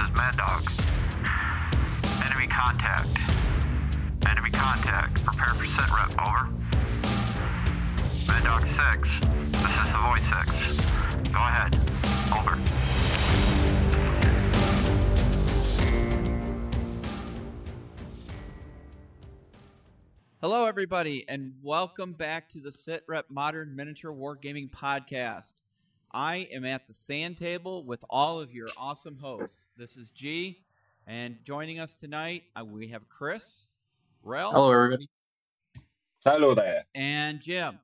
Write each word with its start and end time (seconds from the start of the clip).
is 0.00 0.16
Mad 0.16 0.36
Dog. 0.36 0.62
Enemy 2.24 2.46
contact. 2.46 3.18
Enemy 4.28 4.50
contact. 4.50 5.24
Prepare 5.24 5.54
for 5.54 5.64
sit 5.64 5.90
rep. 5.90 6.10
Over. 6.20 6.48
Mad 8.28 8.44
Dog 8.44 8.68
6. 8.68 9.20
This 9.50 9.74
is 9.76 9.90
the 9.90 9.98
Void 9.98 10.18
6. 10.18 10.80
Go 11.32 11.38
ahead. 11.38 11.74
Over. 12.32 12.58
Hello, 20.40 20.66
everybody, 20.66 21.24
and 21.28 21.54
welcome 21.60 22.12
back 22.12 22.48
to 22.50 22.60
the 22.60 22.70
Sit 22.70 23.02
Rep 23.08 23.26
Modern 23.28 23.74
Miniature 23.74 24.12
Wargaming 24.12 24.70
Podcast. 24.70 25.54
I 26.12 26.48
am 26.52 26.64
at 26.64 26.86
the 26.86 26.94
sand 26.94 27.36
table 27.36 27.84
with 27.84 28.02
all 28.08 28.40
of 28.40 28.52
your 28.52 28.68
awesome 28.76 29.18
hosts. 29.18 29.66
This 29.76 29.96
is 29.96 30.10
G, 30.10 30.64
and 31.06 31.36
joining 31.44 31.80
us 31.80 31.94
tonight, 31.94 32.44
uh, 32.58 32.64
we 32.64 32.88
have 32.88 33.08
Chris, 33.08 33.66
Rel, 34.22 34.52
Hello, 34.52 34.72
everybody. 34.72 35.08
Hello 36.24 36.54
there. 36.54 36.84
and 36.94 37.40
Jim. 37.40 37.78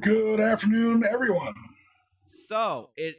Good 0.00 0.40
afternoon, 0.40 1.04
everyone. 1.04 1.54
So 2.26 2.90
it 2.96 3.16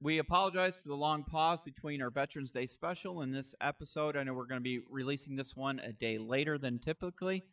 we 0.00 0.18
apologize 0.18 0.74
for 0.74 0.88
the 0.88 0.96
long 0.96 1.22
pause 1.22 1.60
between 1.62 2.02
our 2.02 2.10
Veterans 2.10 2.50
Day 2.50 2.66
special 2.66 3.20
and 3.20 3.32
this 3.32 3.54
episode. 3.60 4.16
I 4.16 4.24
know 4.24 4.32
we're 4.34 4.46
going 4.46 4.60
to 4.60 4.64
be 4.64 4.80
releasing 4.90 5.36
this 5.36 5.54
one 5.54 5.78
a 5.78 5.92
day 5.92 6.18
later 6.18 6.58
than 6.58 6.80
typically. 6.80 7.44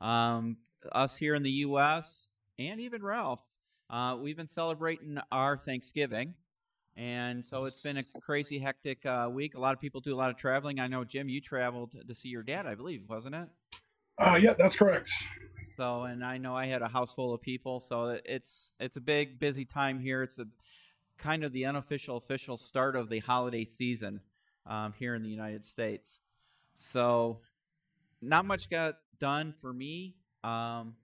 Um, 0.00 0.56
us 0.92 1.16
here 1.16 1.34
in 1.34 1.42
the 1.42 1.50
U.S. 1.50 2.28
and 2.58 2.80
even 2.80 3.02
Ralph, 3.02 3.44
uh, 3.90 4.16
we've 4.20 4.36
been 4.36 4.48
celebrating 4.48 5.18
our 5.32 5.56
Thanksgiving, 5.56 6.34
and 6.96 7.44
so 7.46 7.64
it's 7.64 7.80
been 7.80 7.98
a 7.98 8.04
crazy, 8.20 8.58
hectic 8.58 9.04
uh, 9.06 9.28
week. 9.32 9.54
A 9.54 9.60
lot 9.60 9.74
of 9.74 9.80
people 9.80 10.00
do 10.00 10.14
a 10.14 10.16
lot 10.16 10.30
of 10.30 10.36
traveling. 10.36 10.80
I 10.80 10.88
know 10.88 11.04
Jim, 11.04 11.28
you 11.28 11.40
traveled 11.40 11.94
to 12.06 12.14
see 12.14 12.28
your 12.28 12.42
dad, 12.42 12.66
I 12.66 12.74
believe, 12.74 13.08
wasn't 13.08 13.36
it? 13.36 13.48
Uh, 14.18 14.38
yeah, 14.40 14.52
that's 14.52 14.76
correct. 14.76 15.10
So, 15.70 16.02
and 16.02 16.24
I 16.24 16.38
know 16.38 16.56
I 16.56 16.66
had 16.66 16.82
a 16.82 16.88
house 16.88 17.12
full 17.12 17.32
of 17.32 17.40
people, 17.40 17.78
so 17.78 18.18
it's 18.24 18.72
it's 18.80 18.96
a 18.96 19.00
big 19.00 19.38
busy 19.38 19.64
time 19.64 20.00
here. 20.00 20.22
It's 20.22 20.38
a 20.38 20.46
kind 21.18 21.44
of 21.44 21.52
the 21.52 21.66
unofficial 21.66 22.16
official 22.16 22.56
start 22.56 22.96
of 22.96 23.08
the 23.08 23.20
holiday 23.20 23.64
season 23.64 24.20
um, 24.66 24.92
here 24.98 25.14
in 25.14 25.22
the 25.22 25.28
United 25.28 25.64
States. 25.64 26.20
So, 26.74 27.40
not 28.20 28.44
much 28.44 28.70
got 28.70 28.96
done 29.20 29.54
for 29.60 29.72
me. 29.72 30.16
Um, 30.42 30.94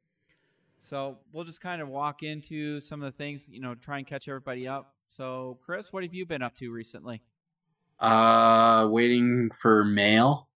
so 0.84 1.16
we'll 1.32 1.44
just 1.44 1.62
kind 1.62 1.80
of 1.80 1.88
walk 1.88 2.22
into 2.22 2.78
some 2.80 3.02
of 3.02 3.10
the 3.10 3.16
things, 3.16 3.48
you 3.50 3.60
know, 3.60 3.74
try 3.74 3.96
and 3.96 4.06
catch 4.06 4.28
everybody 4.28 4.68
up. 4.68 4.94
So, 5.08 5.58
Chris, 5.64 5.92
what 5.92 6.02
have 6.02 6.12
you 6.12 6.26
been 6.26 6.42
up 6.42 6.54
to 6.56 6.70
recently? 6.70 7.22
Uh, 7.98 8.86
waiting 8.90 9.50
for 9.50 9.84
mail. 9.84 10.48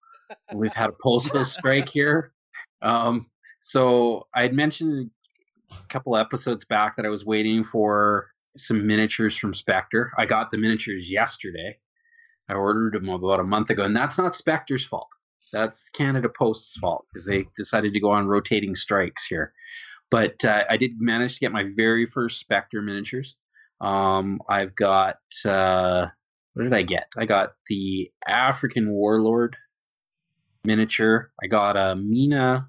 We've 0.53 0.75
had 0.75 0.91
a 0.91 0.95
postal 1.03 1.45
strike 1.47 1.89
here. 1.89 2.33
Um, 2.83 3.27
so 3.61 4.27
I 4.35 4.43
had 4.43 4.53
mentioned 4.53 5.11
a 5.71 5.89
couple 5.89 6.15
episodes 6.15 6.67
back 6.67 6.97
that 6.97 7.07
I 7.07 7.09
was 7.09 7.25
waiting 7.25 7.65
for 7.65 8.29
some 8.59 8.87
miniatures 8.87 9.35
from 9.35 9.55
Spectre. 9.55 10.13
I 10.19 10.27
got 10.27 10.51
the 10.51 10.59
miniatures 10.59 11.11
yesterday. 11.11 11.79
I 12.51 12.55
ordered 12.55 12.95
them 12.95 13.09
about 13.09 13.41
a 13.41 13.45
month 13.45 13.71
ago, 13.71 13.85
and 13.85 13.97
that's 13.97 14.19
not 14.19 14.37
Spectre's 14.37 14.85
fault. 14.85 15.09
That's 15.55 15.89
Canada 15.89 16.29
Post's 16.29 16.77
fault 16.77 17.07
because 17.11 17.25
they 17.25 17.47
decided 17.57 17.95
to 17.95 18.01
go 18.01 18.11
on 18.11 18.27
rotating 18.27 18.75
strikes 18.75 19.27
here. 19.27 19.55
But 20.11 20.45
uh, 20.45 20.65
I 20.71 20.77
did 20.77 20.93
manage 20.99 21.35
to 21.35 21.41
get 21.41 21.53
my 21.53 21.67
very 21.77 22.07
first 22.07 22.41
Spectre 22.41 22.81
miniatures. 22.81 23.37
Um, 23.81 24.41
I've 24.49 24.75
got 24.75 25.17
uh, 25.45 26.07
what 26.55 26.65
did 26.65 26.75
I 26.75 26.83
get? 26.83 27.09
I 27.17 27.25
got 27.25 27.51
the 27.69 28.11
African 28.27 28.91
Warlord 28.91 29.57
miniature. 30.65 31.31
I 31.43 31.47
got 31.47 31.77
a 31.77 31.95
Mina 31.95 32.69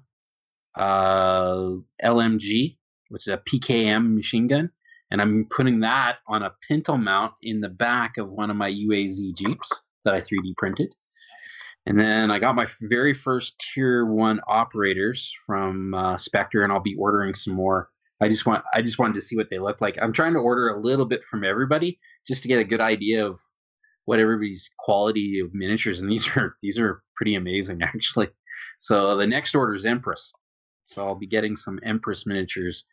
uh, 0.76 1.70
LMG, 2.04 2.76
which 3.08 3.26
is 3.26 3.34
a 3.34 3.38
PKM 3.38 4.14
machine 4.14 4.46
gun, 4.46 4.70
and 5.10 5.20
I'm 5.20 5.46
putting 5.50 5.80
that 5.80 6.18
on 6.28 6.42
a 6.42 6.52
pintle 6.68 6.98
mount 6.98 7.32
in 7.42 7.60
the 7.60 7.68
back 7.68 8.16
of 8.16 8.30
one 8.30 8.50
of 8.50 8.56
my 8.56 8.70
UAZ 8.70 9.36
Jeeps 9.36 9.82
that 10.04 10.14
I 10.14 10.20
3D 10.20 10.56
printed. 10.56 10.94
And 11.86 11.98
then 11.98 12.30
I 12.30 12.38
got 12.38 12.54
my 12.54 12.66
very 12.82 13.14
first 13.14 13.58
tier 13.58 14.04
one 14.04 14.40
operators 14.46 15.32
from 15.46 15.94
uh, 15.94 16.16
Spectre, 16.16 16.62
and 16.62 16.72
I'll 16.72 16.80
be 16.80 16.96
ordering 16.98 17.34
some 17.34 17.54
more. 17.54 17.88
I 18.20 18.28
just 18.28 18.44
want 18.44 18.62
I 18.74 18.82
just 18.82 18.98
wanted 18.98 19.14
to 19.14 19.22
see 19.22 19.36
what 19.36 19.48
they 19.50 19.58
look 19.58 19.80
like. 19.80 19.96
I'm 20.00 20.12
trying 20.12 20.34
to 20.34 20.40
order 20.40 20.68
a 20.68 20.80
little 20.80 21.06
bit 21.06 21.24
from 21.24 21.42
everybody 21.42 21.98
just 22.26 22.42
to 22.42 22.48
get 22.48 22.58
a 22.58 22.64
good 22.64 22.80
idea 22.82 23.26
of 23.26 23.40
what 24.04 24.18
everybody's 24.18 24.70
quality 24.78 25.40
of 25.40 25.54
miniatures, 25.54 26.00
and 26.00 26.12
these 26.12 26.28
are 26.36 26.54
these 26.60 26.78
are 26.78 27.02
pretty 27.16 27.34
amazing 27.34 27.82
actually. 27.82 28.28
So 28.78 29.16
the 29.16 29.26
next 29.26 29.54
order 29.54 29.74
is 29.74 29.86
Empress, 29.86 30.32
so 30.84 31.06
I'll 31.06 31.14
be 31.14 31.26
getting 31.26 31.56
some 31.56 31.78
Empress 31.82 32.26
miniatures, 32.26 32.84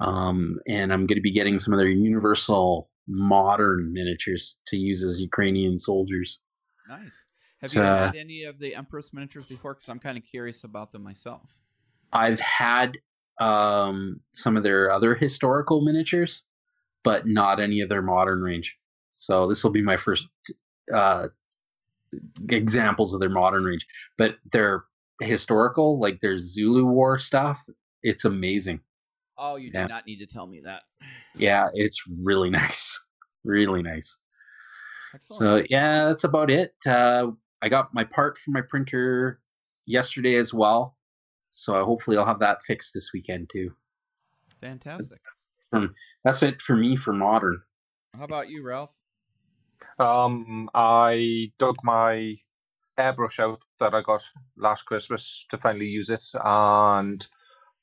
um, 0.00 0.58
and 0.68 0.92
I'm 0.92 1.06
going 1.06 1.16
to 1.16 1.22
be 1.22 1.32
getting 1.32 1.58
some 1.58 1.72
of 1.72 1.78
their 1.78 1.88
Universal 1.88 2.90
modern 3.08 3.92
miniatures 3.92 4.58
to 4.66 4.76
use 4.76 5.02
as 5.02 5.20
Ukrainian 5.20 5.78
soldiers. 5.78 6.42
Nice. 6.88 7.14
Have 7.66 7.74
you 7.74 7.82
Uh, 7.82 8.12
had 8.12 8.14
any 8.14 8.44
of 8.44 8.60
the 8.60 8.76
Empress 8.76 9.12
miniatures 9.12 9.46
before? 9.46 9.74
Because 9.74 9.88
I'm 9.88 9.98
kind 9.98 10.16
of 10.16 10.24
curious 10.24 10.62
about 10.62 10.92
them 10.92 11.02
myself. 11.02 11.58
I've 12.12 12.38
had 12.40 12.96
um, 13.40 14.20
some 14.34 14.56
of 14.56 14.62
their 14.62 14.90
other 14.92 15.14
historical 15.14 15.82
miniatures, 15.82 16.44
but 17.04 17.26
not 17.26 17.60
any 17.60 17.80
of 17.80 17.88
their 17.88 18.02
modern 18.02 18.40
range. 18.40 18.76
So 19.14 19.48
this 19.48 19.64
will 19.64 19.72
be 19.72 19.82
my 19.82 19.96
first 19.96 20.28
uh, 20.94 21.28
examples 22.48 23.14
of 23.14 23.20
their 23.20 23.28
modern 23.30 23.64
range. 23.64 23.86
But 24.18 24.36
their 24.52 24.84
historical, 25.20 25.98
like 25.98 26.20
their 26.20 26.38
Zulu 26.38 26.84
War 26.84 27.18
stuff, 27.18 27.58
it's 28.02 28.24
amazing. 28.24 28.80
Oh, 29.38 29.56
you 29.56 29.70
Yeah. 29.70 29.82
did 29.82 29.88
not 29.88 30.06
need 30.06 30.18
to 30.18 30.26
tell 30.26 30.46
me 30.46 30.60
that. 30.64 30.82
Yeah, 31.34 31.68
it's 31.74 32.02
really 32.22 32.50
nice, 32.62 32.98
really 33.44 33.82
nice. 33.82 34.18
Excellent. 35.14 35.40
So 35.40 35.64
yeah, 35.70 36.06
that's 36.06 36.24
about 36.24 36.50
it. 36.50 36.74
Uh, 36.86 37.28
I 37.62 37.68
got 37.68 37.94
my 37.94 38.04
part 38.04 38.38
for 38.38 38.50
my 38.50 38.60
printer 38.60 39.40
yesterday 39.86 40.36
as 40.36 40.52
well, 40.52 40.96
so 41.50 41.84
hopefully 41.84 42.16
I'll 42.16 42.26
have 42.26 42.40
that 42.40 42.62
fixed 42.62 42.92
this 42.94 43.10
weekend 43.12 43.50
too. 43.50 43.70
Fantastic. 44.60 45.20
That's 46.24 46.42
it 46.42 46.60
for 46.60 46.76
me 46.76 46.96
for 46.96 47.12
modern. 47.12 47.60
How 48.16 48.24
about 48.24 48.48
you, 48.48 48.62
Ralph? 48.62 48.90
Um, 49.98 50.70
I 50.74 51.52
dug 51.58 51.76
my 51.82 52.36
airbrush 52.98 53.38
out 53.38 53.60
that 53.80 53.94
I 53.94 54.00
got 54.02 54.22
last 54.56 54.82
Christmas 54.86 55.44
to 55.50 55.58
finally 55.58 55.86
use 55.86 56.08
it 56.08 56.24
and 56.42 57.26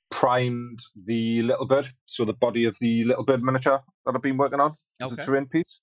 primed 0.09 0.79
the 1.05 1.43
little 1.43 1.67
bird. 1.67 1.89
So 2.05 2.25
the 2.25 2.33
body 2.33 2.65
of 2.65 2.77
the 2.79 3.03
little 3.03 3.25
bird 3.25 3.43
miniature 3.43 3.83
that 4.05 4.15
I've 4.15 4.21
been 4.21 4.37
working 4.37 4.59
on 4.59 4.75
as 5.01 5.11
a 5.11 5.15
Okay. 5.15 5.25
terrain 5.25 5.45
piece. 5.47 5.81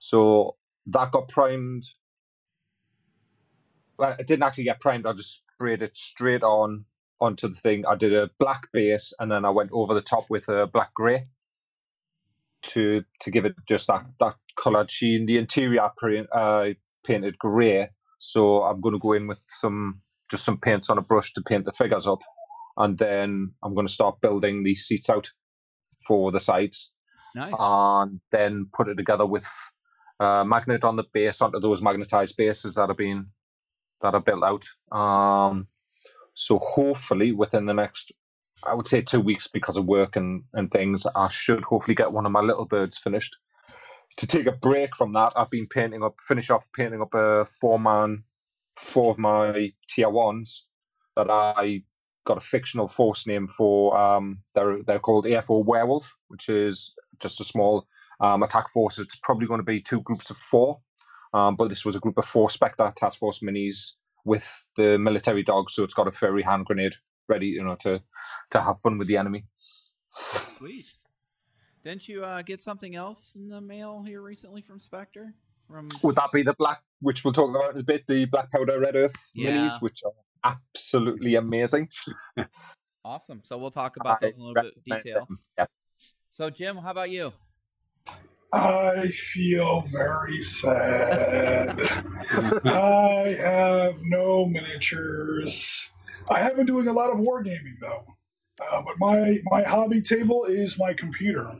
So 0.00 0.56
that 0.86 1.12
got 1.12 1.28
primed. 1.28 1.84
It 4.02 4.26
didn't 4.26 4.42
actually 4.42 4.64
get 4.64 4.80
primed. 4.80 5.06
I 5.06 5.12
just 5.12 5.42
sprayed 5.54 5.82
it 5.82 5.96
straight 5.96 6.42
on 6.42 6.84
onto 7.20 7.48
the 7.48 7.54
thing. 7.54 7.84
I 7.86 7.94
did 7.94 8.12
a 8.14 8.30
black 8.38 8.68
base 8.72 9.12
and 9.18 9.30
then 9.30 9.44
I 9.44 9.50
went 9.50 9.70
over 9.72 9.94
the 9.94 10.02
top 10.02 10.28
with 10.28 10.48
a 10.48 10.66
black 10.66 10.92
grey 10.94 11.26
to 12.62 13.02
to 13.20 13.30
give 13.30 13.44
it 13.44 13.54
just 13.68 13.86
that 13.88 14.04
that 14.20 14.34
coloured 14.56 14.90
sheen. 14.90 15.26
The 15.26 15.38
interior 15.38 15.82
I 15.82 16.18
uh, 16.32 16.74
painted 17.04 17.38
grey, 17.38 17.88
so 18.18 18.62
I'm 18.62 18.80
going 18.80 18.94
to 18.94 18.98
go 18.98 19.12
in 19.12 19.26
with 19.26 19.44
some 19.48 20.00
just 20.30 20.44
some 20.44 20.58
paints 20.58 20.90
on 20.90 20.98
a 20.98 21.02
brush 21.02 21.32
to 21.34 21.42
paint 21.42 21.64
the 21.64 21.72
figures 21.72 22.06
up, 22.06 22.20
and 22.76 22.98
then 22.98 23.52
I'm 23.62 23.74
going 23.74 23.86
to 23.86 23.92
start 23.92 24.20
building 24.20 24.62
the 24.62 24.74
seats 24.74 25.10
out 25.10 25.28
for 26.06 26.32
the 26.32 26.40
sides, 26.40 26.92
Nice. 27.34 27.54
and 27.58 28.20
then 28.30 28.66
put 28.72 28.88
it 28.88 28.96
together 28.96 29.26
with 29.26 29.48
uh, 30.20 30.44
magnet 30.44 30.84
on 30.84 30.96
the 30.96 31.04
base 31.12 31.40
onto 31.40 31.60
those 31.60 31.82
magnetized 31.82 32.36
bases 32.36 32.74
that 32.74 32.88
have 32.88 32.96
been 32.96 33.26
that 34.02 34.14
are 34.14 34.20
built 34.20 34.44
out. 34.44 34.64
Um, 34.96 35.68
so 36.34 36.58
hopefully 36.58 37.32
within 37.32 37.66
the 37.66 37.74
next, 37.74 38.12
I 38.64 38.74
would 38.74 38.86
say 38.86 39.02
two 39.02 39.20
weeks 39.20 39.48
because 39.48 39.76
of 39.76 39.86
work 39.86 40.16
and, 40.16 40.44
and 40.52 40.70
things, 40.70 41.06
I 41.14 41.28
should 41.28 41.64
hopefully 41.64 41.94
get 41.94 42.12
one 42.12 42.26
of 42.26 42.32
my 42.32 42.40
little 42.40 42.64
birds 42.64 42.98
finished. 42.98 43.36
To 44.18 44.26
take 44.26 44.46
a 44.46 44.52
break 44.52 44.94
from 44.94 45.12
that, 45.14 45.32
I've 45.36 45.50
been 45.50 45.66
painting 45.66 46.02
up, 46.02 46.16
finish 46.28 46.50
off 46.50 46.64
painting 46.76 47.00
up 47.00 47.14
a 47.14 47.46
four 47.60 47.78
man, 47.80 48.24
four 48.76 49.12
of 49.12 49.18
my 49.18 49.72
tier 49.88 50.10
ones 50.10 50.66
that 51.16 51.30
I 51.30 51.82
got 52.24 52.36
a 52.36 52.42
fictional 52.42 52.88
force 52.88 53.26
name 53.26 53.48
for. 53.48 53.96
Um, 53.96 54.42
they're 54.54 54.82
they're 54.82 54.98
called 54.98 55.24
AFO 55.24 55.64
Werewolf, 55.64 56.14
which 56.28 56.48
is 56.50 56.94
just 57.20 57.40
a 57.40 57.44
small 57.44 57.86
um, 58.20 58.42
attack 58.42 58.70
force. 58.72 58.98
It's 58.98 59.16
probably 59.16 59.46
going 59.46 59.60
to 59.60 59.64
be 59.64 59.80
two 59.80 60.02
groups 60.02 60.30
of 60.30 60.36
four, 60.36 60.80
um, 61.32 61.56
but 61.56 61.68
this 61.68 61.84
was 61.84 61.96
a 61.96 62.00
group 62.00 62.18
of 62.18 62.24
four 62.24 62.50
Spectre 62.50 62.92
task 62.96 63.18
force 63.18 63.40
minis 63.40 63.92
with 64.24 64.70
the 64.76 64.98
military 64.98 65.42
dog, 65.42 65.70
so 65.70 65.82
it's 65.84 65.94
got 65.94 66.08
a 66.08 66.12
furry 66.12 66.42
hand 66.42 66.66
grenade 66.66 66.94
ready, 67.28 67.46
you 67.46 67.64
know, 67.64 67.76
to 67.76 68.00
to 68.50 68.60
have 68.60 68.80
fun 68.80 68.98
with 68.98 69.08
the 69.08 69.16
enemy. 69.16 69.44
Sweet. 70.58 70.86
Didn't 71.84 72.08
you 72.08 72.24
uh, 72.24 72.42
get 72.42 72.62
something 72.62 72.94
else 72.94 73.34
in 73.34 73.48
the 73.48 73.60
mail 73.60 74.04
here 74.06 74.22
recently 74.22 74.62
from 74.62 74.78
Spectre? 74.78 75.34
from? 75.66 75.88
Would 76.02 76.16
that 76.16 76.30
be 76.32 76.42
the 76.42 76.52
black, 76.54 76.82
which 77.00 77.24
we'll 77.24 77.32
talk 77.32 77.50
about 77.50 77.74
in 77.74 77.80
a 77.80 77.82
bit, 77.82 78.06
the 78.06 78.24
Black 78.26 78.50
Powder 78.52 78.78
Red 78.78 78.94
Earth 78.96 79.14
Yeah. 79.34 79.50
minis, 79.50 79.80
which 79.80 80.02
are 80.04 80.12
absolutely 80.44 81.36
amazing. 81.36 81.88
Awesome. 83.04 83.40
So 83.44 83.58
we'll 83.58 83.70
talk 83.70 83.96
about 84.00 84.18
I 84.22 84.26
those 84.26 84.36
in 84.36 84.42
a 84.42 84.46
little 84.46 84.62
bit 84.62 84.76
of 84.76 84.84
detail. 84.84 85.26
them. 85.26 85.38
Yeah. 85.58 85.66
So 86.32 86.50
Jim, 86.50 86.76
how 86.76 86.90
about 86.90 87.10
you? 87.10 87.32
I 88.52 89.08
feel 89.08 89.82
very 89.90 90.42
sad. 90.42 91.80
I 92.64 93.36
have 93.40 94.02
no 94.02 94.44
miniatures. 94.44 95.88
I 96.30 96.40
have 96.40 96.56
been 96.56 96.66
doing 96.66 96.88
a 96.88 96.92
lot 96.92 97.10
of 97.10 97.16
wargaming 97.16 97.78
though, 97.80 98.04
uh, 98.60 98.82
but 98.82 98.96
my 98.98 99.38
my 99.44 99.62
hobby 99.62 100.02
table 100.02 100.44
is 100.44 100.78
my 100.78 100.92
computer. 100.92 101.50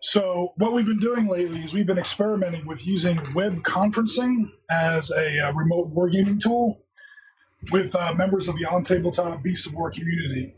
So 0.00 0.52
what 0.58 0.74
we've 0.74 0.86
been 0.86 1.00
doing 1.00 1.26
lately 1.28 1.60
is 1.60 1.72
we've 1.72 1.86
been 1.86 1.98
experimenting 1.98 2.66
with 2.66 2.86
using 2.86 3.18
web 3.34 3.62
conferencing 3.62 4.50
as 4.70 5.10
a 5.10 5.48
uh, 5.48 5.52
remote 5.52 5.92
wargaming 5.94 6.40
tool 6.40 6.84
with 7.72 7.94
uh, 7.94 8.12
members 8.14 8.48
of 8.48 8.56
the 8.58 8.66
on 8.66 8.84
tabletop 8.84 9.42
Beasts 9.42 9.66
of 9.66 9.74
War 9.74 9.90
community. 9.90 10.54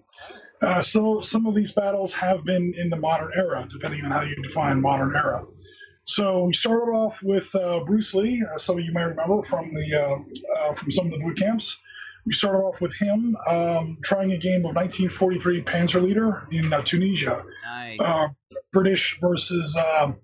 Uh, 0.60 0.82
so 0.82 1.20
some 1.22 1.46
of 1.46 1.54
these 1.54 1.72
battles 1.72 2.12
have 2.12 2.44
been 2.44 2.74
in 2.76 2.90
the 2.90 2.96
modern 2.96 3.30
era, 3.34 3.66
depending 3.70 4.04
on 4.04 4.10
how 4.10 4.20
you 4.20 4.34
define 4.42 4.80
modern 4.80 5.16
era. 5.16 5.42
So 6.04 6.44
we 6.44 6.54
started 6.54 6.90
off 6.92 7.22
with 7.22 7.54
uh, 7.54 7.80
Bruce 7.84 8.14
Lee, 8.14 8.42
uh, 8.54 8.58
some 8.58 8.78
of 8.78 8.84
you 8.84 8.92
may 8.92 9.02
remember 9.04 9.42
from 9.42 9.72
the 9.72 9.94
uh, 9.94 10.68
uh, 10.70 10.74
from 10.74 10.90
some 10.90 11.06
of 11.06 11.12
the 11.12 11.18
boot 11.18 11.38
camps. 11.38 11.78
We 12.26 12.32
started 12.32 12.58
off 12.58 12.80
with 12.80 12.94
him 12.94 13.36
um, 13.48 13.96
trying 14.02 14.32
a 14.32 14.36
game 14.36 14.60
of 14.66 14.74
1943 14.74 15.62
Panzer 15.62 16.02
Leader 16.02 16.46
in 16.50 16.72
uh, 16.72 16.82
Tunisia, 16.82 17.42
Nice. 17.64 17.98
uh, 18.00 18.28
British 18.72 19.18
versus 19.20 19.76
um, 19.76 20.16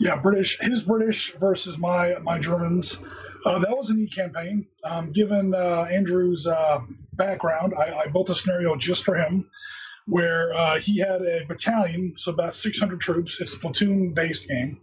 yeah 0.00 0.16
British 0.16 0.58
his 0.60 0.82
British 0.82 1.34
versus 1.34 1.76
my 1.78 2.14
my 2.22 2.38
Germans. 2.38 2.98
Uh, 3.44 3.58
that 3.58 3.70
was 3.76 3.90
a 3.90 3.94
neat 3.94 4.12
campaign. 4.12 4.66
Um, 4.84 5.12
given 5.12 5.54
uh, 5.54 5.82
Andrew's 5.90 6.46
uh, 6.46 6.80
background, 7.14 7.72
I, 7.78 7.92
I 8.00 8.06
built 8.08 8.30
a 8.30 8.34
scenario 8.34 8.74
just 8.76 9.04
for 9.04 9.14
him 9.16 9.48
where 10.06 10.52
uh, 10.54 10.78
he 10.80 10.98
had 10.98 11.22
a 11.22 11.44
battalion, 11.46 12.14
so 12.16 12.32
about 12.32 12.54
600 12.54 13.00
troops. 13.00 13.40
It's 13.40 13.54
a 13.54 13.58
platoon-based 13.58 14.48
game, 14.48 14.80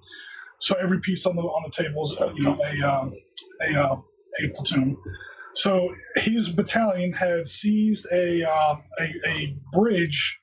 so 0.66 0.76
every 0.82 1.00
piece 1.00 1.28
on 1.28 1.36
the 1.36 1.44
on 1.44 1.64
the 1.64 1.84
table 1.84 2.04
is 2.06 2.18
uh, 2.20 2.34
you 2.34 2.44
know 2.44 2.58
a 2.64 2.90
um, 2.90 3.14
a 3.62 3.80
uh, 3.80 3.96
a 4.44 4.50
platoon. 4.56 4.98
So 5.54 5.94
his 6.16 6.50
battalion 6.50 7.14
had 7.14 7.48
seized 7.48 8.08
a 8.12 8.44
uh, 8.44 8.76
a, 9.00 9.14
a 9.28 9.58
bridge 9.72 10.40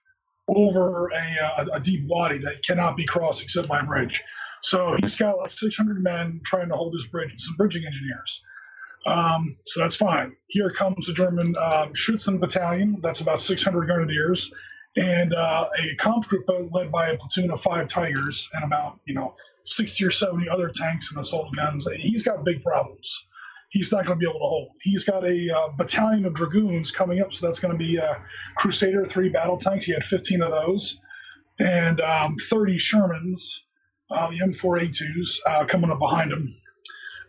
over 0.48 1.08
a, 1.08 1.60
uh, 1.60 1.64
a 1.74 1.80
deep 1.80 2.06
wadi 2.06 2.38
that 2.38 2.62
cannot 2.64 2.96
be 2.96 3.04
crossed 3.04 3.42
except 3.42 3.68
by 3.68 3.80
a 3.80 3.84
bridge. 3.84 4.22
So 4.62 4.96
he's 5.00 5.16
got 5.16 5.38
like 5.38 5.50
600 5.50 6.02
men 6.02 6.40
trying 6.44 6.68
to 6.68 6.76
hold 6.76 6.94
this 6.94 7.06
bridge, 7.06 7.32
some 7.38 7.56
bridging 7.56 7.84
engineers. 7.84 8.42
Um, 9.06 9.56
so 9.66 9.80
that's 9.80 9.96
fine. 9.96 10.36
Here 10.48 10.70
comes 10.70 11.06
the 11.06 11.12
German 11.12 11.54
um, 11.60 11.92
Schützen 11.94 12.38
battalion, 12.38 12.98
that's 13.02 13.20
about 13.20 13.40
600 13.40 13.86
grenadiers, 13.86 14.52
and 14.96 15.34
uh, 15.34 15.68
a 15.78 15.96
Kampfgruppe 15.96 16.72
led 16.72 16.92
by 16.92 17.08
a 17.08 17.16
platoon 17.16 17.50
of 17.50 17.60
five 17.60 17.88
Tigers 17.88 18.48
and 18.52 18.64
about, 18.64 19.00
you 19.04 19.14
know, 19.14 19.34
60 19.64 20.04
or 20.04 20.10
70 20.10 20.48
other 20.48 20.70
tanks 20.74 21.10
and 21.10 21.20
assault 21.20 21.54
guns. 21.54 21.86
He's 22.00 22.22
got 22.22 22.44
big 22.44 22.62
problems. 22.62 23.26
He's 23.70 23.90
not 23.90 24.04
going 24.04 24.18
to 24.18 24.22
be 24.22 24.28
able 24.28 24.40
to 24.40 24.46
hold. 24.46 24.68
He's 24.82 25.04
got 25.04 25.24
a 25.24 25.50
uh, 25.50 25.68
battalion 25.78 26.26
of 26.26 26.34
dragoons 26.34 26.90
coming 26.90 27.22
up, 27.22 27.32
so 27.32 27.46
that's 27.46 27.58
going 27.58 27.72
to 27.72 27.78
be 27.78 27.98
uh, 27.98 28.14
Crusader 28.58 29.06
three 29.06 29.30
battle 29.30 29.56
tanks. 29.56 29.86
He 29.86 29.92
had 29.92 30.04
15 30.04 30.42
of 30.42 30.50
those, 30.50 30.98
and 31.58 32.00
um, 32.02 32.36
30 32.50 32.76
Shermans, 32.76 33.40
uh, 34.10 34.30
the 34.30 34.40
M4A2s, 34.40 35.38
uh, 35.46 35.64
coming 35.64 35.90
up 35.90 35.98
behind 35.98 36.32
him 36.32 36.54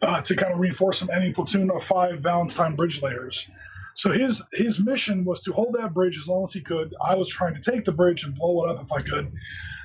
uh, 0.01 0.21
to 0.21 0.35
kind 0.35 0.51
of 0.51 0.59
reinforce 0.59 1.01
him. 1.01 1.09
And 1.13 1.23
a 1.23 1.31
platoon 1.31 1.71
of 1.71 1.83
five 1.83 2.19
Valentine 2.19 2.75
bridge 2.75 3.01
layers. 3.01 3.47
So 3.95 4.11
his 4.11 4.43
his 4.53 4.79
mission 4.79 5.23
was 5.23 5.41
to 5.41 5.53
hold 5.53 5.75
that 5.79 5.93
bridge 5.93 6.17
as 6.17 6.27
long 6.27 6.43
as 6.43 6.53
he 6.53 6.61
could. 6.61 6.93
I 7.05 7.15
was 7.15 7.29
trying 7.29 7.53
to 7.55 7.61
take 7.61 7.85
the 7.85 7.91
bridge 7.91 8.23
and 8.23 8.35
blow 8.35 8.65
it 8.65 8.71
up 8.71 8.83
if 8.83 8.91
I 8.91 8.99
could. 8.99 9.31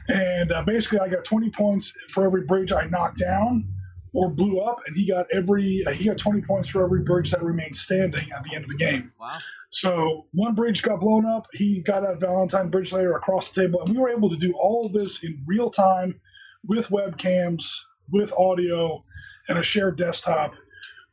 And 0.08 0.52
uh, 0.52 0.62
basically, 0.62 1.00
I 1.00 1.08
got 1.08 1.25
20 1.25 1.50
points 1.50 1.93
for 2.10 2.25
every 2.25 2.43
bridge 2.43 2.72
I 2.72 2.87
knocked 2.87 3.19
down 3.19 3.69
or 4.14 4.31
blew 4.31 4.60
up, 4.60 4.81
and 4.87 4.96
he 4.96 5.06
got 5.06 5.26
every 5.32 5.84
uh, 5.87 5.93
he 5.93 6.06
got 6.06 6.19
20 6.19 6.43
points 6.43 6.69
for 6.69 6.82
every 6.82 7.02
bridge 7.02 7.31
that 7.31 7.43
remained 7.43 7.76
standing 7.76 8.31
at 8.32 8.43
the 8.44 8.55
end 8.55 8.64
of 8.64 8.70
the 8.70 8.76
game. 8.76 9.12
wow. 9.20 9.37
So 9.70 10.26
one 10.32 10.55
bridge 10.55 10.82
got 10.82 11.00
blown 11.00 11.26
up. 11.26 11.46
He 11.52 11.82
got 11.82 12.02
that 12.02 12.20
Valentine 12.20 12.70
bridge 12.70 12.93
layer 12.93 13.16
across 13.16 13.50
the 13.50 13.62
table, 13.62 13.82
and 13.82 13.90
we 13.90 14.00
were 14.00 14.08
able 14.08 14.31
to 14.31 14.37
do 14.37 14.55
all 14.55 14.87
of 14.87 14.93
this 14.93 15.22
in 15.22 15.43
real 15.46 15.70
time 15.70 16.19
with 16.66 16.88
webcams, 16.88 17.70
with 18.11 18.32
audio, 18.32 19.04
and 19.49 19.58
a 19.58 19.62
shared 19.62 19.99
desktop. 19.99 20.54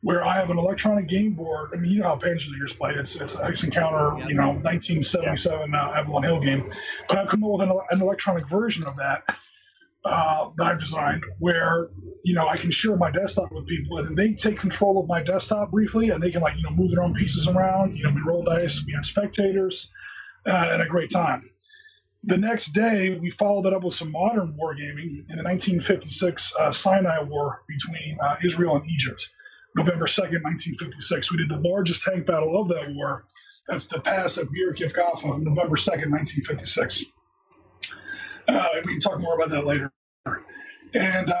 Where 0.06 0.24
I 0.24 0.34
have 0.36 0.50
an 0.50 0.58
electronic 0.58 1.08
game 1.08 1.32
board. 1.34 1.70
I 1.74 1.78
mean, 1.78 1.90
you 1.90 1.98
know 2.00 2.08
how 2.10 2.16
Panzer 2.16 2.48
Leaders 2.52 2.74
play. 2.74 2.92
It's 2.96 3.16
it's 3.16 3.34
hex 3.34 3.64
and 3.64 3.72
counter, 3.72 4.16
Yeah. 4.18 4.28
you 4.28 4.34
know, 4.34 4.50
1977 4.62 5.74
uh, 5.74 5.78
Avalon 5.96 6.22
Hill 6.22 6.40
game. 6.40 6.62
But 7.08 7.18
I've 7.18 7.28
come 7.28 7.42
up 7.42 7.50
with 7.50 7.62
an, 7.68 7.72
an 7.90 8.00
electronic 8.00 8.48
version 8.48 8.84
of 8.84 8.94
that 8.96 9.24
uh, 10.04 10.50
that 10.58 10.66
I've 10.68 10.78
designed, 10.78 11.24
where 11.40 11.88
you 12.24 12.34
know 12.34 12.46
I 12.46 12.56
can 12.56 12.70
share 12.70 12.96
my 12.96 13.10
desktop 13.10 13.50
with 13.50 13.66
people, 13.66 13.98
and 13.98 14.16
they 14.16 14.32
take 14.32 14.58
control 14.60 15.00
of 15.00 15.08
my 15.08 15.22
desktop 15.22 15.72
briefly, 15.72 16.10
and 16.10 16.22
they 16.22 16.30
can 16.30 16.40
like 16.40 16.56
you 16.56 16.62
know 16.62 16.70
move 16.70 16.92
their 16.92 17.02
own 17.02 17.14
pieces 17.14 17.48
around. 17.48 17.96
You 17.96 18.04
know, 18.04 18.10
we 18.14 18.20
roll 18.22 18.44
dice, 18.44 18.84
we 18.86 18.92
had 18.92 19.04
spectators, 19.04 19.90
uh, 20.46 20.68
and 20.70 20.82
a 20.82 20.86
great 20.86 21.10
time. 21.10 21.50
The 22.22 22.36
next 22.38 22.72
day, 22.72 23.18
we 23.20 23.30
followed 23.30 23.64
that 23.66 23.72
up 23.72 23.82
with 23.84 23.94
some 23.94 24.12
modern 24.12 24.56
wargaming 24.60 25.26
in 25.30 25.36
the 25.36 25.42
1956 25.44 26.52
uh, 26.58 26.72
Sinai 26.72 27.22
War 27.22 27.62
between 27.68 28.18
uh, 28.24 28.36
Israel 28.44 28.76
and 28.76 28.88
Egypt, 28.88 29.28
November 29.76 30.06
2nd, 30.06 30.42
1956. 30.42 31.30
We 31.30 31.38
did 31.38 31.50
the 31.50 31.60
largest 31.60 32.02
tank 32.02 32.26
battle 32.26 32.60
of 32.60 32.68
that 32.68 32.94
war. 32.94 33.24
That's 33.68 33.86
the 33.86 34.00
pass 34.00 34.38
of 34.38 34.50
Bir 34.50 34.72
Kivkafa, 34.72 35.42
November 35.42 35.76
2nd, 35.76 36.10
1956. 36.10 37.04
Uh, 38.48 38.66
we 38.84 38.92
can 38.92 39.00
talk 39.00 39.20
more 39.20 39.34
about 39.34 39.50
that 39.50 39.66
later. 39.66 39.92
And 40.94 41.30
uh, 41.30 41.34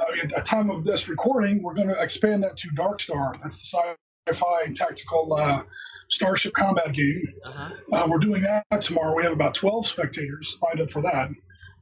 I 0.00 0.12
mean, 0.14 0.24
at 0.24 0.36
the 0.36 0.42
time 0.42 0.70
of 0.70 0.84
this 0.84 1.08
recording, 1.08 1.62
we're 1.62 1.74
going 1.74 1.88
to 1.88 2.02
expand 2.02 2.42
that 2.42 2.56
to 2.58 2.68
Dark 2.70 3.00
Star. 3.00 3.36
That's 3.42 3.70
the 3.70 3.78
sci-fi 4.26 4.72
tactical 4.74 5.34
uh, 5.34 5.62
starship 6.10 6.54
combat 6.54 6.92
game. 6.92 7.22
Uh-huh. 7.44 7.70
Uh, 7.92 8.06
we're 8.08 8.18
doing 8.18 8.42
that 8.42 8.82
tomorrow. 8.82 9.14
We 9.14 9.22
have 9.22 9.32
about 9.32 9.54
12 9.54 9.86
spectators 9.86 10.58
lined 10.62 10.80
up 10.80 10.90
for 10.90 11.02
that. 11.02 11.28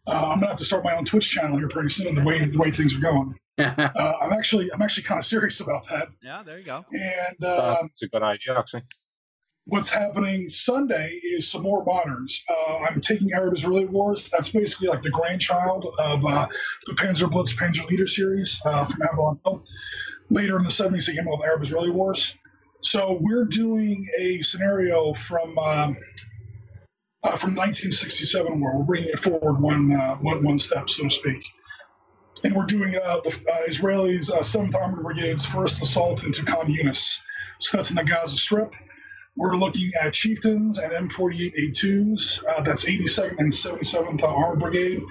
Uh, 0.06 0.10
I'm 0.10 0.38
gonna 0.38 0.48
have 0.48 0.56
to 0.58 0.64
start 0.64 0.82
my 0.84 0.96
own 0.96 1.04
Twitch 1.04 1.30
channel 1.30 1.58
here 1.58 1.68
pretty 1.68 1.90
soon. 1.90 2.14
The 2.14 2.22
way 2.22 2.44
the 2.44 2.58
way 2.58 2.70
things 2.70 2.94
are 2.96 3.00
going, 3.00 3.34
uh, 3.58 4.12
I'm 4.20 4.32
actually 4.32 4.70
I'm 4.72 4.82
actually 4.82 5.04
kind 5.04 5.20
of 5.20 5.26
serious 5.26 5.60
about 5.60 5.86
that. 5.88 6.08
Yeah, 6.22 6.42
there 6.44 6.58
you 6.58 6.64
go. 6.64 6.84
And 6.92 7.36
That's 7.38 8.02
a 8.02 8.08
good 8.08 8.22
idea, 8.22 8.58
actually. 8.58 8.82
what's 9.66 9.90
happening 9.90 10.50
Sunday 10.50 11.20
is 11.22 11.48
some 11.48 11.62
more 11.62 11.84
moderns. 11.84 12.42
Uh, 12.48 12.78
I'm 12.78 13.00
taking 13.00 13.32
Arab 13.32 13.54
Israeli 13.54 13.84
Wars. 13.86 14.28
That's 14.30 14.48
basically 14.48 14.88
like 14.88 15.02
the 15.02 15.10
grandchild 15.10 15.86
of 16.00 16.26
uh, 16.26 16.48
the 16.86 16.94
Panzer 16.94 17.30
Blitz 17.30 17.52
Panzer 17.52 17.86
Leader 17.88 18.08
series 18.08 18.60
uh, 18.64 18.84
from 18.86 19.02
Avalon 19.02 19.38
Hill. 19.44 19.64
Later 20.30 20.56
in 20.56 20.64
the 20.64 20.70
70s, 20.70 21.06
they 21.06 21.14
came 21.14 21.28
out 21.28 21.38
with 21.38 21.46
Arab 21.46 21.62
Israeli 21.62 21.90
Wars. 21.90 22.34
So 22.80 23.18
we're 23.20 23.44
doing 23.44 24.08
a 24.18 24.42
scenario 24.42 25.14
from 25.14 25.56
um, 25.58 25.96
uh, 27.24 27.36
from 27.36 27.54
1967 27.54 28.60
where 28.60 28.76
we're 28.76 28.84
bringing 28.84 29.10
it 29.10 29.20
forward 29.20 29.60
one, 29.60 29.92
uh, 29.92 30.16
one, 30.16 30.42
one 30.42 30.58
step, 30.58 30.90
so 30.90 31.04
to 31.04 31.10
speak. 31.10 31.44
And 32.44 32.54
we're 32.54 32.66
doing 32.66 32.96
uh, 32.96 33.20
the 33.22 33.30
uh, 33.30 33.68
Israelis' 33.68 34.30
uh, 34.30 34.40
7th 34.40 34.74
Armored 34.74 35.04
Brigade's 35.04 35.46
first 35.46 35.80
assault 35.80 36.24
into 36.24 36.44
Khan 36.44 36.66
Yunis. 36.66 37.20
So 37.60 37.76
that's 37.76 37.90
in 37.90 37.96
the 37.96 38.02
Gaza 38.02 38.36
Strip. 38.36 38.74
We're 39.36 39.56
looking 39.56 39.92
at 40.00 40.12
Chieftains 40.12 40.78
and 40.78 40.92
M48A2s. 40.92 42.44
Uh, 42.44 42.62
that's 42.62 42.84
82nd 42.84 43.38
and 43.38 43.52
77th 43.52 44.22
Armored 44.24 44.58
Brigade. 44.58 45.02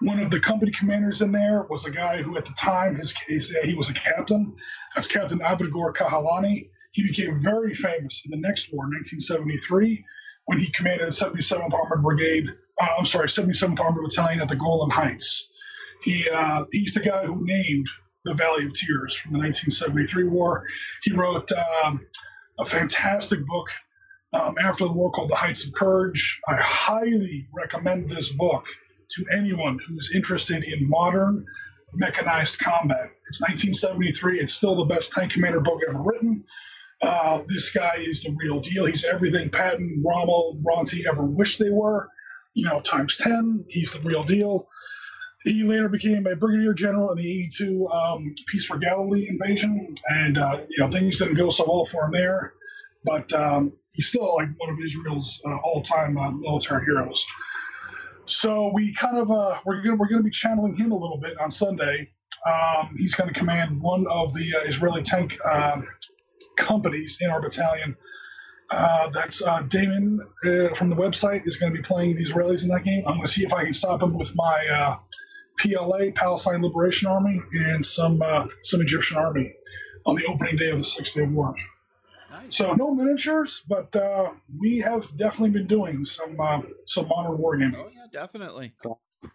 One 0.00 0.18
of 0.20 0.30
the 0.30 0.40
company 0.40 0.70
commanders 0.72 1.20
in 1.20 1.32
there 1.32 1.66
was 1.68 1.84
a 1.84 1.90
guy 1.90 2.22
who, 2.22 2.36
at 2.38 2.46
the 2.46 2.54
time, 2.58 2.96
his, 2.96 3.14
his 3.26 3.54
he 3.64 3.74
was 3.74 3.90
a 3.90 3.94
captain. 3.94 4.54
That's 4.94 5.08
Captain 5.08 5.40
Avigdor 5.40 5.94
Kahalani. 5.94 6.70
He 6.92 7.02
became 7.02 7.42
very 7.42 7.74
famous 7.74 8.22
in 8.24 8.30
the 8.30 8.36
next 8.38 8.72
war, 8.72 8.84
1973, 8.84 10.04
when 10.48 10.58
he 10.58 10.70
commanded 10.70 11.06
the 11.06 11.12
77th 11.12 11.74
Armored 11.74 12.02
Brigade. 12.02 12.46
Uh, 12.80 12.86
I'm 12.98 13.04
sorry, 13.04 13.28
77th 13.28 13.78
Armored 13.80 14.04
Battalion 14.04 14.40
at 14.40 14.48
the 14.48 14.56
Golan 14.56 14.88
Heights. 14.88 15.50
He 16.02 16.26
uh, 16.30 16.64
he's 16.72 16.94
the 16.94 17.00
guy 17.00 17.26
who 17.26 17.36
named 17.44 17.86
the 18.24 18.32
Valley 18.32 18.64
of 18.64 18.72
Tears 18.72 19.14
from 19.14 19.32
the 19.32 19.38
1973 19.38 20.24
war. 20.24 20.64
He 21.02 21.12
wrote 21.12 21.50
um, 21.84 22.00
a 22.58 22.64
fantastic 22.64 23.44
book 23.44 23.68
um, 24.32 24.54
after 24.64 24.86
the 24.86 24.92
war 24.92 25.10
called 25.10 25.30
The 25.30 25.36
Heights 25.36 25.66
of 25.66 25.72
Courage. 25.74 26.40
I 26.48 26.56
highly 26.56 27.46
recommend 27.54 28.08
this 28.08 28.32
book 28.32 28.66
to 29.16 29.26
anyone 29.36 29.78
who's 29.86 30.12
interested 30.14 30.64
in 30.64 30.88
modern 30.88 31.44
mechanized 31.94 32.58
combat. 32.58 33.10
It's 33.28 33.42
1973. 33.42 34.40
It's 34.40 34.54
still 34.54 34.76
the 34.76 34.84
best 34.84 35.12
tank 35.12 35.32
commander 35.32 35.60
book 35.60 35.80
ever 35.86 36.00
written. 36.02 36.44
Uh, 37.02 37.42
this 37.48 37.70
guy 37.70 37.96
is 37.98 38.22
the 38.22 38.34
real 38.38 38.60
deal. 38.60 38.86
He's 38.86 39.04
everything 39.04 39.50
Patton, 39.50 40.02
Rommel, 40.04 40.58
Bronte 40.62 41.04
ever 41.10 41.24
wished 41.24 41.58
they 41.60 41.70
were. 41.70 42.08
You 42.54 42.66
know, 42.66 42.80
times 42.80 43.16
10. 43.18 43.66
He's 43.68 43.92
the 43.92 44.00
real 44.00 44.24
deal. 44.24 44.66
he 45.44 45.64
later 45.64 45.88
became 45.88 46.26
a 46.26 46.36
brigadier 46.36 46.74
general 46.74 47.12
in 47.12 47.18
the 47.18 47.30
82 47.42 47.88
um, 47.88 48.34
Peace 48.48 48.66
for 48.66 48.78
Galilee 48.78 49.28
invasion, 49.28 49.96
and 50.08 50.38
uh, 50.38 50.60
you 50.68 50.84
know 50.84 50.90
things 50.90 51.18
didn't 51.18 51.36
go 51.36 51.50
so 51.50 51.64
well 51.68 51.86
for 51.90 52.06
him 52.06 52.12
there. 52.12 52.54
But 53.04 53.32
um, 53.32 53.72
he's 53.92 54.08
still 54.08 54.36
like 54.36 54.48
one 54.58 54.70
of 54.70 54.76
Israel's 54.84 55.40
uh, 55.46 55.56
all-time 55.64 56.18
uh, 56.18 56.30
military 56.32 56.84
heroes. 56.84 57.24
So 58.26 58.70
we 58.74 58.94
kind 58.94 59.18
of 59.18 59.30
uh, 59.30 59.58
we're 59.66 59.82
gonna 59.82 59.96
we're 59.96 60.08
gonna 60.08 60.22
be 60.22 60.30
channeling 60.30 60.76
him 60.76 60.92
a 60.92 60.96
little 60.98 61.18
bit 61.18 61.38
on 61.40 61.50
Sunday. 61.50 62.10
Um, 62.46 62.94
he's 62.98 63.14
going 63.14 63.32
to 63.32 63.38
command 63.38 63.80
one 63.80 64.06
of 64.08 64.34
the 64.34 64.54
uh, 64.56 64.68
Israeli 64.68 65.02
tank 65.02 65.38
um, 65.46 65.86
companies 66.58 67.18
in 67.20 67.30
our 67.30 67.40
battalion. 67.40 67.96
Uh, 68.70 69.08
that's 69.10 69.40
uh, 69.42 69.62
Damon 69.62 70.20
uh, 70.44 70.68
from 70.74 70.90
the 70.90 70.96
website 70.96 71.46
is 71.48 71.56
going 71.56 71.72
to 71.72 71.76
be 71.76 71.82
playing 71.82 72.16
the 72.16 72.24
Israelis 72.24 72.62
in 72.64 72.68
that 72.68 72.84
game. 72.84 73.02
I'm 73.06 73.14
going 73.14 73.26
to 73.26 73.32
see 73.32 73.44
if 73.44 73.52
I 73.52 73.64
can 73.64 73.72
stop 73.72 74.02
him 74.02 74.18
with 74.18 74.34
my 74.34 74.66
uh, 74.70 74.96
PLA 75.58 76.10
Palestine 76.14 76.62
Liberation 76.62 77.08
Army 77.08 77.40
and 77.52 77.84
some 77.84 78.20
uh, 78.20 78.46
some 78.62 78.80
Egyptian 78.82 79.16
army 79.16 79.54
on 80.04 80.16
the 80.16 80.24
opening 80.26 80.56
day 80.56 80.70
of 80.70 80.78
the 80.78 80.84
Six 80.84 81.14
Day 81.14 81.24
War. 81.24 81.54
Nice. 82.30 82.56
So 82.56 82.74
no 82.74 82.94
miniatures, 82.94 83.62
but 83.68 83.94
uh, 83.96 84.30
we 84.58 84.78
have 84.78 85.16
definitely 85.16 85.50
been 85.50 85.66
doing 85.66 86.04
some 86.04 86.38
uh, 86.38 86.60
some 86.86 87.08
modern 87.08 87.38
wargaming. 87.38 87.74
Oh 87.76 87.88
yeah, 87.94 88.06
definitely. 88.12 88.74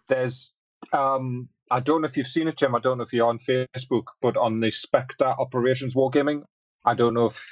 There's, 0.07 0.55
um, 0.91 1.49
I 1.71 1.79
don't 1.79 2.01
know 2.01 2.07
if 2.07 2.17
you've 2.17 2.27
seen 2.27 2.47
it, 2.47 2.57
Jim. 2.57 2.75
I 2.75 2.79
don't 2.79 2.97
know 2.97 3.03
if 3.03 3.11
you're 3.11 3.27
on 3.27 3.39
Facebook, 3.39 4.05
but 4.21 4.37
on 4.37 4.57
the 4.57 4.71
Spectre 4.71 5.25
Operations 5.25 5.95
Wargaming, 5.95 6.43
I 6.85 6.93
don't 6.93 7.13
know 7.13 7.27
if 7.27 7.43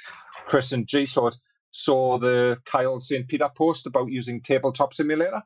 Chris 0.46 0.72
and 0.72 0.86
G 0.86 1.06
saw 1.06 1.28
it, 1.28 1.36
saw 1.70 2.18
the 2.18 2.58
Kyle 2.64 3.00
St. 3.00 3.26
Peter 3.28 3.48
post 3.56 3.86
about 3.86 4.10
using 4.10 4.40
Tabletop 4.40 4.94
Simulator. 4.94 5.42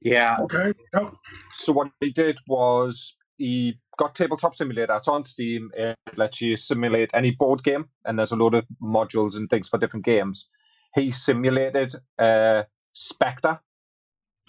Yeah, 0.00 0.38
Okay. 0.40 0.72
Yep. 0.94 1.14
So 1.52 1.72
what 1.72 1.90
he 2.00 2.10
did 2.10 2.38
was 2.48 3.16
he 3.36 3.78
got 3.98 4.14
Tabletop 4.14 4.54
Simulator. 4.54 4.96
It's 4.96 5.08
on 5.08 5.24
Steam. 5.24 5.70
It 5.74 5.96
lets 6.16 6.40
you 6.40 6.56
simulate 6.56 7.10
any 7.14 7.32
board 7.32 7.62
game, 7.62 7.86
and 8.06 8.18
there's 8.18 8.32
a 8.32 8.36
load 8.36 8.54
of 8.54 8.64
modules 8.82 9.36
and 9.36 9.48
things 9.48 9.68
for 9.68 9.78
different 9.78 10.06
games. 10.06 10.48
He 10.94 11.10
simulated 11.10 11.94
uh, 12.18 12.62
Spectre. 12.92 13.60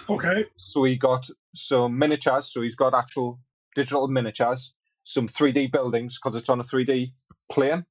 Okay. 0.09 0.45
So 0.57 0.83
he 0.83 0.95
got 0.95 1.27
some 1.53 1.97
miniatures. 1.97 2.51
So 2.51 2.61
he's 2.61 2.75
got 2.75 2.93
actual 2.93 3.39
digital 3.75 4.07
miniatures, 4.07 4.73
some 5.03 5.27
3D 5.27 5.71
buildings 5.71 6.17
because 6.17 6.35
it's 6.35 6.49
on 6.49 6.59
a 6.59 6.63
3D 6.63 7.13
plane, 7.51 7.85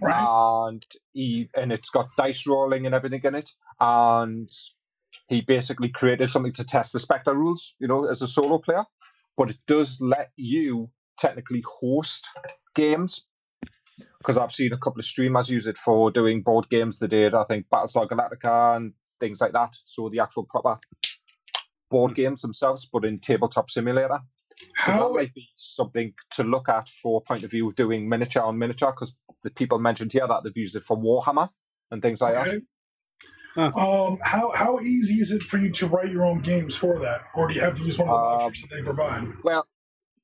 Right. 0.00 0.68
and 0.68 0.86
he 1.12 1.48
and 1.56 1.72
it's 1.72 1.90
got 1.90 2.08
dice 2.16 2.46
rolling 2.46 2.86
and 2.86 2.94
everything 2.94 3.20
in 3.24 3.34
it. 3.34 3.50
And 3.80 4.48
he 5.28 5.40
basically 5.40 5.88
created 5.88 6.30
something 6.30 6.52
to 6.54 6.64
test 6.64 6.92
the 6.92 7.00
Spectre 7.00 7.34
rules, 7.34 7.74
you 7.78 7.88
know, 7.88 8.06
as 8.06 8.22
a 8.22 8.28
solo 8.28 8.58
player. 8.58 8.84
But 9.36 9.50
it 9.50 9.58
does 9.66 10.00
let 10.00 10.30
you 10.36 10.90
technically 11.18 11.62
host 11.80 12.28
games. 12.74 13.28
Because 14.18 14.36
I've 14.36 14.52
seen 14.52 14.72
a 14.72 14.78
couple 14.78 15.00
of 15.00 15.04
streamers 15.04 15.48
use 15.48 15.66
it 15.66 15.78
for 15.78 16.10
doing 16.10 16.42
board 16.42 16.68
games. 16.68 16.98
They 16.98 17.06
did, 17.06 17.34
I 17.34 17.44
think, 17.44 17.66
Battlestar 17.68 18.08
Galactica 18.08 18.76
and 18.76 18.92
things 19.20 19.40
like 19.40 19.52
that. 19.52 19.74
So 19.86 20.08
the 20.08 20.20
actual 20.20 20.44
proper 20.44 20.78
board 21.90 22.12
hmm. 22.12 22.16
games 22.16 22.42
themselves, 22.42 22.88
but 22.92 23.04
in 23.04 23.18
tabletop 23.18 23.70
simulator. 23.70 24.20
So 24.78 24.92
that 24.92 25.14
might 25.14 25.34
be 25.34 25.48
something 25.56 26.12
to 26.32 26.44
look 26.44 26.68
at 26.68 26.88
for 27.02 27.22
point 27.22 27.44
of 27.44 27.50
view 27.50 27.68
of 27.68 27.74
doing 27.74 28.08
miniature 28.08 28.42
on 28.42 28.58
miniature, 28.58 28.92
because 28.92 29.14
the 29.42 29.50
people 29.50 29.78
mentioned 29.78 30.12
here 30.12 30.26
that 30.26 30.42
they've 30.44 30.56
used 30.56 30.76
it 30.76 30.84
for 30.84 30.96
Warhammer 30.96 31.48
and 31.90 32.02
things 32.02 32.20
like 32.20 32.34
that. 32.34 32.48
okay. 32.48 32.60
Huh. 33.54 33.72
Um, 33.74 34.18
how 34.22 34.52
how 34.54 34.78
easy 34.80 35.20
is 35.20 35.32
it 35.32 35.42
for 35.42 35.58
you 35.58 35.70
to 35.70 35.88
write 35.88 36.12
your 36.12 36.24
own 36.24 36.40
games 36.42 36.76
for 36.76 37.00
that, 37.00 37.22
or 37.34 37.48
do 37.48 37.54
you 37.54 37.60
have 37.60 37.76
to 37.76 37.84
use 37.84 37.98
one 37.98 38.08
of 38.08 38.14
the 38.14 38.26
Um, 38.26 38.38
metrics 38.38 38.62
that 38.62 38.70
they 38.70 38.82
provide? 38.82 39.26
Well, 39.42 39.66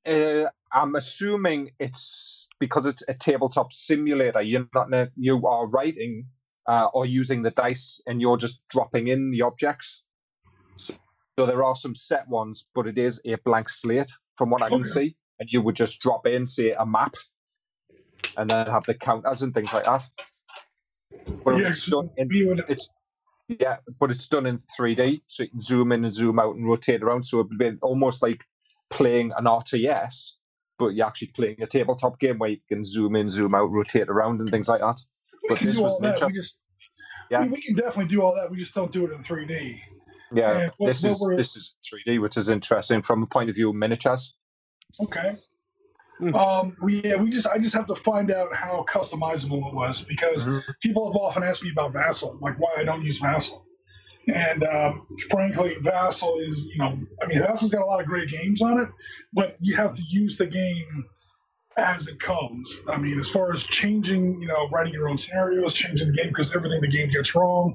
uh, 0.07 0.51
I'm 0.71 0.95
assuming 0.95 1.71
it's 1.81 2.49
because 2.61 2.87
it's 2.87 3.03
a 3.09 3.15
tabletop 3.15 3.73
simulator. 3.73 4.41
You're 4.43 4.69
not 4.75 5.09
you 5.17 5.47
are 5.47 5.67
writing 5.67 6.27
uh, 6.69 6.87
or 6.93 7.07
using 7.07 7.43
the 7.43 7.51
dice, 7.51 8.01
and 8.07 8.21
you're 8.21 8.37
just 8.37 8.61
dropping 8.69 9.09
in 9.09 9.31
the 9.31 9.43
objects. 9.43 10.05
So, 10.77 10.95
so 11.39 11.47
there 11.47 11.65
are 11.65 11.75
some 11.75 11.97
set 11.97 12.29
ones, 12.29 12.67
but 12.75 12.87
it 12.87 12.99
is 12.99 13.21
a 13.25 13.37
blank 13.45 13.69
slate 13.69 14.13
from 14.37 14.51
what 14.51 14.63
I 14.63 14.71
can 14.71 14.77
Okay. 14.77 14.89
see, 14.91 15.17
and 15.41 15.49
you 15.51 15.63
would 15.63 15.77
just 15.77 16.01
drop 16.01 16.27
in, 16.27 16.47
say, 16.47 16.73
a 16.73 16.87
map, 16.87 17.15
and 18.37 18.51
then 18.51 18.67
have 18.67 18.87
the 18.87 18.95
counters 18.95 19.43
and 19.43 19.55
things 19.55 19.73
like 19.73 19.85
that. 19.85 20.05
But 21.45 21.59
yeah, 21.59 21.69
it's 21.69 21.87
done 21.87 22.11
in 22.17 22.29
it's 22.69 22.93
yeah, 23.49 23.77
but 24.01 24.11
it's 24.11 24.29
done 24.29 24.47
in 24.47 24.59
3D, 24.79 25.23
so 25.27 25.43
you 25.45 25.51
can 25.51 25.61
zoom 25.61 25.93
in 25.93 26.05
and 26.05 26.15
zoom 26.15 26.39
out 26.39 26.57
and 26.57 26.67
rotate 26.67 27.03
around. 27.03 27.25
So 27.27 27.41
it'd 27.41 27.59
be 27.59 27.73
almost 27.83 28.23
like 28.23 28.45
playing 28.91 29.33
an 29.37 29.45
RTS, 29.45 30.33
but 30.79 30.89
you're 30.89 31.07
actually 31.07 31.33
playing 31.37 31.63
a 31.63 31.67
tabletop 31.67 32.19
game 32.19 32.39
where 32.39 32.51
you 32.51 32.59
can 32.69 32.85
zoom 32.85 33.17
in, 33.17 33.31
zoom 33.31 33.55
out, 33.55 33.71
rotate 33.71 34.09
around, 34.09 34.41
and 34.41 34.51
things 34.51 34.69
like 34.69 34.81
that. 34.81 34.99
we 35.43 35.49
But 35.49 35.61
this 35.61 35.77
was 35.79 35.99
that. 35.99 36.25
We 36.27 36.33
just 36.33 36.61
Yeah. 37.31 37.43
we, 37.43 37.49
we 37.51 37.63
can 37.63 37.75
definitely 37.77 38.07
do 38.07 38.23
all 38.23 38.35
that. 38.37 38.51
We 38.51 38.59
just 38.59 38.75
don't 38.75 38.93
do 38.93 39.07
it 39.07 39.13
in 39.13 39.23
3D. 39.23 39.81
Yeah, 40.33 40.51
And 40.59 40.73
what- 40.79 40.89
this 40.89 41.05
is 41.05 41.33
this 41.37 41.57
is 41.57 41.77
3D, 41.85 42.19
which 42.19 42.37
is 42.37 42.49
interesting 42.49 43.03
from 43.03 43.23
a 43.23 43.27
point 43.27 43.51
of 43.51 43.57
view 43.57 43.71
of 43.71 43.77
miniatures. 43.77 44.35
Okay. 45.01 45.37
Hmm. 46.19 46.35
Um, 46.35 46.77
we 46.81 47.03
yeah, 47.03 47.17
we 47.17 47.31
just 47.31 47.47
I 47.49 47.59
just 47.59 47.75
have 47.75 47.87
to 47.87 47.97
find 47.97 48.31
out 48.31 48.55
how 48.55 48.85
customizable 48.89 49.69
it 49.69 49.75
was 49.75 50.03
because 50.03 50.49
people 50.81 51.11
have 51.13 51.21
often 51.21 51.43
asked 51.43 51.65
me 51.65 51.71
about 51.73 51.93
Vassal, 51.93 52.39
like 52.41 52.59
why 52.59 52.73
I 52.77 52.85
don't 52.85 53.03
use 53.03 53.19
Vassal. 53.19 53.67
And 54.29 54.63
um, 54.65 55.07
frankly, 55.29 55.77
Vassal 55.81 56.39
is 56.39 56.67
you 56.67 56.79
know 56.79 56.99
I 57.21 57.27
mean 57.27 57.41
Vassal's 57.41 57.71
got 57.73 57.83
a 57.83 57.87
lot 57.87 58.01
of 58.01 58.07
great 58.07 58.31
games 58.31 58.63
on 58.63 58.79
it, 58.81 58.89
but 59.33 59.57
you 59.61 59.75
have 59.77 59.95
to 59.95 60.03
use 60.03 60.39
the 60.39 60.47
game 60.47 61.05
as 61.77 62.07
it 62.07 62.21
comes. 62.21 62.81
I 62.89 62.97
mean, 62.97 63.19
as 63.19 63.29
far 63.29 63.53
as 63.53 63.65
changing, 63.65 64.41
you 64.41 64.47
know, 64.47 64.69
writing 64.71 64.93
your 64.93 65.09
own 65.09 65.19
scenarios, 65.19 65.75
changing 65.75 66.07
the 66.09 66.15
game 66.17 66.29
because 66.29 66.55
everything 66.55 66.81
the 66.81 66.89
game 66.89 67.11
gets 67.11 67.35
wrong. 67.35 67.75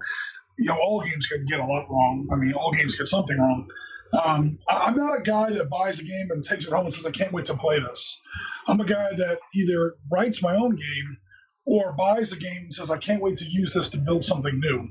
You 0.60 0.66
know, 0.66 0.78
all 0.80 1.02
games 1.02 1.26
can 1.28 1.46
get 1.46 1.60
a 1.60 1.66
lot 1.66 1.90
wrong. 1.90 2.28
I 2.32 2.36
mean, 2.36 2.54
all 2.54 2.72
games 2.74 2.96
get 2.96 3.08
something 3.08 3.38
wrong. 3.38 3.68
Um, 4.12 4.60
I'm 4.68 4.96
not 4.96 5.20
a 5.20 5.22
guy 5.22 5.52
that 5.54 5.70
buys 5.70 6.00
a 6.00 6.04
game 6.04 6.30
and 6.32 6.44
takes 6.44 6.66
it 6.66 6.74
home 6.74 6.86
and 6.86 6.94
says, 6.94 7.06
I 7.06 7.12
can't 7.12 7.32
wait 7.32 7.46
to 7.46 7.56
play 7.56 7.80
this. 7.80 8.20
I'm 8.68 8.80
a 8.82 8.86
guy 8.86 9.10
that 9.18 9.40
either 9.54 9.96
writes 10.12 10.42
my 10.42 10.56
own 10.56 10.76
game 10.76 11.18
or 11.66 11.94
buys 11.94 12.32
a 12.32 12.36
game 12.36 12.64
and 12.64 12.74
says, 12.74 12.90
I 12.92 12.98
can't 12.98 13.22
wait 13.22 13.38
to 13.38 13.46
use 13.46 13.74
this 13.74 13.90
to 13.92 13.98
build 13.98 14.26
something 14.26 14.60
new 14.60 14.90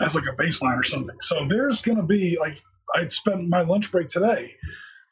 as 0.00 0.14
like 0.14 0.24
a 0.24 0.40
baseline 0.40 0.78
or 0.78 0.84
something. 0.84 1.16
So 1.20 1.46
there's 1.48 1.82
going 1.82 1.98
to 1.98 2.04
be 2.04 2.38
like, 2.38 2.60
I 2.94 3.08
spent 3.08 3.48
my 3.48 3.62
lunch 3.62 3.90
break 3.90 4.08
today 4.08 4.54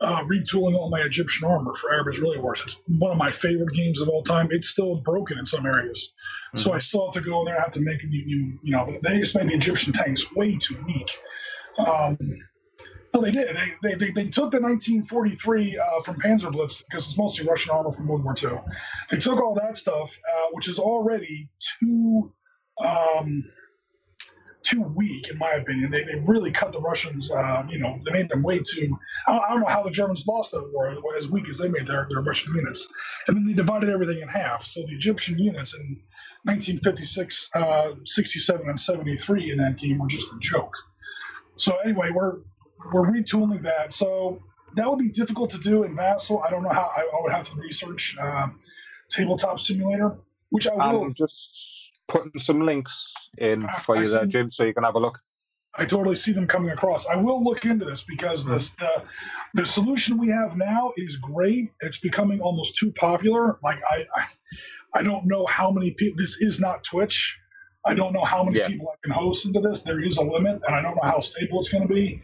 uh, 0.01 0.25
retooling 0.25 0.75
all 0.75 0.91
my 0.91 1.01
Egyptian 1.01 1.47
armor 1.47 1.75
for 1.75 1.93
Arab 1.93 2.09
Israeli 2.09 2.39
Wars. 2.39 2.63
It's 2.65 2.77
one 2.87 3.13
of 3.13 3.19
my 3.19 3.31
favorite 3.31 3.75
games 3.75 4.01
of 4.01 4.09
all 4.09 4.23
time. 4.23 4.49
It's 4.51 4.69
still 4.69 4.97
broken 4.97 5.39
in 5.39 5.47
some 5.47 5.67
areas. 5.67 6.13
So 6.57 6.73
I 6.73 6.79
still 6.79 7.07
have 7.07 7.15
to 7.15 7.21
go 7.21 7.41
in 7.41 7.45
there 7.45 7.55
and 7.55 7.63
have 7.63 7.73
to 7.75 7.81
make 7.81 8.03
a 8.03 8.07
new, 8.07 8.27
new 8.27 8.59
you 8.63 8.73
know, 8.73 8.99
they 9.03 9.19
just 9.19 9.37
made 9.37 9.49
the 9.49 9.55
Egyptian 9.55 9.93
tanks 9.93 10.35
way 10.35 10.57
too 10.57 10.83
weak. 10.85 11.11
Um, 11.79 12.19
no, 13.15 13.21
they 13.21 13.31
did. 13.31 13.57
They, 13.57 13.75
they, 13.83 13.95
they, 13.95 14.11
they 14.11 14.29
took 14.29 14.51
the 14.51 14.61
1943 14.61 15.79
uh, 15.79 16.03
from 16.03 16.17
Panzerblitz 16.17 16.85
because 16.89 17.07
it's 17.07 17.17
mostly 17.17 17.47
Russian 17.47 17.71
armor 17.73 17.93
from 17.93 18.09
World 18.09 18.25
War 18.25 18.35
II. 18.41 18.59
They 19.11 19.19
took 19.19 19.41
all 19.41 19.55
that 19.55 19.79
stuff, 19.79 20.11
uh, 20.11 20.49
which 20.53 20.69
is 20.69 20.79
already 20.79 21.49
too 21.81 22.33
um, 22.85 23.45
too 24.63 24.83
weak, 24.83 25.29
in 25.29 25.39
my 25.39 25.53
opinion. 25.53 25.91
They, 25.91 26.05
they 26.05 26.23
really 26.27 26.51
cut 26.51 26.73
the 26.73 26.81
Russians. 26.81 27.31
Uh, 27.31 27.63
you 27.69 27.79
know, 27.79 27.99
they 28.05 28.13
made 28.13 28.29
them 28.29 28.43
way 28.43 28.59
too. 28.59 28.97
I 29.27 29.33
don't, 29.33 29.45
I 29.45 29.49
don't 29.51 29.61
know 29.61 29.69
how 29.69 29.83
the 29.83 29.91
Germans 29.91 30.27
lost 30.27 30.53
that 30.53 30.71
war 30.73 30.97
as 31.17 31.31
weak 31.31 31.49
as 31.49 31.59
they 31.59 31.69
made 31.69 31.87
their, 31.87 32.07
their 32.11 32.23
Russian 32.23 32.55
units, 32.55 32.87
and 33.27 33.37
then 33.37 33.47
they 33.47 33.55
divided 33.55 33.91
everything 33.91 34.21
in 34.21 34.29
half. 34.29 34.65
So 34.65 34.81
the 34.81 34.95
Egyptian 34.95 35.39
units 35.39 35.75
in 35.75 36.01
1956, 36.45 37.51
uh, 37.55 37.93
67, 38.05 38.69
and 38.69 38.79
73 38.79 39.53
in 39.53 39.59
that 39.59 39.77
game 39.79 39.99
were 39.99 40.09
just 40.09 40.33
a 40.33 40.39
joke. 40.41 40.73
So 41.57 41.77
anyway, 41.85 42.11
we're 42.13 42.39
we're 42.93 43.07
retooling 43.11 43.63
that. 43.63 43.93
So 43.93 44.43
that 44.77 44.89
would 44.89 44.99
be 44.99 45.09
difficult 45.09 45.51
to 45.51 45.59
do 45.59 45.85
in 45.85 45.95
Vassal. 45.97 46.43
I 46.43 46.51
don't 46.51 46.63
know 46.63 46.71
how. 46.71 46.91
I, 46.97 47.03
I 47.03 47.21
would 47.23 47.33
have 47.33 47.49
to 47.51 47.57
research 47.57 48.17
uh, 48.21 48.49
tabletop 49.11 49.61
simulator, 49.61 50.19
which 50.51 50.67
I 50.67 50.75
will. 50.75 51.05
I'm 51.05 51.15
just 51.15 51.70
putting 52.11 52.39
some 52.41 52.61
links 52.61 53.13
in 53.39 53.67
for 53.85 53.97
I 53.97 54.03
you 54.03 54.09
there, 54.09 54.23
see. 54.25 54.29
Jim, 54.29 54.51
so 54.51 54.65
you 54.65 54.75
can 54.75 54.85
have 54.85 54.97
a 54.97 54.99
look. 54.99 55.19
I 55.77 55.85
totally 55.85 56.17
see 56.17 56.33
them 56.33 56.49
coming 56.49 56.71
across. 56.71 57.07
I 57.07 57.15
will 57.17 57.43
look 57.43 57.65
into 57.65 57.85
this 57.85 58.03
because 58.03 58.45
this 58.45 58.71
the 58.71 59.05
the 59.55 59.65
solution 59.67 60.19
we 60.19 60.29
have 60.29 60.57
now 60.57 60.93
is 60.97 61.17
great. 61.17 61.71
It's 61.81 61.99
becoming 61.99 62.41
almost 62.41 62.77
too 62.77 62.93
popular. 62.93 63.59
Like 63.63 63.79
I 63.89 63.99
I, 64.21 64.99
I 64.99 65.03
don't 65.03 65.27
know 65.27 65.47
how 65.47 65.71
many 65.71 65.93
people. 65.93 66.17
This 66.19 66.39
is 66.41 66.59
not 66.61 66.83
Twitch. 66.85 67.39
I 67.87 67.95
don't 67.95 68.13
know 68.13 68.25
how 68.25 68.43
many 68.45 68.59
Yeah. 68.59 68.67
people 68.69 68.89
I 68.93 68.97
can 69.05 69.13
host 69.13 69.47
into 69.47 69.61
this. 69.61 69.83
There 69.83 70.01
is 70.01 70.19
a 70.19 70.23
limit, 70.23 70.61
and 70.67 70.75
I 70.75 70.83
don't 70.83 70.97
know 70.97 71.09
how 71.09 71.21
stable 71.21 71.61
it's 71.61 71.71
going 71.71 71.87
to 71.87 71.95
be, 71.95 72.21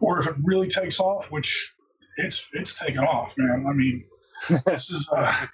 or 0.00 0.20
if 0.20 0.26
it 0.26 0.36
really 0.44 0.68
takes 0.68 1.00
off. 1.00 1.24
Which 1.30 1.72
it's 2.18 2.46
it's 2.52 2.78
taken 2.78 3.00
off, 3.04 3.32
man. 3.38 3.64
I 3.68 3.72
mean, 3.72 4.04
this 4.66 4.90
is 4.90 5.08
uh, 5.16 5.46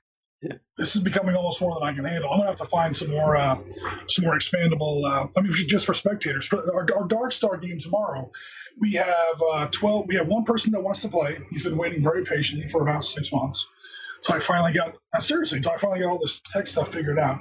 this 0.77 0.95
is 0.95 1.03
becoming 1.03 1.35
almost 1.35 1.61
more 1.61 1.75
than 1.79 1.89
I 1.89 1.95
can 1.95 2.05
handle. 2.05 2.31
I'm 2.31 2.39
gonna 2.39 2.51
have 2.51 2.59
to 2.59 2.67
find 2.67 2.97
some 2.97 3.11
more, 3.11 3.37
uh, 3.37 3.59
some 4.09 4.25
more 4.25 4.37
expandable. 4.39 5.05
Uh, 5.05 5.29
I 5.37 5.41
mean, 5.41 5.53
just 5.69 5.87
for 5.87 5.95
spectators. 5.95 6.47
For 6.47 6.59
our, 6.75 6.87
our 6.95 7.07
Dark 7.07 7.33
Star 7.33 7.57
game 7.57 7.79
tomorrow, 7.81 8.31
we 8.79 8.93
have 8.93 9.43
uh, 9.53 9.67
12. 9.69 10.07
We 10.09 10.17
have 10.17 10.27
one 10.27 10.45
person 10.45 10.73
that 10.73 10.81
wants 10.81 11.01
to 11.03 11.09
play. 11.09 11.39
He's 11.51 11.63
been 11.63 11.79
waiting 11.79 12.03
very 12.03 12.25
patiently 12.25 12.69
for 12.69 12.83
about 12.83 13.05
six 13.05 13.33
months. 13.33 13.69
So 14.21 14.35
I 14.35 14.41
finally 14.41 14.73
got 14.73 14.97
uh, 15.15 15.21
seriously. 15.21 15.63
So 15.63 15.73
I 15.73 15.79
finally 15.79 16.01
got 16.01 16.11
all 16.11 16.19
this 16.19 16.41
tech 16.53 16.67
stuff 16.67 16.93
figured 16.93 17.19
out. 17.19 17.41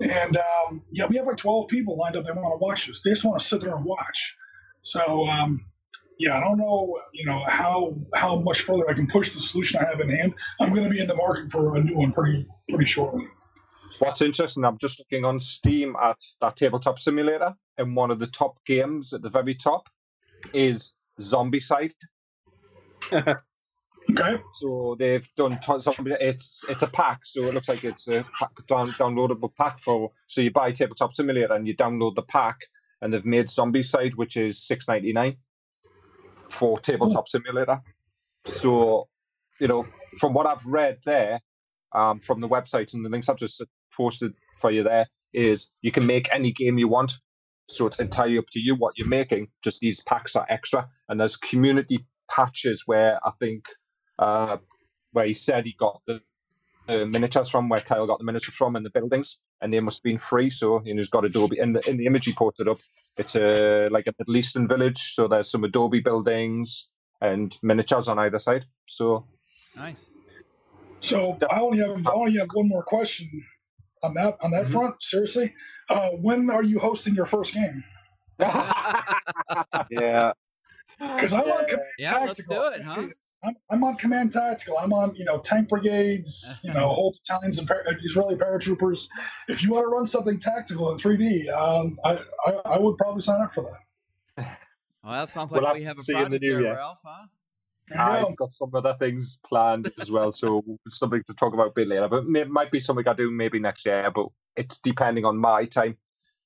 And 0.00 0.36
um, 0.36 0.82
yeah, 0.90 1.06
we 1.06 1.16
have 1.16 1.26
like 1.26 1.36
12 1.36 1.68
people 1.68 1.96
lined 1.96 2.16
up 2.16 2.24
that 2.24 2.34
want 2.34 2.52
to 2.52 2.64
watch 2.64 2.86
this. 2.86 3.02
They 3.02 3.10
just 3.10 3.24
want 3.24 3.40
to 3.40 3.46
sit 3.46 3.60
there 3.60 3.74
and 3.74 3.84
watch. 3.84 4.36
So 4.82 5.26
um, 5.26 5.64
yeah, 6.18 6.36
I 6.36 6.40
don't 6.40 6.58
know, 6.58 6.98
you 7.12 7.26
know, 7.26 7.42
how 7.48 7.94
how 8.14 8.36
much 8.36 8.60
further 8.62 8.88
I 8.88 8.94
can 8.94 9.06
push 9.06 9.32
the 9.34 9.40
solution 9.40 9.80
I 9.80 9.88
have 9.88 10.00
in 10.00 10.10
hand. 10.10 10.34
I'm 10.60 10.70
going 10.70 10.84
to 10.84 10.90
be 10.90 11.00
in 11.00 11.08
the 11.08 11.14
market 11.14 11.50
for 11.50 11.76
a 11.76 11.82
new 11.82 11.96
one 11.96 12.12
pretty 12.12 12.46
pretty 12.68 12.86
shortly. 12.86 13.26
What's 13.98 14.22
interesting, 14.22 14.64
I'm 14.64 14.78
just 14.78 14.98
looking 14.98 15.24
on 15.24 15.40
Steam 15.40 15.96
at 16.02 16.16
that 16.40 16.56
tabletop 16.56 16.98
simulator, 16.98 17.54
and 17.78 17.94
one 17.96 18.10
of 18.10 18.18
the 18.18 18.26
top 18.26 18.58
games 18.66 19.12
at 19.12 19.22
the 19.22 19.30
very 19.30 19.54
top 19.54 19.88
is 20.52 20.92
Zombicide. 21.20 21.92
Okay. 24.10 24.36
So 24.52 24.96
they've 24.98 25.26
done 25.34 25.58
ton- 25.60 25.80
zombie. 25.80 26.12
It's 26.20 26.62
it's 26.68 26.82
a 26.82 26.86
pack, 26.86 27.24
so 27.24 27.44
it 27.44 27.54
looks 27.54 27.68
like 27.68 27.84
it's 27.84 28.06
a 28.06 28.22
pack, 28.38 28.50
down, 28.68 28.90
downloadable 28.92 29.50
pack 29.56 29.80
for. 29.80 30.10
So 30.26 30.42
you 30.42 30.50
buy 30.50 30.72
tabletop 30.72 31.14
simulator 31.14 31.54
and 31.54 31.66
you 31.66 31.74
download 31.74 32.14
the 32.14 32.22
pack, 32.22 32.58
and 33.00 33.12
they've 33.12 33.24
made 33.24 33.46
Zombicide, 33.46 34.14
which 34.16 34.36
is 34.36 34.62
six 34.62 34.86
ninety 34.88 35.14
nine 35.14 35.36
for 36.50 36.78
tabletop 36.80 37.28
simulator. 37.28 37.80
So, 38.44 39.08
you 39.60 39.68
know, 39.68 39.86
from 40.18 40.34
what 40.34 40.46
I've 40.46 40.64
read 40.66 40.98
there, 41.04 41.40
um, 41.94 42.20
from 42.20 42.40
the 42.40 42.48
websites 42.48 42.94
and 42.94 43.04
the 43.04 43.08
links 43.08 43.28
I've 43.28 43.36
just 43.36 43.62
posted 43.96 44.32
for 44.60 44.70
you 44.70 44.82
there, 44.82 45.06
is 45.32 45.70
you 45.82 45.90
can 45.90 46.06
make 46.06 46.28
any 46.32 46.52
game 46.52 46.78
you 46.78 46.88
want. 46.88 47.18
So 47.68 47.86
it's 47.86 47.98
entirely 47.98 48.38
up 48.38 48.44
to 48.52 48.60
you 48.60 48.74
what 48.74 48.94
you're 48.96 49.08
making. 49.08 49.48
Just 49.62 49.80
these 49.80 50.02
packs 50.02 50.36
are 50.36 50.46
extra, 50.50 50.88
and 51.08 51.18
there's 51.18 51.36
community 51.36 52.06
patches 52.30 52.82
where 52.86 53.18
I 53.24 53.30
think 53.38 53.64
uh, 54.18 54.58
where 55.12 55.26
he 55.26 55.34
said 55.34 55.64
he 55.64 55.74
got 55.78 56.02
the, 56.06 56.20
the 56.86 57.06
miniatures 57.06 57.48
from, 57.48 57.68
where 57.68 57.80
Kyle 57.80 58.06
got 58.06 58.18
the 58.18 58.24
miniatures 58.24 58.54
from, 58.54 58.76
and 58.76 58.84
the 58.84 58.90
buildings, 58.90 59.38
and 59.60 59.72
they 59.72 59.80
must 59.80 59.98
have 59.98 60.02
been 60.04 60.18
free. 60.18 60.50
So 60.50 60.82
you 60.84 60.94
know, 60.94 61.00
he's 61.00 61.08
got 61.08 61.24
Adobe 61.24 61.58
in 61.58 61.72
the 61.74 61.88
in 61.88 61.96
the 61.96 62.06
image 62.06 62.26
he 62.26 62.32
posted 62.32 62.68
up. 62.68 62.78
It's 63.18 63.34
a 63.34 63.88
like 63.90 64.06
a 64.06 64.12
Middle 64.18 64.36
Eastern 64.36 64.68
village, 64.68 65.14
so 65.14 65.28
there's 65.28 65.50
some 65.50 65.64
Adobe 65.64 66.00
buildings 66.00 66.88
and 67.20 67.56
miniatures 67.62 68.08
on 68.08 68.18
either 68.18 68.38
side. 68.38 68.66
So 68.86 69.26
Nice. 69.76 70.12
So 71.00 71.38
I 71.50 71.60
only 71.60 71.78
have 71.78 72.06
I 72.06 72.12
only 72.12 72.38
have 72.38 72.48
one 72.52 72.68
more 72.68 72.82
question 72.84 73.28
on 74.02 74.14
that 74.14 74.36
on 74.40 74.50
that 74.52 74.66
Mhm. 74.66 74.72
front. 74.72 75.02
Seriously, 75.02 75.54
uh, 75.88 76.10
when 76.10 76.50
are 76.50 76.62
you 76.62 76.78
hosting 76.78 77.14
your 77.14 77.26
first 77.26 77.54
game? 77.54 77.84
Yeah. 79.90 80.32
Because 80.98 81.32
I 81.32 81.40
want 81.40 81.60
on 81.60 81.66
Command 81.66 81.88
Yeah, 81.98 82.18
let's 82.20 82.44
do 82.44 82.62
it, 82.62 82.82
huh? 82.82 83.02
I'm, 83.44 83.56
I'm 83.70 83.84
on 83.84 83.96
Command 83.96 84.32
Tactical. 84.32 84.78
I'm 84.78 84.92
on 84.92 85.14
you 85.14 85.24
know 85.24 85.38
tank 85.38 85.68
brigades, 85.68 86.60
you 86.62 86.72
know 86.72 86.88
whole 86.88 87.14
battalions 87.22 87.58
of 87.58 87.66
par- 87.66 87.84
Israeli 88.02 88.36
paratroopers. 88.36 89.08
If 89.48 89.62
you 89.62 89.70
want 89.70 89.84
to 89.84 89.88
run 89.88 90.06
something 90.06 90.38
tactical 90.38 90.90
in 90.92 90.98
3D, 90.98 91.52
um, 91.52 91.98
I, 92.04 92.18
I 92.46 92.50
I 92.64 92.78
would 92.78 92.96
probably 92.96 93.22
sign 93.22 93.40
up 93.40 93.54
for 93.54 93.64
that. 93.64 94.58
Well, 95.04 95.12
that 95.12 95.30
sounds 95.30 95.52
We'll 95.52 95.60
like 95.60 95.68
have 95.68 95.76
we 95.76 95.80
to 95.80 95.86
have 95.88 95.98
a 95.98 96.02
see 96.02 96.16
in 96.16 96.30
the 96.30 96.38
new 96.38 96.52
there, 96.54 96.62
year. 96.62 96.76
Ralph, 96.76 97.00
huh? 97.04 97.26
There 97.88 97.98
you 97.98 98.22
go. 98.22 98.28
I've 98.30 98.36
got 98.36 98.52
some 98.52 98.74
other 98.74 98.96
things 98.98 99.38
planned 99.46 99.92
as 100.00 100.10
well, 100.10 100.32
so 100.32 100.64
something 100.88 101.22
to 101.26 101.34
talk 101.34 101.52
about 101.52 101.66
a 101.66 101.72
bit 101.74 101.88
later. 101.88 102.08
But 102.08 102.24
it 102.34 102.48
might 102.48 102.70
be 102.70 102.80
something 102.80 103.06
I 103.06 103.12
do 103.12 103.30
maybe 103.30 103.58
next 103.58 103.84
year, 103.84 104.10
but 104.14 104.28
it's 104.56 104.78
depending 104.78 105.26
on 105.26 105.36
my 105.36 105.66
time 105.66 105.98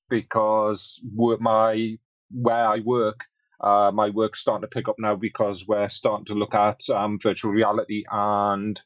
because 0.09 0.99
my 1.39 1.97
where 2.31 2.67
I 2.67 2.79
work, 2.79 3.25
uh, 3.61 3.91
my 3.93 4.09
work's 4.09 4.39
starting 4.39 4.61
to 4.61 4.73
pick 4.73 4.87
up 4.87 4.95
now 4.99 5.15
because 5.15 5.67
we're 5.67 5.89
starting 5.89 6.25
to 6.25 6.33
look 6.33 6.53
at 6.53 6.81
um, 6.89 7.19
virtual 7.21 7.51
reality 7.51 8.03
and 8.11 8.81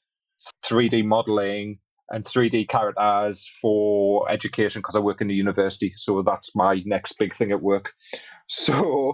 3D 0.66 1.06
modeling 1.06 1.80
and 2.10 2.26
3D 2.26 2.68
characters 2.68 3.50
for 3.62 4.30
education 4.30 4.80
because 4.80 4.96
I 4.96 5.00
work 5.00 5.22
in 5.22 5.28
the 5.28 5.34
university. 5.34 5.94
So 5.96 6.22
that's 6.22 6.56
my 6.56 6.82
next 6.86 7.14
big 7.20 7.36
thing 7.36 7.52
at 7.52 7.62
work. 7.62 7.94
So, 8.50 9.14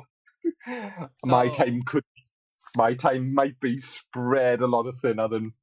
my 1.24 1.50
time 1.50 1.84
could 1.86 2.04
my 2.76 2.94
time 2.94 3.34
might 3.34 3.60
be 3.60 3.80
spread 3.80 4.62
a 4.62 4.68
lot 4.68 4.88
of 4.88 5.00
thinner 5.00 5.28
than 5.28 5.54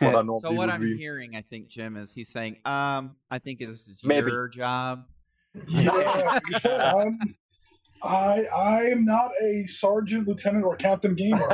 what 0.00 0.10
I 0.10 0.12
normally 0.22 0.40
So 0.40 0.52
what 0.52 0.68
I'm 0.68 0.82
be. 0.82 0.96
hearing, 0.96 1.36
I 1.36 1.42
think, 1.42 1.68
Jim, 1.68 1.96
is 1.96 2.12
he's 2.12 2.28
saying, 2.28 2.56
um, 2.64 3.16
I 3.30 3.38
think 3.38 3.60
this 3.60 3.88
is 3.88 4.02
Maybe. 4.04 4.30
your 4.30 4.48
job. 4.48 5.04
Yeah, 5.68 5.92
like 5.92 6.42
I 8.06 8.44
I 8.56 8.84
am 8.86 9.04
not 9.04 9.32
a 9.42 9.66
sergeant, 9.68 10.28
lieutenant, 10.28 10.64
or 10.64 10.76
captain 10.76 11.14
gamer. 11.16 11.48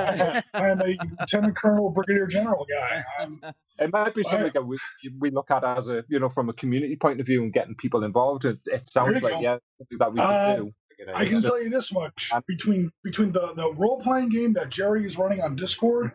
I 0.55 0.71
am 0.71 0.81
a 0.83 0.99
lieutenant 1.21 1.57
colonel, 1.57 1.91
brigadier 1.91 2.27
general 2.29 2.67
guy. 2.71 3.05
I'm, 3.19 3.43
It 3.79 3.93
might 3.93 4.15
be 4.15 4.23
something 4.25 4.53
that 4.55 4.67
we, 4.67 4.79
we 5.19 5.31
look 5.31 5.51
at 5.51 5.65
as 5.65 5.88
a 5.88 6.05
you 6.09 6.21
know 6.21 6.29
from 6.31 6.49
a 6.49 6.53
community 6.55 6.97
point 6.97 7.21
of 7.21 7.27
view 7.27 7.43
and 7.43 7.53
getting 7.53 7.75
people 7.77 8.05
involved. 8.05 8.45
It, 8.45 8.59
it 8.67 8.88
sounds 8.88 9.23
like 9.23 9.35
go. 9.35 9.41
yeah 9.41 9.59
something 9.79 9.99
that 9.99 10.12
we 10.12 10.21
could 10.21 10.29
Uh, 10.29 10.57
do. 10.57 10.73
I 11.15 11.25
can 11.25 11.43
tell 11.43 11.62
you 11.62 11.71
this 11.71 11.93
much: 11.93 12.31
between 12.47 12.91
between 13.05 13.33
the 13.33 13.55
the 13.55 13.73
role 13.75 14.01
playing 14.03 14.31
game 14.31 14.53
that 14.55 14.71
Jerry 14.71 15.07
is 15.07 15.19
running 15.19 15.41
on 15.43 15.57
Discord, 15.57 16.12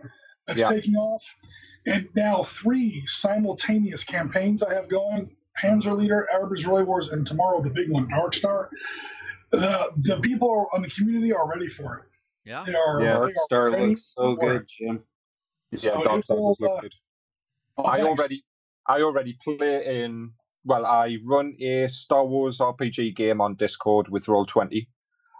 that's 0.48 0.62
Yeah. 0.62 0.70
taking 0.70 0.96
off, 0.96 1.24
and 1.86 2.08
now 2.16 2.44
three 2.44 3.04
simultaneous 3.08 4.04
campaigns 4.06 4.64
I 4.64 4.74
have 4.74 4.90
going: 4.90 5.36
Panzer 5.62 5.98
Leader, 5.98 6.28
Arab 6.34 6.54
Israeli 6.54 6.84
Wars, 6.86 7.10
and 7.10 7.28
tomorrow 7.28 7.62
the 7.62 7.70
big 7.72 7.90
one, 7.92 8.08
Dark 8.10 8.34
Star. 8.36 8.70
The 9.52 9.90
the 9.98 10.20
people 10.22 10.68
on 10.74 10.82
the 10.82 10.90
community 10.90 11.34
are 11.34 11.48
ready 11.48 11.70
for 11.70 11.98
it. 11.98 12.06
Yeah. 12.46 12.64
They 12.66 12.76
are. 12.76 13.02
Yeah, 13.02 13.14
they 13.14 13.20
Dark 13.20 13.34
Star 13.46 13.72
looks 13.72 14.14
so 14.16 14.36
for 14.36 14.56
it. 14.56 14.60
good, 14.60 14.68
Jim. 14.68 15.04
yeah, 15.72 15.80
so 15.80 16.04
Dark 16.04 16.20
it 16.20 16.26
Souls 16.26 16.60
uh, 16.62 16.82
good. 16.82 16.94
Oh, 17.78 17.86
I 17.86 17.98
thanks. 17.98 18.08
already 18.08 18.44
I 18.88 19.02
already 19.02 19.38
play 19.44 20.04
in 20.04 20.32
well, 20.66 20.86
I 20.86 21.18
run 21.26 21.56
a 21.62 21.88
Star 21.88 22.26
Wars 22.26 22.60
RPG 22.60 23.16
game 23.16 23.40
on 23.42 23.56
Discord 23.56 24.10
with 24.10 24.28
Roll 24.28 24.46
Twenty. 24.46 24.90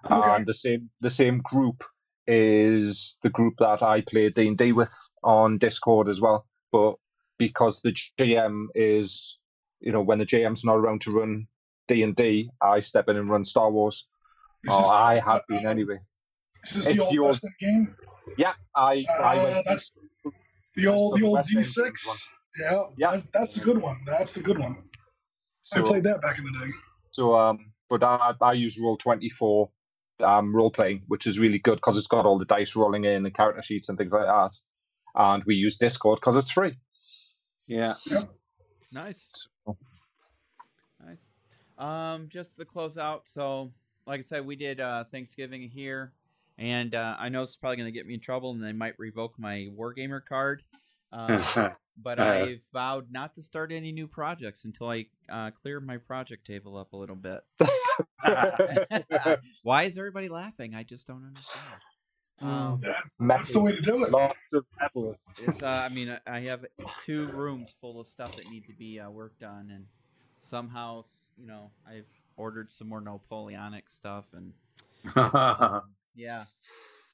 Okay. 0.10 0.36
And 0.36 0.46
the 0.46 0.54
same 0.54 0.90
the 1.02 1.10
same 1.10 1.42
group 1.44 1.84
is 2.28 3.18
the 3.24 3.30
group 3.30 3.56
that 3.60 3.82
I 3.82 4.02
play 4.02 4.30
D 4.30 4.48
and 4.48 4.58
D 4.58 4.72
with 4.72 4.96
on 5.24 5.58
Discord 5.58 6.08
as 6.10 6.22
well. 6.22 6.46
But 6.72 6.96
because 7.38 7.82
the 7.82 7.92
GM 7.92 8.68
is 8.76 9.38
you 9.80 9.92
know, 9.92 10.02
when 10.02 10.20
the 10.20 10.26
GM's 10.26 10.64
not 10.64 10.78
around 10.78 11.02
to 11.02 11.12
run 11.12 11.48
D 11.88 12.04
and 12.04 12.16
D, 12.16 12.50
I 12.62 12.80
step 12.82 13.08
in 13.10 13.18
and 13.18 13.30
run 13.30 13.46
Star 13.46 13.72
Wars. 13.72 14.08
This 14.64 14.74
Oh, 14.74 14.84
is- 14.84 14.90
I 14.92 15.20
have 15.20 15.42
been 15.48 15.66
anyway. 15.66 16.00
Is 16.64 16.74
this 16.74 16.88
it's 16.88 16.98
the 16.98 17.04
old 17.04 17.14
the 17.14 17.20
old- 17.20 17.30
West 17.30 17.46
End 17.46 17.54
game? 17.60 17.96
Yeah, 18.38 18.54
I 18.76 19.06
I 19.10 19.38
Uh, 19.40 19.44
went 19.44 19.66
that's 19.66 19.92
the 20.76 20.88
old 20.88 21.18
the 21.20 21.26
old 21.26 21.44
D 21.46 21.64
six. 21.64 22.30
Yeah, 22.60 22.84
Yeah. 22.98 23.12
That's, 23.12 23.26
that's 23.26 23.54
the 23.56 23.62
good 23.64 23.78
one. 23.82 24.00
That's 24.06 24.32
the 24.32 24.40
good 24.42 24.58
one. 24.58 24.84
So, 25.62 25.80
I 25.80 25.88
played 25.88 26.04
that 26.04 26.22
back 26.22 26.40
in 26.40 26.44
the 26.46 26.52
day. 26.66 26.72
So, 27.12 27.38
um, 27.38 27.72
but 27.90 28.04
I, 28.04 28.34
I 28.42 28.54
use 28.54 28.80
Roll 28.80 28.98
Twenty 28.98 29.30
Four 29.30 29.70
um, 30.20 30.56
role 30.56 30.72
playing, 30.72 31.04
which 31.08 31.28
is 31.28 31.38
really 31.40 31.60
good 31.60 31.76
because 31.76 31.98
it's 31.98 32.08
got 32.08 32.26
all 32.26 32.40
the 32.40 32.46
dice 32.46 32.76
rolling 32.76 33.06
in 33.06 33.26
and 33.26 33.34
character 33.36 33.62
sheets 33.62 33.90
and 33.90 33.98
things 33.98 34.12
like 34.12 34.26
that. 34.26 34.52
And 35.16 35.44
we 35.46 35.56
use 35.56 35.78
Discord 35.78 36.20
because 36.20 36.36
it's 36.38 36.50
free. 36.52 36.76
Yeah. 37.68 37.96
Nice. 38.10 38.28
Nice. 38.92 39.48
Um, 41.78 42.28
just 42.30 42.56
to 42.58 42.66
close 42.66 42.98
out, 42.98 43.24
so 43.26 43.72
like 44.06 44.20
I 44.20 44.24
said, 44.24 44.46
we 44.46 44.56
did 44.56 44.80
uh, 44.80 45.04
Thanksgiving 45.12 45.70
here, 45.70 46.14
and 46.58 46.96
uh, 46.96 47.16
I 47.20 47.30
know 47.30 47.44
it's 47.44 47.56
probably 47.56 47.78
going 47.78 47.88
to 47.88 47.92
get 47.92 48.08
me 48.08 48.16
in 48.16 48.20
trouble, 48.20 48.52
and 48.52 48.64
they 48.64 48.72
might 48.74 48.98
revoke 48.98 49.38
my 49.38 49.68
Wargamer 49.78 50.24
card. 50.26 50.64
Um, 51.12 51.42
but 52.02 52.20
Uh. 52.20 52.24
I 52.24 52.60
vowed 52.74 53.12
not 53.12 53.36
to 53.36 53.42
start 53.42 53.72
any 53.72 53.92
new 53.92 54.08
projects 54.08 54.66
until 54.66 54.90
I 54.90 55.06
uh, 55.30 55.52
clear 55.52 55.80
my 55.80 55.98
project 55.98 56.48
table 56.48 56.78
up 56.78 56.94
a 56.94 56.98
little 56.98 57.16
bit. 57.16 57.42
Why 59.64 59.84
is 59.84 59.98
everybody 59.98 60.30
laughing? 60.30 60.76
I 60.76 60.84
just 60.84 61.08
don't 61.08 61.26
understand. 61.26 61.82
Um, 62.40 62.82
That's 63.20 63.52
the 63.52 63.60
way 63.60 63.72
to 63.74 63.82
do 63.82 64.04
it. 64.04 64.12
Lots 64.12 64.54
of 64.54 64.66
metal. 64.80 65.16
it's, 65.40 65.64
uh, 65.64 65.88
I 65.90 65.94
mean, 65.94 66.10
I- 66.10 66.20
I 66.38 66.40
have 66.42 66.66
two 67.04 67.28
rooms 67.28 67.74
full 67.82 68.00
of 68.00 68.08
stuff 68.08 68.36
that 68.36 68.50
need 68.52 68.66
to 68.68 68.74
be 68.74 69.00
uh, 69.00 69.10
worked 69.10 69.44
on, 69.44 69.72
and 69.72 69.86
somehow, 70.44 71.04
you 71.38 71.48
know, 71.48 71.72
I've 71.88 72.08
ordered 72.36 72.72
some 72.72 72.90
more 72.90 73.02
Napoleonic 73.02 73.90
stuff, 73.90 74.26
and 74.34 74.54
um, 75.16 75.82
yeah. 76.16 76.44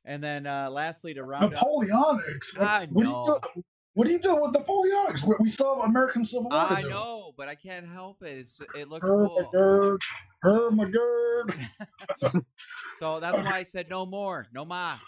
And 0.06 0.22
then 0.24 0.46
uh, 0.48 0.70
lastly, 0.70 1.14
to 1.14 1.24
round 1.24 1.54
out, 1.56 1.64
Napoleonics. 1.64 2.58
What, 2.58 2.68
I 2.68 2.88
what 2.92 3.04
do 3.04 3.10
know. 3.10 3.24
you 3.26 3.40
do? 3.56 3.64
What 3.96 4.08
do 4.08 4.14
you 4.14 4.20
do 4.20 4.36
with 4.42 4.54
Napoleonics? 4.54 5.24
We, 5.24 5.36
we 5.40 5.50
still 5.50 5.76
have 5.80 5.88
American 5.90 6.26
Civil 6.26 6.50
War. 6.50 6.60
I 6.70 6.82
do. 6.82 6.90
know, 6.90 7.32
but 7.38 7.48
I 7.48 7.56
can't 7.56 7.88
help 7.88 8.24
it. 8.24 8.38
It's 8.38 8.60
it 8.76 8.90
looks 8.90 9.08
Her 9.08 9.28
cool. 9.28 9.50
McGurd. 9.54 10.00
Her 10.42 10.72
McGurd. 10.72 12.44
So 12.98 13.20
that's 13.20 13.38
why 13.38 13.52
I 13.58 13.64
said 13.64 13.90
no 13.90 14.06
more, 14.06 14.48
no 14.54 14.66
mas. 14.66 15.00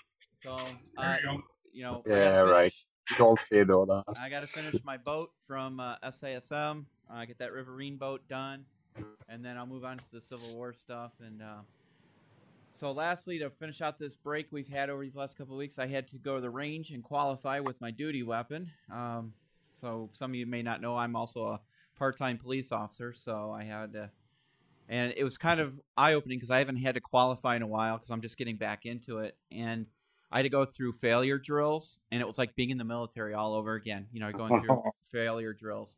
So 0.43 0.57
uh, 0.97 1.15
you 1.23 1.43
you 1.73 1.83
know, 1.83 2.03
Yeah, 2.07 2.39
right. 2.41 2.71
finish- 2.71 2.85
We 3.19 3.25
all 3.25 3.37
say 3.37 3.63
though 3.63 3.85
that. 3.85 4.19
I 4.19 4.29
got 4.29 4.41
to 4.41 4.47
finish 4.47 4.81
my 4.83 4.97
boat 4.97 5.31
from 5.47 5.79
uh, 5.79 5.95
SASM. 6.03 6.85
Uh, 7.11 7.25
get 7.25 7.37
that 7.39 7.51
Riverine 7.53 7.97
boat 7.97 8.21
done, 8.27 8.65
and 9.29 9.43
then 9.43 9.57
I'll 9.57 9.65
move 9.65 9.85
on 9.85 9.97
to 9.97 10.03
the 10.11 10.21
Civil 10.21 10.53
War 10.55 10.73
stuff. 10.73 11.11
And 11.25 11.41
uh, 11.41 11.61
so, 12.75 12.91
lastly, 12.91 13.39
to 13.39 13.49
finish 13.49 13.81
out 13.81 13.99
this 13.99 14.15
break 14.15 14.47
we've 14.51 14.67
had 14.67 14.89
over 14.89 15.03
these 15.03 15.15
last 15.15 15.37
couple 15.37 15.53
of 15.53 15.59
weeks, 15.59 15.79
I 15.79 15.87
had 15.87 16.07
to 16.09 16.17
go 16.17 16.35
to 16.35 16.41
the 16.41 16.49
range 16.49 16.91
and 16.91 17.03
qualify 17.03 17.59
with 17.59 17.79
my 17.81 17.91
duty 17.91 18.23
weapon. 18.23 18.69
Um, 18.91 19.33
so, 19.79 20.09
some 20.13 20.31
of 20.31 20.35
you 20.35 20.45
may 20.45 20.61
not 20.61 20.81
know, 20.81 20.97
I'm 20.97 21.15
also 21.15 21.47
a 21.47 21.59
part-time 21.97 22.37
police 22.37 22.71
officer, 22.71 23.13
so 23.13 23.51
I 23.51 23.63
had 23.63 23.93
to. 23.93 24.09
And 24.87 25.13
it 25.17 25.23
was 25.23 25.37
kind 25.37 25.59
of 25.59 25.79
eye-opening 25.97 26.37
because 26.37 26.51
I 26.51 26.59
haven't 26.59 26.77
had 26.77 26.93
to 26.93 27.01
qualify 27.01 27.55
in 27.55 27.63
a 27.63 27.67
while 27.67 27.97
because 27.97 28.11
I'm 28.11 28.21
just 28.21 28.37
getting 28.37 28.57
back 28.57 28.85
into 28.85 29.19
it, 29.19 29.35
and 29.51 29.87
I 30.31 30.39
had 30.39 30.43
to 30.43 30.49
go 30.49 30.65
through 30.65 30.93
failure 30.93 31.39
drills, 31.39 31.99
and 32.11 32.21
it 32.21 32.27
was 32.27 32.37
like 32.37 32.55
being 32.55 32.69
in 32.69 32.77
the 32.77 32.83
military 32.83 33.33
all 33.33 33.55
over 33.55 33.73
again. 33.73 34.07
You 34.11 34.19
know, 34.19 34.31
going 34.31 34.61
through 34.61 34.83
failure 35.11 35.53
drills, 35.53 35.97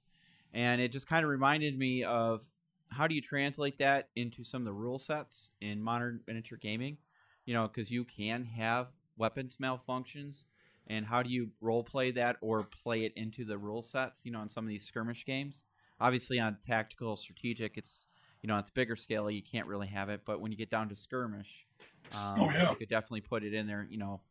and 0.53 0.79
it 0.79 0.91
just 0.91 1.07
kind 1.07 1.25
of 1.25 1.29
reminded 1.29 1.77
me 1.77 2.03
of 2.03 2.43
how 2.89 3.07
do 3.07 3.15
you 3.15 3.21
translate 3.21 3.79
that 3.79 4.09
into 4.15 4.43
some 4.43 4.61
of 4.61 4.65
the 4.65 4.73
rule 4.73 4.99
sets 4.99 5.51
in 5.61 5.81
modern 5.81 6.21
miniature 6.27 6.57
gaming. 6.57 6.97
You 7.45 7.53
know, 7.53 7.67
because 7.67 7.89
you 7.91 8.03
can 8.03 8.43
have 8.45 8.87
weapons 9.17 9.57
malfunctions, 9.61 10.43
and 10.87 11.05
how 11.05 11.23
do 11.23 11.29
you 11.29 11.49
role 11.61 11.83
play 11.83 12.11
that 12.11 12.37
or 12.41 12.63
play 12.63 13.05
it 13.05 13.13
into 13.15 13.45
the 13.45 13.57
rule 13.57 13.81
sets? 13.81 14.21
You 14.25 14.31
know, 14.31 14.41
in 14.41 14.49
some 14.49 14.65
of 14.65 14.69
these 14.69 14.83
skirmish 14.85 15.25
games. 15.25 15.63
Obviously, 15.99 16.39
on 16.39 16.57
tactical 16.65 17.15
strategic, 17.15 17.77
it's 17.77 18.05
you 18.41 18.47
know 18.47 18.57
at 18.57 18.65
the 18.65 18.71
bigger 18.73 18.95
scale 18.95 19.29
you 19.31 19.41
can't 19.41 19.67
really 19.67 19.87
have 19.87 20.09
it, 20.09 20.21
but 20.25 20.41
when 20.41 20.51
you 20.51 20.57
get 20.57 20.69
down 20.69 20.89
to 20.89 20.95
skirmish 20.95 21.65
um, 22.11 22.39
Oh, 22.39 22.49
yeah. 22.51 22.71
You 22.71 22.75
could 22.77 22.89
definitely 22.89 23.21
put 23.21 23.43
it 23.43 23.53
in 23.53 23.67
there, 23.67 23.85
you 23.89 23.97
know, 23.97 24.21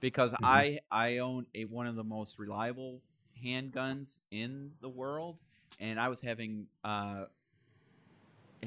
because 0.00 0.34
Mhm. 0.38 0.42
I 0.42 0.80
I 0.90 1.18
own 1.18 1.46
a 1.54 1.64
one 1.64 1.86
of 1.86 1.96
the 1.96 2.04
most 2.04 2.38
reliable 2.38 3.02
handguns 3.44 4.20
in 4.30 4.72
the 4.80 4.88
world, 4.88 5.38
and 5.78 5.98
I 6.00 6.08
was 6.08 6.20
having 6.20 6.66
uh 6.84 7.24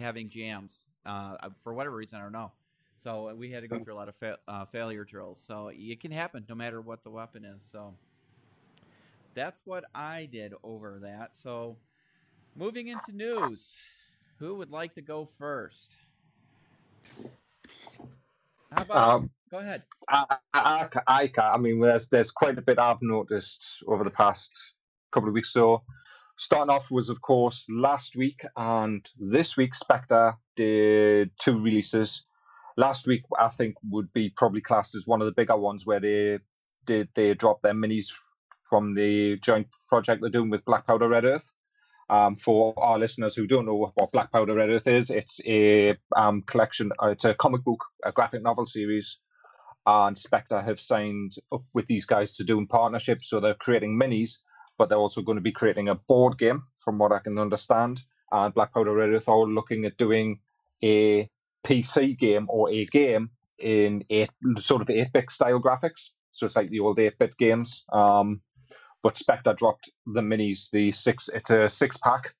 having 0.02 0.30
jams 0.30 0.88
uh 1.06 1.38
for 1.64 1.74
whatever 1.74 1.96
reason 1.96 2.20
I 2.20 2.24
don't 2.24 2.32
know. 2.32 2.52
So 3.04 3.34
we 3.36 3.52
had 3.52 3.64
to 3.64 3.68
go 3.68 3.84
through 3.84 3.94
a 3.94 3.96
lot 3.96 4.08
of 4.08 4.16
fa- 4.16 4.40
uh, 4.48 4.64
failure 4.64 5.04
drills. 5.04 5.42
So 5.46 5.72
it 5.74 6.00
can 6.00 6.12
happen 6.12 6.46
no 6.48 6.56
matter 6.56 6.80
what 6.80 7.04
the 7.04 7.10
weapon 7.10 7.44
is. 7.44 7.62
So 7.70 7.94
that's 9.34 9.62
what 9.66 9.84
I 9.94 10.30
did 10.32 10.54
over 10.64 11.00
that. 11.04 11.32
So 11.34 11.76
moving 12.56 12.88
into 12.88 13.12
news, 13.12 13.76
who 14.40 14.56
would 14.56 14.72
like 14.72 14.96
to 14.96 15.02
go 15.02 15.26
first? 15.26 15.92
How 18.72 18.84
about 18.84 19.16
Um, 19.16 19.30
go 19.52 19.58
ahead? 19.58 19.84
I, 20.08 20.38
I, 20.54 20.90
I, 21.08 21.32
I. 21.38 21.42
I 21.42 21.58
mean, 21.58 21.80
there's 21.80 22.08
there's 22.10 22.32
quite 22.32 22.58
a 22.58 22.62
bit 22.62 22.80
I've 22.80 23.02
noticed 23.02 23.84
over 23.88 24.04
the 24.04 24.10
past 24.10 24.52
couple 25.12 25.30
of 25.30 25.36
weeks. 25.36 25.52
So, 25.52 25.84
starting 26.38 26.74
off 26.74 26.92
was 26.92 27.10
of 27.10 27.22
course 27.22 27.66
last 27.70 28.16
week 28.16 28.42
and 28.56 29.10
this 29.20 29.58
week. 29.58 29.76
Spectre 29.76 30.36
did 30.56 31.32
two 31.40 31.60
releases. 31.60 32.26
Last 32.76 33.06
week, 33.06 33.22
I 33.40 33.50
think, 33.50 33.76
would 33.90 34.12
be 34.14 34.32
probably 34.36 34.62
classed 34.62 34.96
as 34.96 35.06
one 35.06 35.22
of 35.22 35.26
the 35.26 35.34
bigger 35.34 35.58
ones 35.58 35.86
where 35.86 36.00
they 36.00 36.40
did 36.86 37.10
they 37.16 37.34
dropped 37.34 37.64
their 37.64 37.74
minis 37.74 38.08
from 38.68 38.96
the 38.96 39.38
joint 39.40 39.68
project 39.90 40.22
they're 40.22 40.30
doing 40.30 40.50
with 40.50 40.66
Black 40.66 40.88
Powder 40.88 41.08
Red 41.08 41.26
Earth. 41.26 41.52
Um, 42.10 42.36
for 42.36 42.74
our 42.78 43.00
listeners 43.00 43.36
who 43.36 43.48
don't 43.48 43.66
know 43.66 43.92
what 43.96 44.12
Black 44.12 44.32
Powder 44.32 44.56
Red 44.56 44.70
Earth 44.70 44.88
is, 44.88 45.10
it's 45.10 45.40
a 45.46 45.96
um, 46.16 46.42
collection. 46.42 46.92
Uh, 47.02 47.10
it's 47.10 47.26
a 47.26 47.34
comic 47.34 47.64
book, 47.64 47.84
a 48.06 48.12
graphic 48.12 48.42
novel 48.42 48.66
series 48.66 49.20
and 49.86 50.18
Spectre 50.18 50.62
have 50.62 50.80
signed 50.80 51.34
up 51.52 51.64
with 51.74 51.88
these 51.88 52.06
guys 52.06 52.34
to 52.34 52.44
do 52.44 52.58
in 52.58 52.68
partnership. 52.68 53.24
So 53.24 53.40
they're 53.40 53.54
creating 53.54 54.00
minis, 54.00 54.38
but 54.84 54.90
they're 54.90 54.98
also 54.98 55.22
going 55.22 55.38
to 55.38 55.42
be 55.42 55.54
creating 55.54 55.88
a 55.88 55.96
board 55.96 56.38
game, 56.38 56.62
from 56.76 56.98
what 56.98 57.14
I 57.14 57.20
can 57.20 57.38
understand. 57.38 58.02
And 58.34 58.54
Black 58.54 58.74
Powder 58.74 58.94
Red 58.94 59.12
Earth 59.12 59.30
are 59.30 59.46
looking 59.46 59.86
at 59.86 59.96
doing 59.96 60.42
a 60.84 61.30
PC 61.66 62.20
game 62.20 62.48
or 62.50 62.70
a 62.70 62.86
game 62.88 63.30
in 63.60 64.04
eight 64.10 64.32
sort 64.58 64.82
of 64.82 64.90
eight 64.90 65.14
bit 65.14 65.32
style 65.32 65.62
graphics. 65.62 66.10
So 66.34 66.46
it's 66.46 66.58
like 66.58 66.70
the 66.70 66.82
old 66.82 67.00
eight 67.00 67.18
bit 67.18 67.38
games. 67.38 67.86
Um, 67.94 68.42
but 69.04 69.18
Spectre 69.18 69.54
dropped 69.54 69.90
the 70.06 70.20
minis, 70.20 70.70
the 70.70 70.92
six. 70.92 71.30
It's 71.30 71.50
a 71.50 71.70
six 71.70 71.96
pack 71.96 72.34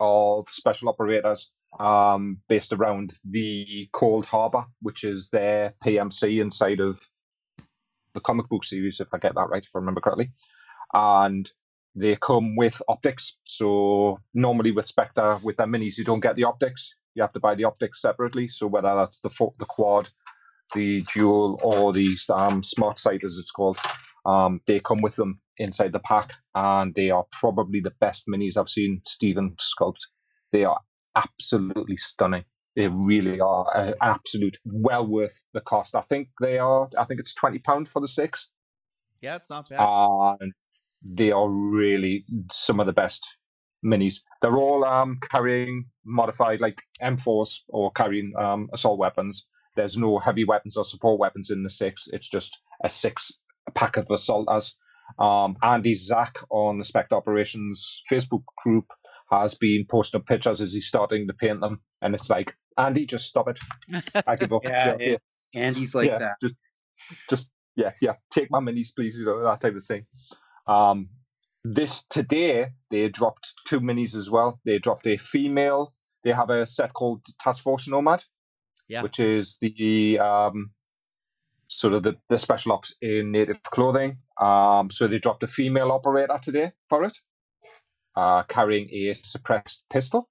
of 0.00 0.48
special 0.48 0.88
operators 0.88 1.52
um, 1.78 2.38
based 2.48 2.72
around 2.72 3.14
the 3.24 3.88
Cold 3.92 4.26
Harbor, 4.26 4.64
which 4.82 5.04
is 5.04 5.30
their 5.30 5.74
PMC 5.86 6.42
inside 6.42 6.80
of 6.80 6.98
the 8.14 8.20
comic 8.20 8.48
book 8.48 8.64
series, 8.64 8.98
if 8.98 9.14
I 9.14 9.18
get 9.18 9.36
that 9.36 9.48
right, 9.48 9.64
if 9.64 9.70
I 9.76 9.78
remember 9.78 10.00
correctly. 10.00 10.32
And 10.92 11.48
they 11.94 12.16
come 12.16 12.56
with 12.56 12.80
optics. 12.88 13.38
So 13.44 14.18
normally 14.34 14.72
with 14.72 14.86
Spectre, 14.86 15.38
with 15.42 15.56
their 15.56 15.66
minis, 15.66 15.96
you 15.98 16.04
don't 16.04 16.20
get 16.20 16.36
the 16.36 16.44
optics. 16.44 16.94
You 17.14 17.22
have 17.22 17.32
to 17.34 17.40
buy 17.40 17.54
the 17.54 17.64
optics 17.64 18.00
separately. 18.02 18.48
So 18.48 18.66
whether 18.66 18.94
that's 18.96 19.20
the 19.20 19.30
the 19.58 19.66
quad, 19.66 20.08
the 20.74 21.02
dual, 21.14 21.60
or 21.62 21.92
the 21.92 22.16
um, 22.30 22.62
smart 22.62 22.98
sight, 22.98 23.22
as 23.24 23.36
it's 23.38 23.50
called, 23.52 23.78
um, 24.26 24.60
they 24.66 24.80
come 24.80 24.98
with 25.02 25.14
them 25.16 25.40
inside 25.58 25.92
the 25.92 26.00
pack, 26.00 26.32
and 26.56 26.94
they 26.94 27.10
are 27.10 27.24
probably 27.30 27.80
the 27.80 27.92
best 28.00 28.24
minis 28.26 28.56
I've 28.56 28.68
seen 28.68 29.00
Stephen 29.06 29.54
sculpt. 29.60 30.00
They 30.50 30.64
are 30.64 30.80
absolutely 31.14 31.96
stunning. 31.96 32.44
They 32.74 32.88
really 32.88 33.38
are 33.40 33.76
an 33.76 33.94
absolute 34.02 34.58
well 34.64 35.06
worth 35.06 35.44
the 35.52 35.60
cost. 35.60 35.94
I 35.94 36.00
think 36.00 36.28
they 36.40 36.58
are. 36.58 36.88
I 36.98 37.04
think 37.04 37.20
it's 37.20 37.34
twenty 37.34 37.60
pound 37.60 37.88
for 37.88 38.00
the 38.00 38.08
six, 38.08 38.50
Yeah, 39.20 39.36
it's 39.36 39.48
not 39.48 39.68
bad. 39.68 39.78
and 40.40 40.52
they 41.04 41.30
are 41.30 41.48
really 41.48 42.24
some 42.50 42.80
of 42.80 42.86
the 42.86 42.92
best 42.92 43.26
minis. 43.84 44.16
They're 44.40 44.56
all 44.56 44.84
um, 44.84 45.18
carrying 45.30 45.86
modified 46.04 46.60
like 46.60 46.80
M4s 47.02 47.60
or 47.68 47.90
carrying 47.92 48.32
um, 48.38 48.68
assault 48.72 48.98
weapons. 48.98 49.46
There's 49.76 49.96
no 49.96 50.18
heavy 50.18 50.44
weapons 50.44 50.76
or 50.76 50.84
support 50.84 51.18
weapons 51.18 51.50
in 51.50 51.62
the 51.62 51.70
six. 51.70 52.04
It's 52.12 52.28
just 52.28 52.56
a 52.82 52.88
six 52.88 53.40
pack 53.74 53.96
of 53.96 54.06
assaulters. 54.10 54.76
Um, 55.18 55.56
Andy 55.62 55.94
Zach 55.94 56.36
on 56.50 56.78
the 56.78 56.84
Spec 56.84 57.12
Operations 57.12 58.02
Facebook 58.10 58.42
group 58.62 58.86
has 59.30 59.54
been 59.54 59.84
posting 59.88 60.20
up 60.20 60.26
pictures 60.26 60.60
as 60.60 60.72
he's 60.72 60.86
starting 60.86 61.26
to 61.26 61.34
paint 61.34 61.60
them, 61.60 61.80
and 62.00 62.14
it's 62.14 62.30
like 62.30 62.54
Andy, 62.78 63.06
just 63.06 63.26
stop 63.26 63.48
it. 63.48 63.58
I 64.26 64.36
give 64.36 64.52
up. 64.52 64.62
Yeah, 64.64 64.96
yeah, 64.98 65.16
Andy's 65.54 65.94
like 65.94 66.08
yeah, 66.08 66.18
that. 66.18 66.34
Just, 66.40 66.54
just 67.28 67.50
yeah, 67.76 67.92
yeah. 68.00 68.14
Take 68.32 68.50
my 68.50 68.60
minis, 68.60 68.94
please. 68.96 69.16
You 69.16 69.24
know 69.26 69.42
that 69.44 69.60
type 69.60 69.76
of 69.76 69.86
thing. 69.86 70.06
Um, 70.66 71.08
this 71.64 72.04
today 72.04 72.68
they 72.90 73.08
dropped 73.08 73.52
two 73.66 73.80
minis 73.80 74.14
as 74.14 74.30
well. 74.30 74.60
They 74.64 74.78
dropped 74.78 75.06
a 75.06 75.16
female. 75.16 75.94
They 76.24 76.32
have 76.32 76.50
a 76.50 76.66
set 76.66 76.92
called 76.92 77.22
Task 77.40 77.62
Force 77.62 77.88
Nomad, 77.88 78.22
Yeah. 78.88 79.02
which 79.02 79.20
is 79.20 79.58
the 79.60 80.18
um, 80.18 80.70
sort 81.68 81.94
of 81.94 82.02
the, 82.02 82.16
the 82.28 82.38
special 82.38 82.72
ops 82.72 82.94
in 83.02 83.32
native 83.32 83.62
clothing. 83.62 84.18
Um, 84.40 84.90
so 84.90 85.06
they 85.06 85.18
dropped 85.18 85.42
a 85.42 85.46
female 85.48 85.92
operator 85.92 86.38
today 86.42 86.72
for 86.88 87.04
it, 87.04 87.16
uh, 88.16 88.42
carrying 88.44 88.88
a 88.90 89.14
suppressed 89.14 89.84
pistol. 89.90 90.28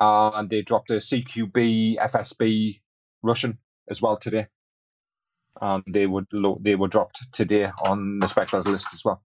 Uh, 0.00 0.30
and 0.30 0.48
they 0.48 0.62
dropped 0.62 0.90
a 0.90 0.94
CQB 0.94 1.98
FSB 1.98 2.80
Russian 3.22 3.58
as 3.90 4.00
well 4.00 4.16
today. 4.16 4.46
Um, 5.60 5.82
they 5.88 6.06
would 6.06 6.26
lo- 6.32 6.60
they 6.62 6.74
were 6.76 6.88
dropped 6.88 7.32
today 7.32 7.70
on 7.84 8.18
the 8.20 8.26
Spectres 8.28 8.66
list 8.66 8.88
as 8.92 9.02
well. 9.04 9.22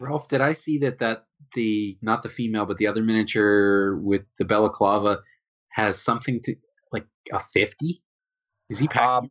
Ralph, 0.00 0.28
did 0.28 0.40
I 0.40 0.52
see 0.52 0.78
that 0.78 0.98
that 0.98 1.24
the 1.54 1.96
not 2.02 2.22
the 2.22 2.28
female 2.28 2.66
but 2.66 2.78
the 2.78 2.86
other 2.86 3.02
miniature 3.02 3.96
with 3.96 4.22
the 4.38 4.44
balaclava 4.44 5.20
has 5.70 6.00
something 6.00 6.40
to 6.44 6.54
like 6.92 7.06
a 7.32 7.38
fifty? 7.38 8.02
Is 8.70 8.78
he 8.78 8.88
packing 8.88 9.08
Um, 9.08 9.30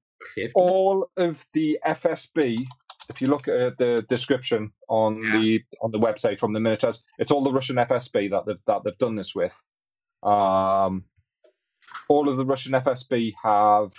all 0.55 1.09
of 1.17 1.45
the 1.53 1.79
FSB, 1.85 2.65
if 3.09 3.21
you 3.21 3.27
look 3.27 3.47
at 3.47 3.77
the 3.77 4.05
description 4.07 4.71
on 4.87 5.21
Yeah. 5.23 5.31
the 5.39 5.63
on 5.81 5.91
the 5.91 5.99
website 5.99 6.39
from 6.39 6.53
the 6.53 6.59
miniatures, 6.59 7.03
it's 7.19 7.31
all 7.31 7.43
the 7.43 7.51
Russian 7.51 7.75
FSB 7.77 8.29
that 8.29 8.45
they've 8.45 8.63
that 8.67 8.83
they've 8.83 8.97
done 8.97 9.15
this 9.15 9.35
with. 9.35 9.53
Um, 10.23 11.05
all 12.07 12.29
of 12.29 12.37
the 12.37 12.45
Russian 12.45 12.73
FSB 12.73 13.33
have 13.43 13.91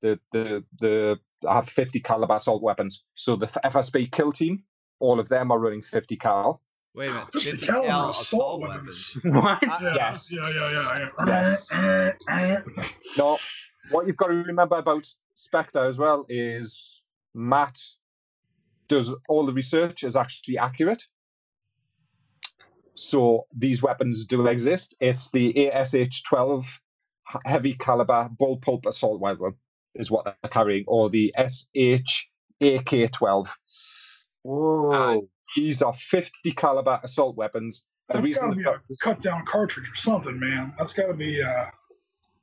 the 0.00 0.18
the 0.32 0.64
the 0.80 1.20
have 1.48 1.68
50 1.68 2.00
caliber 2.00 2.36
assault 2.36 2.62
weapons. 2.62 3.04
So 3.14 3.36
the 3.36 3.46
FSB 3.46 4.10
kill 4.12 4.32
team, 4.32 4.62
all 5.00 5.18
of 5.20 5.28
them 5.28 5.50
are 5.50 5.58
running 5.58 5.82
50 5.82 6.16
cal. 6.16 6.62
Wait 6.94 7.08
a 7.08 7.12
minute. 7.12 7.26
50 7.32 7.50
50 7.52 7.66
caliber 7.66 7.86
cal 7.88 8.10
assault 8.10 8.22
assault 8.22 8.60
weapons. 8.60 9.16
weapons. 9.24 9.34
what? 9.44 9.62
Uh, 9.64 9.76
yeah, 9.82 9.94
Yes. 9.94 10.32
yeah, 10.32 10.42
yeah, 10.44 10.98
yeah. 10.98 11.26
Yes. 11.26 11.70
yeah. 12.28 12.62
No, 13.16 13.38
what 13.90 14.06
you've 14.06 14.16
got 14.16 14.28
to 14.28 14.34
remember 14.34 14.76
about 14.76 15.06
Spectre 15.34 15.84
as 15.86 15.98
well 15.98 16.24
is 16.28 17.02
Matt 17.34 17.78
does 18.88 19.14
all 19.28 19.46
the 19.46 19.52
research 19.52 20.04
is 20.04 20.16
actually 20.16 20.58
accurate. 20.58 21.02
So 22.94 23.46
these 23.56 23.82
weapons 23.82 24.26
do 24.26 24.46
exist. 24.46 24.94
It's 25.00 25.30
the 25.30 25.70
ASH 25.70 26.22
12 26.24 26.80
heavy 27.46 27.72
caliber 27.74 28.28
bullpup 28.38 28.84
assault 28.86 29.20
rifle 29.22 29.52
is 29.94 30.10
what 30.10 30.24
they're 30.24 30.50
carrying, 30.50 30.84
or 30.86 31.10
the 31.10 31.32
SHAK-12. 31.38 33.48
Whoa! 34.42 35.28
These 35.56 35.82
are 35.82 35.92
50 35.94 36.52
caliber 36.52 37.00
assault 37.02 37.36
weapons. 37.36 37.84
The 38.08 38.14
That's 38.14 38.24
reason 38.26 38.42
got 38.42 38.48
to 38.50 38.54
the 38.56 38.62
be 38.62 38.68
a 38.94 38.96
cut 39.00 39.20
down 39.20 39.44
cartridge 39.46 39.88
or 39.90 39.94
something, 39.94 40.38
man. 40.38 40.74
That's 40.78 40.92
got 40.94 41.06
to 41.06 41.14
be. 41.14 41.42
Uh, 41.42 41.66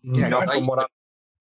Yeah, 0.04 0.30
not 0.30 0.50
I 0.50 0.56
used, 0.56 0.72
to, 0.72 0.88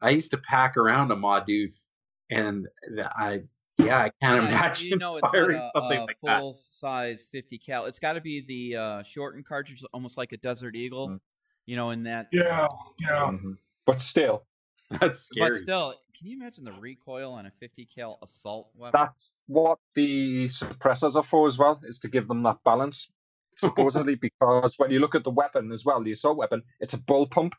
I 0.02 0.10
used 0.10 0.30
to 0.32 0.38
pack 0.38 0.76
around 0.76 1.10
a 1.12 1.16
Modus, 1.16 1.92
and 2.30 2.66
I 2.98 3.42
yeah, 3.78 3.98
I 3.98 4.10
can't 4.20 4.42
Yeah, 4.42 4.48
imagine 4.48 4.88
you 4.88 4.98
know, 4.98 5.16
it's 5.18 5.22
not 5.22 5.32
firing 5.32 5.58
a, 5.58 5.70
something 5.76 5.98
a 5.98 6.04
like 6.06 6.16
that. 6.24 6.40
full 6.40 6.54
size 6.54 7.28
50 7.30 7.58
cal. 7.58 7.84
It's 7.84 8.00
got 8.00 8.14
to 8.14 8.20
be 8.20 8.40
the 8.44 8.76
uh, 8.76 9.02
shortened 9.04 9.46
cartridge, 9.46 9.84
almost 9.92 10.16
like 10.16 10.32
a 10.32 10.36
Desert 10.38 10.74
Eagle. 10.74 11.10
Mm. 11.10 11.20
You 11.66 11.76
know, 11.76 11.90
in 11.90 12.02
that. 12.04 12.28
yeah, 12.32 12.66
yeah. 13.00 13.30
Mhm. 13.30 13.56
But 13.86 14.02
still, 14.02 14.46
That's 15.00 15.20
scary. 15.20 15.50
But 15.50 15.58
still, 15.58 15.94
can 16.16 16.28
you 16.28 16.36
imagine 16.36 16.64
the 16.64 16.72
recoil 16.72 17.32
on 17.32 17.46
a 17.46 17.50
50 17.60 17.86
cal 17.94 18.18
assault 18.22 18.70
weapon? 18.74 18.98
that's 18.98 19.36
what 19.46 19.78
the 19.94 20.46
suppressors 20.46 21.14
are 21.14 21.22
for 21.22 21.46
as 21.46 21.58
well, 21.58 21.80
is 21.84 21.98
to 22.00 22.08
give 22.08 22.26
them 22.26 22.42
that 22.44 22.58
balance. 22.64 23.10
Supposedly, 23.56 24.14
because 24.14 24.74
when 24.78 24.90
you 24.90 25.00
look 25.00 25.14
at 25.14 25.24
the 25.24 25.30
weapon 25.30 25.72
as 25.72 25.84
well, 25.84 26.02
the 26.02 26.12
assault 26.12 26.36
weapon, 26.36 26.62
it's 26.80 26.94
a 26.94 26.98
bullpup. 26.98 27.52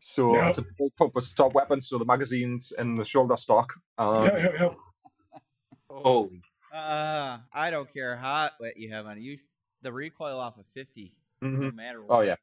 So 0.00 0.34
Yeah. 0.36 0.48
it's 0.50 0.58
a 0.58 0.64
bullpup 0.78 1.16
assault 1.16 1.54
weapon, 1.54 1.80
so 1.80 1.98
the 1.98 2.04
magazines 2.04 2.72
and 2.76 2.98
the 2.98 3.04
shoulder 3.04 3.36
stock. 3.36 3.72
Um, 3.96 4.24
yeah, 4.26 4.36
yeah, 4.36 4.50
yeah. 4.60 4.68
Holy, 5.88 6.42
Uh, 6.72 7.38
I 7.52 7.70
don't 7.70 7.90
care 7.92 8.16
how 8.16 8.50
what 8.58 8.76
you 8.76 8.92
have 8.92 9.06
on. 9.06 9.22
You, 9.22 9.38
the 9.82 9.92
recoil 9.92 10.38
off 10.40 10.58
of 10.58 10.66
50, 10.66 11.16
no 11.40 11.48
mhm. 11.48 11.74
matter 11.74 12.02
what. 12.02 12.18
Oh 12.18 12.20
yeah. 12.22 12.34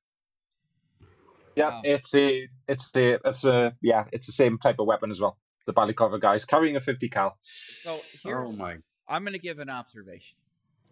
Yeah, 1.55 1.69
Wow. 1.69 1.81
it's 1.83 2.15
a, 2.15 2.47
it's 2.67 2.95
a, 2.95 3.17
it's 3.25 3.43
a, 3.45 3.73
yeah, 3.81 4.05
it's 4.11 4.25
the 4.25 4.31
same 4.31 4.57
type 4.57 4.77
of 4.79 4.87
weapon 4.87 5.11
as 5.11 5.19
well. 5.19 5.37
The 5.67 5.73
balaclava 5.73 6.17
guys 6.19 6.45
carrying 6.45 6.75
a 6.75 6.81
50 6.81 7.09
cal. 7.09 7.37
So 7.81 7.99
oh 8.25 8.51
my! 8.53 8.77
I'm 9.07 9.23
going 9.23 9.33
to 9.33 9.39
give 9.39 9.59
an 9.59 9.69
observation. 9.69 10.37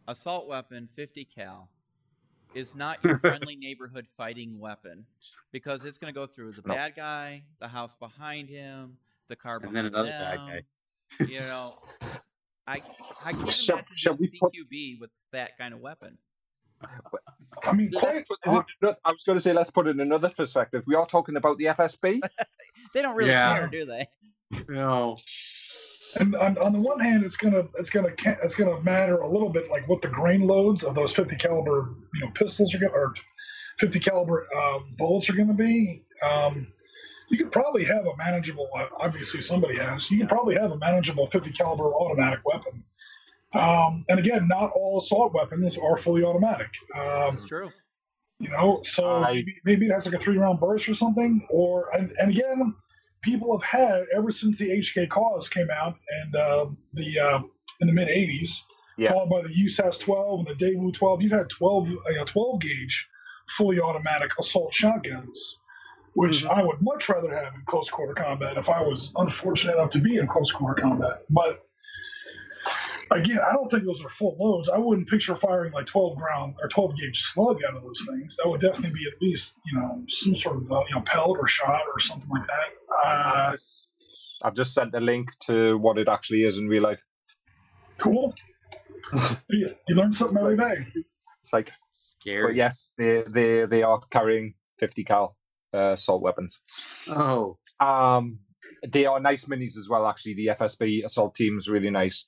Assault 0.08 0.48
weapon 0.48 0.88
50 0.95 1.26
cal 1.26 1.69
is 2.54 2.76
not 2.76 2.98
your 3.04 3.17
friendly 3.19 3.56
neighborhood 3.56 4.08
fighting 4.15 4.60
weapon 4.60 5.06
because 5.52 5.86
it's 5.86 5.98
going 5.98 6.13
to 6.13 6.17
go 6.19 6.28
through 6.28 6.52
the 6.54 6.62
No. 6.65 6.74
bad 6.76 6.95
guy, 6.95 7.43
the 7.60 7.67
house 7.67 7.95
behind 8.00 8.50
him, 8.50 8.98
the 9.28 9.36
car 9.36 9.56
And 9.56 9.62
behind 9.72 9.76
then 9.78 9.86
another 9.86 10.10
bad 10.10 10.38
guy. 10.38 11.26
You 11.26 11.39
know, 11.39 11.76
I 12.67 12.82
I 13.26 13.34
can't 13.34 13.50
Shall- 13.52 13.78
imagine 13.78 13.95
shall 13.98 14.13
doing 14.15 14.30
we 14.32 14.39
put- 14.39 14.54
CQB 14.54 15.00
with 15.00 15.10
that 15.32 15.58
kind 15.58 15.74
of 15.74 15.80
weapon. 15.80 16.17
I 17.63 17.74
mean, 17.74 17.92
quite, 17.92 18.26
in 18.46 18.52
ano- 18.52 18.96
I 19.04 19.12
was 19.12 19.24
going 19.26 19.38
to 19.38 19.42
say, 19.42 19.52
let's 19.54 19.70
put 19.70 19.88
it 19.88 19.92
in 19.92 20.00
another 20.00 20.30
perspective. 20.30 20.84
We 20.88 20.96
are 20.96 21.06
talking 21.06 21.36
about 21.36 21.58
the 21.58 21.65
FSB. 21.65 22.22
They 22.94 23.02
don't 23.02 23.15
really 23.15 23.32
Yeah. 23.32 23.58
care, 23.58 23.68
do 23.68 23.86
they? 23.86 24.08
No, 24.70 25.18
and 26.15 26.36
on, 26.36 26.58
on 26.58 26.74
the 26.74 26.80
one 26.80 27.00
hand, 27.00 27.24
it's 27.24 27.38
gonna 27.38 27.63
it's 27.78 27.89
gonna 27.89 28.10
it's 28.42 28.56
gonna 28.56 28.82
matter 28.82 29.18
a 29.18 29.30
little 29.30 29.50
bit, 29.50 29.70
like 29.70 29.88
what 29.88 30.02
the 30.02 30.08
grain 30.08 30.48
loads 30.48 30.84
of 30.84 30.96
those 30.96 31.13
50 31.13 31.36
caliber 31.36 31.94
you 32.15 32.22
know 32.22 32.32
pistols 32.34 32.74
are 32.74 32.80
gonna 32.80 32.94
or 32.94 33.13
50 33.80 34.00
caliber 34.00 34.48
uh, 34.56 34.80
bullets 34.98 35.30
are 35.30 35.34
going 35.34 35.50
to 35.50 35.54
be. 35.54 36.04
Um, 36.24 36.68
you 37.30 37.38
could 37.38 37.52
probably 37.52 37.84
have 37.86 38.06
a 38.08 38.15
manageable. 38.18 38.68
Uh, 38.76 38.88
obviously, 38.98 39.42
somebody 39.42 39.78
has. 39.78 40.10
You 40.10 40.20
could 40.20 40.30
probably 40.30 40.56
have 40.56 40.72
a 40.72 40.78
manageable 40.78 41.28
50 41.28 41.52
caliber 41.52 41.94
automatic 41.94 42.39
weapon. 42.44 42.84
Um, 43.54 44.06
and 44.10 44.20
again, 44.20 44.48
not 44.48 44.72
all 44.76 45.00
assault 45.00 45.34
weapons 45.34 45.78
are 45.78 45.98
fully 45.98 46.24
automatic. 46.24 46.70
Um, 46.96 47.34
It's 47.34 47.46
true. 47.46 47.72
you 48.40 48.50
know 48.50 48.80
so 48.84 49.06
I- 49.24 49.34
maybe, 49.34 49.54
maybe 49.66 49.86
it 49.88 49.92
has 49.92 50.06
like 50.06 50.16
a 50.16 50.20
three 50.24 50.38
round 50.38 50.60
burst 50.62 50.88
or 50.88 50.94
something 50.94 51.46
or 51.50 51.90
and, 51.94 52.12
and 52.20 52.32
again 52.32 52.74
people 53.22 53.52
have 53.58 53.64
had 53.68 54.06
ever 54.16 54.32
since 54.32 54.58
the 54.58 54.70
HK 54.70 55.10
CAWS 55.10 55.50
came 55.50 55.70
out 55.70 55.96
and 56.22 56.36
uh, 56.38 56.66
the 56.94 57.20
uh, 57.20 57.40
in 57.82 57.88
the 57.88 57.94
mid 57.94 58.08
80s 58.08 58.62
Yeah. 58.98 59.12
followed 59.12 59.30
by 59.30 59.42
the 59.42 59.50
usas 59.66 60.00
12 60.00 60.48
and 60.48 60.58
the 60.58 60.66
daewoo 60.66 60.94
12 60.94 61.22
you've 61.22 61.32
had 61.34 61.50
12 61.50 61.90
you 61.90 62.02
know, 62.16 62.24
12 62.24 62.62
gauge 62.62 63.10
fully 63.58 63.80
automatic 63.82 64.32
assault 64.40 64.74
shotguns 64.74 65.58
which 66.14 66.44
Mhm. 66.46 66.50
i 66.58 66.64
would 66.64 66.82
much 66.82 67.10
rather 67.10 67.34
have 67.36 67.54
in 67.56 67.62
close 67.66 67.90
quarter 67.90 68.14
combat 68.14 68.58
if 68.58 68.70
i 68.70 68.82
was 68.82 69.12
unfortunate 69.18 69.74
enough 69.74 69.90
to 69.90 70.00
be 70.00 70.16
in 70.18 70.28
close 70.28 70.52
quarter 70.52 70.80
combat 70.82 71.24
but 71.30 71.66
Again, 73.12 73.39
I 73.39 73.54
don't 73.54 73.69
think 73.72 73.86
those 73.86 74.04
are 74.04 74.10
full 74.10 74.36
loads. 74.39 74.69
I 74.69 74.78
wouldn't 74.78 75.08
picture 75.08 75.36
firing 75.36 75.74
like 75.74 75.88
12 75.88 76.17
ground 76.17 76.56
or 76.62 76.67
12 76.67 76.95
gauge 76.98 77.22
slug 77.22 77.63
out 77.67 77.76
of 77.76 77.84
those 77.84 78.06
things. 78.08 78.36
That 78.36 78.48
would 78.48 78.62
definitely 78.62 79.00
be 79.00 79.08
at 79.08 79.22
least 79.22 79.56
you 79.65 79.80
know 79.80 80.04
some 80.08 80.36
sort 80.36 80.58
of 80.58 80.72
uh, 80.72 80.82
you 80.89 80.95
know 80.95 81.02
pellet 81.02 81.38
or 81.39 81.48
shot 81.48 81.82
or 81.93 82.00
something 82.00 82.30
like 82.30 82.45
that. 82.48 83.08
Uh, 83.08 83.56
I've 84.43 84.56
just 84.56 84.74
sent 84.74 84.93
a 84.95 85.00
link 85.00 85.30
to 85.48 85.78
what 85.78 85.98
it 85.98 86.08
actually 86.08 86.43
is 86.43 86.58
in 86.58 86.67
real 86.67 86.84
life. 86.84 87.02
cool. 87.98 88.34
you, 89.50 89.69
you 89.88 89.95
learn 89.95 90.13
something 90.13 90.38
every 90.38 90.58
day. 90.58 90.86
It's 91.41 91.54
like, 91.54 91.72
scary. 91.91 92.54
but 92.54 92.56
yes, 92.56 92.91
they 92.98 93.24
they 93.28 93.65
they 93.65 93.84
are 93.84 94.00
carrying 94.12 94.54
50 94.80 95.04
cal 95.04 95.36
uh, 95.74 95.93
assault 95.93 96.22
weapons. 96.22 96.60
Oh, 97.08 97.58
Um, 97.80 98.39
they 98.88 99.06
are 99.06 99.19
nice 99.19 99.45
minis 99.45 99.78
as 99.78 99.88
well. 99.89 100.08
Actually, 100.08 100.36
the 100.36 100.48
FSB 100.48 101.06
assault 101.06 101.36
team 101.36 101.58
is 101.58 101.67
really 101.67 101.89
nice. 101.89 102.28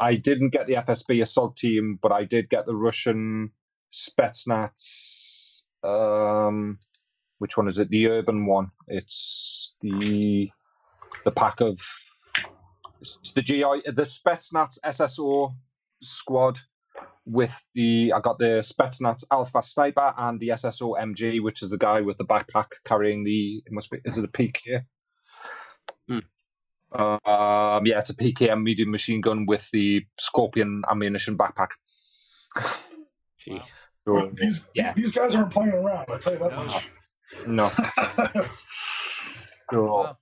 I 0.00 0.14
didn't 0.14 0.50
get 0.50 0.66
the 0.66 0.74
FSB 0.74 1.22
assault 1.22 1.56
team, 1.56 1.98
but 2.00 2.12
I 2.12 2.24
did 2.24 2.48
get 2.48 2.66
the 2.66 2.74
Russian 2.74 3.50
Spetsnaz. 3.92 5.62
Um, 5.84 6.78
which 7.38 7.56
one 7.56 7.68
is 7.68 7.78
it? 7.78 7.88
The 7.90 8.08
urban 8.08 8.46
one. 8.46 8.70
It's 8.88 9.74
the 9.80 10.50
the 11.24 11.30
pack 11.30 11.60
of 11.60 11.80
it's 13.00 13.32
the 13.32 13.42
GI 13.42 13.82
the 13.86 14.04
Spetsnaz 14.04 14.78
SSO 14.84 15.54
squad 16.02 16.58
with 17.24 17.64
the 17.74 18.12
I 18.12 18.20
got 18.20 18.38
the 18.38 18.62
Spetsnaz 18.64 19.24
Alpha 19.30 19.62
Sniper 19.62 20.14
and 20.16 20.40
the 20.40 20.48
SSO 20.48 21.00
MG, 21.00 21.42
which 21.42 21.62
is 21.62 21.70
the 21.70 21.78
guy 21.78 22.00
with 22.00 22.18
the 22.18 22.24
backpack 22.24 22.66
carrying 22.84 23.24
the 23.24 23.62
it 23.66 23.72
must 23.72 23.90
be 23.90 23.98
is 24.04 24.18
it 24.18 24.24
a 24.24 24.28
PK? 24.28 24.82
Hmm. 26.08 26.18
Um, 26.94 27.86
yeah, 27.86 27.98
it's 27.98 28.10
a 28.10 28.14
PKM 28.14 28.62
medium 28.62 28.90
machine 28.90 29.20
gun 29.20 29.46
with 29.46 29.68
the 29.72 30.04
Scorpion 30.18 30.82
ammunition 30.90 31.36
backpack. 31.38 31.68
jeez. 33.40 33.86
So, 34.04 34.30
These 34.34 34.66
yeah. 34.74 34.92
these 34.94 35.12
guys 35.12 35.34
aren't 35.34 35.52
playing 35.52 35.72
around. 35.72 36.06
I 36.10 36.18
tell 36.18 36.32
you 36.32 36.38
that 36.40 36.50
No. 36.50 36.64
much. 36.64 36.88
no. 37.46 38.46
So, 39.70 40.16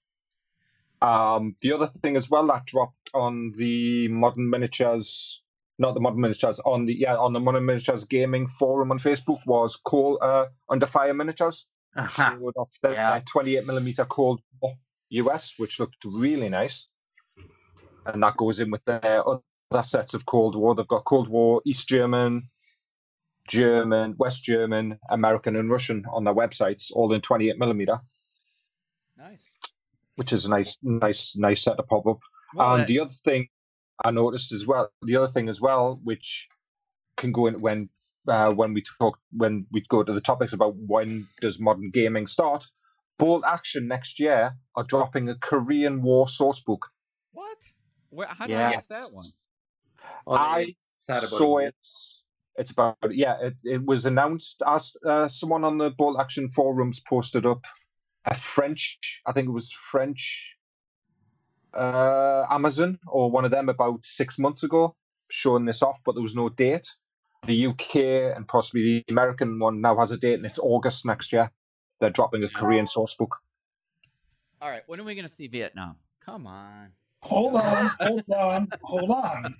Wow. 1.02 1.34
Um, 1.36 1.56
the 1.62 1.72
other 1.72 1.86
thing 1.88 2.16
as 2.16 2.28
well 2.30 2.46
that 2.48 2.66
dropped 2.66 3.10
on 3.14 3.52
the 3.56 4.06
modern 4.08 4.48
miniatures, 4.50 5.42
not 5.78 5.94
the 5.94 6.00
modern 6.00 6.20
miniatures, 6.20 6.60
on 6.60 6.84
the 6.84 6.92
yeah 6.94 7.16
on 7.16 7.32
the 7.32 7.40
modern 7.40 7.64
miniatures 7.64 8.04
gaming 8.04 8.46
forum 8.46 8.90
on 8.92 8.98
Facebook 8.98 9.44
was 9.46 9.76
Cold 9.76 10.18
uh, 10.22 10.46
Under 10.68 10.86
Fire 10.86 11.14
miniatures. 11.14 11.66
Showed 12.14 12.52
off 12.56 12.70
the 12.82 12.90
Yeah. 12.92 13.20
28 13.26 13.66
millimeter 13.66 14.04
Cold 14.04 14.40
War 14.60 14.74
US, 15.10 15.54
which 15.58 15.78
looked 15.80 16.04
really 16.04 16.48
nice, 16.48 16.86
and 18.06 18.22
that 18.22 18.36
goes 18.36 18.60
in 18.60 18.70
with 18.70 18.84
their 18.84 19.22
other 19.28 19.42
sets 19.82 20.14
of 20.14 20.24
Cold 20.26 20.56
War. 20.56 20.74
They've 20.74 20.86
got 20.86 21.04
Cold 21.04 21.28
War 21.28 21.60
East 21.66 21.88
German, 21.88 22.42
German, 23.48 24.14
West 24.18 24.44
German, 24.44 24.98
American, 25.10 25.56
and 25.56 25.70
Russian 25.70 26.04
on 26.12 26.24
their 26.24 26.34
websites, 26.34 26.90
all 26.92 27.12
in 27.12 27.20
28 27.20 27.58
millimeter, 27.58 28.00
Nice. 29.16 29.54
which 30.16 30.32
is 30.32 30.44
a 30.46 30.48
nice, 30.50 30.78
nice, 30.82 31.36
nice 31.36 31.62
set 31.62 31.76
to 31.76 31.82
pop 31.82 32.06
up. 32.06 32.18
Well, 32.54 32.72
and 32.74 32.82
that- 32.82 32.88
the 32.88 33.00
other 33.00 33.12
thing 33.24 33.48
I 34.04 34.10
noticed 34.12 34.52
as 34.52 34.66
well, 34.66 34.90
the 35.02 35.16
other 35.16 35.28
thing 35.28 35.48
as 35.48 35.60
well, 35.60 36.00
which 36.04 36.48
can 37.16 37.32
go 37.32 37.46
in 37.46 37.60
when 37.60 37.88
uh, 38.28 38.52
when 38.52 38.74
we 38.74 38.82
talk 39.00 39.18
when 39.32 39.66
we 39.72 39.80
go 39.88 40.02
to 40.02 40.12
the 40.12 40.20
topics 40.20 40.52
about 40.52 40.76
when 40.76 41.26
does 41.40 41.58
modern 41.58 41.90
gaming 41.90 42.26
start. 42.26 42.66
Bolt 43.20 43.44
Action 43.46 43.86
next 43.86 44.18
year 44.18 44.56
are 44.74 44.84
dropping 44.84 45.28
a 45.28 45.36
Korean 45.36 46.02
War 46.02 46.26
source 46.28 46.60
book. 46.60 46.86
what? 47.32 47.58
Where, 48.10 48.26
how 48.26 48.46
did 48.46 48.56
I 48.56 48.70
Yeah. 48.70 48.76
miss 48.76 48.86
that 48.88 49.04
one? 49.12 49.24
Oh, 50.26 50.34
I 50.34 50.74
they 51.06 51.14
about 51.14 51.22
saw 51.28 51.58
a 51.58 51.66
it. 51.66 51.76
It's 52.56 52.70
about 52.72 52.96
yeah. 53.10 53.36
It, 53.40 53.54
it 53.62 53.84
was 53.86 54.04
announced 54.06 54.62
as 54.66 54.96
uh, 55.06 55.28
someone 55.28 55.64
on 55.64 55.78
the 55.78 55.90
Bolt 55.90 56.18
Action 56.20 56.50
forums 56.50 57.00
posted 57.00 57.46
up 57.46 57.64
a 58.24 58.34
French. 58.34 59.22
I 59.26 59.32
think 59.32 59.48
it 59.48 59.52
was 59.52 59.70
French. 59.70 60.56
Uh, 61.72 62.46
Amazon 62.50 62.98
or 63.06 63.30
one 63.30 63.44
of 63.44 63.52
them 63.52 63.68
about 63.68 64.04
six 64.04 64.38
months 64.40 64.64
ago 64.64 64.96
showing 65.30 65.64
this 65.66 65.82
off, 65.82 65.98
but 66.04 66.14
there 66.16 66.22
was 66.22 66.34
no 66.34 66.48
date. 66.48 66.88
The 67.46 67.66
UK 67.66 67.96
and 68.36 68.46
possibly 68.48 68.82
the 69.06 69.12
American 69.12 69.58
one 69.60 69.80
now 69.80 69.96
has 69.98 70.10
a 70.10 70.18
date, 70.18 70.34
and 70.34 70.44
it's 70.46 70.58
August 70.58 71.06
next 71.06 71.32
year. 71.32 71.50
They're 72.00 72.10
dropping 72.10 72.42
a 72.44 72.48
Korean 72.48 72.86
source 72.86 73.14
book. 73.14 73.36
All 74.60 74.70
right. 74.70 74.82
When 74.86 74.98
are 75.00 75.04
we 75.04 75.14
going 75.14 75.28
to 75.28 75.34
see 75.34 75.46
Vietnam? 75.46 75.96
Come 76.24 76.46
on. 76.46 76.88
Hold 77.22 77.56
on, 77.56 77.90
hold 78.00 78.30
on, 78.30 78.68
hold 78.82 79.10
on. 79.10 79.54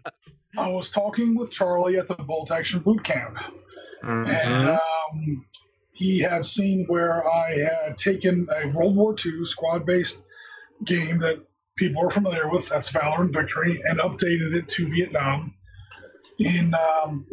I 0.57 0.69
was 0.69 0.89
talking 0.89 1.35
with 1.35 1.51
Charlie 1.51 1.99
at 1.99 2.09
the 2.09 2.15
Bolt 2.15 2.51
Action 2.51 2.81
Boot 2.81 3.05
Camp, 3.05 3.37
and 4.03 4.71
um, 4.71 5.45
he 5.93 6.19
had 6.21 6.45
seen 6.45 6.87
where 6.87 7.31
I 7.31 7.59
had 7.59 7.99
taken 7.99 8.49
a 8.51 8.69
World 8.69 8.97
War 8.97 9.15
II 9.15 9.45
squad-based 9.45 10.23
game 10.85 11.19
that 11.19 11.43
people 11.77 12.03
are 12.03 12.11
familiar 12.11 12.49
with. 12.49 12.67
That's 12.69 12.89
Valor 12.89 13.25
and 13.25 13.33
Victory, 13.33 13.83
and 13.85 14.01
updated 14.01 14.55
it 14.55 14.69
to 14.71 14.89
Vietnam. 14.89 15.53
in 16.39 16.75
um, 16.75 17.27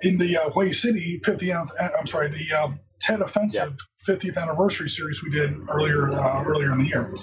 in 0.00 0.16
the 0.16 0.36
uh, 0.38 0.50
Hue 0.50 0.72
City 0.72 1.20
50th. 1.22 1.70
I'm 1.98 2.06
sorry, 2.06 2.30
the 2.30 2.52
um, 2.56 2.80
Tet 3.00 3.20
Offensive 3.20 3.76
50th 4.06 4.36
anniversary 4.40 4.88
series 4.88 5.22
we 5.22 5.30
did 5.30 5.54
earlier 5.68 6.10
uh, 6.12 6.44
earlier 6.44 6.72
in 6.72 6.78
the 6.78 6.84
year. 6.86 7.14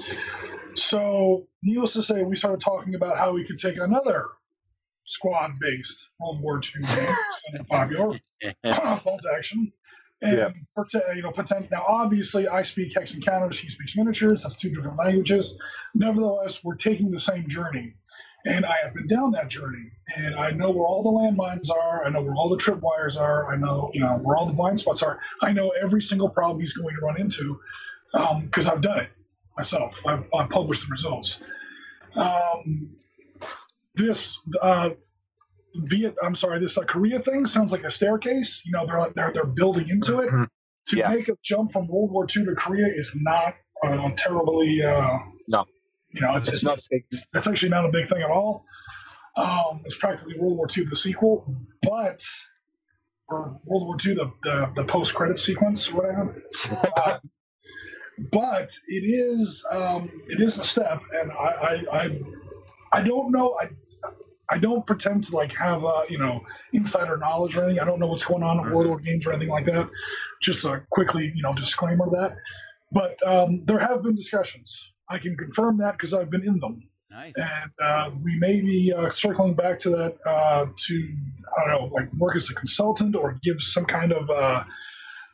So, 0.76 1.48
needless 1.64 1.94
to 1.94 2.04
say, 2.04 2.24
we 2.24 2.36
started 2.36 2.60
talking 2.60 2.96
about 2.96 3.18
how 3.18 3.32
we 3.32 3.44
could 3.46 3.58
take 3.58 3.78
another 3.78 4.28
squad-based 5.06 6.10
World 6.20 6.42
War 6.42 6.58
II 6.64 6.82
game. 6.84 6.90
It's 6.92 7.42
kind 7.52 7.60
of 7.62 7.68
popular, 7.68 8.20
bolt 9.04 9.22
action, 9.38 9.72
and 10.22 10.38
Yeah. 10.38 10.50
prote- 10.78 11.16
you 11.16 11.22
know, 11.22 11.32
potent- 11.32 11.70
Now, 11.72 11.86
obviously, 11.88 12.48
I 12.48 12.64
speak 12.64 12.94
hex 12.96 13.14
and 13.14 13.24
counters. 13.24 13.60
He 13.60 13.70
speaks 13.70 13.96
miniatures. 13.96 14.44
That's 14.44 14.56
two 14.56 14.74
different 14.74 14.98
languages. 14.98 15.58
Nevertheless, 15.94 16.64
we're 16.64 16.76
taking 16.76 17.12
the 17.12 17.20
same 17.20 17.48
journey, 17.48 17.94
and 18.46 18.66
I 18.66 18.76
have 18.84 18.94
been 18.94 19.08
down 19.08 19.32
that 19.32 19.48
journey, 19.50 19.92
and 20.16 20.36
I 20.36 20.52
know 20.52 20.70
where 20.70 20.86
all 20.86 21.02
the 21.04 21.10
landmines 21.10 21.70
are. 21.70 22.06
I 22.06 22.10
know 22.10 22.22
where 22.22 22.36
all 22.36 22.50
the 22.50 22.58
tripwires 22.58 23.20
are. 23.20 23.52
I 23.52 23.58
know, 23.58 23.90
you 23.94 24.02
know, 24.02 24.18
where 24.22 24.38
all 24.38 24.46
the 24.46 24.54
blind 24.54 24.80
spots 24.80 25.02
are. 25.02 25.20
I 25.42 25.52
know 25.52 25.70
every 25.82 26.02
single 26.02 26.30
problem 26.30 26.60
he's 26.60 26.74
going 26.74 26.96
to 26.96 27.02
run 27.02 27.20
into 27.20 27.60
because 28.42 28.68
I've 28.68 28.82
done 28.82 29.00
it 29.00 29.10
myself. 29.58 30.00
I've, 30.06 30.26
I've 30.34 30.50
published 30.50 30.84
the 30.88 30.92
results. 30.92 31.40
Um, 32.16 32.90
this 33.96 34.38
uh, 34.62 34.92
Viet, 35.76 36.16
I'm 36.24 36.36
sorry, 36.36 36.60
this 36.60 36.78
uh, 36.78 36.82
Korea 36.84 37.20
thing 37.20 37.46
sounds 37.46 37.72
like 37.72 37.84
a 37.84 37.92
staircase. 37.92 38.64
You 38.66 38.72
know, 38.74 38.86
they're 38.86 39.12
they're 39.16 39.32
they're 39.34 39.46
building 39.46 39.90
into 39.90 40.20
it. 40.20 40.30
Mhm. 40.30 40.48
To 40.90 40.98
Yeah. 40.98 41.10
make 41.10 41.28
a 41.30 41.36
jump 41.42 41.72
from 41.74 41.88
World 41.88 42.12
War 42.12 42.26
II 42.34 42.46
to 42.46 42.56
Korea 42.56 42.86
is 42.88 43.12
not 43.16 43.56
uh, 43.84 44.10
terribly. 44.16 44.84
Uh, 44.84 45.18
No. 45.48 45.66
You 46.16 46.22
know, 46.22 46.36
it's, 46.38 46.48
It's 46.50 46.58
it's 46.58 46.66
not 46.66 46.80
that's 47.34 47.48
actually 47.48 47.70
not 47.70 47.86
a 47.86 47.90
big 47.90 48.08
thing 48.10 48.24
at 48.24 48.32
all. 48.32 48.66
Um, 49.38 49.82
it's 49.86 49.98
practically 49.98 50.40
World 50.40 50.58
War 50.58 50.68
II 50.76 50.86
the 50.86 50.96
sequel, 50.98 51.54
but 51.84 52.24
or 53.30 53.60
World 53.66 53.88
War 53.88 53.98
II 54.06 54.16
the 54.16 54.32
the, 54.44 54.72
the 54.78 54.86
post 54.86 55.14
credit 55.16 55.40
sequence, 55.40 55.90
or 55.92 55.96
whatever. 55.98 56.44
Uh, 56.98 57.20
but 58.32 58.72
it 58.88 59.04
is 59.04 59.66
um, 59.72 60.10
it 60.28 60.42
is 60.42 60.58
a 60.60 60.64
step, 60.64 61.02
and 61.20 61.32
I 61.34 61.36
I, 61.36 62.00
I, 62.04 62.22
I 62.94 63.04
don't 63.04 63.32
know 63.32 63.58
I. 63.62 63.70
I 64.52 64.60
don't 64.60 64.86
pretend 64.86 65.24
to 65.26 65.36
like 65.36 65.54
have 65.56 65.84
uh, 65.86 66.04
you 66.10 66.20
know 66.20 66.42
insider 66.74 67.18
knowledge 67.18 67.56
or 67.58 67.64
anything. 67.64 67.82
I 67.82 67.86
don't 67.86 68.00
know 68.00 68.08
what's 68.08 68.26
going 68.26 68.44
on 68.44 68.72
Warlord 68.72 69.04
Games 69.06 69.26
or 69.26 69.32
anything 69.34 69.50
like 69.50 69.66
that. 69.66 69.90
Just 70.42 70.66
a 70.66 70.84
quickly 70.92 71.32
you 71.36 71.42
know 71.44 71.54
disclaimer 71.54 72.06
of 72.06 72.12
that. 72.14 72.38
But 72.92 73.20
um, 73.28 73.66
there 73.66 73.80
have 73.80 74.04
been 74.04 74.16
discussions. 74.16 74.94
I 75.10 75.18
can 75.20 75.36
confirm 75.38 75.78
that 75.78 75.94
because 75.94 76.14
I've 76.14 76.30
been 76.30 76.44
in 76.44 76.60
them 76.60 76.82
Nice. 77.12 77.34
and 77.38 77.72
uh, 77.82 78.12
we 78.22 78.38
may 78.40 78.62
be 78.62 78.92
uh, 78.92 79.12
circling 79.12 79.54
back 79.54 79.80
to 79.80 79.90
that 79.92 80.18
uh, 80.26 80.66
to 80.76 81.16
I 81.58 81.70
don't 81.70 81.82
know, 81.82 81.96
like 81.96 82.12
work 82.14 82.36
as 82.36 82.50
a 82.50 82.54
consultant 82.54 83.16
or 83.16 83.38
give 83.44 83.62
some 83.62 83.86
kind 83.86 84.12
of 84.12 84.30
uh, 84.30 84.64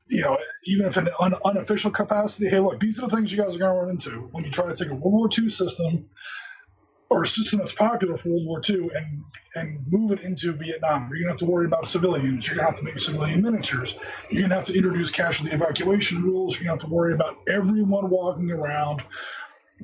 you 0.07 0.21
know, 0.21 0.37
even 0.65 0.85
if 0.87 0.97
in 0.97 1.07
an 1.07 1.13
un- 1.21 1.35
unofficial 1.45 1.89
capacity. 1.89 2.49
Hey, 2.49 2.59
look, 2.59 2.79
these 2.79 2.99
are 2.99 3.07
the 3.07 3.15
things 3.15 3.31
you 3.31 3.37
guys 3.37 3.55
are 3.55 3.59
going 3.59 3.73
to 3.73 3.79
run 3.81 3.89
into 3.89 4.11
when 4.31 4.43
you 4.43 4.51
try 4.51 4.67
to 4.67 4.75
take 4.75 4.89
a 4.89 4.95
World 4.95 5.13
War 5.13 5.29
II 5.35 5.49
system 5.49 6.09
or 7.09 7.23
a 7.23 7.27
system 7.27 7.59
that's 7.59 7.73
popular 7.73 8.17
for 8.17 8.29
World 8.29 8.45
War 8.45 8.61
II 8.67 8.89
and 8.95 9.23
and 9.55 9.79
move 9.89 10.11
it 10.11 10.21
into 10.21 10.53
Vietnam. 10.53 11.09
You're 11.09 11.19
gonna 11.19 11.31
have 11.31 11.39
to 11.39 11.45
worry 11.45 11.65
about 11.65 11.87
civilians. 11.87 12.47
You're 12.47 12.57
gonna 12.57 12.69
have 12.69 12.77
to 12.79 12.83
make 12.83 12.99
civilian 12.99 13.41
miniatures. 13.41 13.97
You're 14.29 14.43
gonna 14.43 14.55
have 14.55 14.65
to 14.65 14.73
introduce 14.75 15.11
casualty 15.11 15.53
evacuation 15.53 16.21
rules. 16.23 16.55
You're 16.55 16.65
gonna 16.65 16.79
have 16.81 16.89
to 16.89 16.93
worry 16.93 17.13
about 17.13 17.37
everyone 17.49 18.09
walking 18.09 18.51
around 18.51 19.03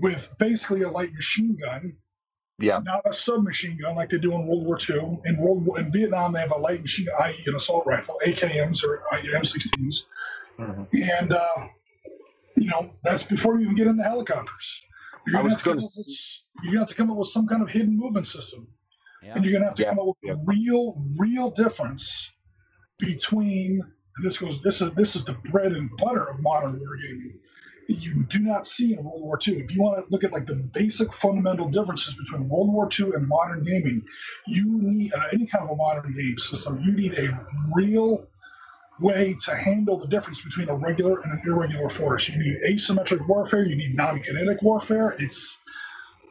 with 0.01 0.29
basically 0.37 0.81
a 0.83 0.89
light 0.89 1.13
machine 1.13 1.57
gun 1.61 1.93
Yeah. 2.59 2.79
not 2.83 3.01
a 3.05 3.13
submachine 3.13 3.77
gun 3.79 3.95
like 3.95 4.09
they 4.09 4.17
do 4.17 4.33
in 4.33 4.47
World 4.47 4.65
War 4.65 4.77
II. 4.89 5.19
In 5.25 5.37
World 5.37 5.65
War, 5.65 5.79
in 5.79 5.91
Vietnam, 5.91 6.33
they 6.33 6.39
have 6.39 6.51
a 6.51 6.57
light 6.57 6.81
machine, 6.81 7.07
i.e., 7.19 7.43
an 7.45 7.55
assault 7.55 7.85
rifle, 7.85 8.19
AKMs 8.25 8.83
or 8.83 9.03
i.e., 9.13 9.29
M16s, 9.33 10.05
Mhm. 10.59 10.87
and 11.19 11.33
uh, 11.33 11.67
you 12.55 12.67
know 12.69 12.91
that's 13.03 13.23
before 13.23 13.55
you 13.59 13.63
even 13.65 13.75
get 13.75 13.87
into 13.87 14.03
helicopters. 14.03 14.81
You're 15.27 15.33
gonna, 15.41 15.49
have 15.49 15.57
to 15.59 15.63
come 15.63 15.73
gonna 15.73 15.85
up 15.85 15.91
with, 15.95 16.41
you're 16.63 16.71
gonna 16.73 16.79
have 16.79 16.89
to 16.89 16.95
come 16.95 17.11
up 17.11 17.17
with 17.17 17.27
some 17.27 17.47
kind 17.47 17.61
of 17.61 17.69
hidden 17.69 17.95
movement 17.97 18.25
system, 18.27 18.67
Yeah. 19.21 19.35
and 19.35 19.43
you're 19.45 19.53
gonna 19.53 19.65
have 19.65 19.75
to 19.75 19.83
Yeah, 19.83 19.89
come 19.89 19.99
up 19.99 20.15
with 20.23 20.31
a 20.31 20.41
real, 20.45 21.03
real 21.17 21.51
difference 21.51 22.31
between. 22.97 23.81
And 24.15 24.25
this 24.25 24.37
goes. 24.39 24.59
This 24.63 24.81
is 24.81 24.89
this 24.95 25.15
is 25.15 25.25
the 25.25 25.33
bread 25.51 25.73
and 25.73 25.89
butter 25.97 26.23
of 26.27 26.39
modern 26.41 26.79
wargaming. 26.79 27.37
You 27.87 28.25
do 28.25 28.39
not 28.39 28.67
see 28.67 28.93
in 28.93 29.03
World 29.03 29.21
War 29.21 29.39
II. 29.45 29.59
If 29.59 29.73
you 29.73 29.81
want 29.81 29.97
to 29.97 30.11
look 30.11 30.23
at 30.23 30.33
like 30.33 30.45
the 30.45 30.55
basic 30.55 31.13
fundamental 31.13 31.69
differences 31.69 32.15
between 32.15 32.49
World 32.49 32.73
War 32.73 32.89
II 32.99 33.11
and 33.13 33.27
modern 33.27 33.63
gaming, 33.63 34.03
you 34.45 34.79
need 34.81 35.13
uh, 35.13 35.23
any 35.31 35.47
kind 35.47 35.63
of 35.63 35.69
a 35.71 35.75
modern 35.75 36.13
game 36.13 36.37
system. 36.37 36.81
You 36.83 36.91
need 36.91 37.17
a 37.17 37.47
real 37.73 38.27
way 38.99 39.37
to 39.45 39.55
handle 39.55 39.97
the 39.97 40.07
difference 40.07 40.41
between 40.41 40.69
a 40.69 40.75
regular 40.75 41.21
and 41.21 41.31
an 41.31 41.41
irregular 41.45 41.89
force. 41.89 42.27
You 42.27 42.39
need 42.39 42.57
asymmetric 42.67 43.25
warfare. 43.27 43.65
You 43.65 43.75
need 43.75 43.95
non-kinetic 43.95 44.61
warfare. 44.61 45.15
It's 45.19 45.59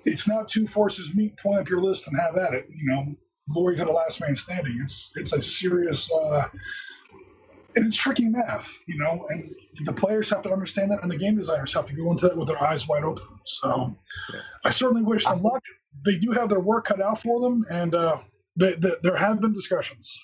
it's 0.04 0.28
not 0.28 0.48
two 0.48 0.66
forces 0.66 1.14
meet, 1.14 1.36
point 1.38 1.60
up 1.60 1.68
your 1.68 1.82
list, 1.82 2.06
and 2.06 2.18
have 2.18 2.36
at 2.36 2.54
it. 2.54 2.66
You 2.68 2.90
know, 2.90 3.14
glory 3.52 3.76
to 3.76 3.84
the 3.84 3.90
last 3.90 4.20
man 4.20 4.36
standing. 4.36 4.78
It's 4.82 5.12
it's 5.16 5.32
a 5.32 5.42
serious. 5.42 6.12
Uh, 6.12 6.48
and 7.76 7.86
it's 7.86 7.96
tricky 7.96 8.24
math, 8.24 8.68
you 8.86 8.98
know, 8.98 9.26
and 9.30 9.54
the 9.84 9.92
players 9.92 10.30
have 10.30 10.42
to 10.42 10.50
understand 10.50 10.90
that, 10.90 11.02
and 11.02 11.10
the 11.10 11.16
game 11.16 11.36
designers 11.36 11.72
have 11.74 11.86
to 11.86 11.94
go 11.94 12.10
into 12.10 12.26
that 12.26 12.36
with 12.36 12.48
their 12.48 12.62
eyes 12.62 12.88
wide 12.88 13.04
open. 13.04 13.24
So, 13.44 13.94
Yeah. 14.32 14.40
I 14.64 14.70
certainly 14.70 15.02
wish 15.02 15.24
them 15.24 15.42
luck. 15.42 15.62
They 16.04 16.18
do 16.18 16.32
have 16.32 16.48
their 16.48 16.60
work 16.60 16.86
cut 16.86 17.00
out 17.00 17.22
for 17.22 17.40
them, 17.40 17.64
and 17.70 17.94
uh, 17.94 18.18
they, 18.56 18.74
they, 18.74 18.92
there 19.02 19.16
have 19.16 19.40
been 19.40 19.52
discussions. 19.52 20.18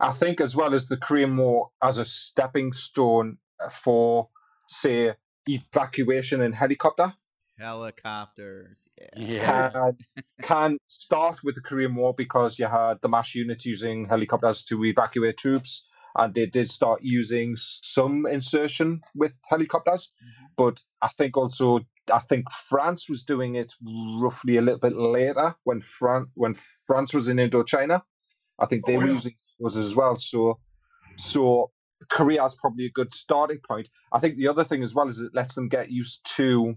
I 0.00 0.10
think 0.12 0.40
as 0.40 0.56
well 0.56 0.74
as 0.74 0.86
the 0.88 0.96
Korean 0.96 1.36
War 1.36 1.70
as 1.82 1.98
a 1.98 2.04
stepping 2.04 2.72
stone 2.72 3.38
for, 3.70 4.28
say, 4.68 5.14
evacuation 5.46 6.42
in 6.42 6.52
helicopter, 6.52 7.14
Helicopters. 7.56 8.88
Yeah. 8.98 9.06
Yeah. 9.16 9.70
can, 9.70 9.96
can 10.42 10.78
start 10.88 11.38
with 11.44 11.54
the 11.54 11.60
Korean 11.60 11.94
War 11.94 12.12
because 12.12 12.58
you 12.58 12.66
had 12.66 12.94
the 13.00 13.08
mass 13.08 13.32
units 13.34 13.64
using 13.64 14.06
helicopters 14.08 14.64
to 14.64 14.84
evacuate 14.84 15.36
troops, 15.38 15.88
and 16.16 16.34
they 16.34 16.46
did 16.46 16.70
start 16.70 17.00
using 17.02 17.54
some 17.56 18.26
insertion 18.26 19.00
with 19.14 19.38
helicopters. 19.48 20.12
Mhm. 20.22 20.48
But 20.56 20.82
I 21.02 21.08
think 21.08 21.36
also 21.36 21.80
I 22.12 22.18
think 22.20 22.50
France 22.50 23.08
was 23.08 23.22
doing 23.24 23.54
it 23.54 23.72
roughly 24.20 24.56
a 24.58 24.62
little 24.62 24.78
bit 24.80 24.94
later 24.94 25.54
when 25.64 25.80
Fran- 25.80 26.30
when 26.34 26.54
France 26.86 27.14
was 27.14 27.28
in 27.28 27.38
Indochina. 27.38 28.02
I 28.58 28.66
think 28.66 28.84
they 28.86 28.94
Oh, 28.96 28.98
were 28.98 29.06
yeah. 29.06 29.12
using 29.12 29.34
those 29.58 29.76
as 29.76 29.94
well. 29.94 30.16
So 30.16 30.60
so 31.16 31.70
Korea 32.10 32.44
is 32.44 32.54
probably 32.56 32.86
a 32.86 32.90
good 32.90 33.14
starting 33.14 33.60
point. 33.66 33.88
I 34.12 34.18
think 34.20 34.36
the 34.36 34.48
other 34.48 34.64
thing 34.64 34.82
as 34.82 34.94
well 34.94 35.08
is 35.08 35.20
it 35.20 35.34
lets 35.34 35.54
them 35.54 35.68
get 35.68 35.90
used 35.90 36.26
to 36.36 36.74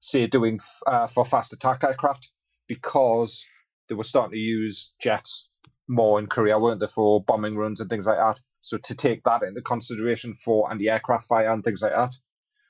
say 0.00 0.26
doing 0.26 0.60
uh, 0.86 1.06
for 1.06 1.24
fast 1.24 1.52
attack 1.52 1.84
aircraft 1.84 2.30
because 2.66 3.44
they 3.88 3.94
were 3.94 4.04
starting 4.04 4.32
to 4.32 4.38
use 4.38 4.92
jets 5.00 5.48
more 5.88 6.18
in 6.18 6.26
Korea, 6.26 6.58
weren't 6.58 6.80
they, 6.80 6.86
for 6.86 7.22
bombing 7.22 7.56
runs 7.56 7.80
and 7.80 7.88
things 7.88 8.06
like 8.06 8.18
that. 8.18 8.40
So 8.64 8.78
to 8.78 8.94
take 8.94 9.22
that 9.24 9.42
into 9.42 9.60
consideration 9.60 10.38
for 10.42 10.70
anti-aircraft 10.70 11.26
fire 11.26 11.52
and 11.52 11.62
things 11.62 11.82
like 11.82 11.92
that. 11.92 12.14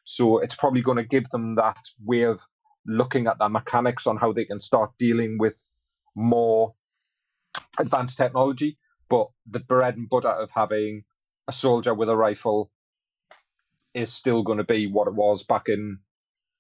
So 0.03 0.39
it's 0.39 0.57
probably 0.57 0.81
going 0.83 0.97
to 0.97 1.05
give 1.05 1.31
them 1.31 1.55
that 1.55 1.79
way 2.05 2.23
of 2.23 2.41
looking 2.85 3.29
at 3.29 3.39
their 3.39 3.49
mechanics 3.49 4.05
on 4.09 4.17
how 4.17 4.33
they 4.33 4.45
can 4.45 4.61
start 4.61 4.91
dealing 4.99 5.37
with 5.39 5.57
more 6.17 6.75
advanced 7.79 8.19
technology. 8.19 8.77
But 9.09 9.29
the 9.49 9.61
bread 9.61 9.97
and 9.97 10.09
butter 10.09 10.31
of 10.31 10.51
having 10.51 11.05
a 11.47 11.53
soldier 11.53 11.95
with 11.95 12.09
a 12.09 12.17
rifle 12.17 12.73
is 13.95 14.13
still 14.13 14.43
going 14.43 14.59
to 14.59 14.65
be 14.65 14.89
what 14.91 15.07
it 15.07 15.15
was 15.15 15.45
back 15.45 15.69
in 15.69 16.01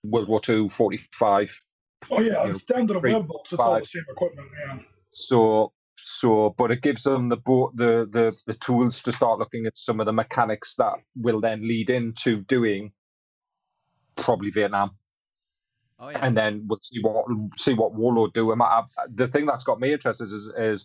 World 0.05 0.29
War 0.29 0.40
II, 0.49 0.68
45. 0.68 1.61
Oh 2.09 2.20
yeah, 2.20 2.47
You 2.47 2.53
to 2.53 2.59
the 2.87 3.01
three. 3.01 3.16
It's 3.16 3.53
all 3.55 3.81
the 3.81 3.85
same 3.85 4.05
equipment. 4.09 4.49
Yeah. 4.64 4.79
So, 5.11 5.73
so, 5.96 6.54
but 6.59 6.70
it 6.70 6.83
gives 6.83 7.02
them 7.04 7.28
the 7.28 7.37
bo- 7.37 7.72
the 7.74 8.09
the 8.11 8.37
the 8.46 8.54
tools 8.54 9.02
to 9.02 9.12
start 9.12 9.38
looking 9.38 9.66
at 9.66 9.78
some 9.78 10.00
of 10.00 10.07
the 10.07 10.12
mechanics 10.12 10.74
that 10.76 10.94
will 11.16 11.40
then 11.40 11.66
lead 11.66 11.90
into 11.90 12.42
doing 12.42 12.92
probably 14.16 14.51
Vietnam, 14.51 14.92
Oh 15.99 16.09
yeah. 16.09 16.18
and 16.24 16.36
then 16.36 16.64
we'll 16.66 16.80
see 16.80 17.01
what 17.01 17.26
see 17.57 17.74
what 17.74 17.95
Warlord 17.95 18.32
do. 18.32 18.53
And 18.53 18.62
I, 18.62 18.82
the 19.12 19.26
thing 19.26 19.47
that's 19.47 19.64
got 19.64 19.80
me 19.80 19.92
interested 19.92 20.32
is 20.32 20.47
is 20.59 20.84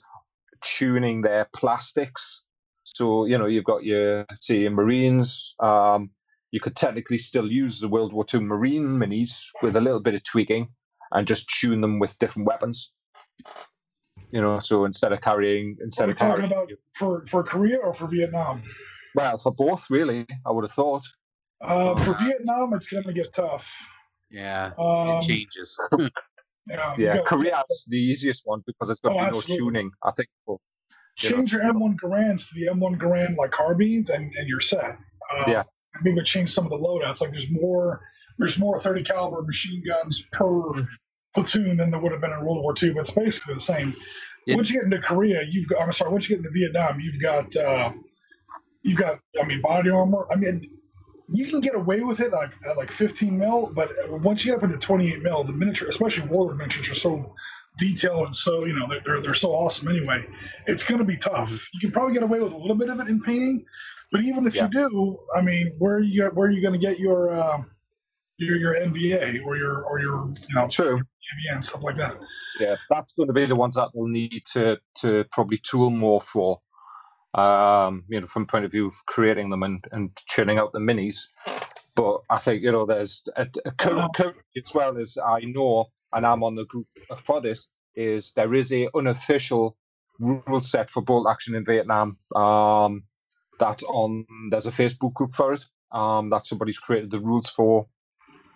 tuning 0.61 1.21
their 1.21 1.47
plastics. 1.55 2.43
So 2.83 3.25
you 3.25 3.37
know 3.37 3.45
you've 3.45 3.65
got 3.65 3.83
your 3.83 4.25
say 4.39 4.59
your 4.59 4.71
Marines. 4.71 5.55
Um, 5.59 6.11
you 6.51 6.59
could 6.59 6.75
technically 6.75 7.19
still 7.19 7.51
use 7.51 7.79
the 7.79 7.87
World 7.87 8.11
War 8.13 8.25
II 8.33 8.39
Marine 8.41 8.87
minis 8.87 9.45
with 9.61 9.75
a 9.75 9.81
little 9.81 9.99
bit 9.99 10.15
of 10.15 10.23
tweaking 10.23 10.67
and 11.11 11.27
just 11.27 11.47
tune 11.59 11.81
them 11.81 11.99
with 11.99 12.17
different 12.17 12.47
weapons. 12.47 12.91
You 14.31 14.41
know, 14.41 14.59
so 14.59 14.85
instead 14.85 15.11
of 15.11 15.21
carrying 15.21 15.77
instead 15.81 16.03
are 16.03 16.07
we 16.07 16.11
of 16.13 16.17
talking 16.17 16.35
carrying 16.35 16.51
about 16.51 16.69
for 16.95 17.25
for 17.27 17.43
Korea 17.43 17.77
or 17.77 17.93
for 17.93 18.07
Vietnam? 18.07 18.61
well 19.15 19.37
for 19.37 19.51
both 19.51 19.89
really, 19.89 20.25
I 20.45 20.51
would 20.51 20.63
have 20.63 20.71
thought. 20.71 21.03
Uh, 21.61 21.95
for 22.03 22.13
Vietnam, 22.13 22.73
it's 22.73 22.87
going 22.89 23.03
to 23.03 23.13
get 23.13 23.33
tough. 23.33 23.67
Yeah. 24.29 24.71
Um, 24.77 25.09
it 25.17 25.21
changes. 25.21 25.77
yeah, 26.67 26.95
Yeah, 26.97 27.17
Korea's 27.25 27.85
the 27.87 27.97
easiest 27.97 28.43
one 28.45 28.61
because 28.65 28.89
it's 28.89 29.01
got 29.01 29.13
Oh, 29.13 29.29
no 29.29 29.41
tuning. 29.41 29.91
I 30.03 30.11
think 30.11 30.29
for 30.45 30.59
you 31.21 31.29
know. 31.31 31.35
change 31.37 31.51
your 31.51 31.63
M1 31.63 31.97
Garands 31.99 32.47
to 32.47 32.53
the 32.55 32.67
M1 32.67 32.97
Garand 32.97 33.35
like 33.35 33.51
carbines, 33.51 34.09
and, 34.09 34.31
and 34.37 34.47
you're 34.47 34.61
set. 34.61 34.97
Uh, 35.33 35.43
Yeah. 35.47 35.63
Maybe 36.03 36.21
change 36.23 36.51
some 36.53 36.65
of 36.65 36.69
the 36.69 36.77
loadouts. 36.77 37.19
Like 37.19 37.31
there's 37.31 37.49
more 37.49 38.01
there's 38.37 38.57
more 38.57 38.79
30 38.79 39.03
caliber 39.03 39.41
machine 39.41 39.83
guns 39.85 40.23
per 40.31 40.45
Mm-hmm. 40.45 40.83
Platoon 41.43 41.77
than 41.77 41.91
there 41.91 41.99
would 41.99 42.11
have 42.11 42.21
been 42.21 42.31
in 42.31 42.43
World 42.45 42.61
War 42.63 42.73
II, 42.81 42.91
but 42.93 43.01
it's 43.01 43.11
basically 43.11 43.53
the 43.55 43.59
same. 43.61 43.95
Yeah. 44.45 44.55
Once 44.55 44.69
you 44.69 44.77
get 44.77 44.85
into 44.85 44.99
Korea, 44.99 45.43
you've 45.49 45.67
got. 45.67 45.81
I'm 45.81 45.91
sorry. 45.93 46.11
Once 46.11 46.29
you 46.29 46.35
get 46.35 46.45
into 46.45 46.51
Vietnam, 46.57 46.99
you've 46.99 47.21
got. 47.21 47.55
Uh, 47.55 47.91
you've 48.83 48.97
got. 48.97 49.19
I 49.41 49.45
mean, 49.45 49.61
body 49.61 49.89
armor. 49.89 50.25
I 50.31 50.35
mean, 50.35 50.69
you 51.29 51.47
can 51.49 51.59
get 51.61 51.75
away 51.75 52.01
with 52.01 52.19
it 52.19 52.31
like 52.31 52.51
at 52.67 52.77
like 52.77 52.91
15 52.91 53.37
mil, 53.37 53.71
but 53.73 53.89
once 54.09 54.43
you 54.43 54.51
get 54.51 54.57
up 54.57 54.63
into 54.63 54.77
28 54.77 55.21
mil, 55.21 55.43
the 55.43 55.51
miniature, 55.51 55.89
especially 55.89 56.27
warlord 56.27 56.57
miniatures, 56.57 56.89
are 56.89 56.95
so 56.95 57.33
detailed 57.77 58.25
and 58.25 58.35
so 58.35 58.65
you 58.65 58.73
know 58.77 58.85
they're 58.89 58.99
they're, 59.05 59.21
they're 59.21 59.33
so 59.33 59.51
awesome 59.51 59.87
anyway. 59.87 60.25
It's 60.67 60.83
going 60.83 60.99
to 60.99 61.05
be 61.05 61.17
tough. 61.17 61.51
You 61.73 61.79
can 61.79 61.91
probably 61.91 62.13
get 62.13 62.23
away 62.23 62.39
with 62.39 62.51
a 62.51 62.57
little 62.57 62.75
bit 62.75 62.89
of 62.89 62.99
it 62.99 63.07
in 63.07 63.21
painting, 63.21 63.63
but 64.11 64.21
even 64.21 64.47
if 64.47 64.55
Yeah. 64.55 64.65
you 64.73 64.89
do, 64.89 65.19
I 65.35 65.41
mean, 65.41 65.73
where 65.77 65.95
are 65.95 66.01
you 66.01 66.25
where 66.33 66.47
are 66.47 66.51
you 66.51 66.61
going 66.61 66.73
to 66.73 66.79
get 66.79 66.99
your 66.99 67.29
uh, 67.31 67.61
your 68.39 68.57
your 68.57 68.75
NVA 68.75 69.45
or 69.45 69.57
your 69.57 69.83
or 69.83 69.99
your 69.99 70.27
you 70.47 70.55
know 70.55 70.67
True. 70.67 70.97
AVN 70.97 71.55
and 71.55 71.65
stuff 71.65 71.83
like 71.83 71.97
that? 71.97 72.17
Yeah, 72.59 72.75
that's 72.89 73.13
going 73.13 73.27
to 73.27 73.33
be 73.33 73.45
the 73.45 73.55
ones 73.55 73.75
that 73.75 73.89
we'll 73.93 74.07
need 74.07 74.43
to 74.53 74.77
to 74.99 75.25
probably 75.31 75.57
tool 75.57 75.89
more 75.89 76.21
for. 76.21 76.61
Um, 77.35 78.05
you 78.09 78.19
know, 78.19 78.25
from 78.25 78.47
point 78.47 78.65
of 78.65 78.71
view 78.71 78.87
of 78.87 78.95
creating 79.05 79.51
them 79.51 79.61
and, 79.61 79.85
and 79.91 80.09
churning 80.27 80.57
out 80.57 80.73
the 80.73 80.79
minis. 80.79 81.19
But 81.95 82.21
I 82.29 82.39
think 82.39 82.63
you 82.63 82.71
know, 82.71 82.85
there's 82.85 83.23
a, 83.35 83.47
a 83.65 83.71
cur- 83.71 84.07
currently 84.15 84.41
as 84.57 84.73
well 84.73 84.97
as 84.97 85.17
I 85.23 85.41
know, 85.41 85.85
and 86.13 86.25
I'm 86.25 86.43
on 86.43 86.55
the 86.55 86.65
group 86.65 86.87
for 87.23 87.39
this. 87.41 87.69
Is 87.95 88.31
there 88.33 88.53
is 88.55 88.71
a 88.71 88.89
unofficial 88.95 89.77
rule 90.17 90.61
set 90.61 90.89
for 90.89 91.01
bolt 91.01 91.27
action 91.29 91.53
in 91.55 91.65
Vietnam? 91.65 92.17
Um, 92.35 93.03
that's 93.59 93.83
on. 93.83 94.25
There's 94.49 94.67
a 94.67 94.71
Facebook 94.71 95.13
group 95.13 95.35
for 95.35 95.53
it. 95.53 95.65
Um, 95.91 96.29
that 96.29 96.45
somebody's 96.45 96.79
created 96.79 97.11
the 97.11 97.19
rules 97.19 97.49
for 97.49 97.87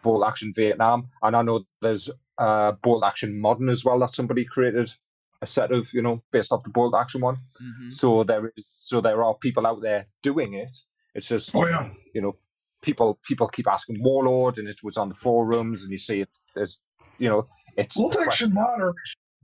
bolt 0.03 0.23
action 0.27 0.53
Vietnam, 0.55 1.09
and 1.23 1.35
I 1.35 1.41
know 1.41 1.65
there's 1.81 2.09
uh, 2.37 2.73
bolt 2.83 3.03
action 3.03 3.39
modern 3.39 3.69
as 3.69 3.83
well 3.85 3.99
that 3.99 4.13
somebody 4.13 4.45
created 4.45 4.93
a 5.41 5.47
set 5.47 5.71
of 5.71 5.87
you 5.93 6.01
know 6.01 6.21
based 6.31 6.51
off 6.51 6.63
the 6.63 6.69
bolt 6.69 6.93
action 6.95 7.21
one. 7.21 7.37
hmm 7.59 7.89
So 7.89 8.23
there 8.23 8.51
is 8.55 8.67
so 8.67 9.01
there 9.01 9.23
are 9.23 9.33
people 9.35 9.65
out 9.67 9.81
there 9.81 10.05
doing 10.21 10.53
it. 10.53 10.75
It's 11.15 11.27
just 11.27 11.51
Oh 11.55 11.65
yeah. 11.67 11.89
you 12.13 12.21
know 12.21 12.35
people 12.81 13.19
people 13.23 13.47
keep 13.47 13.67
asking 13.67 14.03
Warlord, 14.03 14.57
and 14.59 14.67
it 14.69 14.83
was 14.83 14.97
on 14.97 15.09
the 15.09 15.15
forums, 15.15 15.83
and 15.83 15.91
you 15.91 15.97
see 15.99 16.21
it. 16.21 16.29
There's 16.55 16.81
you 17.17 17.29
know 17.29 17.47
it's 17.77 17.95
Bolt 17.97 18.17
action 18.17 18.53
modern, 18.53 18.93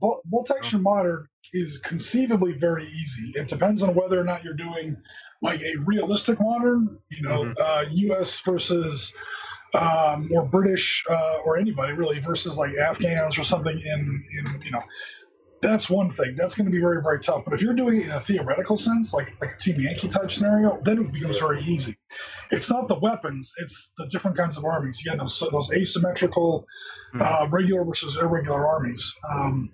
bolt, 0.00 0.22
bolt 0.26 0.50
action 0.56 0.82
modern 0.82 1.26
is 1.52 1.78
conceivably 1.78 2.52
very 2.52 2.86
easy. 2.86 3.32
It 3.34 3.48
depends 3.48 3.82
on 3.82 3.94
whether 3.94 4.20
or 4.20 4.24
not 4.24 4.44
you're 4.44 4.54
doing 4.54 4.96
like 5.42 5.62
a 5.62 5.74
realistic 5.84 6.38
modern, 6.40 6.98
you 7.10 7.22
know, 7.22 7.44
Mhm. 7.44 7.54
uh, 7.58 7.84
U.S. 7.90 8.40
versus 8.40 9.12
um, 9.74 10.28
or 10.32 10.44
British 10.44 11.04
uh, 11.08 11.38
or 11.44 11.58
anybody 11.58 11.92
really 11.92 12.18
versus 12.20 12.56
like 12.56 12.72
Afghans 12.76 13.38
or 13.38 13.44
something 13.44 13.78
in 13.78 14.24
in 14.38 14.62
you 14.62 14.70
know. 14.70 14.82
That's 15.62 15.90
one 15.90 16.10
thing. 16.14 16.36
That's 16.36 16.56
going 16.56 16.64
to 16.64 16.70
be 16.70 16.80
very, 16.80 17.02
very 17.02 17.20
tough. 17.20 17.44
But 17.44 17.52
if 17.52 17.60
you're 17.60 17.74
doing 17.74 18.00
it 18.00 18.04
in 18.04 18.12
a 18.12 18.20
theoretical 18.20 18.78
sense, 18.78 19.12
like 19.12 19.34
like 19.42 19.56
a 19.56 19.58
Team 19.58 19.78
Yankee 19.78 20.08
type 20.08 20.32
scenario, 20.32 20.80
then 20.84 20.98
it 20.98 21.12
becomes 21.12 21.36
very 21.36 21.62
easy. 21.62 21.96
It's 22.50 22.70
not 22.70 22.88
the 22.88 22.98
weapons; 22.98 23.52
it's 23.58 23.92
the 23.98 24.06
different 24.06 24.38
kinds 24.38 24.56
of 24.56 24.64
armies. 24.64 25.04
You 25.04 25.10
get 25.10 25.18
those 25.18 25.38
those 25.52 25.70
asymmetrical 25.70 26.66
uh, 27.18 27.46
regular 27.50 27.84
versus 27.84 28.16
irregular 28.16 28.66
armies. 28.66 29.14
Um, 29.30 29.70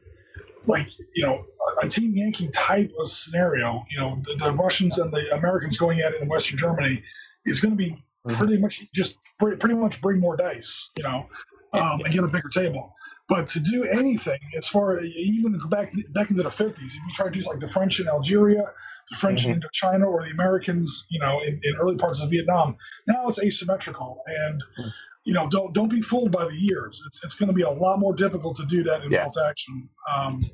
like 0.67 0.89
you 1.15 1.25
know, 1.25 1.45
a, 1.83 1.87
a 1.87 1.89
Team 1.89 2.17
Yankee 2.17 2.49
type 2.49 2.91
of 3.01 3.09
scenario. 3.11 3.85
You 3.91 4.01
know, 4.01 4.23
the, 4.25 4.35
the 4.45 4.53
Russians 4.53 4.99
and 4.99 5.13
the 5.13 5.33
Americans 5.37 5.79
going 5.79 6.01
at 6.01 6.15
it 6.15 6.21
in 6.21 6.29
Western 6.29 6.59
Germany 6.59 7.03
is 7.45 7.61
going 7.61 7.77
to 7.77 7.77
be 7.77 8.03
Mhm. 8.27 8.39
pretty 8.39 8.59
much 8.59 8.83
just 8.93 9.17
pre- 9.39 9.57
pretty 9.57 9.75
much 9.77 10.01
bring 10.01 10.21
more 10.21 10.37
dice. 10.37 10.91
You 10.97 11.03
know, 11.05 11.29
um, 11.73 12.01
and 12.05 12.13
get 12.13 12.25
a 12.25 12.29
bigger 12.29 12.49
table. 12.49 12.93
But 13.29 13.49
to 13.51 13.61
do 13.61 13.85
anything, 13.85 14.39
as 14.57 14.69
far 14.69 14.99
as 14.99 15.07
even 15.07 15.59
back 15.69 15.93
back 16.13 16.31
into 16.31 16.43
the 16.43 16.51
fifties, 16.51 16.95
if 16.95 17.01
you 17.07 17.13
try 17.15 17.29
to 17.29 17.39
do 17.41 17.41
like 17.49 17.59
the 17.61 17.69
French 17.69 17.99
in 18.01 18.09
Algeria, 18.09 18.73
the 19.11 19.17
French 19.17 19.45
Mhm. 19.47 19.55
in 19.55 19.63
China, 19.73 20.07
or 20.07 20.25
the 20.25 20.31
Americans, 20.31 21.07
you 21.11 21.19
know, 21.21 21.41
in, 21.43 21.59
in 21.63 21.75
early 21.77 21.97
parts 21.97 22.21
of 22.21 22.31
Vietnam, 22.31 22.77
now 23.07 23.29
it's 23.29 23.41
asymmetrical, 23.41 24.23
and 24.27 24.63
Mm. 24.79 24.93
you 25.25 25.35
know, 25.35 25.49
don't 25.49 25.73
don't 25.75 25.89
be 25.89 26.01
fooled 26.03 26.31
by 26.31 26.45
the 26.47 26.55
years. 26.55 27.03
It's 27.07 27.25
it's 27.25 27.35
going 27.37 27.49
to 27.49 27.53
be 27.55 27.63
a 27.63 27.71
lot 27.71 27.99
more 27.99 28.15
difficult 28.15 28.57
to 28.59 28.65
do 28.67 28.85
that 28.85 29.03
in 29.03 29.11
Yeah. 29.11 29.25
bolt 29.25 29.37
action 29.49 29.89
um, 30.09 30.49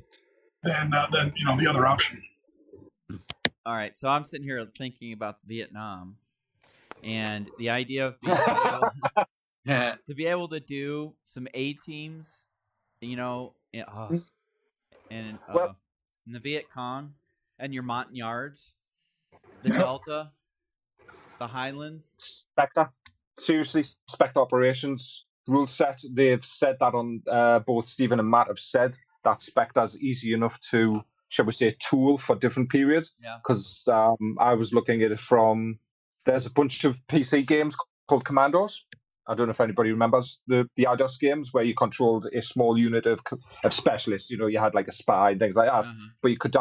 than 0.63 0.93
uh, 0.95 1.07
than 1.11 1.31
you 1.35 1.45
know 1.45 1.55
the 1.59 1.67
other 1.67 1.85
option. 1.85 2.23
All 3.65 3.73
right, 3.75 3.95
so 3.95 4.09
I'm 4.09 4.25
sitting 4.25 4.45
here 4.47 4.65
thinking 4.77 5.13
about 5.13 5.37
Vietnam, 5.45 6.17
and 7.03 7.49
the 7.57 7.69
idea 7.69 8.07
of 8.07 8.21
being 8.21 8.37
able, 8.37 8.91
Yeah. 9.65 9.95
to 10.07 10.13
be 10.13 10.25
able 10.25 10.47
to 10.49 10.59
do 10.59 11.13
some 11.23 11.47
A 11.53 11.73
teams, 11.73 12.47
you 13.01 13.15
know, 13.15 13.55
and, 13.73 13.85
uh, 13.87 14.09
and 15.11 15.37
uh, 15.49 15.53
Well- 15.53 15.75
in 16.27 16.33
the 16.33 16.39
Viet 16.39 16.69
Cong, 16.73 17.13
and 17.59 17.73
your 17.73 17.83
Montagnards, 17.83 18.75
the 19.61 19.69
Yep. 19.69 19.77
Delta, 19.77 20.31
the 21.39 21.47
Highlands. 21.47 22.15
Spectre. 22.19 22.89
Seriously, 23.37 23.83
Spectre 24.07 24.39
operations 24.39 25.25
rule 25.47 25.67
set. 25.67 26.01
They've 26.11 26.43
said 26.45 26.77
that 26.79 26.93
on 26.93 27.21
uh, 27.29 27.59
both 27.59 27.87
Stephen 27.87 28.19
and 28.19 28.29
Matt 28.29 28.47
have 28.47 28.59
said 28.59 28.97
that 29.25 29.41
Spectre's 29.41 29.99
easy 29.99 30.33
enough 30.33 30.59
to, 30.71 31.03
shall 31.29 31.45
we 31.45 31.51
say, 31.51 31.75
tool 31.79 32.17
for 32.17 32.35
different 32.35 32.69
periods. 32.69 33.15
Yeah. 33.21 33.37
Because 33.43 33.83
um, 33.87 34.37
I 34.39 34.53
was 34.53 34.73
looking 34.73 35.03
at 35.03 35.11
it 35.11 35.19
from 35.19 35.79
there's 36.25 36.45
a 36.45 36.51
bunch 36.51 36.83
of 36.83 36.95
PC 37.09 37.45
games 37.47 37.75
called 38.07 38.25
Commandos. 38.25 38.85
I 39.27 39.35
don't 39.35 39.47
know 39.47 39.51
if 39.51 39.61
anybody 39.61 39.91
remembers 39.91 40.41
the 40.47 40.67
the 40.75 40.83
Eidos 40.83 41.17
games 41.19 41.49
where 41.53 41.63
you 41.63 41.73
controlled 41.75 42.27
a 42.33 42.41
small 42.41 42.77
unit 42.77 43.05
of 43.05 43.19
of 43.63 43.73
specialists. 43.73 44.29
You 44.29 44.37
know, 44.37 44.47
you 44.47 44.59
had 44.59 44.75
like 44.75 44.87
a 44.87 44.91
spy 44.91 45.31
and 45.31 45.39
things 45.39 45.55
like 45.55 45.67
that 45.67 45.85
Uh-huh. 45.85 46.07
but 46.21 46.29
you 46.31 46.37
could 46.37 46.55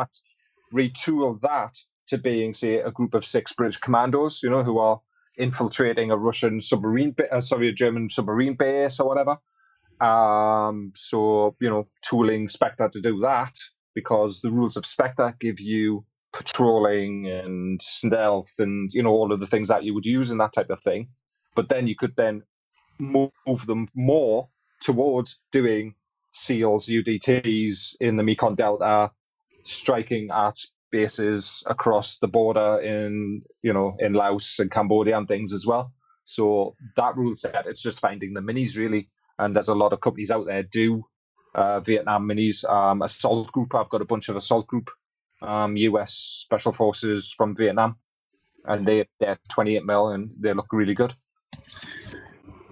retool 0.74 1.40
that 1.40 1.74
to 2.08 2.18
being, 2.18 2.54
say, 2.54 2.76
a 2.78 2.90
group 2.90 3.14
of 3.14 3.24
six 3.24 3.52
British 3.52 3.78
commandos, 3.78 4.42
you 4.42 4.50
know, 4.50 4.62
who 4.64 4.78
are 4.78 5.00
infiltrating 5.38 6.10
a 6.10 6.16
Russian 6.16 6.60
submarine, 6.60 7.14
uh, 7.30 7.40
sorry, 7.40 7.68
a 7.68 7.72
German 7.72 8.08
submarine 8.10 8.54
base 8.56 9.00
or 9.00 9.08
whatever. 9.08 9.36
Um, 10.00 10.92
so 10.96 11.56
you 11.60 11.70
know, 11.70 11.88
tooling 12.02 12.48
Spectre 12.48 12.88
to 12.92 13.00
do 13.00 13.20
that 13.20 13.54
because 13.94 14.40
the 14.40 14.50
rules 14.50 14.76
of 14.76 14.86
Spectre 14.86 15.34
give 15.40 15.60
you 15.60 16.04
patrolling 16.32 17.26
and 17.28 17.80
stealth 17.82 18.52
and 18.58 18.90
you 18.92 19.02
know 19.02 19.10
all 19.10 19.32
of 19.32 19.40
the 19.40 19.46
things 19.46 19.68
that 19.68 19.84
you 19.84 19.94
would 19.94 20.06
use 20.06 20.30
in 20.30 20.38
that 20.38 20.52
type 20.52 20.70
of 20.70 20.80
thing. 20.80 21.08
But 21.54 21.68
then 21.68 21.86
you 21.86 21.94
could 21.94 22.16
then 22.16 22.42
move 22.98 23.66
them 23.66 23.88
more 23.94 24.48
towards 24.80 25.40
doing 25.50 25.94
SEALs, 26.32 26.86
UDTs 26.86 27.96
in 28.00 28.16
the 28.16 28.22
Mekong 28.22 28.54
Delta, 28.54 29.10
striking 29.64 30.30
at 30.32 30.56
bases 30.90 31.62
across 31.66 32.18
the 32.18 32.28
border 32.28 32.78
in 32.80 33.42
you 33.62 33.72
know 33.72 33.96
in 33.98 34.12
Laos 34.12 34.58
and 34.58 34.70
Cambodia 34.70 35.16
and 35.16 35.28
things 35.28 35.52
as 35.52 35.66
well. 35.66 35.92
So 36.24 36.76
that 36.96 37.16
rule 37.16 37.34
set, 37.34 37.66
it's 37.66 37.82
just 37.82 38.00
finding 38.00 38.32
the 38.32 38.40
minis 38.40 38.76
really, 38.76 39.08
and 39.38 39.54
there's 39.54 39.68
a 39.68 39.74
lot 39.74 39.92
of 39.92 40.00
companies 40.00 40.30
out 40.30 40.46
there 40.46 40.62
do 40.62 41.04
uh, 41.54 41.80
Vietnam 41.80 42.28
minis. 42.28 42.68
Um, 42.70 43.02
assault 43.02 43.50
group, 43.52 43.74
I've 43.74 43.90
got 43.90 44.02
a 44.02 44.06
bunch 44.06 44.28
of 44.28 44.36
assault 44.36 44.66
group, 44.66 44.90
um, 45.42 45.76
U.S. 45.76 46.12
Special 46.14 46.72
Forces 46.72 47.32
from 47.36 47.54
Vietnam, 47.56 47.96
and 48.64 48.86
they 48.86 49.06
they're 49.20 49.38
28 49.50 49.84
mil 49.84 50.08
and 50.08 50.30
they 50.38 50.52
look 50.52 50.72
really 50.72 50.94
good. 50.94 51.14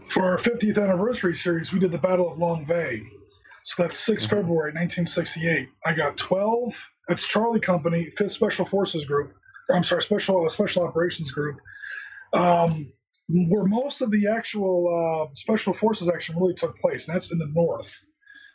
For 0.08 0.24
our 0.24 0.38
50th 0.38 0.82
anniversary 0.82 1.36
series, 1.36 1.72
we 1.72 1.78
did 1.78 1.92
the 1.92 1.98
Battle 1.98 2.32
of 2.32 2.38
Lang 2.38 2.66
Vei. 2.66 3.02
So 3.64 3.82
that's 3.82 3.98
6 3.98 4.26
Mhm. 4.26 4.30
February 4.30 4.72
1968. 4.72 5.68
I 5.84 5.92
got 5.92 6.16
12. 6.16 6.74
That's 7.08 7.26
Charlie 7.26 7.60
Company, 7.60 8.10
5th 8.18 8.32
Special 8.32 8.64
Forces 8.64 9.04
Group. 9.04 9.34
I'm 9.72 9.84
sorry, 9.84 10.02
Special 10.02 10.48
Special 10.48 10.82
Operations 10.84 11.30
Group. 11.30 11.58
Um, 12.32 12.92
where 13.28 13.64
most 13.64 14.00
of 14.00 14.10
the 14.10 14.26
actual 14.26 15.28
uh, 15.30 15.32
Special 15.34 15.72
Forces 15.72 16.08
action 16.08 16.36
really 16.36 16.54
took 16.54 16.76
place, 16.80 17.06
and 17.06 17.14
that's 17.14 17.30
in 17.30 17.38
the 17.38 17.46
north. 17.54 17.94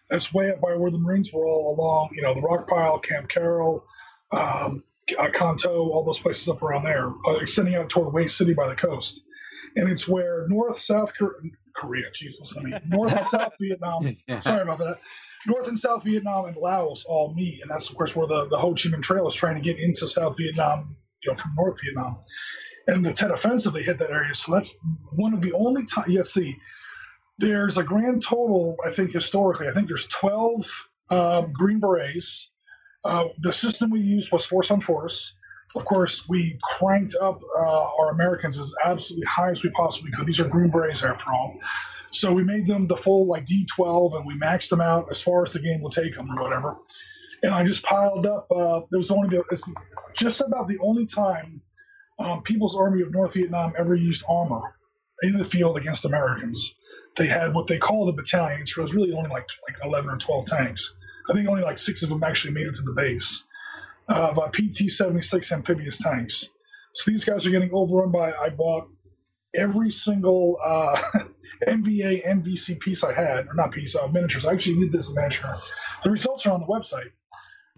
That's 0.09 0.33
way 0.33 0.51
up 0.51 0.59
by 0.59 0.75
where 0.75 0.91
the 0.91 0.97
Marines 0.97 1.31
were 1.31 1.45
all 1.47 1.75
along, 1.75 2.09
you 2.13 2.21
know, 2.21 2.33
the 2.33 2.41
Rock 2.41 2.67
Pile, 2.67 2.99
Camp 2.99 3.29
Carroll, 3.29 3.83
um, 4.35 4.83
Kanto, 5.33 5.89
all 5.91 6.03
those 6.03 6.19
places 6.19 6.49
up 6.49 6.61
around 6.61 6.83
there, 6.85 7.09
uh, 7.27 7.33
extending 7.35 7.75
out 7.75 7.89
toward 7.89 8.19
Hue 8.19 8.29
City 8.29 8.53
by 8.53 8.67
the 8.67 8.75
coast. 8.75 9.21
And 9.75 9.89
it's 9.89 10.07
where 10.07 10.47
North, 10.47 10.79
South 10.79 11.11
Korea, 11.17 11.51
Korea 11.75 12.05
Jesus, 12.13 12.55
I 12.57 12.61
mean, 12.61 12.79
North 12.87 13.13
and 13.13 13.27
South 13.27 13.53
Vietnam 13.59 14.03
sorry 14.39 14.61
about 14.61 14.79
that. 14.79 14.99
North 15.47 15.67
and 15.67 15.77
South 15.79 16.03
Vietnam 16.03 16.45
and 16.45 16.55
Laos 16.57 17.05
all 17.05 17.33
meet, 17.35 17.61
and 17.61 17.69
that's 17.69 17.89
of 17.89 17.95
course 17.95 18.15
where 18.15 18.25
the, 18.27 18.47
the 18.47 18.57
Ho 18.57 18.71
Chi 18.71 18.89
Minh 18.89 19.01
Trail 19.03 19.27
is 19.27 19.35
trying 19.35 19.55
to 19.55 19.61
get 19.61 19.79
into 19.79 20.07
South 20.07 20.37
Vietnam, 20.37 20.95
you 21.23 21.31
know, 21.31 21.37
from 21.37 21.51
North 21.55 21.79
Vietnam. 21.83 22.17
And 22.87 23.05
the 23.05 23.13
Tet 23.13 23.31
Offensive, 23.31 23.73
they 23.73 23.83
hit 23.83 23.99
that 23.99 24.11
area. 24.11 24.33
So 24.33 24.53
that's 24.53 24.77
one 25.11 25.33
of 25.33 25.41
the 25.41 25.53
only 25.53 25.85
times. 25.85 26.13
Let's 26.13 26.33
see. 26.33 26.55
There's 27.37 27.77
a 27.77 27.83
grand 27.83 28.23
total, 28.23 28.77
I 28.85 28.91
think, 28.91 29.11
historically. 29.11 29.67
I 29.67 29.73
think 29.73 29.87
there's 29.87 30.07
12 30.07 30.87
um, 31.09 31.51
Green 31.51 31.79
Berets, 31.79 32.51
Uh, 33.05 33.25
the 33.39 33.53
system 33.53 33.91
we 33.91 33.99
used 33.99 34.31
was 34.31 34.45
force 34.45 34.71
on 34.71 34.81
force. 34.81 35.33
Of 35.75 35.85
course, 35.85 36.27
we 36.27 36.57
cranked 36.63 37.15
up 37.21 37.39
uh, 37.57 37.87
our 37.99 38.11
Americans 38.11 38.57
as 38.57 38.73
absolutely 38.83 39.25
high 39.27 39.51
as 39.51 39.61
we 39.61 39.69
possibly 39.71 40.11
could. 40.11 40.25
These 40.25 40.39
are 40.39 40.47
Green 40.47 40.71
Berets, 40.71 41.03
after 41.03 41.31
all. 41.31 41.55
So 42.11 42.31
we 42.31 42.43
made 42.43 42.65
them 42.65 42.87
the 42.87 42.97
full 42.97 43.27
like 43.27 43.45
D12, 43.45 44.15
and 44.15 44.25
we 44.25 44.35
maxed 44.39 44.69
them 44.69 44.81
out 44.81 45.07
as 45.11 45.21
far 45.21 45.43
as 45.43 45.53
the 45.53 45.59
game 45.59 45.81
will 45.81 45.89
take 45.89 46.15
them, 46.15 46.31
or 46.31 46.41
whatever. 46.41 46.77
And 47.43 47.53
I 47.53 47.63
just 47.65 47.83
piled 47.83 48.25
up. 48.25 48.47
Uh, 48.49 48.81
there 48.89 48.97
was 48.97 49.11
only 49.11 49.37
it's 49.51 49.63
just 50.15 50.41
about 50.41 50.67
the 50.67 50.79
only 50.81 51.05
time 51.05 51.61
um, 52.17 52.41
People's 52.41 52.75
Army 52.75 53.01
of 53.01 53.11
North 53.11 53.33
Vietnam 53.33 53.73
ever 53.77 53.95
used 53.95 54.23
armor 54.27 54.61
in 55.23 55.37
the 55.37 55.45
field 55.45 55.77
against 55.77 56.05
Americans. 56.05 56.75
They 57.17 57.27
had 57.27 57.53
what 57.53 57.67
they 57.67 57.77
called 57.77 58.09
a 58.09 58.13
battalion, 58.13 58.61
it 58.61 58.77
was 58.77 58.93
really 58.93 59.13
only 59.13 59.29
like 59.29 59.47
like 59.67 59.77
11 59.83 60.09
or 60.09 60.17
12 60.17 60.45
tanks. 60.45 60.95
I 61.29 61.33
think 61.33 61.47
only 61.47 61.63
like 61.63 61.77
six 61.77 62.03
of 62.03 62.09
them 62.09 62.23
actually 62.23 62.53
made 62.53 62.67
it 62.67 62.75
to 62.75 62.83
the 62.83 62.93
base 62.93 63.45
uh, 64.09 64.33
by 64.33 64.49
PT 64.49 64.91
76 64.91 65.51
amphibious 65.51 65.97
tanks. 65.97 66.49
So 66.93 67.11
these 67.11 67.25
guys 67.25 67.45
are 67.45 67.49
getting 67.49 67.71
overrun 67.73 68.11
by. 68.11 68.31
I 68.33 68.49
bought 68.49 68.87
every 69.53 69.91
single 69.91 70.57
uh, 70.63 71.01
NBA 71.67 72.25
NVC 72.27 72.79
piece 72.79 73.03
I 73.03 73.13
had, 73.13 73.47
or 73.47 73.53
not 73.53 73.71
piece, 73.71 73.95
uh, 73.95 74.07
miniatures. 74.07 74.45
I 74.45 74.53
actually 74.53 74.79
did 74.79 74.91
this 74.91 75.13
miniature. 75.13 75.57
The 76.03 76.11
results 76.11 76.45
are 76.45 76.51
on 76.51 76.61
the 76.61 76.67
website, 76.67 77.11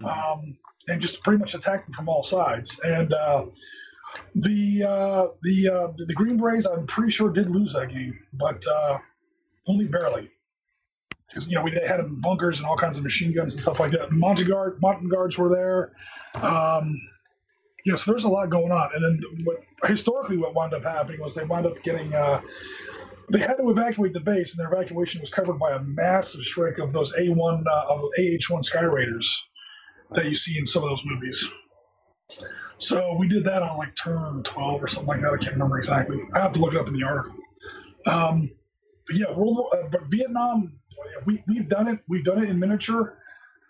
um, 0.04 0.58
and 0.88 1.02
just 1.02 1.24
pretty 1.24 1.39
much 1.39 1.56
attacked 1.56 1.88
them 1.88 1.93
from 1.93 2.10
all 2.10 2.24
sides. 2.24 2.80
And 2.84 3.14
uh, 3.14 3.45
the 4.36 4.84
uh, 4.84 5.28
the 5.41 5.70
uh, 5.70 5.88
the 5.95 6.14
Green 6.14 6.38
Berets, 6.38 6.68
I'm 6.68 6.86
pretty 6.86 7.12
sure 7.12 7.32
did 7.32 7.50
lose 7.50 7.74
that 7.74 7.89
game, 7.89 8.20
but 8.34 8.66
uh, 8.68 9.00
only 9.68 9.86
barely. 9.86 10.30
Because 11.28 11.47
you 11.47 11.55
know 11.55 11.61
we 11.61 11.71
they 11.71 11.86
had 11.86 12.01
bunkers 12.21 12.59
and 12.59 12.67
all 12.67 12.78
kinds 12.78 12.97
of 12.97 13.03
machine 13.03 13.34
guns 13.34 13.53
and 13.53 13.61
stuff 13.61 13.80
like 13.80 13.91
that. 13.91 14.11
Montagnard, 14.11 14.82
mountain 14.82 15.09
guards 15.09 15.38
were 15.38 15.49
there. 15.49 15.91
Um, 16.41 16.99
yeah, 17.86 17.95
so 17.95 18.11
there's 18.11 18.23
a 18.23 18.30
lot 18.30 18.49
going 18.49 18.71
on. 18.71 18.89
And 18.93 19.03
then 19.03 19.21
what 19.43 19.63
historically 19.86 20.38
what 20.38 20.53
wound 20.53 20.73
up 20.73 20.84
happening 20.84 21.19
was 21.19 21.36
they 21.36 21.43
wound 21.43 21.65
up 21.65 21.82
getting 21.84 22.13
uh, 22.13 22.41
they 23.30 23.39
had 23.39 23.55
to 23.55 23.69
evacuate 23.69 24.13
the 24.13 24.19
base, 24.19 24.51
and 24.51 24.59
their 24.59 24.71
evacuation 24.71 25.19
was 25.19 25.30
covered 25.30 25.59
by 25.59 25.73
a 25.73 25.80
massive 25.82 26.41
strike 26.41 26.78
of 26.80 26.93
those 26.93 27.13
A1 27.15 27.63
uh, 27.65 27.86
of 27.89 28.01
AH1 28.19 28.63
Sky 28.63 28.82
Raiders 28.82 29.43
that 30.11 30.25
you 30.25 30.36
see 30.36 30.57
in 30.57 30.65
some 30.65 30.84
of 30.84 30.89
those 30.89 31.03
movies. 31.05 31.45
So 32.78 33.15
we 33.17 33.28
did 33.28 33.43
that 33.45 33.63
on 33.63 33.78
like 33.78 33.95
turn 33.95 34.43
12 34.43 34.84
or 34.84 34.88
something 34.88 35.07
like 35.07 35.21
that. 35.21 35.34
I 35.34 35.38
can't 35.38 35.53
remember 35.53 35.78
exactly. 35.78 36.19
I 36.34 36.39
have 36.39 36.53
to 36.53 36.59
look 36.59 36.73
it 36.73 36.80
up 36.80 36.88
in 36.88 36.93
the 36.93 37.03
article. 37.03 37.36
Um, 38.05 38.51
but 39.07 39.15
yeah, 39.15 39.32
World 39.32 39.57
War, 39.57 39.69
uh, 39.73 39.88
but 39.91 40.03
Vietnam, 40.09 40.73
we, 41.26 41.43
we've 41.48 41.68
done 41.68 41.88
it. 41.88 42.00
We've 42.08 42.24
done 42.24 42.43
it 42.43 42.50
in 42.50 42.60
miniature. 42.60 43.18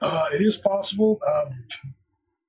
Uh, 0.01 0.25
it 0.33 0.41
is 0.41 0.57
possible. 0.57 1.19
Um, 1.27 1.63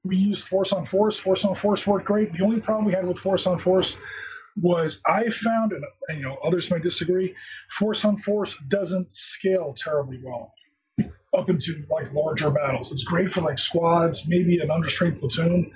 we 0.04 0.16
used 0.16 0.46
force 0.48 0.72
on 0.72 0.86
force. 0.86 1.18
Force 1.18 1.44
on 1.44 1.54
force 1.54 1.86
worked 1.86 2.06
great. 2.06 2.32
The 2.32 2.44
only 2.44 2.60
problem 2.60 2.84
we 2.84 2.92
had 2.92 3.06
with 3.06 3.18
force 3.18 3.46
on 3.46 3.58
force 3.58 3.96
was 4.60 5.00
I 5.06 5.28
found, 5.30 5.72
and, 5.72 5.84
and 6.08 6.18
you 6.18 6.24
know 6.24 6.36
others 6.42 6.70
may 6.70 6.78
disagree, 6.78 7.34
force 7.70 8.04
on 8.04 8.18
force 8.18 8.56
doesn't 8.68 9.14
scale 9.14 9.74
terribly 9.76 10.20
well 10.22 10.52
up 11.36 11.48
into 11.48 11.84
like 11.90 12.12
larger 12.12 12.50
battles. 12.50 12.90
It's 12.90 13.04
great 13.04 13.32
for 13.32 13.40
like 13.40 13.58
squads, 13.58 14.26
maybe 14.26 14.58
an 14.58 14.68
understrength 14.68 15.20
platoon, 15.20 15.70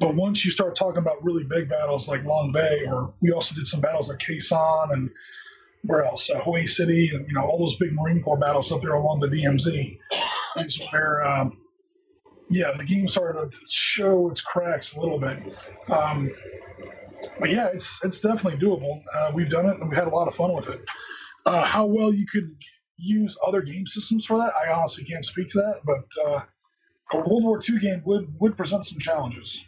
but 0.00 0.14
once 0.14 0.44
you 0.44 0.50
start 0.50 0.76
talking 0.76 0.98
about 0.98 1.22
really 1.24 1.44
big 1.44 1.68
battles 1.68 2.08
like 2.08 2.24
Lang 2.24 2.52
Vei, 2.52 2.84
or 2.86 3.12
we 3.20 3.32
also 3.32 3.54
did 3.54 3.66
some 3.66 3.80
battles 3.80 4.08
like 4.08 4.18
Sanh 4.18 4.92
and 4.92 5.10
where 5.88 6.04
else, 6.04 6.28
uh, 6.28 6.38
Hue 6.44 6.66
City, 6.66 7.10
and 7.14 7.26
you 7.26 7.32
know 7.32 7.44
all 7.46 7.58
those 7.58 7.76
big 7.76 7.92
Marine 7.92 8.22
Corps 8.22 8.36
battles 8.36 8.70
up 8.70 8.82
there 8.82 8.92
along 8.92 9.20
the 9.20 9.28
DMZ, 9.28 9.98
where 10.92 11.26
um, 11.26 11.58
yeah, 12.50 12.72
the 12.76 12.84
game 12.84 13.08
started 13.08 13.50
to 13.52 13.58
show 13.66 14.30
its 14.30 14.42
cracks 14.42 14.94
a 14.94 15.00
little 15.00 15.18
bit. 15.18 15.38
Um, 15.88 16.30
but 17.40 17.50
yeah, 17.50 17.68
it's 17.72 18.04
it's 18.04 18.20
definitely 18.20 18.60
doable. 18.60 19.02
Uh, 19.16 19.30
we've 19.32 19.48
done 19.48 19.64
it 19.64 19.80
and 19.80 19.88
we 19.88 19.96
had 19.96 20.06
a 20.06 20.10
lot 20.10 20.28
of 20.28 20.34
fun 20.34 20.52
with 20.52 20.68
it. 20.68 20.84
Uh, 21.46 21.64
how 21.64 21.86
well 21.86 22.12
you 22.12 22.26
could 22.26 22.54
use 22.98 23.34
other 23.46 23.62
game 23.62 23.86
systems 23.86 24.26
for 24.26 24.36
that, 24.36 24.52
I 24.54 24.70
honestly 24.70 25.04
can't 25.04 25.24
speak 25.24 25.48
to 25.50 25.58
that. 25.58 25.80
But 25.86 26.04
uh, 26.26 26.42
a 27.12 27.16
World 27.16 27.44
War 27.44 27.60
II 27.66 27.78
game 27.78 28.02
would 28.04 28.28
would 28.40 28.58
present 28.58 28.84
some 28.84 28.98
challenges. 28.98 29.64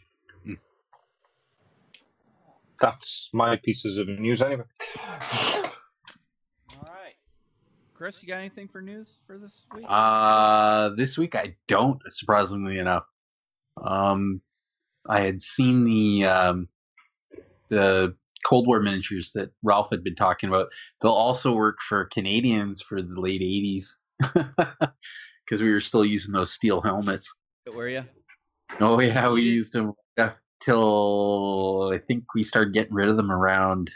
That's 2.78 3.28
my 3.32 3.56
pieces 3.56 3.98
of 3.98 4.08
news 4.08 4.42
anyway. 4.42 4.64
Chris, 8.00 8.22
you 8.22 8.28
got 8.28 8.38
anything 8.38 8.66
for 8.66 8.80
news 8.80 9.16
for 9.26 9.36
this 9.36 9.60
week? 9.74 9.84
Uh, 9.86 10.88
this 10.96 11.18
week 11.18 11.36
I 11.36 11.54
don't, 11.68 12.00
surprisingly 12.08 12.78
enough. 12.78 13.04
Um, 13.84 14.40
I 15.06 15.20
had 15.20 15.42
seen 15.42 15.84
the 15.84 16.24
um, 16.24 16.68
the 17.68 18.14
Cold 18.46 18.66
War 18.66 18.80
miniatures 18.80 19.32
that 19.32 19.50
Ralph 19.62 19.88
had 19.90 20.02
been 20.02 20.14
talking 20.14 20.48
about. 20.48 20.68
They'll 21.02 21.12
also 21.12 21.52
work 21.52 21.76
for 21.86 22.06
Canadians 22.06 22.80
for 22.80 23.02
the 23.02 23.20
late 23.20 23.42
'80s 23.42 23.98
because 25.44 25.60
we 25.60 25.70
were 25.70 25.82
still 25.82 26.06
using 26.06 26.32
those 26.32 26.54
steel 26.54 26.80
helmets. 26.80 27.34
Were 27.70 27.86
you? 27.86 28.06
Oh 28.80 28.98
yeah, 29.00 29.28
we 29.28 29.42
used 29.42 29.74
them 29.74 29.92
till 30.62 31.90
I 31.92 31.98
think 31.98 32.24
we 32.34 32.44
started 32.44 32.72
getting 32.72 32.94
rid 32.94 33.10
of 33.10 33.18
them 33.18 33.30
around. 33.30 33.90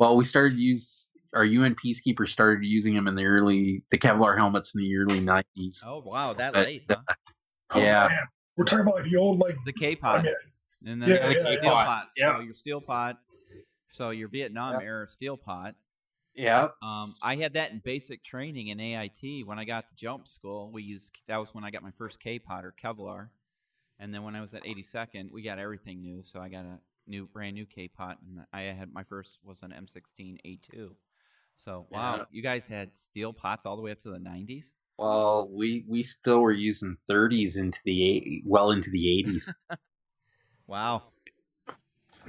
Well, 0.00 0.16
we 0.16 0.24
started 0.24 0.58
use 0.58 1.05
our 1.36 1.44
UN 1.44 1.74
peacekeepers 1.74 2.28
started 2.28 2.64
using 2.64 2.94
them 2.94 3.06
in 3.06 3.14
the 3.14 3.24
early 3.24 3.84
the 3.90 3.98
Kevlar 3.98 4.36
helmets 4.36 4.74
in 4.74 4.80
the 4.80 4.96
early 4.96 5.20
'90s. 5.20 5.82
Oh 5.86 6.00
wow, 6.04 6.32
that 6.32 6.54
But, 6.54 6.66
late, 6.66 6.84
huh? 6.88 6.96
Oh, 7.70 7.80
Yeah. 7.80 8.08
man. 8.08 8.18
we're 8.56 8.64
talking 8.64 8.80
about 8.80 8.96
like 8.96 9.04
the 9.04 9.16
old 9.16 9.38
like 9.38 9.56
The 9.64 9.72
K 9.72 9.94
pot, 9.96 10.24
mean, 10.24 10.32
and 10.86 11.02
then 11.02 11.10
Yeah, 11.10 11.28
the 11.28 11.34
yeah, 11.34 11.56
steel 11.56 11.58
yeah. 11.62 11.84
pot. 11.84 12.08
Yeah. 12.16 12.34
So 12.34 12.40
your 12.40 12.54
steel 12.54 12.80
pot. 12.80 13.18
So 13.92 14.10
your 14.10 14.28
Vietnam 14.28 14.74
Yep. 14.74 14.82
era 14.82 15.06
steel 15.08 15.36
pot. 15.36 15.74
Yeah, 16.34 16.68
Um, 16.82 17.14
I 17.22 17.36
had 17.36 17.54
that 17.54 17.70
in 17.72 17.78
basic 17.78 18.22
training 18.22 18.68
in 18.68 18.78
AIT. 18.78 19.44
When 19.46 19.58
I 19.58 19.64
got 19.64 19.88
to 19.88 19.94
jump 19.94 20.28
school, 20.28 20.70
we 20.70 20.82
used 20.82 21.12
that 21.28 21.38
was 21.38 21.54
when 21.54 21.64
I 21.64 21.70
got 21.70 21.82
my 21.82 21.90
first 21.90 22.20
K 22.20 22.38
pot 22.38 22.64
or 22.64 22.72
Kevlar, 22.72 23.28
and 23.98 24.12
then 24.12 24.22
when 24.22 24.36
I 24.36 24.42
was 24.42 24.52
at 24.54 24.64
82nd, 24.64 25.30
we 25.30 25.42
got 25.42 25.58
everything 25.58 26.02
new. 26.02 26.22
So 26.22 26.40
I 26.40 26.48
got 26.50 26.66
a 26.66 26.78
new, 27.06 27.26
brand 27.26 27.54
new 27.54 27.64
K 27.64 27.88
pot, 27.88 28.18
and 28.20 28.44
I 28.52 28.62
had 28.72 28.92
my 28.92 29.02
first 29.04 29.38
was 29.42 29.62
an 29.62 29.72
M16 29.72 30.38
A2. 30.44 30.90
So 31.56 31.86
wow, 31.90 32.16
Yeah. 32.16 32.24
you 32.30 32.42
guys 32.42 32.66
had 32.66 32.96
steel 32.96 33.32
pots 33.32 33.66
all 33.66 33.76
the 33.76 33.82
way 33.82 33.90
up 33.90 34.00
to 34.00 34.10
the 34.10 34.18
90s. 34.18 34.72
Well, 34.98 35.48
we 35.52 35.84
we 35.88 36.02
still 36.02 36.40
were 36.40 36.52
using 36.52 36.96
30s 37.10 37.58
into 37.58 37.78
the 37.84 38.06
eight, 38.06 38.42
well 38.46 38.70
into 38.70 38.90
the 38.90 39.24
80s. 39.26 39.52
Wow. 40.68 41.04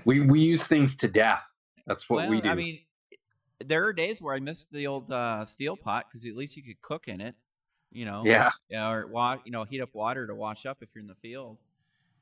we 0.05 0.19
we 0.19 0.39
use 0.39 0.67
things 0.67 0.95
to 0.97 1.07
death. 1.07 1.43
That's 1.87 2.07
what 2.07 2.17
well, 2.17 2.29
we 2.29 2.41
do. 2.41 2.49
I 2.49 2.53
mean, 2.53 2.79
there 3.65 3.85
are 3.85 3.93
days 3.93 4.21
where 4.21 4.35
I 4.35 4.39
miss 4.39 4.65
the 4.71 4.85
old 4.85 5.11
uh, 5.11 5.45
steel 5.45 5.75
pot 5.75 6.05
because 6.07 6.23
at 6.25 6.35
least 6.35 6.55
you 6.55 6.61
could 6.61 6.79
cook 6.81 7.07
in 7.07 7.19
it. 7.19 7.33
You 7.91 8.05
know. 8.05 8.21
yeah. 8.25 8.51
Yeah, 8.69 8.91
or 8.91 9.07
wa- 9.07 9.39
you 9.43 9.51
know, 9.51 9.63
heat 9.63 9.81
up 9.81 9.95
water 9.95 10.27
to 10.27 10.35
wash 10.35 10.67
up 10.67 10.77
if 10.81 10.89
you're 10.93 11.01
in 11.01 11.07
the 11.07 11.15
field. 11.15 11.57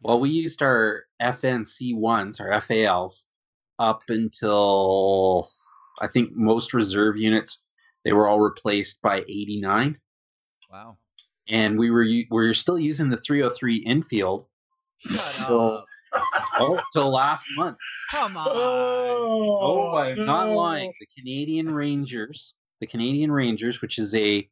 Well, 0.02 0.20
we 0.20 0.30
used 0.30 0.62
our 0.62 1.04
FNC 1.22 1.96
ones, 1.98 2.40
our 2.40 2.62
FALs, 2.62 3.28
up 3.80 4.04
until 4.08 5.50
I 6.02 6.08
think 6.08 6.32
most 6.36 6.74
reserve 6.74 7.18
units 7.18 7.60
they 8.04 8.14
were 8.14 8.28
all 8.28 8.40
replaced 8.40 9.02
by 9.02 9.22
89, 9.28 9.98
Wow. 10.72 10.98
and 11.48 11.78
we 11.80 11.90
were 11.90 12.04
we 12.04 12.28
were 12.30 12.54
still 12.54 12.78
using 12.80 13.10
the 13.10 13.18
303 13.18 13.84
Enfield 13.88 14.46
Shut 15.00 15.12
So- 15.20 15.70
up. 15.70 15.86
oh 16.60 16.80
till 16.94 17.10
last 17.12 17.46
month. 17.58 17.78
Come 18.12 18.38
on. 18.38 18.48
Oh, 18.50 19.60
oh 19.94 19.98
I'm 19.98 20.24
not 20.26 20.50
lying. 20.50 20.94
The 21.00 21.08
Canadian 21.18 21.74
Rangers, 21.74 22.54
the 22.80 22.88
Canadian 22.88 23.32
Rangers, 23.32 23.82
which 23.82 23.98
is 24.00 24.14
a 24.16 24.48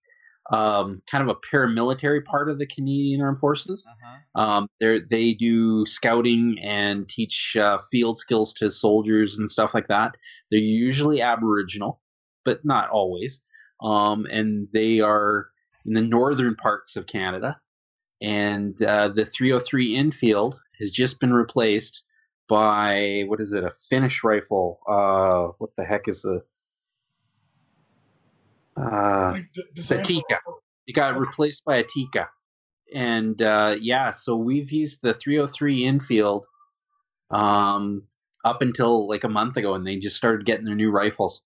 um, 0.52 1.02
kind 1.10 1.28
of 1.28 1.30
a 1.30 1.56
paramilitary 1.56 2.24
part 2.24 2.50
of 2.50 2.60
the 2.60 2.66
Canadian 2.66 3.22
Armed 3.22 3.39
Forces. 3.39 3.88
Uh-huh. 3.89 4.41
Um, 4.41 4.68
they 4.80 5.00
they 5.00 5.34
do 5.34 5.86
scouting 5.86 6.58
and 6.62 7.08
teach 7.08 7.56
uh, 7.56 7.80
field 7.91 8.18
skills 8.18 8.54
to 8.56 8.70
soldiers 8.70 9.38
and 9.38 9.50
stuff 9.50 9.74
like 9.74 9.88
that. 9.88 10.16
They're 10.52 10.60
usually 10.60 11.22
Aboriginal, 11.22 12.02
but 12.44 12.66
not 12.66 12.89
always. 12.89 13.41
Um, 13.82 14.26
and 14.32 14.68
they 14.74 15.00
are 15.00 15.48
in 15.86 15.94
the 15.94 16.02
northern 16.02 16.56
parts 16.56 16.96
of 16.96 17.08
Canada. 17.08 17.60
And 18.22 18.82
uh, 18.82 19.10
the 19.10 19.26
303 19.26 19.96
Enfield 19.96 20.60
has 20.80 20.91
just 20.91 21.20
been 21.20 21.34
replaced 21.34 22.04
by 22.48 23.24
what 23.28 23.39
is 23.39 23.54
it? 23.54 23.64
A 23.64 23.74
Finnish 23.89 24.24
rifle. 24.24 24.80
Uh, 24.88 25.54
what 25.58 25.72
the 25.78 25.84
heck 25.84 26.08
is 26.08 26.22
the? 26.22 26.41
Uh, 28.76 29.40
the 29.76 30.02
Tikka. 30.04 30.40
It 30.88 30.94
got 30.94 31.18
replaced 31.18 31.64
by 31.66 31.78
a 31.78 31.84
Tikka. 31.84 32.30
And 32.94 33.42
uh, 33.42 33.78
yeah, 33.80 34.12
so 34.12 34.36
we've 34.36 34.72
used 34.72 35.02
the 35.02 35.14
303 35.14 35.86
Enfield 35.86 36.46
um, 37.32 38.04
up 38.46 38.62
until 38.62 39.08
like 39.08 39.24
a 39.24 39.30
month 39.30 39.58
ago, 39.58 39.74
and 39.74 39.86
they 39.86 39.98
just 39.98 40.18
started 40.18 40.46
getting 40.46 40.66
their 40.66 40.76
new 40.76 40.92
rifles. 40.92 41.44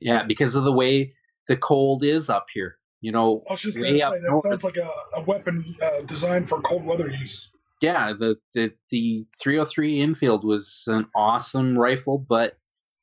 Yeah, 0.00 0.24
because 0.24 0.54
of 0.54 0.64
the 0.64 0.72
way 0.72 1.14
the 1.48 1.56
cold 1.56 2.02
is 2.02 2.28
up 2.28 2.46
here. 2.52 2.78
You 3.00 3.12
know, 3.12 3.44
I 3.48 3.52
was 3.52 3.60
just 3.60 3.76
way 3.76 3.82
going 3.82 3.98
to 3.98 4.02
up 4.02 4.14
say 4.14 4.20
that 4.20 4.30
north. 4.30 4.42
sounds 4.42 4.64
like 4.64 4.76
a, 4.78 4.90
a 5.14 5.22
weapon 5.22 5.76
uh, 5.82 6.00
designed 6.06 6.48
for 6.48 6.60
cold 6.62 6.84
weather 6.84 7.08
use. 7.08 7.50
yeah, 7.80 8.12
the, 8.12 8.36
the 8.54 8.72
the 8.90 9.26
303 9.42 10.00
Enfield 10.00 10.44
was 10.44 10.84
an 10.86 11.06
awesome 11.14 11.78
rifle, 11.78 12.18
but 12.18 12.56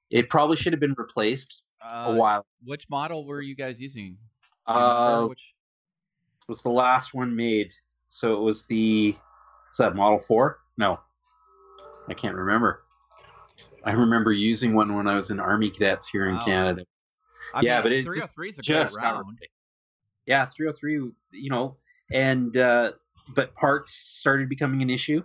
it 0.09 0.29
probably 0.29 0.57
should 0.57 0.73
have 0.73 0.79
been 0.79 0.95
replaced 0.97 1.63
Uh, 1.83 2.05
a 2.11 2.15
while. 2.15 2.45
Which 2.63 2.89
model 2.89 3.25
were 3.25 3.41
you 3.41 3.55
guys 3.55 3.81
using? 3.81 4.17
Do 4.67 4.73
you 4.73 4.79
remember 4.79 5.23
Uh, 5.23 5.27
which? 5.27 5.55
was 6.47 6.61
the 6.61 6.69
last 6.69 7.13
one 7.13 7.35
made. 7.35 7.71
So 8.09 8.33
it 8.35 8.41
was 8.41 8.65
the 8.65 9.15
was 9.69 9.77
that 9.77 9.95
Model 9.95 10.19
Four? 10.19 10.59
No, 10.77 10.99
I 12.09 12.13
can't 12.13 12.35
remember. 12.35 12.83
I 13.83 13.93
remember 13.93 14.31
using 14.33 14.75
one 14.75 14.93
when 14.95 15.07
I 15.07 15.15
was 15.15 15.31
in 15.31 15.39
Army 15.39 15.71
Cadets 15.71 16.07
here 16.09 16.27
in 16.27 16.35
Wow. 16.35 16.45
Canada. 16.45 16.85
I 17.53 17.61
yeah, 17.61 17.75
mean, 17.77 17.83
but 17.83 17.91
it 17.93 18.03
303 18.03 18.49
is 18.49 18.59
a 18.59 18.61
just 18.61 18.93
great 18.95 19.03
round. 19.03 19.39
Yeah, 20.25 20.45
303. 20.45 21.11
You 21.31 21.49
know, 21.49 21.77
and 22.11 22.55
uh, 22.57 22.91
but 23.33 23.55
parts 23.55 23.93
started 23.93 24.49
becoming 24.49 24.81
an 24.81 24.89
issue. 24.89 25.23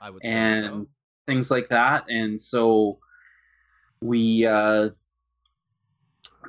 I 0.00 0.10
would 0.10 0.22
say 0.22 0.28
and 0.30 0.64
so. 0.64 0.86
things 1.26 1.50
like 1.50 1.68
that. 1.68 2.06
And 2.08 2.40
so 2.40 2.98
we 4.00 4.46
uh, 4.46 4.90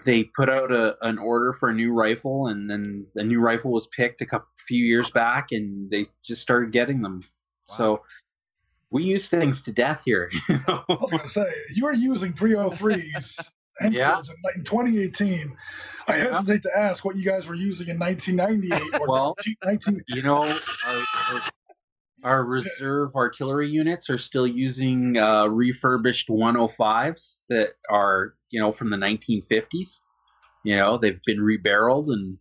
they 0.04 0.26
put 0.36 0.50
out 0.50 0.72
a, 0.72 0.98
an 1.02 1.18
order 1.18 1.54
for 1.54 1.70
a 1.70 1.74
new 1.74 1.94
rifle, 1.94 2.48
and 2.48 2.70
then 2.70 3.06
the 3.16 3.24
new 3.24 3.40
rifle 3.40 3.72
was 3.72 3.88
picked 3.88 4.22
a 4.22 4.26
couple 4.26 4.48
few 4.68 4.86
years 4.86 5.10
back, 5.12 5.52
and 5.52 5.90
they 5.90 6.08
just 6.24 6.42
started 6.42 6.72
getting 6.72 7.02
them. 7.02 7.22
So 7.66 8.02
we 8.90 9.04
use 9.04 9.30
things 9.30 9.62
to 9.64 9.72
death 9.72 10.04
here. 10.06 10.30
You 10.50 10.60
know? 10.68 10.84
I 10.90 10.94
was 10.94 11.12
going 11.12 11.24
to 11.24 11.30
say, 11.30 11.46
you 11.74 11.86
were 11.86 11.94
using 11.94 12.34
303s 12.34 13.52
Enfields 13.82 14.30
in, 14.30 14.36
in 14.56 14.64
2018. 14.64 15.56
I 16.08 16.16
hesitate 16.16 16.64
to 16.64 16.78
ask 16.78 17.04
what 17.04 17.18
you 17.18 17.26
guys 17.26 17.48
were 17.48 17.56
using 17.56 17.90
in 17.90 18.00
1998 18.00 19.02
or 19.02 19.08
Well- 19.08 19.36
19. 19.66 20.04
you 20.08 20.22
know, 20.22 20.38
our, 20.42 20.54
our, 21.34 21.42
our 22.24 22.44
reserve 22.44 23.16
artillery 23.16 23.70
units 23.70 24.10
are 24.10 24.18
still 24.18 24.48
using 24.48 25.18
uh, 25.18 25.48
refurbished 25.48 26.30
105s 26.30 27.40
that 27.50 27.74
are, 27.90 28.34
you 28.50 28.60
know, 28.60 28.72
from 28.72 28.90
the 28.90 28.98
1950s. 28.98 30.02
You 30.64 30.78
know, 30.78 30.98
they've 30.98 31.22
been 31.26 31.40
rebarreled 31.40 32.08
and, 32.08 32.38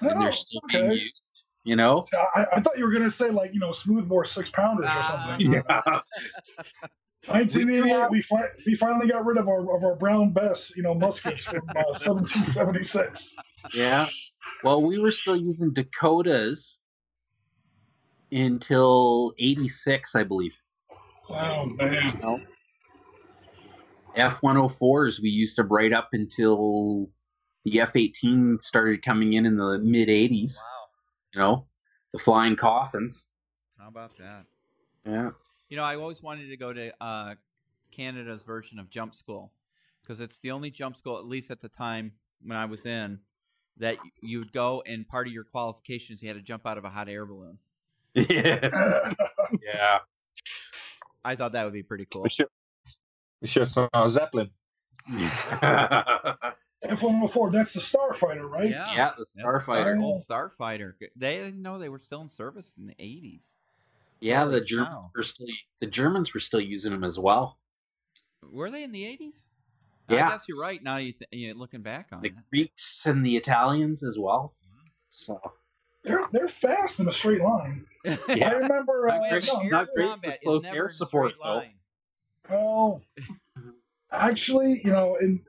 and 0.00 0.10
Oh, 0.16 0.20
they're 0.20 0.32
still 0.32 0.60
being 0.68 0.90
used. 0.90 1.44
You 1.64 1.76
know, 1.76 2.02
I, 2.34 2.46
I 2.54 2.60
thought 2.60 2.76
you 2.76 2.84
were 2.84 2.90
going 2.90 3.04
to 3.04 3.10
say 3.10 3.30
like 3.30 3.54
you 3.54 3.60
know 3.60 3.70
smoothbore 3.70 4.24
six 4.24 4.50
pounders 4.50 4.86
or 4.86 5.02
something. 5.04 5.52
yeah, 5.52 5.62
1988, 7.28 8.10
we 8.10 8.20
fi- 8.22 8.48
we 8.66 8.74
finally 8.74 9.06
got 9.06 9.24
rid 9.24 9.38
of 9.38 9.46
our 9.46 9.60
of 9.76 9.84
our 9.84 9.94
brown 9.94 10.32
bess, 10.32 10.72
you 10.74 10.82
know, 10.82 10.92
muskets 10.92 11.44
from 11.44 11.60
uh, 11.76 11.94
1776. 11.94 13.36
yeah. 13.74 14.06
Well, 14.64 14.82
we 14.82 14.98
were 14.98 15.12
still 15.12 15.36
using 15.36 15.72
Dakotas 15.72 16.81
until 18.32 19.32
86, 19.38 20.14
I 20.14 20.24
believe. 20.24 20.56
Oh 21.28 21.66
man, 21.66 22.46
F-104s 24.16 25.20
we 25.20 25.30
used 25.30 25.56
to 25.56 25.64
right 25.64 25.92
up 25.92 26.08
until 26.12 27.08
the 27.64 27.80
F-18 27.80 28.62
started 28.62 29.02
coming 29.02 29.34
in 29.34 29.46
in 29.46 29.56
the 29.56 29.78
mid 29.78 30.08
80s. 30.08 30.56
Wow. 30.56 30.62
You 31.34 31.40
know, 31.40 31.66
the 32.12 32.18
flying 32.18 32.56
coffins. 32.56 33.28
How 33.78 33.88
about 33.88 34.16
that? 34.18 34.44
Yeah. 35.06 35.30
You 35.68 35.76
know, 35.76 35.84
I 35.84 35.96
always 35.96 36.22
wanted 36.22 36.48
to 36.48 36.56
go 36.56 36.72
to 36.72 36.92
uh, 37.00 37.34
Canada's 37.90 38.42
version 38.42 38.78
of 38.78 38.90
jump 38.90 39.14
school 39.14 39.52
because 40.02 40.20
it's 40.20 40.40
the 40.40 40.50
only 40.50 40.70
jump 40.70 40.96
school, 40.96 41.18
at 41.18 41.26
least 41.26 41.50
at 41.50 41.62
the 41.62 41.68
time 41.68 42.12
when 42.44 42.58
I 42.58 42.66
was 42.66 42.84
in, 42.84 43.20
that 43.78 43.96
you 44.20 44.40
would 44.40 44.52
go 44.52 44.82
and 44.86 45.08
part 45.08 45.26
of 45.26 45.32
your 45.32 45.44
qualifications 45.44 46.22
you 46.22 46.28
had 46.28 46.36
to 46.36 46.42
jump 46.42 46.66
out 46.66 46.76
of 46.76 46.84
a 46.84 46.90
hot 46.90 47.08
air 47.08 47.24
balloon. 47.24 47.58
Yeah. 48.28 49.12
yeah. 49.62 49.98
I 51.24 51.36
thought 51.36 51.52
that 51.52 51.64
would 51.64 51.72
be 51.72 51.82
pretty 51.82 52.06
cool. 52.10 52.22
We 52.22 52.30
should, 52.30 52.48
we 53.40 53.48
should 53.48 53.68
have 53.68 53.88
a 53.92 54.08
Zeppelin. 54.08 54.50
F-104, 56.84 57.52
that's 57.52 57.72
the 57.74 57.80
Starfighter, 57.80 58.48
right? 58.50 58.68
Yeah, 58.68 58.92
yeah, 58.94 59.10
the 59.16 59.24
Starfighter. 59.24 59.62
Star, 59.62 59.98
old 60.00 60.22
Starfighter. 60.28 60.94
They 61.16 61.36
didn't 61.38 61.62
know 61.62 61.78
they 61.78 61.88
were 61.88 62.00
still 62.00 62.22
in 62.22 62.28
service 62.28 62.74
in 62.76 62.86
the 62.88 62.94
eighties. 62.98 63.48
Yeah, 64.20 64.44
Holy 64.44 64.58
the 64.60 64.64
Germans 64.64 64.88
cow. 64.88 65.10
were 65.14 65.22
still 65.22 65.46
the 65.80 65.86
Germans 65.86 66.34
were 66.34 66.40
still 66.40 66.60
using 66.60 66.92
them 66.92 67.04
as 67.04 67.18
well. 67.18 67.58
Were 68.50 68.70
they 68.70 68.82
in 68.82 68.92
the 68.92 69.04
eighties? 69.04 69.44
Yeah. 70.08 70.26
I 70.26 70.30
guess 70.30 70.46
you're 70.48 70.58
right. 70.60 70.82
Now 70.82 70.96
you, 70.96 71.12
th- 71.12 71.28
you 71.30 71.54
looking 71.54 71.82
back 71.82 72.08
on 72.12 72.20
The 72.22 72.28
it. 72.28 72.34
Greeks 72.50 73.06
and 73.06 73.24
the 73.24 73.36
Italians 73.36 74.02
as 74.02 74.18
well. 74.18 74.54
Mm-hmm. 74.64 74.88
So 75.10 75.40
They're 76.04 76.24
they're 76.32 76.48
fast 76.48 77.00
in 77.00 77.08
a 77.08 77.12
straight 77.12 77.40
line. 77.42 77.86
I 78.06 78.18
Yeah. 78.28 78.50
remember. 78.52 79.04
Not 79.08 79.20
Uh, 79.24 79.28
great- 79.30 79.46
no, 79.46 79.62
not 79.62 79.88
great 79.94 80.08
for 80.22 80.36
close 80.42 80.64
air 80.66 80.88
support, 80.90 81.34
though. 81.42 81.62
Well, 82.50 83.02
actually, 84.10 84.80
you 84.84 84.90
know, 84.90 85.16
in 85.16 85.40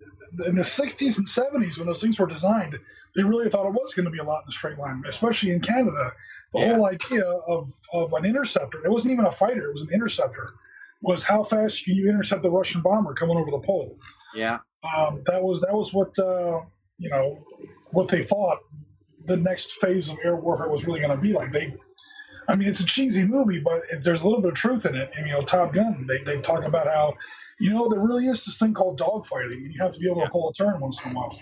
in 0.45 0.55
the 0.55 0.63
'60s 0.63 1.17
and 1.17 1.27
'70s 1.27 1.77
when 1.77 1.87
those 1.87 2.01
things 2.01 2.19
were 2.19 2.27
designed, 2.27 2.77
they 3.15 3.23
really 3.23 3.49
thought 3.49 3.65
it 3.67 3.73
was 3.73 3.93
going 3.93 4.05
to 4.05 4.11
be 4.11 4.19
a 4.19 4.23
lot 4.23 4.43
in 4.43 4.49
a 4.49 4.51
straight 4.51 4.77
line, 4.77 5.03
especially 5.07 5.51
in 5.51 5.59
Canada. 5.61 6.11
The 6.53 6.59
Yeah. 6.59 6.75
whole 6.75 6.85
idea 6.85 7.25
of, 7.25 7.71
of 7.93 8.13
an 8.13 8.25
interceptor, 8.25 8.83
it 8.85 8.89
wasn't 8.89 9.13
even 9.13 9.25
a 9.25 9.31
fighter, 9.31 9.69
it 9.69 9.73
was 9.73 9.81
an 9.81 9.89
interceptor, 9.91 10.53
was 11.01 11.23
how 11.23 11.43
fast 11.43 11.83
can 11.83 11.95
you 11.95 12.07
intercept 12.09 12.43
the 12.43 12.49
Russian 12.51 12.81
bomber 12.81 13.13
coming 13.15 13.37
over 13.37 13.49
the 13.49 13.59
pole? 13.59 13.97
yeah, 14.35 14.59
Um, 14.83 15.23
that 15.25 15.41
was 15.41 15.61
that 15.61 15.73
was 15.73 15.93
what 15.93 16.17
uh, 16.19 16.61
you 16.99 17.09
know 17.09 17.43
what 17.91 18.07
they 18.07 18.23
thought 18.23 18.59
the 19.25 19.37
next 19.37 19.73
phase 19.73 20.09
of 20.09 20.17
air 20.23 20.35
warfare 20.35 20.69
was 20.69 20.85
really 20.85 20.99
going 20.99 21.15
to 21.15 21.21
be 21.21 21.33
like. 21.33 21.51
They, 21.51 21.73
I 22.49 22.55
mean, 22.55 22.67
it's 22.67 22.81
a 22.81 22.85
cheesy 22.85 23.23
movie, 23.23 23.59
but 23.59 23.83
there's 24.01 24.21
a 24.21 24.25
little 24.27 24.41
bit 24.41 24.49
of 24.51 24.55
truth 24.57 24.85
in 24.85 24.95
it. 24.95 25.11
And 25.15 25.25
you 25.27 25.33
know, 25.33 25.43
Top 25.43 25.73
Gun, 25.73 26.05
they 26.07 26.23
they 26.23 26.41
talk 26.41 26.63
about 26.65 26.87
how 26.87 27.13
you 27.59 27.71
know 27.71 27.87
there 27.89 28.01
really 28.01 28.27
is 28.27 28.43
this 28.45 28.57
thing 28.57 28.73
called 28.73 28.99
dogfighting, 28.99 29.53
and 29.53 29.73
you 29.73 29.81
have 29.81 29.93
to 29.93 29.99
be 29.99 30.07
able 30.09 30.19
Yeah. 30.19 30.25
to 30.25 30.31
pull 30.31 30.49
a 30.49 30.53
turn 30.53 30.79
once 30.79 30.99
in 31.05 31.11
a 31.11 31.13
while. 31.13 31.37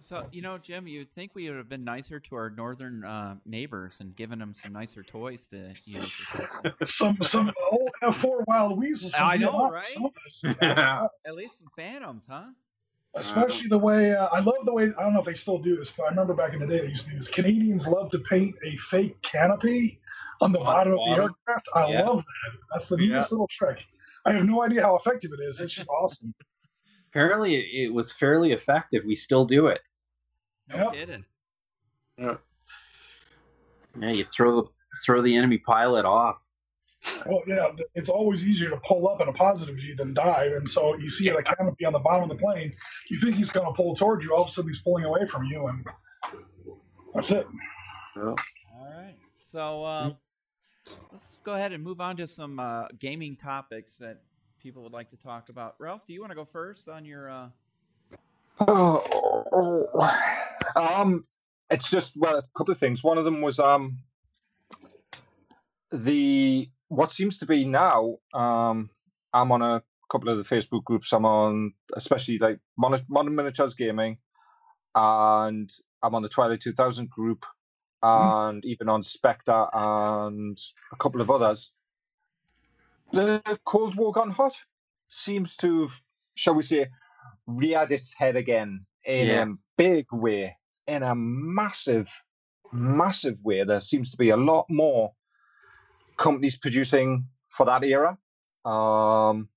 So 0.00 0.24
you 0.30 0.40
know, 0.40 0.56
Jim, 0.56 0.86
you'd 0.86 1.10
think 1.10 1.32
we 1.34 1.48
would 1.48 1.58
have 1.58 1.68
been 1.68 1.82
nicer 1.84 2.20
to 2.20 2.34
our 2.36 2.50
northern 2.50 3.04
uh, 3.04 3.36
neighbors 3.44 3.98
and 3.98 4.14
given 4.14 4.38
them 4.38 4.54
some 4.54 4.72
nicer 4.72 5.02
toys 5.02 5.48
to 5.48 5.74
use. 5.84 6.12
Some 6.84 7.16
some 7.22 7.50
old 7.72 7.90
F4 8.02 8.44
wild 8.46 8.78
weasels. 8.78 9.12
I 9.18 9.36
know, 9.36 9.68
right? 9.68 9.86
some 9.86 10.04
of 10.04 10.12
this. 10.24 10.44
At 10.60 11.34
least 11.34 11.58
some 11.58 11.66
phantoms, 11.74 12.24
huh? 12.28 12.46
Especially 13.16 13.68
the 13.68 13.78
way 13.78 14.14
uh, 14.14 14.28
I 14.30 14.40
love 14.40 14.56
the 14.64 14.72
way 14.72 14.84
I 14.98 15.02
don't 15.02 15.14
know 15.14 15.20
if 15.20 15.26
they 15.26 15.34
still 15.34 15.58
do 15.58 15.76
this, 15.76 15.90
but 15.90 16.04
I 16.04 16.08
remember 16.10 16.34
back 16.34 16.52
in 16.52 16.60
the 16.60 16.66
day 16.66 16.80
they 16.82 16.88
used 16.88 17.06
to 17.06 17.10
do 17.12 17.16
this. 17.16 17.28
Canadians 17.28 17.86
love 17.86 18.10
to 18.10 18.18
paint 18.18 18.54
a 18.64 18.76
fake 18.76 19.20
canopy 19.22 20.00
on 20.42 20.52
the 20.52 20.58
On 20.58 20.64
the 20.64 20.70
bottom 20.70 20.92
of 20.92 20.98
the 21.04 21.10
aircraft. 21.22 21.68
I 21.74 21.90
Yeah. 21.90 22.02
love 22.02 22.18
that. 22.18 22.58
That's 22.72 22.88
the 22.88 22.96
Yeah. 22.96 23.08
neatest 23.08 23.32
little 23.32 23.48
trick. 23.48 23.84
I 24.26 24.32
have 24.32 24.44
no 24.44 24.62
idea 24.62 24.82
how 24.82 24.96
effective 24.96 25.30
it 25.32 25.40
is. 25.42 25.60
It's 25.60 25.72
just 25.74 25.88
awesome. 25.88 26.34
apparently 27.08 27.54
it, 27.54 27.86
it 27.86 27.94
was 27.94 28.12
fairly 28.12 28.52
effective. 28.52 29.02
We 29.06 29.16
still 29.16 29.46
do 29.46 29.68
it. 29.68 29.80
No 30.68 30.76
Yep. 30.76 30.92
kidding. 30.92 31.24
Yeah, 32.18 32.36
you 34.10 34.24
throw 34.26 34.60
the 34.60 34.68
throw 35.04 35.22
the 35.22 35.34
enemy 35.34 35.58
pilot 35.58 36.04
off. 36.04 36.44
Well, 37.26 37.42
yeah, 37.46 37.68
it's 37.94 38.08
always 38.08 38.46
easier 38.46 38.70
to 38.70 38.80
pull 38.86 39.08
up 39.08 39.20
in 39.20 39.28
a 39.28 39.32
positive 39.32 39.76
G 39.78 39.94
than 39.94 40.14
dive. 40.14 40.52
And 40.52 40.68
so 40.68 40.96
you 40.96 41.10
see 41.10 41.28
a 41.28 41.42
canopy 41.42 41.84
on 41.84 41.92
the 41.92 41.98
bottom 41.98 42.30
of 42.30 42.36
the 42.36 42.42
plane, 42.42 42.72
you 43.10 43.18
think 43.18 43.36
he's 43.36 43.50
going 43.50 43.66
to 43.66 43.72
pull 43.72 43.94
towards 43.94 44.24
you, 44.24 44.34
all 44.34 44.42
of 44.42 44.48
a 44.48 44.50
sudden 44.50 44.70
he's 44.70 44.80
pulling 44.80 45.04
away 45.04 45.26
from 45.26 45.44
you, 45.44 45.66
and 45.66 45.86
that's 47.14 47.30
it. 47.30 47.46
All 48.16 48.34
right. 48.74 49.14
So 49.38 49.84
um, 49.84 50.16
let's 51.12 51.36
go 51.44 51.54
ahead 51.54 51.72
and 51.72 51.82
move 51.82 52.00
on 52.00 52.16
to 52.16 52.26
some 52.26 52.58
uh, 52.58 52.88
gaming 52.98 53.36
topics 53.36 53.96
that 53.98 54.22
people 54.60 54.82
would 54.82 54.92
like 54.92 55.10
to 55.10 55.16
talk 55.16 55.48
about. 55.48 55.76
Ralph, 55.78 56.06
do 56.06 56.12
you 56.12 56.20
want 56.20 56.30
to 56.32 56.36
go 56.36 56.44
first 56.44 56.88
on 56.88 57.04
your? 57.04 57.30
Uh... 57.30 57.48
um, 60.76 61.22
it's 61.70 61.90
just 61.90 62.16
well, 62.16 62.36
a 62.36 62.42
couple 62.56 62.72
of 62.72 62.78
things. 62.78 63.04
One 63.04 63.18
of 63.18 63.24
them 63.24 63.42
was 63.42 63.58
um, 63.58 63.98
the 65.92 66.68
what 66.88 67.12
seems 67.12 67.38
to 67.38 67.46
be 67.46 67.64
now. 67.64 68.16
Um, 68.34 68.90
I'm 69.32 69.52
on 69.52 69.62
a 69.62 69.82
couple 70.10 70.28
of 70.28 70.38
the 70.38 70.44
Facebook 70.44 70.84
groups. 70.84 71.12
I'm 71.12 71.24
on, 71.24 71.72
especially 71.94 72.38
like 72.38 72.58
Modern, 72.78 73.04
Modern 73.08 73.34
Miniatures 73.34 73.74
Gaming, 73.74 74.18
and 74.94 75.70
I'm 76.02 76.14
on 76.14 76.22
the 76.22 76.28
Twilight 76.28 76.60
2000 76.60 77.10
group, 77.10 77.44
and 78.02 78.64
even 78.64 78.88
on 78.88 79.02
Spectre 79.02 79.66
and 79.72 80.58
a 80.92 80.96
couple 80.96 81.20
of 81.20 81.30
others. 81.30 81.72
The 83.12 83.40
Cold 83.64 83.94
War 83.96 84.12
Gone 84.12 84.30
Hot 84.32 84.54
seems 85.08 85.56
to, 85.58 85.88
shall 86.34 86.54
we 86.54 86.62
say, 86.62 86.88
reared 87.46 87.92
its 87.92 88.14
head 88.14 88.36
again 88.36 88.84
in 89.04 89.30
a 89.30 89.54
big 89.76 90.06
way, 90.12 90.56
in 90.86 91.02
a 91.02 91.14
massive, 91.14 92.08
massive 92.72 93.38
way. 93.44 93.62
There 93.64 93.80
seems 93.80 94.10
to 94.10 94.16
be 94.16 94.30
a 94.30 94.36
lot 94.36 94.66
more 94.68 95.12
companies 96.16 96.56
producing 96.56 97.28
for 97.48 97.66
that 97.66 97.84
era, 97.84 98.18
um, 98.64 99.48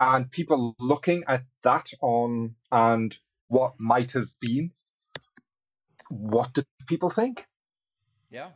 and 0.00 0.30
people 0.30 0.74
looking 0.78 1.24
at 1.28 1.44
that 1.62 1.90
on 2.00 2.54
and 2.72 3.18
what 3.48 3.74
might 3.78 4.12
have 4.12 4.28
been 4.40 4.72
what 6.08 6.52
do 6.54 6.62
people 6.86 7.08
think? 7.10 7.46
Yeah. 8.30 8.50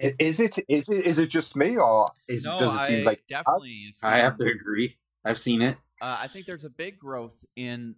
I- 0.00 0.14
Is 0.18 0.40
it 0.40 0.58
is 0.68 0.88
it 0.88 1.04
is 1.04 1.18
it 1.18 1.28
just 1.28 1.56
me 1.56 1.76
or 1.76 2.10
is 2.26 2.44
No, 2.44 2.58
does 2.58 2.74
it 2.74 2.86
seem 2.86 3.00
I 3.00 3.04
like 3.04 3.24
definitely. 3.28 3.70
It's, 3.88 4.02
I 4.02 4.16
have 4.18 4.38
to 4.38 4.44
agree. 4.44 4.96
I've 5.24 5.38
seen 5.38 5.60
it. 5.60 5.76
uh, 6.00 6.18
I 6.20 6.26
think 6.26 6.46
there's 6.46 6.64
a 6.64 6.70
big 6.70 6.98
growth 6.98 7.44
in 7.56 7.94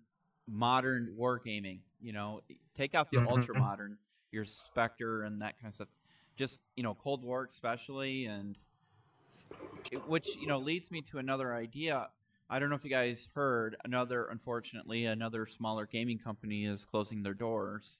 modern 0.48 1.14
wargaming. 1.16 1.80
You 2.00 2.12
know, 2.12 2.40
take 2.74 2.94
out 2.96 3.10
the 3.12 3.18
Mhm. 3.18 3.26
ultra 3.28 3.54
modern, 3.54 3.98
your 4.32 4.44
Spectre 4.44 5.22
and 5.22 5.40
that 5.42 5.60
kind 5.60 5.70
of 5.70 5.74
stuff. 5.76 5.88
Just 6.36 6.60
you 6.76 6.82
know, 6.82 6.94
Cold 6.94 7.22
War 7.22 7.44
especially, 7.48 8.26
and 8.26 8.56
which 10.06 10.36
you 10.36 10.46
know 10.46 10.58
leads 10.58 10.90
me 10.90 11.02
to 11.10 11.18
another 11.18 11.54
idea. 11.54 12.08
I 12.48 12.58
don't 12.58 12.68
know 12.68 12.76
if 12.76 12.84
you 12.84 12.90
guys 12.90 13.28
heard 13.34 13.76
another. 13.84 14.26
Unfortunately, 14.26 15.06
another 15.06 15.46
smaller 15.46 15.86
gaming 15.86 16.18
company 16.18 16.66
is 16.66 16.84
closing 16.84 17.22
their 17.22 17.34
doors 17.34 17.98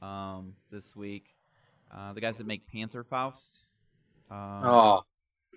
um, 0.00 0.54
this 0.70 0.96
week. 0.96 1.34
Uh, 1.94 2.12
the 2.12 2.20
guys 2.20 2.38
that 2.38 2.46
make 2.46 2.62
Panzerfaust. 2.72 3.62
Um, 4.30 4.64
Oh, 4.64 5.00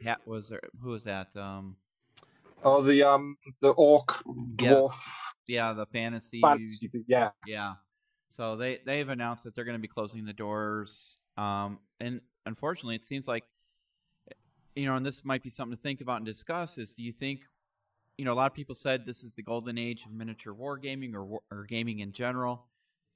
yeah, 0.02 0.16
was 0.26 0.50
there? 0.50 0.62
Who 0.82 0.90
was 0.90 1.04
that? 1.04 1.28
Um, 1.36 1.76
oh 2.64 2.82
the 2.82 3.04
um 3.04 3.38
the 3.62 3.70
orc 3.72 4.24
Yeah. 4.60 4.74
dwarf 4.74 4.94
yeah, 5.48 5.74
the 5.74 5.86
fantasy. 5.86 6.42
fantasy 6.42 6.90
yeah 7.08 7.30
Yeah. 7.46 7.76
So 8.30 8.56
they 8.56 8.80
they've 8.86 9.08
announced 9.08 9.44
that 9.44 9.54
they're 9.54 9.66
going 9.66 9.78
to 9.78 9.82
be 9.82 9.88
closing 9.88 10.26
the 10.26 10.34
doors. 10.34 11.20
Um, 11.38 11.80
and 12.00 12.22
unfortunately, 12.46 12.96
it 12.96 13.04
seems 13.04 13.28
like 13.28 13.44
you 14.76 14.86
know, 14.86 14.96
and 14.96 15.06
this 15.06 15.24
might 15.24 15.44
be 15.44 15.50
something 15.50 15.78
to 15.78 15.82
think 15.82 16.02
about 16.02 16.18
and 16.18 16.26
discuss. 16.26 16.78
Is 16.78 16.94
do 16.94 17.04
you 17.04 17.12
think 17.12 17.42
you 18.18 18.26
know 18.26 18.34
a 18.34 18.36
lot 18.36 18.52
of 18.52 18.56
people 18.56 18.76
said 18.76 19.06
this 19.06 19.24
is 19.24 19.32
the 19.34 19.44
golden 19.44 19.78
age 19.78 20.06
of 20.06 20.12
miniature 20.12 20.54
wargaming 20.54 21.14
or 21.14 21.40
or 21.52 21.66
gaming 21.66 22.00
in 22.00 22.12
general. 22.12 22.66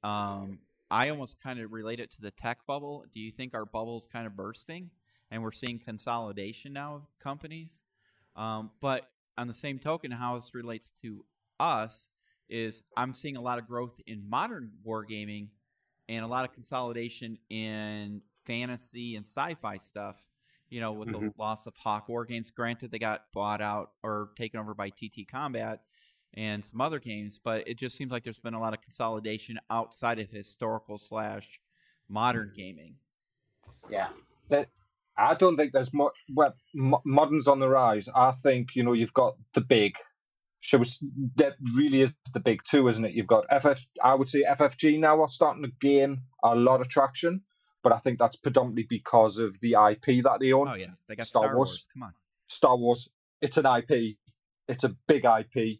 Um, 0.03 0.59
I 0.89 1.09
almost 1.09 1.41
kind 1.41 1.59
of 1.59 1.71
relate 1.71 1.99
it 1.99 2.11
to 2.11 2.21
the 2.21 2.31
tech 2.31 2.59
bubble. 2.65 3.05
Do 3.13 3.19
you 3.19 3.31
think 3.31 3.53
our 3.53 3.65
bubble's 3.65 4.07
kind 4.07 4.25
of 4.25 4.35
bursting 4.35 4.89
and 5.31 5.43
we're 5.43 5.51
seeing 5.51 5.79
consolidation 5.79 6.71
now 6.71 6.95
of 6.95 7.01
companies? 7.19 7.83
Um, 8.35 8.71
but 8.79 9.09
on 9.37 9.47
the 9.47 9.53
same 9.53 9.79
token, 9.79 10.11
how 10.11 10.35
this 10.35 10.53
relates 10.53 10.93
to 11.01 11.25
us 11.59 12.09
is 12.49 12.83
I'm 12.95 13.13
seeing 13.13 13.35
a 13.35 13.41
lot 13.41 13.59
of 13.59 13.67
growth 13.67 13.99
in 14.05 14.29
modern 14.29 14.71
wargaming 14.85 15.49
and 16.09 16.23
a 16.23 16.27
lot 16.27 16.45
of 16.45 16.53
consolidation 16.53 17.37
in 17.49 18.21
fantasy 18.45 19.15
and 19.15 19.25
sci-fi 19.25 19.77
stuff. 19.77 20.15
You 20.69 20.81
know, 20.81 20.91
with 20.91 21.11
the 21.13 21.19
Mhm. 21.19 21.37
loss 21.37 21.65
of 21.65 21.77
Hawk 21.77 22.09
War 22.09 22.25
Games. 22.25 22.51
Granted, 22.51 22.91
they 22.91 22.99
got 22.99 23.31
bought 23.31 23.61
out 23.61 23.93
or 24.03 24.31
taken 24.35 24.59
over 24.59 24.73
by 24.73 24.89
TT 24.89 25.23
Combat 25.25 25.81
and 26.33 26.63
some 26.63 26.81
other 26.81 26.99
games, 26.99 27.39
but 27.39 27.65
it 27.67 27.75
just 27.77 27.95
seems 27.95 28.11
like 28.11 28.25
there's 28.25 28.39
been 28.39 28.53
a 28.53 28.59
lot 28.59 28.73
of 28.73 28.81
consolidation 28.81 29.57
outside 29.69 30.19
of 30.19 30.29
historical 30.29 30.97
slash 30.97 31.61
modern 32.09 32.51
gaming. 32.53 32.95
yeah. 33.89 34.09
I 35.19 35.33
don't 35.33 35.57
think 35.57 35.71
there's 35.73 35.93
much. 35.95 36.13
Well, 36.31 36.53
mo- 36.75 37.01
modern's 37.03 37.47
on 37.47 37.59
the 37.59 37.67
rise. 37.67 38.07
I 38.13 38.33
think 38.33 38.75
you 38.75 38.83
know 38.83 38.93
you've 38.93 39.13
got 39.15 39.35
the 39.53 39.61
big. 39.61 39.95
Should 40.67 40.81
we, 40.81 40.85
s- 40.85 41.01
that 41.37 41.53
really 41.75 42.01
is 42.01 42.13
the 42.33 42.41
big 42.41 42.61
two, 42.69 42.89
isn't 42.89 43.05
it? 43.05 43.13
You've 43.13 43.25
got 43.25 43.45
FF. 43.61 43.85
I 44.03 44.13
would 44.15 44.27
say 44.27 44.43
FFG 44.43 44.99
now 44.99 45.21
are 45.21 45.29
starting 45.29 45.63
to 45.63 45.71
gain 45.79 46.19
a 46.43 46.55
lot 46.55 46.81
of 46.81 46.89
traction, 46.89 47.41
but 47.83 47.93
I 47.93 47.99
think 47.99 48.19
that's 48.19 48.35
predominantly 48.35 48.85
because 48.89 49.37
of 49.37 49.57
the 49.61 49.75
IP 49.91 50.23
that 50.25 50.39
they 50.41 50.51
own. 50.51 50.67
Oh 50.67 50.73
yeah, 50.75 50.87
they 51.07 51.15
got 51.15 51.25
Star 51.25 51.43
Star, 51.43 51.55
Wars. 51.55 51.69
Wars. 51.69 51.87
Come 51.93 52.03
on. 52.03 52.13
Star 52.47 52.75
Wars. 52.75 53.07
It's 53.41 53.55
an 53.55 53.65
IP. 53.65 54.17
It's 54.67 54.83
a 54.83 54.93
big 55.07 55.23
IP. 55.23 55.79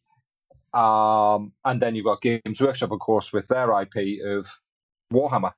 Um, 0.74 1.52
and 1.66 1.82
then 1.82 1.96
you've 1.96 2.06
got 2.06 2.22
Games 2.22 2.62
Workshop, 2.62 2.92
of 2.92 3.00
course, 3.00 3.34
with 3.34 3.48
their 3.50 3.70
IP 3.82 4.26
of 4.26 4.50
Warhammer. 5.12 5.52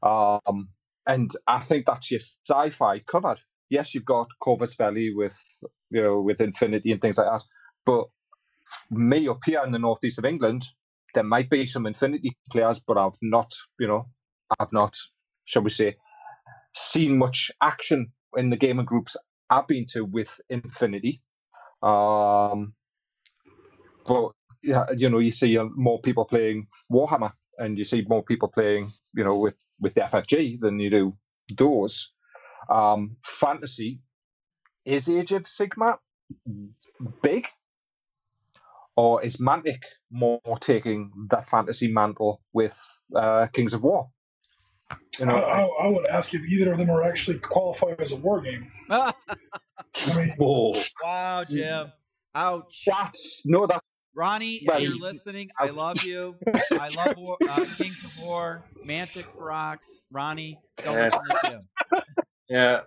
Um, 0.00 0.68
and 1.08 1.32
I 1.48 1.60
think 1.60 1.86
that's 1.86 2.08
your 2.12 2.20
sci-fi 2.20 3.00
covered. 3.00 3.38
Yes, 3.68 3.94
you've 3.96 4.04
got 4.04 4.28
Corvus 4.40 4.76
Belli 4.76 5.12
with 5.12 5.36
you 5.90 6.00
know 6.00 6.20
with 6.20 6.40
Infinity 6.40 6.92
and 6.92 7.00
things 7.02 7.18
like 7.18 7.26
that. 7.26 7.42
But 7.84 8.06
up 9.28 9.40
here 9.44 9.62
in 9.64 9.72
the 9.72 9.78
northeast 9.78 10.18
of 10.18 10.24
England, 10.24 10.64
there 11.14 11.24
might 11.24 11.50
be 11.50 11.66
some 11.66 11.86
Infinity 11.86 12.36
players, 12.50 12.78
but 12.78 12.98
I've 12.98 13.18
not, 13.22 13.52
you 13.78 13.86
know, 13.86 14.06
I've 14.58 14.72
not, 14.72 14.96
shall 15.44 15.62
we 15.62 15.70
say, 15.70 15.96
seen 16.74 17.18
much 17.18 17.50
action 17.62 18.12
in 18.36 18.50
the 18.50 18.56
gaming 18.56 18.84
groups 18.84 19.16
I've 19.48 19.66
been 19.66 19.86
to 19.92 20.04
with 20.04 20.40
Infinity. 20.50 21.22
Um, 21.82 22.74
but 24.06 24.32
yeah, 24.62 24.84
you 24.96 25.08
know, 25.08 25.18
you 25.18 25.32
see 25.32 25.56
uh, 25.56 25.66
more 25.74 26.00
people 26.00 26.24
playing 26.24 26.66
Warhammer, 26.92 27.32
and 27.58 27.78
you 27.78 27.84
see 27.84 28.04
more 28.08 28.22
people 28.22 28.48
playing, 28.48 28.92
you 29.14 29.24
know, 29.24 29.36
with 29.36 29.56
with 29.80 29.94
the 29.94 30.02
FFG 30.02 30.60
than 30.60 30.78
you 30.78 30.90
do 30.90 31.16
those. 31.56 32.12
Um, 32.68 33.16
fantasy 33.22 34.00
is 34.84 35.08
Age 35.08 35.32
of 35.32 35.44
Sigmar 35.44 35.98
big, 37.22 37.46
or 38.96 39.22
is 39.24 39.36
Mantic 39.38 39.82
more 40.10 40.40
taking 40.60 41.10
that 41.30 41.48
fantasy 41.48 41.92
mantle 41.92 42.40
with 42.52 42.78
uh, 43.14 43.46
Kings 43.52 43.74
of 43.74 43.82
War? 43.82 44.08
You 45.18 45.24
I, 45.26 45.28
know, 45.28 45.36
I, 45.36 45.86
I 45.86 45.88
would 45.88 46.06
ask 46.08 46.32
if 46.34 46.42
either 46.42 46.72
of 46.72 46.78
them 46.78 46.90
are 46.90 47.02
actually 47.02 47.38
qualified 47.38 48.00
as 48.00 48.12
a 48.12 48.16
war 48.16 48.40
game. 48.40 48.70
I 48.90 49.12
mean, 50.16 50.34
Whoa. 50.38 50.74
wow, 51.02 51.44
Jim. 51.44 51.92
Ouch. 52.34 52.82
that's 52.86 53.42
no, 53.46 53.66
that's 53.66 53.96
Ronnie, 54.14 54.62
Well, 54.66 54.76
if 54.76 54.82
you're 54.84 54.92
he's- 54.92 55.02
listening, 55.02 55.50
I 55.58 55.68
love 55.70 56.02
you. 56.04 56.36
I 56.78 56.88
love 56.90 57.16
War, 57.18 57.36
uh, 57.48 57.56
Kings 57.56 58.04
of 58.20 58.26
War, 58.26 58.62
Mantic 58.86 59.26
rocks. 59.36 60.02
Ronnie, 60.12 60.58
don't 60.84 60.94
Yes. 60.94 61.12
listen 61.12 61.36
to 61.42 61.50
Jim. 61.50 61.60
Yeah. 62.48 62.80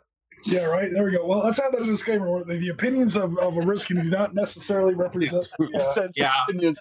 Yeah, 0.46 0.64
right. 0.64 0.90
There 0.94 1.04
we 1.04 1.12
go. 1.12 1.26
Well, 1.26 1.40
let's 1.40 1.60
add 1.60 1.74
that 1.74 1.82
a 1.82 1.86
disclaimer. 1.86 2.44
The, 2.44 2.58
the 2.58 2.70
opinions 2.70 3.16
of, 3.18 3.38
of 3.40 3.58
a 3.58 3.62
risky 3.62 3.94
do 3.94 4.04
not 4.04 4.34
necessarily 4.34 4.94
represent. 4.96 5.48
Yeah. 6.16 6.34
Yeah. 6.48 6.74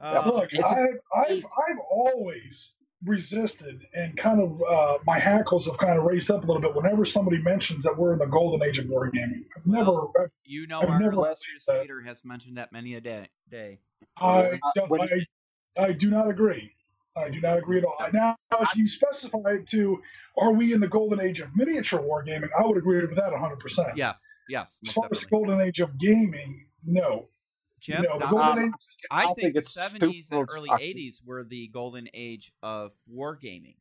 Uh, 0.00 0.22
Look, 0.26 0.52
It's- 0.52 0.72
I've, 0.72 0.98
I've, 1.14 1.44
I've 1.44 1.78
always 1.90 2.74
resisted 3.04 3.82
and 3.94 4.14
kind 4.16 4.40
of 4.42 4.62
uh, 4.62 4.98
my 5.06 5.18
hackles 5.18 5.64
have 5.66 5.78
kind 5.78 5.98
of 5.98 6.04
raised 6.04 6.30
up 6.30 6.44
a 6.44 6.46
little 6.46 6.60
bit 6.60 6.74
whenever 6.74 7.04
somebody 7.04 7.38
mentions 7.38 7.82
that 7.84 7.96
we're 7.96 8.12
in 8.12 8.18
the 8.18 8.26
golden 8.26 8.66
age 8.66 8.78
of 8.78 8.86
wargaming. 8.86 9.44
I've 9.56 9.66
never, 9.66 9.90
Well, 9.90 10.12
you 10.44 10.66
know, 10.66 10.80
I've 10.82 10.90
our 10.90 11.00
never 11.00 11.12
illustrious 11.12 11.64
that. 11.66 11.80
leader 11.80 12.00
has 12.02 12.24
mentioned 12.24 12.56
that 12.58 12.72
many 12.72 12.94
a 12.94 13.00
day. 13.00 13.28
Day. 13.50 13.78
I, 14.18 14.58
don't, 14.74 15.00
I, 15.00 15.26
I 15.82 15.92
do 15.92 16.10
not 16.10 16.28
agree. 16.28 16.72
I 17.16 17.28
do 17.28 17.40
not 17.40 17.58
agree 17.58 17.78
at 17.78 17.84
all. 17.84 17.96
Now, 18.12 18.36
if 18.60 18.76
you 18.76 18.88
specify 18.88 19.38
it 19.50 19.66
to, 19.68 20.00
are 20.38 20.52
we 20.52 20.72
in 20.72 20.80
the 20.80 20.88
golden 20.88 21.20
age 21.20 21.40
of 21.40 21.54
miniature 21.56 22.00
wargaming? 22.00 22.48
I 22.58 22.64
would 22.64 22.76
agree 22.76 23.00
with 23.04 23.16
that 23.16 23.32
100%. 23.32 23.96
Yes, 23.96 24.22
yes. 24.48 24.78
As 24.82 24.88
most 24.88 24.94
far 24.94 25.04
as 25.06 25.20
definitely. 25.20 25.30
golden 25.48 25.60
age 25.66 25.80
of 25.80 25.98
gaming, 25.98 26.66
no. 26.84 27.28
Jim, 27.80 28.02
no, 28.02 28.18
not- 28.18 28.58
Um, 28.58 28.64
age, 28.66 28.72
I 29.10 29.22
I 29.22 29.26
think, 29.26 29.38
think 29.40 29.54
the 29.54 29.58
it's 29.60 29.76
70s 29.76 30.30
and 30.30 30.48
early 30.52 30.70
actually. 30.70 30.94
80s 30.94 31.22
were 31.24 31.44
the 31.44 31.68
golden 31.68 32.08
age 32.14 32.52
of 32.62 32.92
wargaming. 33.12 33.76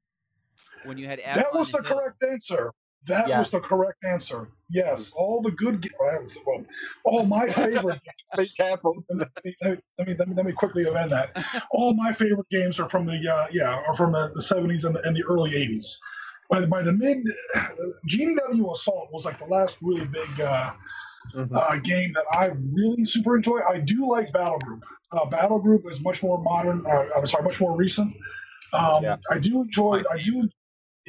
When 0.85 0.97
you 0.97 1.05
had 1.05 1.19
that 1.19 1.53
was 1.53 1.71
the 1.71 1.81
Hill. 1.83 1.97
correct 1.97 2.23
answer. 2.23 2.71
That 3.07 3.27
Yeah. 3.27 3.39
was 3.39 3.49
the 3.49 3.59
correct 3.59 4.03
answer. 4.05 4.49
Yes, 4.69 5.13
all 5.15 5.41
the 5.41 5.51
good. 5.51 5.81
ga- 5.81 5.89
Well, 6.45 6.65
all 7.05 7.25
my 7.25 7.47
favorite. 7.47 7.99
be 8.37 8.47
careful. 8.47 9.03
let, 9.09 9.29
me, 9.43 9.55
let, 9.61 9.71
me, 10.07 10.15
let, 10.17 10.27
me, 10.27 10.35
let, 10.35 10.45
me, 10.45 10.51
quickly 10.51 10.83
amend 10.85 11.11
that. 11.11 11.31
All 11.71 11.93
my 11.93 12.11
favorite 12.11 12.49
games 12.49 12.79
are 12.79 12.89
from 12.89 13.05
the 13.05 13.17
uh, 13.27 13.47
yeah 13.51 13.69
are 13.87 13.95
from 13.95 14.11
the, 14.11 14.31
the 14.35 14.41
70s 14.41 14.83
and 14.85 14.95
the, 14.95 15.01
and 15.07 15.15
the 15.15 15.23
early 15.23 15.51
80s. 15.51 15.97
By 16.49 16.59
the, 16.61 16.67
by 16.67 16.83
the 16.83 16.91
mid, 16.93 17.19
GDW 18.09 18.71
Assault 18.73 19.09
was 19.11 19.25
like 19.25 19.39
the 19.39 19.45
last 19.45 19.77
really 19.81 20.05
big 20.05 20.41
uh, 20.41 20.73
Mhm. 21.35 21.49
uh, 21.53 21.77
game 21.79 22.11
that 22.13 22.25
I 22.33 22.45
really 22.73 23.05
super 23.05 23.35
enjoy. 23.35 23.59
I 23.69 23.79
do 23.79 24.07
like 24.09 24.31
Battle 24.33 24.57
Group. 24.59 24.83
Uh, 25.11 25.25
Battle 25.25 25.59
Group 25.59 25.83
is 25.91 26.01
much 26.01 26.23
more 26.23 26.41
modern. 26.41 26.83
Uh, 26.87 27.05
I'm 27.15 27.27
sorry, 27.27 27.43
much 27.43 27.59
more 27.61 27.75
recent. 27.75 28.15
Um, 28.73 29.03
Yeah. 29.03 29.17
I 29.29 29.37
do 29.37 29.61
enjoy. 29.61 30.01
I 30.11 30.17
do. 30.23 30.49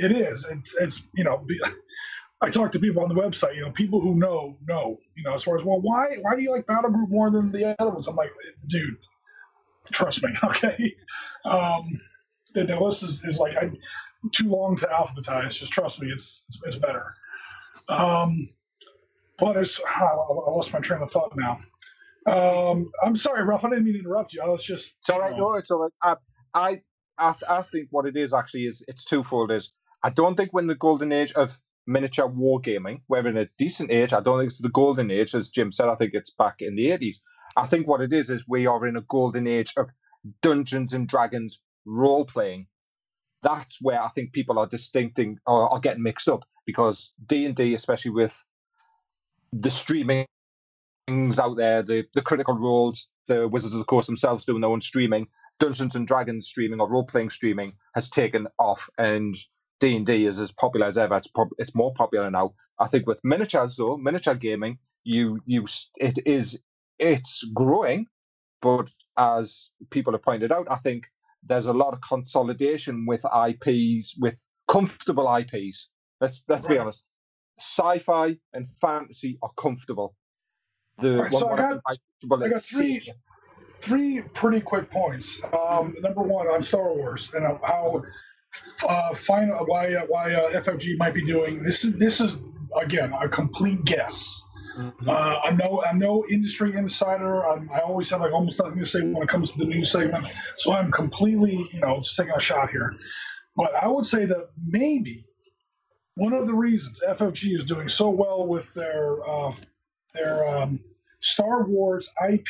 It 0.04 0.12
is. 0.12 0.46
It's. 0.50 0.74
It's. 0.76 1.04
You 1.14 1.24
know. 1.24 1.38
be- 1.38 1.60
I 2.42 2.50
talk 2.50 2.72
to 2.72 2.80
people 2.80 3.02
on 3.02 3.08
the 3.10 3.16
website. 3.16 3.56
You 3.56 3.62
know, 3.62 3.72
people 3.72 4.00
who 4.00 4.14
know 4.16 4.58
know. 4.68 4.98
You 5.16 5.24
know, 5.24 5.34
as 5.34 5.44
far 5.44 5.56
as 5.56 5.64
well, 5.64 5.80
why 5.80 6.16
why 6.22 6.36
do 6.36 6.42
you 6.42 6.52
like 6.52 6.66
Battle 6.66 6.90
Group 6.90 7.10
more 7.10 7.30
than 7.30 7.52
the 7.52 7.76
other 7.80 7.90
ones? 7.92 8.08
I'm 8.08 8.16
like, 8.16 8.32
dude, 8.68 8.96
trust 9.92 10.22
me. 10.24 10.30
Okay. 10.44 10.96
Um, 11.44 12.00
the 12.54 12.64
the 12.64 12.78
list 12.80 13.04
is, 13.04 13.22
is 13.24 13.38
like 13.38 13.56
I 13.56 13.70
too 14.32 14.48
long 14.48 14.76
to 14.76 14.86
alphabetize. 14.88 15.58
Just 15.58 15.72
trust 15.72 16.00
me. 16.02 16.10
It's 16.12 16.44
it's, 16.48 16.60
it's 16.64 16.76
better. 16.76 17.14
Um, 17.88 18.48
but 19.38 19.56
it's 19.56 19.80
I 19.86 20.14
lost 20.14 20.72
my 20.72 20.80
train 20.80 21.02
of 21.02 21.10
thought 21.12 21.34
now. 21.36 21.60
Um, 22.26 22.90
I'm 23.04 23.16
sorry, 23.16 23.44
Ralph. 23.44 23.64
I 23.64 23.70
didn't 23.70 23.84
mean 23.84 23.94
to 23.94 24.00
interrupt 24.00 24.34
you. 24.34 24.42
I 24.42 24.48
was 24.48 24.64
just. 24.64 24.96
It's 25.02 25.10
all 25.10 25.20
right. 25.20 25.36
No, 25.36 25.54
it's 25.54 25.70
all 25.70 25.82
right. 25.82 25.92
I, 26.02 26.16
I, 26.54 26.82
I, 27.18 27.34
I 27.58 27.62
think 27.62 27.88
what 27.90 28.06
it 28.06 28.16
is 28.16 28.34
actually 28.34 28.66
is 28.66 28.84
it's 28.88 29.04
twofold. 29.04 29.50
Is 29.52 29.72
I 30.02 30.10
don't 30.10 30.36
think 30.36 30.52
we're 30.52 30.62
in 30.62 30.68
the 30.68 30.74
golden 30.74 31.12
age 31.12 31.32
of 31.32 31.58
miniature 31.86 32.28
wargaming. 32.28 33.02
We're 33.08 33.28
in 33.28 33.36
a 33.38 33.48
decent 33.58 33.90
age. 33.90 34.12
I 34.12 34.20
don't 34.20 34.38
think 34.38 34.50
it's 34.50 34.62
the 34.62 34.70
golden 34.70 35.10
age, 35.10 35.34
as 35.34 35.48
Jim 35.50 35.72
said. 35.72 35.88
I 35.88 35.96
think 35.96 36.12
it's 36.14 36.30
back 36.30 36.56
in 36.60 36.76
the 36.76 36.90
eighties. 36.92 37.22
I 37.56 37.66
think 37.66 37.86
what 37.88 38.00
it 38.02 38.12
is 38.12 38.30
is 38.30 38.48
we 38.48 38.66
are 38.66 38.86
in 38.86 38.96
a 38.96 39.02
golden 39.02 39.46
age 39.46 39.74
of 39.76 39.90
Dungeons 40.42 40.92
and 40.94 41.08
Dragons 41.08 41.60
role 41.86 42.24
playing. 42.26 42.66
that's 43.42 43.78
where 43.80 44.02
I 44.02 44.08
think 44.10 44.32
people 44.32 44.58
are 44.58 44.66
distincting 44.66 45.38
or 45.46 45.68
are 45.70 45.80
getting 45.80 46.02
mixed 46.02 46.28
up 46.28 46.44
because 46.66 47.14
D 47.26 47.46
and 47.46 47.54
D, 47.56 47.74
especially 47.74 48.10
with 48.12 48.44
the 49.52 49.70
streaming 49.70 50.26
things 51.08 51.38
out 51.38 51.56
there, 51.56 51.82
the 51.82 52.04
the 52.14 52.22
critical 52.22 52.54
roles, 52.54 53.08
the 53.28 53.48
Wizards 53.48 53.74
of 53.74 53.78
the 53.80 53.84
Coast 53.84 54.06
themselves 54.06 54.44
doing 54.44 54.60
their 54.60 54.70
own 54.70 54.80
streaming, 54.80 55.28
Dungeons 55.58 55.96
and 55.96 56.06
Dragons 56.06 56.46
streaming 56.46 56.80
or 56.80 56.90
role 56.90 57.06
playing 57.06 57.30
streaming 57.30 57.72
has 57.94 58.10
taken 58.10 58.46
off, 58.58 58.88
and 58.98 59.34
D 59.80 59.96
and 59.96 60.06
D 60.06 60.26
is 60.26 60.38
as 60.38 60.52
popular 60.52 60.86
as 60.86 60.98
ever. 60.98 61.16
It's 61.16 61.28
prob- 61.28 61.54
it's 61.58 61.74
more 61.74 61.92
popular 61.94 62.30
now. 62.30 62.54
I 62.78 62.86
think 62.86 63.06
with 63.06 63.20
miniatures 63.24 63.76
though, 63.76 63.96
miniature 63.96 64.34
gaming, 64.34 64.78
you 65.04 65.40
you 65.46 65.66
it 65.96 66.18
is 66.26 66.60
it's 66.98 67.44
growing, 67.54 68.06
but 68.60 68.88
as 69.16 69.70
people 69.90 70.12
have 70.12 70.22
pointed 70.22 70.52
out, 70.52 70.66
I 70.70 70.76
think 70.76 71.06
there's 71.42 71.66
a 71.66 71.72
lot 71.72 71.94
of 71.94 72.00
consolidation 72.02 73.06
with 73.06 73.24
IPs, 73.24 74.16
with 74.18 74.38
comfortable 74.68 75.26
IPs. 75.34 75.88
Let's 76.20 76.42
let's 76.48 76.66
be 76.66 76.78
honest. 76.78 77.02
Sci-fi 77.58 78.36
and 78.52 78.68
fantasy 78.80 79.38
are 79.42 79.50
comfortable. 79.56 80.14
The 80.98 81.16
Right, 81.22 81.32
so 81.32 81.50
I 81.50 81.56
got- 81.56 81.70
mean 81.70 81.80
by 81.86 81.96
comfortable, 81.96 82.44
I 82.44 82.48
got 82.50 82.62
three- 82.62 83.12
three 83.80 84.20
pretty 84.34 84.60
quick 84.60 84.90
points. 84.90 85.40
Um, 85.58 85.94
number 86.00 86.20
one 86.22 86.46
on 86.48 86.62
Star 86.62 86.92
Wars 86.92 87.32
and 87.34 87.44
how 87.46 88.02
uh, 88.86 89.14
find 89.14 89.52
why 89.66 89.94
uh, 89.94 90.04
why 90.06 90.32
uh, 90.32 90.50
FFG 90.50 90.98
might 90.98 91.14
be 91.14 91.24
doing 91.24 91.62
this. 91.62 91.84
Is 91.84 91.94
this 91.94 92.20
is 92.20 92.32
again 92.80 93.12
a 93.12 93.28
complete 93.28 93.84
guess. 93.84 94.42
Mhm. 94.76 95.08
Uh, 95.08 95.40
I'm 95.44 95.56
no 95.56 95.82
I'm 95.84 95.98
no 95.98 96.24
industry 96.30 96.76
insider. 96.76 97.44
I'm, 97.46 97.70
I 97.72 97.80
always 97.80 98.10
have 98.10 98.20
like 98.20 98.32
almost 98.32 98.60
nothing 98.62 98.78
to 98.78 98.86
say 98.86 99.02
when 99.02 99.22
it 99.22 99.28
comes 99.28 99.52
to 99.52 99.58
the 99.58 99.66
news 99.66 99.90
segment, 99.90 100.26
so 100.56 100.72
I'm 100.72 100.90
completely 100.90 101.68
you 101.72 101.80
know 101.80 101.98
just 101.98 102.16
taking 102.16 102.32
a 102.34 102.40
shot 102.40 102.70
here. 102.70 102.94
But 103.56 103.74
I 103.74 103.88
would 103.88 104.06
say 104.06 104.26
that 104.26 104.50
maybe 104.64 105.24
one 106.14 106.32
of 106.32 106.46
the 106.46 106.54
reasons 106.54 107.00
FFG 107.06 107.54
is 107.54 107.64
doing 107.64 107.88
so 107.88 108.08
well 108.10 108.46
with 108.46 108.72
their 108.74 109.16
uh, 109.28 109.52
their 110.14 110.46
um, 110.46 110.80
Star 111.20 111.64
Wars 111.66 112.08
IP 112.28 112.48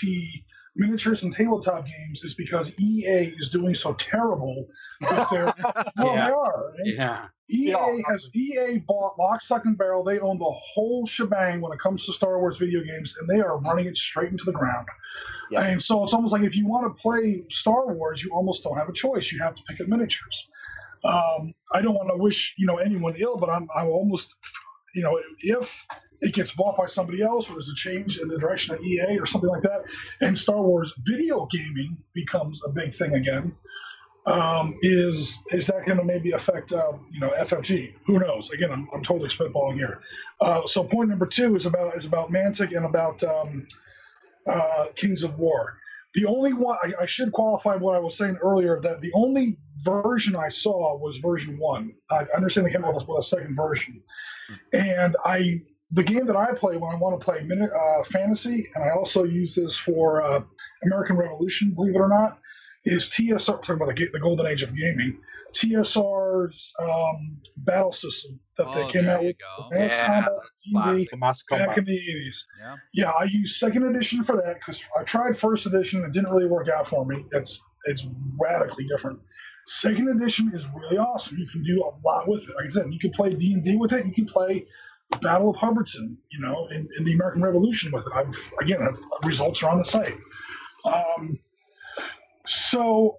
miniatures 0.76 1.22
and 1.22 1.32
tabletop 1.32 1.84
games 1.86 2.22
is 2.22 2.34
because 2.34 2.74
EA 2.80 3.32
is 3.38 3.48
doing 3.50 3.74
so 3.74 3.94
terrible 3.94 4.66
with 5.00 5.28
their. 5.30 5.52
no, 5.96 6.14
Yeah. 6.14 6.26
they 6.26 6.32
are. 6.32 6.64
right? 6.70 6.94
Yeah. 6.94 7.26
EA 7.50 7.70
Yeah. 7.70 7.96
has 8.08 8.28
EA 8.34 8.78
bought 8.86 9.18
lock, 9.18 9.42
stock, 9.42 9.64
and 9.64 9.76
barrel. 9.76 10.04
They 10.04 10.20
own 10.20 10.38
the 10.38 10.44
whole 10.50 11.04
shebang 11.06 11.60
when 11.60 11.72
it 11.72 11.78
comes 11.80 12.06
to 12.06 12.12
Star 12.12 12.38
Wars 12.38 12.58
video 12.58 12.82
games, 12.84 13.16
and 13.18 13.28
they 13.28 13.40
are 13.42 13.58
running 13.58 13.86
it 13.86 13.96
straight 13.98 14.30
into 14.30 14.44
the 14.44 14.52
ground. 14.52 14.86
Yeah. 15.50 15.62
And 15.62 15.82
so 15.82 16.04
it's 16.04 16.12
almost 16.14 16.32
like 16.32 16.42
if 16.42 16.54
you 16.56 16.66
want 16.66 16.86
to 16.96 17.02
play 17.02 17.42
Star 17.50 17.92
Wars, 17.92 18.22
you 18.22 18.30
almost 18.32 18.62
don't 18.62 18.76
have 18.76 18.88
a 18.88 18.92
choice. 18.92 19.32
You 19.32 19.40
have 19.40 19.54
to 19.54 19.62
pick 19.68 19.80
up 19.80 19.88
miniatures. 19.88 20.48
Um, 21.02 21.54
I 21.72 21.80
don't 21.82 21.94
want 21.94 22.08
to 22.10 22.16
wish 22.16 22.54
you 22.56 22.66
know 22.66 22.76
anyone 22.76 23.14
ill, 23.18 23.36
but 23.36 23.48
I'm 23.50 23.66
I'm 23.74 23.88
almost 23.88 24.32
you 24.94 25.02
know 25.02 25.18
if 25.40 25.84
it 26.20 26.34
gets 26.34 26.52
bought 26.52 26.76
by 26.76 26.86
somebody 26.86 27.22
else 27.22 27.50
or 27.50 27.54
there's 27.54 27.68
a 27.68 27.74
change 27.74 28.18
in 28.18 28.28
the 28.28 28.38
direction 28.38 28.74
of 28.74 28.80
EA 28.82 29.18
or 29.18 29.26
something 29.26 29.50
like 29.50 29.62
that, 29.62 29.82
and 30.20 30.38
Star 30.38 30.62
Wars 30.62 30.94
video 31.06 31.46
gaming 31.46 31.96
becomes 32.14 32.60
a 32.64 32.70
big 32.70 32.94
thing 32.94 33.14
again, 33.14 33.54
um, 34.26 34.78
is 34.82 35.42
is 35.50 35.66
that 35.68 35.86
going 35.86 35.98
to 35.98 36.04
maybe 36.04 36.32
affect 36.32 36.72
uh, 36.72 36.92
you 37.10 37.20
know 37.20 37.30
FFG? 37.30 37.94
Who 38.04 38.18
knows? 38.18 38.50
Again, 38.50 38.70
I'm, 38.70 38.88
I'm 38.94 39.02
totally 39.02 39.30
spitballing 39.30 39.74
here. 39.74 40.02
Uh, 40.40 40.66
so 40.66 40.84
point 40.84 41.08
number 41.08 41.26
two 41.26 41.56
is 41.56 41.66
about 41.66 41.96
is 41.96 42.04
about 42.04 42.30
Mantic 42.30 42.76
and 42.76 42.84
about 42.84 43.22
um, 43.24 43.66
uh, 44.46 44.86
Kings 44.94 45.22
of 45.22 45.38
War. 45.38 45.78
The 46.14 46.26
only 46.26 46.52
one 46.52 46.76
I, 46.82 46.92
I 47.02 47.06
should 47.06 47.32
qualify 47.32 47.76
what 47.76 47.94
I 47.94 47.98
was 47.98 48.18
saying 48.18 48.36
earlier 48.42 48.80
that 48.82 49.00
the 49.00 49.12
only 49.14 49.58
version 49.82 50.36
I 50.36 50.48
saw 50.48 50.96
was 50.98 51.16
version 51.18 51.58
one. 51.58 51.94
I 52.10 52.26
understand 52.36 52.66
they 52.66 52.72
came 52.72 52.84
up 52.84 52.94
with 52.94 53.08
a 53.18 53.22
second 53.22 53.56
version, 53.56 54.02
and 54.72 55.16
I 55.24 55.62
the 55.92 56.02
game 56.02 56.26
that 56.26 56.36
I 56.36 56.52
play 56.52 56.76
when 56.76 56.92
I 56.92 56.96
want 56.96 57.20
to 57.20 57.24
play 57.24 57.42
minute 57.42 57.70
uh, 57.72 58.04
fantasy, 58.04 58.70
and 58.74 58.84
I 58.84 58.90
also 58.90 59.24
use 59.24 59.54
this 59.54 59.76
for 59.76 60.22
uh, 60.22 60.42
American 60.84 61.16
Revolution, 61.16 61.72
believe 61.72 61.94
it 61.94 61.98
or 61.98 62.08
not, 62.08 62.38
is 62.84 63.08
TSR. 63.08 63.46
Talking 63.46 63.74
about 63.76 63.94
the, 63.94 64.08
the 64.12 64.20
golden 64.20 64.46
age 64.46 64.62
of 64.62 64.74
gaming, 64.76 65.18
TSR's 65.52 66.74
um, 66.78 67.38
battle 67.58 67.92
system 67.92 68.38
that 68.56 68.66
oh, 68.68 68.74
they 68.74 68.92
came 68.92 69.08
out 69.08 69.22
with. 69.22 69.36
go. 69.38 69.68
Advanced 69.68 69.96
Yeah, 69.96 70.24
Combat 70.72 70.96
D&D 70.96 71.08
mass 71.18 71.42
back 71.50 71.58
combat. 71.58 71.78
in 71.78 71.84
the 71.84 71.98
80s. 71.98 72.36
Yeah. 72.60 72.76
Yeah, 72.92 73.10
I 73.10 73.24
used 73.24 73.56
second 73.56 73.84
edition 73.84 74.22
for 74.22 74.36
that 74.36 74.56
because 74.60 74.82
I 74.98 75.02
tried 75.02 75.38
first 75.38 75.66
edition. 75.66 76.04
And 76.04 76.08
it 76.08 76.12
didn't 76.12 76.32
really 76.32 76.46
work 76.46 76.68
out 76.68 76.88
for 76.88 77.04
me. 77.04 77.24
It's 77.32 77.64
it's 77.86 78.06
radically 78.38 78.86
different. 78.86 79.18
Second 79.66 80.08
edition 80.08 80.50
is 80.54 80.68
really 80.74 80.98
awesome. 80.98 81.38
You 81.38 81.46
can 81.46 81.62
do 81.62 81.82
a 81.82 81.90
lot 82.06 82.28
with 82.28 82.42
it. 82.42 82.54
Like 82.56 82.66
I 82.66 82.70
said, 82.70 82.92
you 82.92 82.98
can 82.98 83.10
play 83.10 83.34
D 83.34 83.54
and 83.54 83.64
D 83.64 83.76
with 83.76 83.92
it. 83.92 84.06
You 84.06 84.12
can 84.12 84.26
play 84.26 84.60
the 84.60 84.66
Battle 85.22 85.50
of 85.50 85.56
Hubbardton, 85.56 86.16
you 86.30 86.40
know, 86.40 86.66
in, 86.70 86.88
in 86.98 87.04
the 87.04 87.12
American 87.12 87.42
Revolution 87.42 87.92
with 87.92 88.06
it. 88.06 88.12
I've 88.14 88.52
again, 88.60 88.82
I've- 88.82 89.00
results 89.24 89.62
are 89.62 89.70
on 89.70 89.78
the 89.78 89.84
site. 89.84 90.16
Um, 90.84 91.38
so 92.46 93.18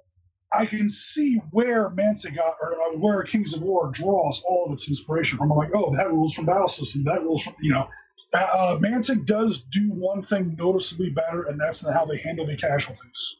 I 0.54 0.66
can 0.66 0.90
see 0.90 1.42
where 1.52 1.90
Mantic 1.92 2.36
got 2.36 2.56
or 2.62 2.74
uh, 2.74 2.98
where 2.98 3.24
Kings 3.24 3.54
of 3.54 3.62
War 3.62 3.90
draws 3.92 4.42
all 4.48 4.66
of 4.66 4.74
its 4.74 4.90
inspiration 4.90 5.38
from. 5.38 5.52
I'm 5.52 5.58
like, 5.58 5.72
oh, 5.76 5.96
that 5.96 6.10
rules 6.12 6.34
from 6.34 6.46
Battle 6.46 6.68
System. 6.68 7.04
That 7.04 7.22
rules 7.22 7.44
from 7.44 7.56
you 7.62 7.72
know. 7.74 7.88
Uh, 8.34 8.78
Mantic 8.78 9.26
does 9.26 9.64
do 9.72 9.92
one 9.92 10.22
thing 10.22 10.56
noticeably 10.58 11.10
better, 11.10 11.44
and 11.44 11.60
that's 11.60 11.82
how 11.82 12.06
they 12.06 12.18
handle 12.18 12.46
the 12.46 12.56
casualties. 12.56 13.38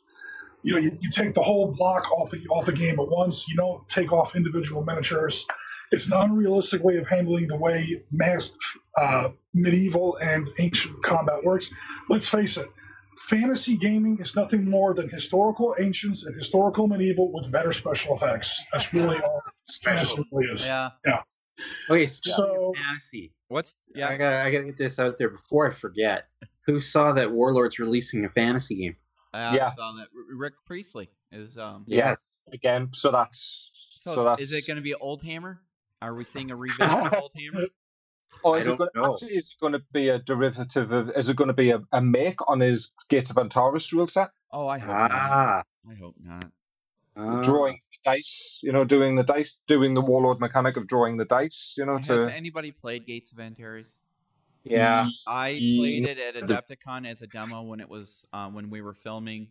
You 0.64 0.74
know, 0.74 0.80
you, 0.80 0.98
you 1.02 1.10
take 1.10 1.34
the 1.34 1.42
whole 1.42 1.72
block 1.72 2.12
off 2.12 2.32
the 2.32 2.46
off 2.50 2.66
the 2.66 2.74
game 2.74 3.00
at 3.00 3.08
once. 3.08 3.48
You 3.48 3.56
don't 3.56 3.88
take 3.90 4.12
off 4.12 4.36
individual 4.36 4.84
miniatures. 4.84 5.46
It's 5.92 6.08
an 6.08 6.14
unrealistic 6.14 6.84
way 6.84 6.98
of 6.98 7.08
handling 7.08 7.48
the 7.48 7.58
way 7.58 8.02
mass 8.12 8.56
uh, 8.98 9.30
medieval 9.54 10.18
and 10.18 10.48
ancient 10.60 11.02
combat 11.04 11.44
works. 11.44 11.70
Let's 12.10 12.28
face 12.30 12.56
it, 12.58 12.68
fantasy 13.28 13.76
gaming 13.76 14.18
is 14.22 14.36
nothing 14.36 14.70
more 14.70 14.94
than 14.94 15.10
historical 15.10 15.76
ancients 15.80 16.24
and 16.24 16.34
historical 16.36 16.88
medieval 16.88 17.32
with 17.34 17.52
better 17.52 17.74
special 17.74 18.16
effects. 18.16 18.64
That's 18.72 18.94
really 18.94 19.20
all 19.20 19.42
fantasy 19.84 20.26
really 20.32 20.54
is. 20.54 20.66
Yeah. 20.66 20.90
Yeah. 21.06 21.20
Okay, 21.90 22.06
speaking 22.06 22.36
So- 22.38 22.74
fantasy, 22.76 23.34
What's 23.50 23.76
I 23.96 24.00
yeah? 24.00 24.18
gotta 24.18 24.38
I 24.44 24.50
gotta 24.52 24.64
get 24.64 24.78
this 24.78 24.98
out 24.98 25.18
there 25.18 25.30
before 25.30 25.68
I 25.70 25.74
forget. 25.74 26.24
Who 26.68 26.80
saw 26.80 27.12
that 27.14 27.30
Warlords 27.32 27.80
releasing 27.80 28.24
a 28.24 28.30
fantasy 28.30 28.76
game? 28.78 28.96
I 29.34 29.56
Yeah. 29.58 29.72
saw 29.72 29.92
that 29.98 30.08
Rick 30.34 30.54
Priestley 30.66 31.10
is 31.34 31.58
um. 31.58 31.84
Yes. 31.86 32.46
Again, 32.54 32.90
so 32.94 33.12
that's 33.12 33.72
So, 34.00 34.16
so, 34.16 34.20
is- 34.20 34.26
that's 34.26 34.42
is 34.42 34.54
it 34.54 34.66
going 34.68 34.78
to 34.78 34.82
be 34.82 34.94
Old 34.96 35.22
Hammer? 35.24 35.62
Are 36.02 36.16
we 36.16 36.26
seeing 36.26 36.52
a 36.52 36.56
revision 36.58 36.90
of 36.90 37.14
Old 37.14 37.32
Hammer? 37.36 37.68
Or 38.44 38.58
is 38.58 38.66
it 38.66 38.70
don't 38.70 38.78
going 38.80 38.90
know. 38.96 39.14
actually 39.14 39.36
is 39.36 39.54
it 39.56 39.62
going 39.62 39.74
to 39.74 39.84
be 39.92 40.10
a 40.10 40.20
derivative 40.20 40.92
of 40.92 41.12
is 41.12 41.30
it 41.30 41.36
going 41.36 41.50
to 41.50 41.54
be 41.54 41.72
a, 41.72 41.82
a 41.92 42.02
make 42.02 42.40
on 42.50 42.60
his 42.60 42.92
Gates 43.10 43.30
of 43.30 43.38
Antares 43.38 43.94
rule 43.94 44.08
set? 44.08 44.32
Oh, 44.52 44.68
I 44.68 44.80
hope 44.80 44.90
not. 44.90 45.12
Ah. 45.14 45.64
I 45.90 45.94
hope 45.96 46.16
not. 46.20 46.46
ah. 47.16 47.42
Drawing 47.42 47.80
the 47.92 48.12
dice, 48.12 48.60
you 48.64 48.72
know, 48.72 48.84
doing 48.84 49.16
the 49.16 49.24
dice, 49.24 49.58
doing 49.68 49.94
the 49.94 50.02
warlord 50.02 50.40
mechanic 50.40 50.76
of 50.78 50.88
drawing 50.88 51.18
the 51.18 51.26
dice, 51.26 51.76
you 51.78 51.86
know, 51.86 51.98
Has 51.98 52.08
to 52.08 52.34
anybody 52.34 52.72
played 52.72 53.06
Gates 53.06 53.32
of 53.32 53.40
Antares? 53.40 54.00
Yeah. 54.64 55.08
I 55.28 55.52
played 55.52 56.06
it 56.08 56.18
at 56.18 56.36
Adepticon 56.36 57.08
as 57.08 57.22
a 57.22 57.28
demo 57.28 57.62
when 57.64 57.80
it 57.80 57.90
was 57.90 58.26
um, 58.34 58.54
when 58.54 58.70
we 58.70 58.82
were 58.82 58.94
filming. 58.94 59.50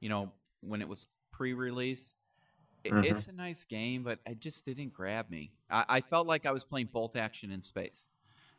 You 0.00 0.08
know, 0.08 0.32
when 0.62 0.80
it 0.82 0.88
was 0.88 1.06
pre-release. 1.30 2.14
It, 2.84 2.92
Mhm. 2.92 3.04
It's 3.04 3.28
a 3.28 3.32
nice 3.32 3.64
game, 3.64 4.02
but 4.02 4.18
it 4.26 4.40
just 4.40 4.64
didn't 4.66 4.92
grab 4.92 5.30
me. 5.30 5.52
I, 5.70 5.84
I 5.88 6.00
felt 6.00 6.26
like 6.26 6.46
I 6.46 6.52
was 6.52 6.64
playing 6.64 6.88
bolt 6.92 7.16
action 7.16 7.50
in 7.52 7.62
space. 7.62 8.08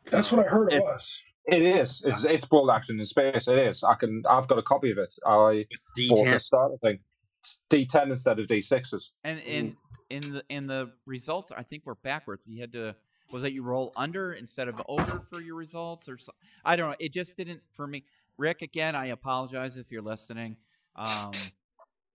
That's 0.06 0.30
what 0.32 0.44
I 0.44 0.48
heard 0.48 0.72
it 0.72 0.76
It- 0.76 0.82
was. 0.82 1.22
It 1.46 1.60
is. 1.62 2.02
It's 2.06 2.24
it's 2.24 2.46
bolt 2.46 2.70
action 2.70 2.98
in 2.98 3.04
space. 3.04 3.48
It 3.48 3.58
is. 3.58 3.84
I 3.84 3.94
can. 3.96 4.22
I've 4.26 4.48
got 4.48 4.58
a 4.58 4.62
copy 4.62 4.90
of 4.90 4.96
it. 4.96 5.14
I 5.26 5.28
bought 5.28 5.66
the 5.94 6.08
D10. 6.08 6.40
starter 6.42 6.76
thing. 6.78 6.98
It's 7.42 7.60
D10 7.68 8.10
instead 8.10 8.38
of 8.38 8.46
D6s. 8.46 9.10
And 9.24 9.40
in 9.40 9.76
in 10.08 10.32
the 10.32 10.42
in 10.48 10.66
the 10.66 10.92
results, 11.04 11.52
I 11.54 11.62
think 11.62 11.82
we're 11.84 11.96
backwards. 11.96 12.46
You 12.46 12.62
had 12.62 12.72
to 12.72 12.96
was 13.30 13.42
that 13.42 13.52
you 13.52 13.62
roll 13.62 13.92
under 13.94 14.32
instead 14.32 14.68
of 14.68 14.80
over 14.88 15.20
for 15.20 15.42
your 15.42 15.54
results 15.56 16.08
or 16.08 16.16
something. 16.16 16.40
I 16.64 16.76
don't 16.76 16.90
know. 16.90 16.96
It 16.98 17.12
just 17.12 17.36
didn't 17.36 17.60
for 17.74 17.86
me. 17.86 18.04
Rick, 18.38 18.62
again, 18.62 18.96
I 18.96 19.06
apologize 19.08 19.76
if 19.76 19.92
you're 19.92 20.00
listening. 20.02 20.56
Um, 20.96 21.32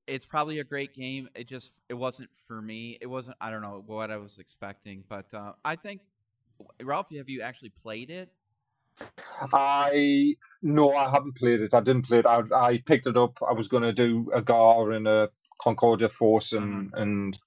it's 0.09 0.25
probably 0.25 0.59
a 0.59 0.63
great 0.63 0.93
game. 0.93 1.29
It 1.35 1.47
just 1.47 1.71
it 1.87 1.93
wasn't 1.93 2.29
for 2.47 2.61
me. 2.61 2.97
It 2.99 3.07
wasn't. 3.07 3.37
I 3.39 3.49
don't 3.51 3.61
know 3.61 3.83
what 3.85 4.11
I 4.11 4.17
was 4.17 4.39
expecting, 4.39 5.03
but 5.07 5.33
uh, 5.33 5.53
I 5.63 5.75
think 5.75 6.01
Ralph, 6.81 7.09
have 7.15 7.29
you 7.29 7.41
actually 7.41 7.69
played 7.69 8.09
it? 8.09 8.29
I 9.53 10.35
no, 10.61 10.93
I 10.93 11.09
haven't 11.09 11.37
played 11.37 11.61
it. 11.61 11.73
I 11.73 11.79
didn't 11.79 12.03
play 12.07 12.19
it. 12.19 12.25
I, 12.25 12.43
I 12.53 12.83
picked 12.85 13.07
it 13.07 13.15
up. 13.15 13.39
I 13.47 13.53
was 13.53 13.67
going 13.67 13.83
to 13.83 13.93
do 13.93 14.29
a 14.33 14.41
Ghar 14.41 14.91
and 14.91 15.07
a 15.07 15.29
Concordia 15.61 16.09
Force, 16.09 16.51
and 16.53 16.91
and 16.95 17.37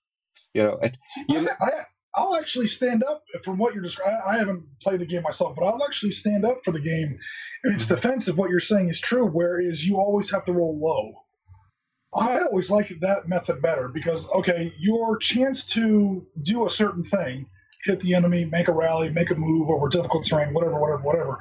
you 0.55 0.63
know 0.63 0.79
it. 0.83 0.97
You, 1.29 1.49
I, 1.61 1.65
I, 1.65 1.71
I'll 2.15 2.37
actually 2.37 2.69
stand 2.69 3.03
up 3.05 3.25
from 3.45 3.59
what 3.59 3.75
you're 3.75 3.83
describing. 3.83 4.21
I 4.27 4.39
haven't 4.39 4.65
played 4.83 5.01
the 5.01 5.07
game 5.07 5.23
myself, 5.23 5.55
but 5.57 5.65
I'll 5.65 5.85
actually 5.85 6.13
stand 6.13 6.45
up 6.45 6.65
for 6.65 6.73
the 6.73 6.81
game. 6.81 7.19
In 7.65 7.73
its 7.73 7.87
defense, 7.87 8.29
if 8.29 8.37
what 8.37 8.51
you're 8.51 8.61
saying 8.61 8.89
is 8.91 9.01
true, 9.01 9.27
whereas 9.27 9.87
you 9.87 9.97
always 9.97 10.31
have 10.31 10.45
to 10.47 10.53
roll 10.53 10.79
low. 10.79 11.22
I 12.15 12.41
always 12.41 12.71
like 12.71 12.93
that 13.01 13.29
method 13.29 13.63
better 13.63 13.89
because 13.89 14.29
okay, 14.31 14.73
your 14.79 15.17
chance 15.19 15.65
to 15.67 16.27
do 16.43 16.67
a 16.67 16.71
certain 16.71 17.05
thing, 17.05 17.47
hit 17.85 18.01
the 18.01 18.15
enemy, 18.15 18.45
make 18.47 18.69
a 18.69 18.73
rally, 18.73 19.11
make 19.11 19.31
a 19.31 19.35
move 19.35 19.71
over 19.71 19.89
difficult 19.89 20.27
terrain, 20.27 20.53
whatever, 20.55 20.81
whatever, 20.81 21.03
whatever. 21.03 21.39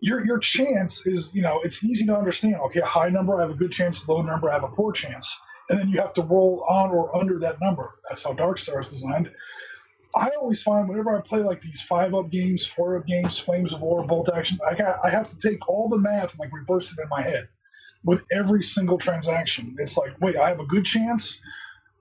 Your 0.00 0.24
your 0.26 0.38
chance 0.38 1.06
is 1.06 1.34
you 1.34 1.42
know 1.42 1.60
it's 1.64 1.84
easy 1.84 2.06
to 2.06 2.16
understand. 2.16 2.56
Okay, 2.66 2.80
a 2.80 2.86
high 2.86 3.10
number, 3.10 3.36
I 3.36 3.42
have 3.42 3.50
a 3.50 3.54
good 3.54 3.72
chance. 3.72 4.06
Low 4.08 4.22
number, 4.22 4.50
I 4.50 4.54
have 4.54 4.64
a 4.64 4.68
poor 4.68 4.92
chance. 4.92 5.34
And 5.70 5.80
then 5.80 5.88
you 5.88 6.00
have 6.00 6.14
to 6.14 6.22
roll 6.22 6.64
on 6.68 6.90
or 6.90 7.16
under 7.16 7.40
that 7.40 7.56
number. 7.60 7.94
That's 8.08 8.24
how 8.24 8.34
Darkstar 8.34 8.84
is 8.84 8.90
designed. 8.92 9.30
I 10.16 10.30
always 10.40 10.62
find 10.62 10.88
whenever 10.88 11.16
I 11.16 11.22
play 11.22 11.40
like 11.40 11.62
these 11.62 11.82
five 11.82 12.14
up 12.14 12.30
games, 12.30 12.66
four 12.66 12.98
up 12.98 13.06
games, 13.06 13.38
Flames 13.38 13.72
of 13.72 13.80
War, 13.82 14.06
Bolt 14.06 14.30
Action, 14.34 14.58
I 14.68 14.74
got 14.74 14.98
I 15.04 15.10
have 15.10 15.30
to 15.30 15.38
take 15.50 15.68
all 15.68 15.88
the 15.88 15.98
math 15.98 16.32
and 16.32 16.40
like 16.40 16.52
reverse 16.52 16.92
it 16.92 16.98
in 17.02 17.08
my 17.10 17.22
head 17.22 17.48
with 18.06 18.24
every 18.30 18.62
single 18.62 18.96
transaction. 18.96 19.76
It's 19.78 19.96
like, 19.96 20.18
wait, 20.20 20.36
I 20.36 20.48
have 20.48 20.60
a 20.60 20.64
good 20.64 20.86
chance. 20.86 21.40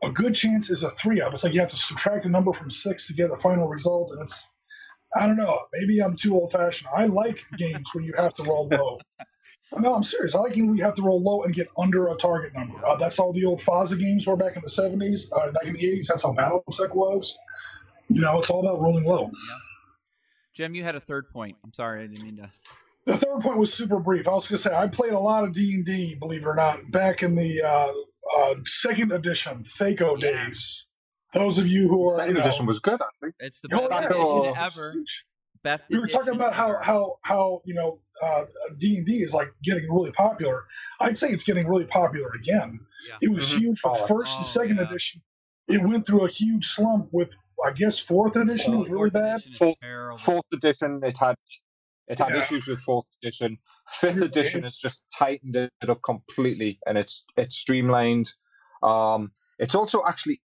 A 0.03 0.09
good 0.09 0.35
chance 0.35 0.69
is 0.69 0.83
a 0.83 0.91
three 0.91 1.19
up. 1.19 1.33
It's 1.33 1.43
like 1.43 1.53
you 1.53 1.59
have 1.59 1.71
to 1.71 1.75
subtract 1.77 2.25
a 2.25 2.29
number 2.29 2.53
from 2.53 2.69
six 2.69 3.07
to 3.07 3.13
get 3.13 3.31
the 3.31 3.37
final 3.37 3.67
result, 3.67 4.11
and 4.11 4.21
it's 4.21 4.51
I 5.15 5.25
don't 5.25 5.37
know. 5.37 5.59
Maybe 5.73 5.99
I'm 5.99 6.15
too 6.15 6.35
old 6.35 6.51
fashioned. 6.51 6.89
I 6.95 7.05
like 7.05 7.43
games 7.57 7.87
where 7.93 8.03
you 8.03 8.13
have 8.17 8.35
to 8.35 8.43
roll 8.43 8.67
low. 8.67 8.99
No, 9.77 9.93
I'm 9.93 10.03
serious. 10.03 10.35
I 10.35 10.39
like 10.39 10.55
when 10.55 10.77
you 10.77 10.83
have 10.83 10.95
to 10.95 11.01
roll 11.01 11.21
low 11.21 11.43
and 11.43 11.53
get 11.53 11.67
under 11.77 12.07
a 12.07 12.15
target 12.15 12.53
number. 12.53 12.85
Uh, 12.85 12.95
that's 12.95 13.19
all 13.19 13.33
the 13.33 13.43
old 13.43 13.59
FASA 13.59 13.99
games 13.99 14.25
were 14.25 14.37
back 14.37 14.55
in 14.55 14.61
the 14.61 14.69
70s. 14.69 15.29
Uh, 15.33 15.51
back 15.51 15.65
in 15.65 15.73
the 15.73 15.79
80s, 15.79 16.07
that's 16.07 16.23
how 16.23 16.31
BattleTech 16.31 16.95
was. 16.95 17.37
You 18.07 18.21
know, 18.21 18.39
it's 18.39 18.49
all 18.49 18.61
about 18.61 18.79
rolling 18.79 19.03
low. 19.03 19.23
Yeah. 19.23 19.57
Jim, 20.53 20.75
you 20.75 20.83
had 20.83 20.95
a 20.95 21.01
third 21.01 21.29
point. 21.29 21.57
I'm 21.63 21.73
sorry, 21.73 22.03
I 22.03 22.07
didn't 22.07 22.23
mean 22.23 22.37
to. 22.37 22.49
The 23.05 23.17
third 23.17 23.41
point 23.41 23.57
was 23.57 23.71
super 23.73 23.99
brief. 23.99 24.27
I 24.27 24.31
was 24.33 24.47
going 24.47 24.57
to 24.57 24.63
say 24.63 24.75
I 24.75 24.87
played 24.87 25.13
a 25.13 25.19
lot 25.19 25.43
of 25.43 25.53
D 25.53 25.75
and 25.75 25.85
D, 25.85 26.15
believe 26.15 26.41
it 26.41 26.47
or 26.47 26.55
not, 26.55 26.79
back 26.91 27.21
in 27.21 27.35
the 27.35 27.61
uh, 27.61 27.91
uh, 28.37 28.55
second 28.65 29.11
edition 29.11 29.63
THAC0 29.79 30.21
Yes. 30.21 30.47
days. 30.47 30.87
Those 31.33 31.59
of 31.59 31.67
you 31.67 31.87
who 31.87 32.09
are, 32.09 32.15
Second 32.15 32.35
you 32.35 32.41
know, 32.41 32.47
edition 32.47 32.65
was 32.65 32.79
good, 32.79 33.01
I 33.01 33.05
think. 33.21 33.35
It's 33.39 33.59
the 33.59 33.67
Oh, 33.73 33.87
best 33.89 34.07
Oh. 34.11 34.39
edition 34.39 34.49
it's 34.63 34.77
ever. 34.77 34.95
Best. 35.63 35.87
we 35.89 35.99
were 35.99 36.07
talking 36.07 36.33
about 36.35 36.53
how 36.53 36.69
ever. 36.69 36.79
how 36.81 37.17
how 37.23 37.61
you 37.65 37.73
know 37.73 37.99
D 38.77 38.97
and 38.97 39.05
D 39.05 39.17
is 39.23 39.33
like 39.33 39.51
getting 39.63 39.91
really 39.91 40.11
popular. 40.11 40.63
I'd 40.99 41.17
say 41.17 41.29
it's 41.29 41.43
getting 41.43 41.67
really 41.67 41.85
popular 41.85 42.29
again. 42.39 42.79
Yeah. 43.07 43.17
It 43.21 43.29
was 43.29 43.47
Mhm. 43.51 43.57
huge 43.59 43.79
for 43.79 43.91
Oh, 43.91 44.05
first 44.07 44.35
and 44.37 44.45
oh, 44.45 44.47
second 44.47 44.77
yeah. 44.77 44.87
edition. 44.89 45.21
It 45.67 45.81
went 45.83 46.05
through 46.07 46.25
a 46.25 46.29
huge 46.29 46.67
slump 46.67 47.09
with 47.11 47.29
I 47.65 47.71
guess 47.71 47.97
fourth 47.99 48.35
edition 48.35 48.77
was 48.79 48.89
really 48.89 49.09
Fourth 49.09 49.13
bad. 49.13 49.33
edition 49.35 49.53
is 49.53 49.57
Fourth- 49.57 49.79
terrible. 49.81 50.17
Fourth 50.19 50.45
edition, 50.53 51.01
it 51.03 51.17
had 51.17 51.35
it 52.07 52.19
had 52.19 52.29
Yeah. 52.33 52.39
issues 52.39 52.67
with 52.67 52.79
fourth 52.79 53.07
edition. 53.21 53.57
Fifth 53.89 54.21
edition 54.21 54.63
has 54.63 54.77
just 54.77 55.05
tightened 55.17 55.55
it 55.55 55.71
up 55.89 56.01
completely, 56.03 56.79
and 56.85 56.97
it's 56.97 57.25
it's 57.37 57.55
streamlined. 57.55 58.33
Um, 58.83 59.31
it's 59.59 59.75
also 59.75 60.03
actually 60.07 60.41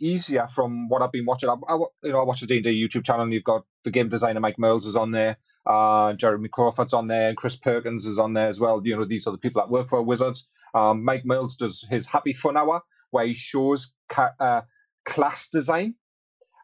easier 0.00 0.46
from 0.54 0.88
what 0.88 1.02
I've 1.02 1.12
been 1.12 1.26
watching. 1.26 1.48
I, 1.48 1.54
I 1.68 1.76
you 2.02 2.12
know 2.12 2.20
I 2.20 2.24
watch 2.24 2.40
the 2.40 2.46
D 2.46 2.56
and 2.56 2.64
D 2.64 2.70
YouTube 2.88 3.04
channel, 3.04 3.22
and 3.22 3.32
you've 3.32 3.44
got 3.44 3.64
the 3.84 3.90
game 3.90 4.08
designer 4.08 4.40
Mike 4.40 4.58
Mearls 4.58 4.86
is 4.86 4.96
on 4.96 5.10
there, 5.10 5.36
uh, 5.66 6.12
Jeremy 6.14 6.48
Crawford's 6.48 6.92
on 6.92 7.06
there, 7.08 7.28
and 7.28 7.36
Chris 7.36 7.56
Perkins 7.56 8.06
is 8.06 8.18
on 8.18 8.32
there 8.34 8.48
as 8.48 8.60
well. 8.60 8.80
You 8.84 8.96
know 8.96 9.04
these 9.04 9.26
are 9.26 9.32
the 9.32 9.38
people 9.38 9.60
that 9.62 9.70
work 9.70 9.88
for 9.88 10.02
Wizards. 10.02 10.48
Um, 10.74 11.04
Mike 11.04 11.24
Mearls 11.24 11.56
does 11.56 11.86
his 11.88 12.06
Happy 12.06 12.32
Fun 12.34 12.56
Hour 12.56 12.82
where 13.10 13.26
he 13.26 13.32
shows 13.34 13.94
ca- 14.10 14.34
uh, 14.38 14.60
class 15.06 15.48
design, 15.48 15.94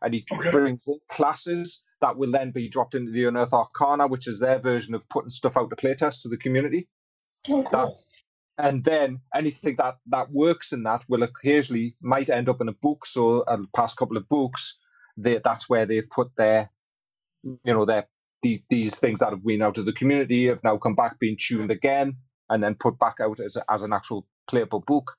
and 0.02 0.12
he 0.14 0.24
Okay. 0.32 0.50
brings 0.50 0.86
in 0.86 0.98
classes 1.08 1.82
that 2.04 2.18
will 2.18 2.30
then 2.30 2.50
be 2.50 2.68
dropped 2.68 2.94
into 2.94 3.10
the 3.10 3.24
Unearth 3.24 3.54
Arcana, 3.54 4.06
which 4.06 4.28
is 4.28 4.38
their 4.38 4.58
version 4.58 4.94
of 4.94 5.08
putting 5.08 5.30
stuff 5.30 5.56
out 5.56 5.70
to 5.70 5.76
playtest 5.76 6.20
to 6.20 6.28
the 6.28 6.36
community. 6.36 6.86
Oh, 7.48 7.64
cool. 7.72 7.94
And 8.58 8.84
then 8.84 9.20
anything 9.34 9.76
that 9.78 9.96
that 10.08 10.30
works 10.30 10.72
in 10.72 10.82
that 10.82 11.02
will 11.08 11.22
occasionally 11.22 11.96
might 12.02 12.28
end 12.28 12.50
up 12.50 12.60
in 12.60 12.68
a 12.68 12.72
book. 12.72 13.06
So 13.06 13.40
uh, 13.40 13.56
past 13.74 13.96
couple 13.96 14.18
of 14.18 14.28
books, 14.28 14.78
they, 15.16 15.40
that's 15.42 15.66
where 15.68 15.86
they've 15.86 16.08
put 16.10 16.28
their, 16.36 16.70
you 17.42 17.72
know, 17.72 17.86
their 17.86 18.06
the, 18.42 18.62
these 18.68 18.98
things 18.98 19.20
that 19.20 19.30
have 19.30 19.44
been 19.44 19.62
out 19.62 19.78
of 19.78 19.86
the 19.86 19.92
community 19.92 20.48
have 20.48 20.62
now 20.62 20.76
come 20.76 20.94
back, 20.94 21.18
been 21.18 21.38
tuned 21.40 21.70
again, 21.70 22.16
and 22.50 22.62
then 22.62 22.74
put 22.74 22.98
back 22.98 23.16
out 23.18 23.40
as 23.40 23.56
a, 23.56 23.64
as 23.72 23.82
an 23.82 23.94
actual 23.94 24.26
playable 24.46 24.84
book. 24.86 25.10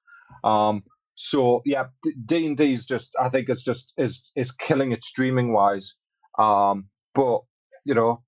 Um, 0.44 0.84
so 1.16 1.64
yeah, 1.66 1.86
D 2.26 2.46
and 2.46 2.56
D 2.56 2.72
is 2.72 2.86
just 2.86 3.16
I 3.20 3.30
think 3.30 3.50
it's 3.50 3.64
just 3.64 3.94
is 3.98 4.32
is 4.36 4.52
killing 4.52 4.92
it 4.92 5.04
streaming 5.04 5.52
wise. 5.52 5.96
Um, 6.38 6.90
but 7.14 7.42
you 7.86 7.94
know, 7.94 8.24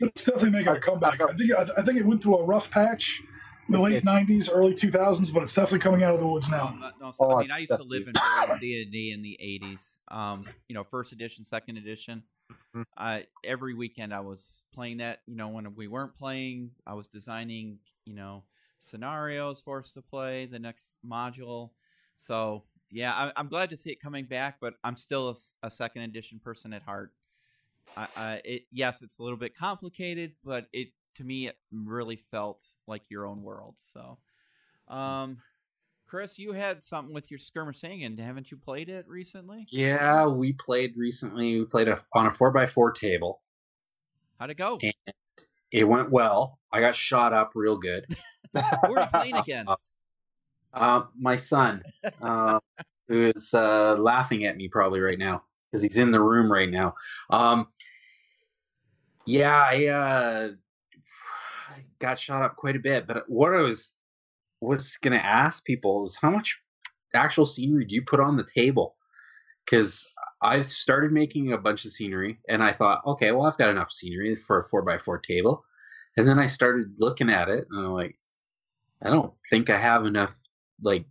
It's 0.00 0.24
definitely 0.24 0.50
making 0.50 0.68
a 0.68 0.80
comeback. 0.80 1.20
I 1.20 1.32
think 1.34 1.52
I, 1.52 1.66
I 1.78 1.82
think 1.82 1.98
it 1.98 2.06
went 2.06 2.22
through 2.22 2.38
a 2.38 2.44
rough 2.44 2.70
patch 2.70 3.20
in 3.68 3.74
the 3.74 3.80
late 3.80 4.04
'90s, 4.04 4.48
early 4.52 4.74
2000s, 4.74 5.32
but 5.32 5.42
it's 5.42 5.54
definitely 5.54 5.80
coming 5.80 6.02
out 6.02 6.14
of 6.14 6.20
the 6.20 6.26
woods 6.26 6.48
now. 6.48 6.76
no, 6.80 6.90
no, 7.00 7.12
so, 7.12 7.24
Oh, 7.24 7.36
I 7.36 7.40
mean, 7.42 7.50
I 7.50 7.58
used 7.58 7.72
to 7.72 7.82
live 7.82 8.06
in 8.06 8.12
D 8.60 8.82
and 8.82 8.92
D 8.92 9.12
in 9.12 9.22
the 9.22 9.38
'80s. 9.42 9.96
Um, 10.08 10.46
you 10.68 10.74
know, 10.74 10.84
first 10.84 11.12
edition, 11.12 11.44
second 11.44 11.76
edition. 11.76 12.22
I 12.96 13.26
every 13.44 13.74
weekend 13.74 14.14
I 14.14 14.20
was 14.20 14.54
playing 14.72 14.98
that. 14.98 15.20
You 15.26 15.36
know, 15.36 15.48
when 15.48 15.74
we 15.74 15.88
weren't 15.88 16.16
playing, 16.16 16.70
I 16.86 16.94
was 16.94 17.06
designing. 17.06 17.78
You 18.04 18.14
know, 18.14 18.44
scenarios 18.80 19.60
for 19.60 19.80
us 19.80 19.92
to 19.92 20.02
play 20.02 20.46
the 20.46 20.58
next 20.58 20.94
module. 21.04 21.70
So 22.16 22.64
yeah, 22.90 23.12
I, 23.12 23.32
I'm 23.36 23.48
glad 23.48 23.70
to 23.70 23.76
see 23.76 23.90
it 23.90 24.00
coming 24.00 24.24
back, 24.24 24.56
but 24.60 24.74
I'm 24.82 24.96
still 24.96 25.36
a 25.62 25.70
second 25.70 26.02
edition 26.02 26.40
person 26.42 26.72
at 26.72 26.82
heart. 26.82 27.12
I, 27.96 28.08
I, 28.16 28.40
it 28.44 28.62
yes, 28.70 29.02
it's 29.02 29.18
a 29.18 29.22
little 29.22 29.38
bit 29.38 29.56
complicated, 29.56 30.32
but 30.44 30.66
it 30.72 30.88
to 31.16 31.24
me 31.24 31.48
it 31.48 31.56
really 31.72 32.16
felt 32.16 32.64
like 32.86 33.02
your 33.10 33.26
own 33.26 33.42
world. 33.42 33.74
So, 33.76 34.18
um, 34.92 35.38
Chris, 36.06 36.38
you 36.38 36.52
had 36.52 36.82
something 36.82 37.14
with 37.14 37.30
your 37.30 37.38
Skirmish 37.38 37.80
Sangin. 37.80 38.18
Haven't 38.18 38.50
you 38.50 38.56
played 38.56 38.88
it 38.88 39.06
recently? 39.08 39.66
Yeah, 39.68 40.26
we 40.26 40.52
played 40.54 40.94
recently. 40.96 41.58
We 41.58 41.64
played 41.66 41.88
a, 41.88 42.02
on 42.14 42.26
a 42.26 42.32
four 42.32 42.50
by 42.50 42.66
four 42.66 42.92
table. 42.92 43.42
How'd 44.38 44.50
it 44.50 44.56
go? 44.56 44.78
And 44.82 44.94
it 45.70 45.84
went 45.84 46.10
well. 46.10 46.58
I 46.72 46.80
got 46.80 46.94
shot 46.94 47.32
up 47.32 47.52
real 47.54 47.76
good. 47.76 48.06
Who 48.54 48.94
are 48.96 49.00
you 49.00 49.06
playing 49.12 49.36
against? 49.36 49.92
Uh, 50.74 51.02
my 51.18 51.34
son, 51.34 51.82
uh, 52.22 52.60
who 53.08 53.32
is 53.34 53.54
uh, 53.54 53.96
laughing 53.96 54.44
at 54.44 54.54
me 54.54 54.68
probably 54.68 55.00
right 55.00 55.18
now 55.18 55.42
because 55.70 55.82
he's 55.82 55.96
in 55.96 56.10
the 56.10 56.20
room 56.20 56.50
right 56.50 56.70
now. 56.70 56.94
Um, 57.30 57.68
yeah, 59.26 59.54
I 59.70 59.86
uh, 59.86 60.50
got 61.98 62.18
shot 62.18 62.42
up 62.42 62.56
quite 62.56 62.76
a 62.76 62.80
bit. 62.80 63.06
But 63.06 63.24
what 63.28 63.54
I 63.54 63.60
was 63.60 63.94
was 64.60 64.96
going 64.98 65.18
to 65.18 65.24
ask 65.24 65.64
people 65.64 66.04
is 66.06 66.18
how 66.20 66.30
much 66.30 66.58
actual 67.14 67.46
scenery 67.46 67.84
do 67.84 67.94
you 67.94 68.02
put 68.02 68.20
on 68.20 68.36
the 68.36 68.46
table? 68.54 68.96
Because 69.64 70.06
I 70.42 70.62
started 70.62 71.12
making 71.12 71.52
a 71.52 71.58
bunch 71.58 71.84
of 71.84 71.92
scenery, 71.92 72.40
and 72.48 72.62
I 72.62 72.72
thought, 72.72 73.02
okay, 73.06 73.32
well, 73.32 73.46
I've 73.46 73.58
got 73.58 73.70
enough 73.70 73.92
scenery 73.92 74.36
for 74.36 74.60
a 74.60 74.64
four 74.68 74.82
by 74.82 74.98
four 74.98 75.18
table. 75.18 75.64
And 76.16 76.28
then 76.28 76.38
I 76.38 76.46
started 76.46 76.88
looking 76.98 77.30
at 77.30 77.48
it, 77.48 77.66
and 77.70 77.84
I'm 77.86 77.92
like, 77.92 78.18
I 79.02 79.10
don't 79.10 79.32
think 79.50 79.70
I 79.70 79.78
have 79.78 80.06
enough 80.06 80.34
like 80.82 81.06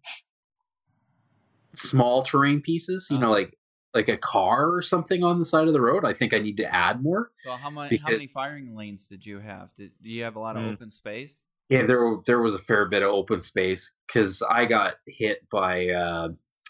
small 1.75 2.23
terrain 2.23 2.61
pieces. 2.61 3.07
You 3.11 3.19
know, 3.19 3.31
Uh-huh. 3.31 3.33
like 3.33 3.57
like 3.93 4.09
a 4.09 4.17
car 4.17 4.73
or 4.73 4.81
something 4.81 5.23
on 5.23 5.39
the 5.39 5.45
side 5.45 5.67
of 5.67 5.73
the 5.73 5.81
road. 5.81 6.05
I 6.05 6.13
think 6.13 6.33
I 6.33 6.39
need 6.39 6.57
to 6.57 6.73
add 6.73 7.01
more. 7.01 7.31
So 7.35 7.55
how 7.55 7.69
many 7.69 7.97
how 7.97 8.11
many 8.11 8.27
firing 8.27 8.75
lanes 8.75 9.07
did 9.07 9.25
you 9.25 9.39
have? 9.39 9.69
Did 9.77 9.91
do 10.01 10.09
you 10.09 10.23
have 10.23 10.35
a 10.35 10.39
lot 10.39 10.55
of 10.55 10.63
Hmm. 10.63 10.69
open 10.73 10.91
space? 10.91 11.43
Yeah, 11.69 11.85
there 11.85 12.17
there 12.25 12.41
was 12.41 12.55
a 12.55 12.59
fair 12.59 12.87
bit 12.87 13.03
of 13.03 13.09
open 13.09 13.41
space 13.41 13.91
because 14.07 14.41
I 14.41 14.65
got 14.65 14.95
hit 15.05 15.47
by 15.49 15.89
uh, 15.89 16.29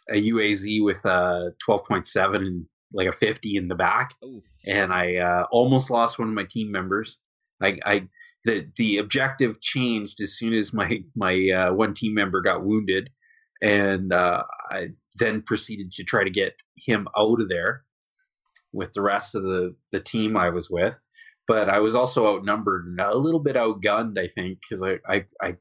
a 0.10 0.16
UAZ 0.16 0.84
with 0.84 1.04
a 1.06 1.52
12.7 1.68 2.36
and 2.38 2.66
like 2.94 3.08
a 3.08 3.12
50 3.12 3.58
in 3.58 3.68
the 3.68 3.76
back, 3.76 4.14
Ooh, 4.24 4.42
and 4.66 4.94
I 4.94 5.18
uh, 5.18 5.44
almost 5.52 5.90
lost 5.90 6.18
one 6.20 6.30
of 6.30 6.34
my 6.34 6.46
team 6.46 6.72
members. 6.72 7.20
I, 7.62 7.78
I 7.86 8.08
the 8.46 8.68
the 8.78 8.98
objective 8.98 9.60
changed 9.62 10.22
as 10.22 10.38
soon 10.38 10.54
as 10.54 10.74
my 10.74 11.00
my 11.16 11.50
uh, 11.50 11.74
one 11.74 11.94
team 11.94 12.14
member 12.14 12.42
got 12.42 12.64
wounded, 12.64 13.10
and 13.62 14.14
uh, 14.14 14.44
I 14.72 14.90
then 15.18 15.42
proceeded 15.42 15.92
to 15.94 16.04
try 16.04 16.24
to 16.24 16.30
get 16.30 16.54
him 16.76 17.08
out 17.18 17.42
of 17.42 17.50
there 17.50 17.84
with 18.74 18.94
the 18.94 19.02
rest 19.02 19.36
of 19.36 19.44
the 19.44 19.76
the 19.92 20.00
team 20.00 20.38
I 20.38 20.50
was 20.50 20.70
with. 20.70 21.00
But 21.48 21.70
I 21.70 21.80
was 21.80 21.96
also 21.96 22.36
outnumbered 22.36 22.88
and 22.88 23.00
a 23.00 23.18
little 23.18 23.40
bit 23.40 23.56
outgunned, 23.56 24.20
I 24.20 24.28
think, 24.28 24.60
because 24.62 24.84
I, 24.84 25.00
I 25.08 25.26
I 25.42 25.56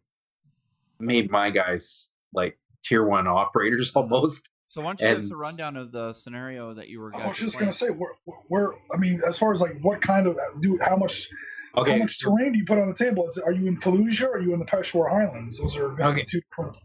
made 0.98 1.30
my 1.30 1.50
guys 1.50 2.10
like 2.32 2.58
tier 2.84 3.04
one 3.04 3.26
operators 3.26 3.92
almost. 3.94 4.50
So 4.68 4.82
why 4.82 4.90
don't 4.90 5.00
you 5.00 5.08
give 5.14 5.24
us 5.24 5.30
a 5.30 5.36
rundown 5.36 5.76
of 5.76 5.92
the 5.92 6.12
scenario 6.12 6.74
that 6.74 6.88
you 6.88 6.98
were 6.98 7.14
I 7.14 7.28
was 7.28 7.38
were 7.38 7.46
just 7.46 7.58
gonna 7.58 7.72
say, 7.72 7.88
where, 7.88 8.14
where, 8.48 8.72
I 8.92 8.96
mean, 8.98 9.22
as 9.26 9.38
far 9.38 9.52
as 9.52 9.60
like 9.60 9.78
what 9.80 10.00
kind 10.00 10.26
of 10.26 10.36
do 10.60 10.76
how 10.82 10.96
much 10.96 11.28
how 11.76 11.96
much 11.96 12.20
terrain 12.20 12.52
do 12.52 12.58
you 12.58 12.64
put 12.64 12.78
on 12.78 12.88
the 12.88 12.94
table? 12.94 13.28
Is, 13.28 13.38
are 13.38 13.52
you 13.52 13.68
in 13.68 13.78
Fallujah? 13.78 14.22
Or 14.24 14.36
are 14.36 14.40
you 14.40 14.54
in 14.54 14.58
the 14.58 14.64
Peshawar 14.64 15.08
Highlands? 15.08 15.58
Those 15.58 15.76
are 15.76 15.92
Okay. 16.02 16.24
two 16.28 16.40
different. 16.50 16.76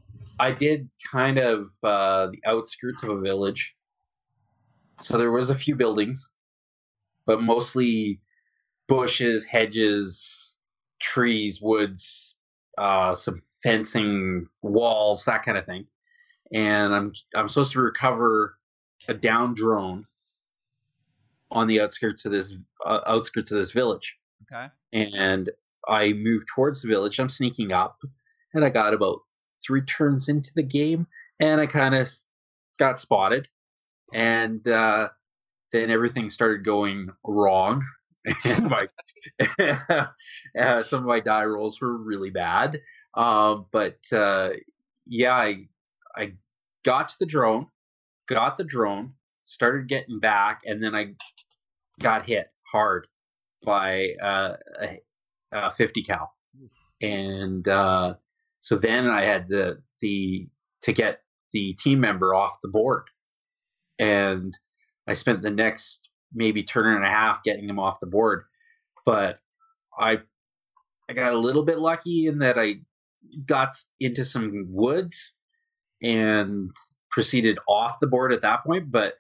I 0.42 0.52
did 0.52 0.90
kind 1.12 1.38
of 1.38 1.70
uh, 1.84 2.26
the 2.32 2.40
outskirts 2.48 3.04
of 3.04 3.10
a 3.10 3.22
village. 3.22 3.76
So 5.00 5.20
there 5.20 5.32
was 5.32 5.52
a 5.52 5.56
few 5.56 5.76
buildings, 5.76 6.34
but 7.28 7.44
mostly 7.44 8.20
bushes, 8.88 9.46
hedges, 9.46 10.58
trees, 11.00 11.62
woods, 11.62 12.38
uh, 12.80 13.14
some 13.14 13.40
fencing, 13.62 14.48
walls, 14.64 15.26
that 15.26 15.46
kind 15.46 15.60
of 15.60 15.66
thing. 15.68 15.86
And 16.52 16.96
I'm 16.96 17.14
I'm 17.36 17.48
supposed 17.48 17.74
to 17.74 17.82
recover 17.82 18.58
a 19.08 19.14
down 19.14 19.54
drone 19.54 20.08
on 21.52 21.68
the 21.68 21.82
outskirts 21.82 22.26
of 22.26 22.32
this 22.32 22.58
uh, 22.84 23.02
outskirts 23.06 23.52
of 23.52 23.60
this 23.60 23.72
village. 23.72 24.18
Okay. 24.52 24.70
And 24.92 25.52
I 25.88 26.14
move 26.14 26.42
towards 26.48 26.82
the 26.82 26.88
village. 26.88 27.20
I'm 27.20 27.30
sneaking 27.30 27.72
up, 27.72 27.98
and 28.56 28.66
I 28.66 28.70
got 28.70 28.96
about 28.96 29.20
three 29.66 29.82
turns 29.82 30.30
into 30.30 30.52
the 30.56 30.64
game, 30.64 31.08
and 31.40 31.60
I 31.60 31.66
kind 31.66 31.96
of 31.96 32.12
got 32.80 33.00
spotted, 33.00 33.48
and 34.14 34.66
uh, 34.68 35.10
then 35.72 35.90
everything 35.90 36.30
started 36.30 36.66
going 36.66 37.10
wrong. 37.26 37.84
and 38.46 38.70
my 38.70 38.88
uh, 40.60 40.84
some 40.84 41.00
of 41.00 41.06
my 41.06 41.20
die 41.20 41.46
rolls 41.46 41.82
were 41.82 41.98
really 41.98 42.30
bad. 42.30 42.80
Um, 43.16 43.66
but 43.72 44.00
uh, 44.12 44.52
yeah, 45.08 45.36
I 45.36 45.68
I 46.16 46.34
got 46.84 47.10
to 47.10 47.16
the 47.20 47.26
drone, 47.26 47.68
got 48.28 48.58
the 48.58 48.64
drone, 48.64 49.14
started 49.44 49.88
getting 49.88 50.20
back, 50.20 50.62
and 50.66 50.84
then 50.84 50.96
I 50.96 51.14
got 52.00 52.28
hit 52.28 52.52
hard 52.72 53.08
by 53.64 54.14
uh, 54.22 54.56
a, 54.82 55.02
a 55.52 55.72
50 55.72 56.04
cal, 56.04 56.34
and 57.02 57.68
uh, 57.68 58.16
so 58.62 58.78
then 58.78 59.08
I 59.08 59.26
had 59.26 59.50
the 59.50 59.82
the 60.02 60.48
to 60.84 60.94
get 60.94 61.20
the 61.52 61.74
team 61.74 62.00
member 62.00 62.34
off 62.34 62.62
the 62.64 62.70
board, 62.70 63.04
and 64.00 64.58
I 65.08 65.14
spent 65.16 65.42
the 65.42 65.50
next 65.50 66.08
maybe 66.34 66.64
turn 66.64 66.96
and 66.96 67.04
a 67.04 67.10
half 67.10 67.44
getting 67.44 67.68
him 67.68 67.80
off 67.80 68.00
the 68.00 68.08
board, 68.08 68.44
but 69.06 69.40
I 70.00 70.22
I 71.10 71.14
got 71.14 71.34
a 71.34 71.38
little 71.38 71.64
bit 71.64 71.80
lucky 71.80 72.28
in 72.28 72.40
that 72.40 72.58
I 72.58 72.76
got 73.46 73.76
into 74.00 74.24
some 74.24 74.66
woods 74.70 75.34
and 76.02 76.72
proceeded 77.10 77.58
off 77.68 78.00
the 78.00 78.08
board 78.08 78.32
at 78.32 78.42
that 78.44 78.64
point, 78.64 78.92
but 78.92 79.16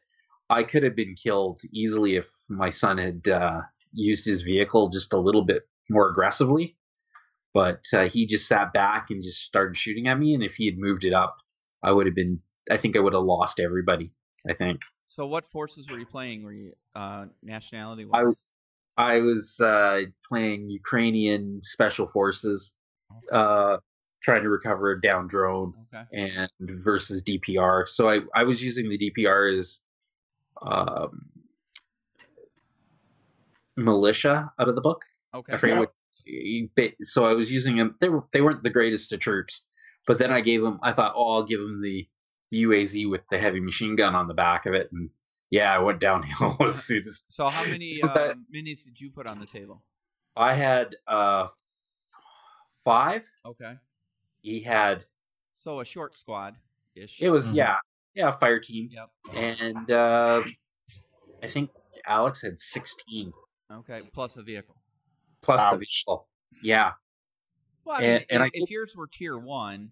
I 0.49 0.63
could 0.63 0.83
have 0.83 0.95
been 0.95 1.15
killed 1.15 1.61
easily 1.71 2.15
if 2.15 2.29
my 2.49 2.69
son 2.69 2.97
had 2.97 3.27
uh, 3.27 3.61
used 3.91 4.25
his 4.25 4.43
vehicle 4.43 4.89
just 4.89 5.13
a 5.13 5.19
little 5.19 5.43
bit 5.43 5.63
more 5.89 6.09
aggressively. 6.09 6.77
But 7.53 7.83
uh, 7.93 8.07
he 8.07 8.25
just 8.25 8.47
sat 8.47 8.71
back 8.73 9.07
and 9.09 9.21
just 9.21 9.39
started 9.41 9.75
shooting 9.77 10.07
at 10.07 10.17
me. 10.17 10.33
And 10.33 10.43
if 10.43 10.55
he 10.55 10.65
had 10.65 10.77
moved 10.77 11.03
it 11.03 11.13
up, 11.13 11.35
I 11.83 11.91
would 11.91 12.05
have 12.05 12.15
been, 12.15 12.39
I 12.69 12.77
think 12.77 12.95
I 12.95 12.99
would 12.99 13.13
have 13.13 13.23
lost 13.23 13.59
everybody. 13.59 14.11
I 14.49 14.53
think. 14.53 14.81
So, 15.07 15.27
what 15.27 15.45
forces 15.45 15.87
were 15.89 15.99
you 15.99 16.05
playing? 16.05 16.43
Were 16.43 16.53
you 16.53 16.71
uh, 16.95 17.25
nationality 17.43 18.05
I- 18.13 18.23
wise? 18.23 18.43
I 18.97 19.19
was 19.21 19.59
uh, 19.59 20.01
playing 20.27 20.69
Ukrainian 20.69 21.59
special 21.61 22.05
forces, 22.05 22.75
Okay. 23.11 23.27
uh, 23.31 23.77
trying 24.21 24.43
to 24.43 24.49
recover 24.49 24.91
a 24.91 25.01
down 25.01 25.27
drone. 25.27 25.73
okay. 25.93 26.05
and 26.13 26.49
versus 26.59 27.23
DPR. 27.23 27.87
So 27.87 28.09
I, 28.09 28.19
I 28.35 28.43
was 28.43 28.61
using 28.63 28.89
the 28.89 28.97
DPR 28.97 29.57
as 29.57 29.79
um, 30.61 31.25
militia 33.77 34.51
out 34.59 34.67
of 34.69 34.75
the 34.75 34.81
book. 34.81 35.01
Okay. 35.33 35.53
I 35.53 35.57
forget 35.57 35.79
what. 35.79 35.89
Ba- 36.75 36.93
So 37.03 37.25
I 37.25 37.33
was 37.33 37.51
using 37.51 37.75
them. 37.75 37.95
They 37.99 38.09
were 38.09 38.23
they 38.33 38.41
weren't 38.41 38.63
the 38.63 38.69
greatest 38.69 39.11
of 39.13 39.19
troops, 39.19 39.61
but 40.07 40.17
then 40.17 40.31
I 40.31 40.41
gave 40.41 40.61
them. 40.61 40.79
I 40.83 40.91
thought, 40.91 41.13
oh, 41.15 41.33
I'll 41.33 41.43
give 41.43 41.59
them 41.59 41.81
the, 41.81 42.07
the 42.51 42.63
UAZ 42.63 43.09
with 43.09 43.21
the 43.29 43.37
heavy 43.39 43.59
machine 43.59 43.95
gun 43.95 44.15
on 44.15 44.27
the 44.27 44.33
back 44.33 44.65
of 44.65 44.73
it, 44.73 44.89
and 44.91 45.09
yeah, 45.49 45.73
I 45.73 45.79
went 45.79 45.99
downhill 45.99 46.55
as 46.61 46.83
soon 46.83 47.03
as 47.03 47.23
So, 47.29 47.47
how 47.49 47.63
many 47.65 47.99
Was 48.01 48.13
that- 48.13 48.31
uh, 48.31 48.33
minis 48.53 48.83
did 48.85 48.99
you 48.99 49.09
put 49.11 49.27
on 49.27 49.39
the 49.39 49.45
table? 49.45 49.83
I 50.35 50.53
had 50.53 50.95
uh, 51.07 51.43
f- 51.45 51.51
five. 52.83 53.23
Okay. 53.45 53.73
He 54.41 54.61
had 54.61 55.05
So, 55.53 55.79
a 55.81 55.85
short 55.85 56.15
squad 56.15 56.55
ish. 56.95 57.21
it 57.21 57.29
was 57.29 57.51
Mhm. 57.51 57.55
yeah 57.55 57.75
yeah 58.15 58.31
fire 58.31 58.59
team. 58.59 58.89
Yep. 58.91 59.09
and 59.35 59.91
uh, 59.91 60.41
I 61.43 61.47
think 61.47 61.69
Alex 62.07 62.41
had 62.41 62.59
16 62.59 63.31
Okay. 63.71 64.01
Plus 64.13 64.35
a 64.37 64.41
vehicle. 64.43 64.75
Plus 65.41 65.59
the 65.61 65.67
Ouch. 65.67 65.79
vehicle. 65.79 66.27
Yeah, 66.63 66.93
Well, 67.83 67.97
I 67.97 68.01
mean, 68.01 68.09
And- 68.09 68.25
and 68.29 68.43
if, 68.43 68.47
I 68.47 68.49
if 68.53 68.69
yours 68.69 68.95
were 68.95 69.07
tier 69.07 69.37
one, 69.37 69.91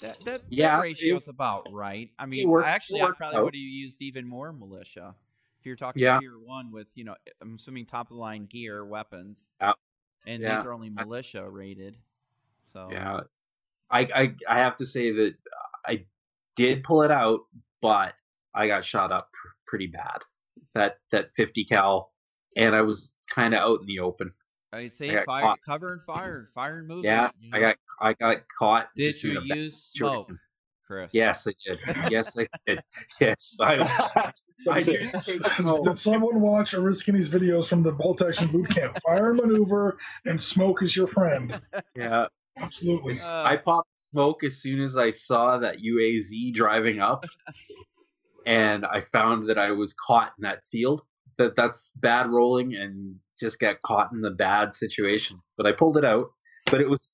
that 0.00 0.20
that, 0.24 0.42
Yeah, 0.48 0.76
that 0.76 0.78
it- 0.80 0.82
ratio's 0.82 1.28
about 1.28 1.68
right. 1.72 2.10
I 2.18 2.26
mean, 2.26 2.48
worked- 2.48 2.66
actually, 2.66 3.00
I 3.02 3.10
probably 3.12 3.40
would 3.42 3.54
have 3.54 3.60
used 3.60 4.02
even 4.02 4.26
more 4.26 4.52
militia. 4.52 5.14
If 5.60 5.66
you're 5.66 5.76
talking 5.76 6.02
Yeah. 6.02 6.18
tier 6.18 6.38
one 6.38 6.70
with, 6.72 6.88
you 6.96 7.04
know, 7.04 7.16
I'm 7.40 7.54
assuming 7.54 7.86
top 7.86 8.10
of 8.10 8.16
the 8.16 8.20
line 8.20 8.46
gear, 8.46 8.84
weapons, 8.84 9.50
Yeah. 9.60 9.72
and 10.26 10.42
Yeah. 10.42 10.56
these 10.56 10.66
are 10.66 10.72
only 10.72 10.90
militia 10.90 11.48
rated. 11.48 11.96
So 12.72 12.88
yeah. 12.90 13.20
I, 13.90 14.00
I 14.14 14.36
I 14.48 14.58
have 14.58 14.76
to 14.76 14.84
say 14.84 15.12
that 15.12 15.36
I 15.86 16.06
did 16.56 16.82
pull 16.84 17.02
it 17.02 17.10
out, 17.10 17.40
but 17.80 18.14
I 18.52 18.66
got 18.66 18.84
shot 18.84 19.12
up 19.12 19.30
pr- 19.32 19.48
pretty 19.66 19.86
bad. 19.86 20.22
That 20.74 20.98
that 21.10 21.34
50 21.34 21.64
cal, 21.64 22.12
and 22.56 22.74
I 22.74 22.82
was 22.82 23.14
kind 23.30 23.54
of 23.54 23.60
out 23.60 23.80
in 23.80 23.86
the 23.86 24.00
open. 24.00 24.34
I'd 24.72 24.92
say 24.92 25.10
I 25.10 25.14
got 25.14 25.24
fire, 25.24 25.42
caught. 25.44 25.58
cover 25.64 25.92
and 25.92 26.02
fire, 26.02 26.48
fire 26.54 26.78
and 26.78 26.88
move. 26.88 27.04
Yeah, 27.04 27.30
I 27.52 27.60
got 27.60 27.76
I 28.00 28.12
got 28.14 28.36
caught. 28.58 28.88
Did 28.96 29.22
you 29.22 29.38
a 29.38 29.42
use 29.42 29.92
situation. 29.92 30.24
smoke, 30.26 30.32
Chris? 30.86 31.10
Yes, 31.14 31.46
I 31.46 31.52
did. 31.66 31.78
Yes, 32.10 32.38
I 32.38 32.46
did. 32.66 32.80
Yes, 33.20 33.56
I. 33.60 34.32
I 34.70 34.82
did. 34.82 35.12
Did 35.12 35.98
someone 35.98 36.40
watch 36.40 36.72
Oriskany's 36.72 37.28
videos 37.28 37.66
from 37.66 37.82
the 37.82 37.92
bolt 37.92 38.20
action 38.20 38.48
boot 38.48 38.68
camp? 38.70 38.98
Fire 39.06 39.30
and 39.30 39.40
maneuver 39.40 39.96
and 40.26 40.40
smoke 40.40 40.82
is 40.82 40.94
your 40.94 41.06
friend. 41.06 41.60
Yeah, 41.96 42.26
Absolutely. 42.58 43.14
Uh, 43.20 43.44
I 43.44 43.56
popped 43.56 43.88
smoke 44.00 44.44
as 44.44 44.60
soon 44.60 44.80
as 44.84 44.96
I 44.96 45.10
saw 45.10 45.58
that 45.58 45.78
UAZ 45.78 46.52
driving 46.52 47.00
up, 47.00 47.24
and 48.46 48.84
I 48.84 49.00
found 49.00 49.48
that 49.48 49.58
I 49.58 49.70
was 49.70 49.94
caught 49.94 50.32
in 50.38 50.42
that 50.42 50.66
field. 50.70 51.02
That 51.38 51.56
that's 51.56 51.92
bad 51.96 52.28
rolling, 52.28 52.74
and 52.74 53.14
just 53.38 53.58
got 53.58 53.80
caught 53.82 54.10
in 54.12 54.20
the 54.20 54.30
bad 54.30 54.74
situation. 54.74 55.40
But 55.56 55.66
I 55.66 55.72
pulled 55.72 55.96
it 55.96 56.04
out. 56.04 56.26
But 56.70 56.80
it 56.80 56.88
was 56.88 57.08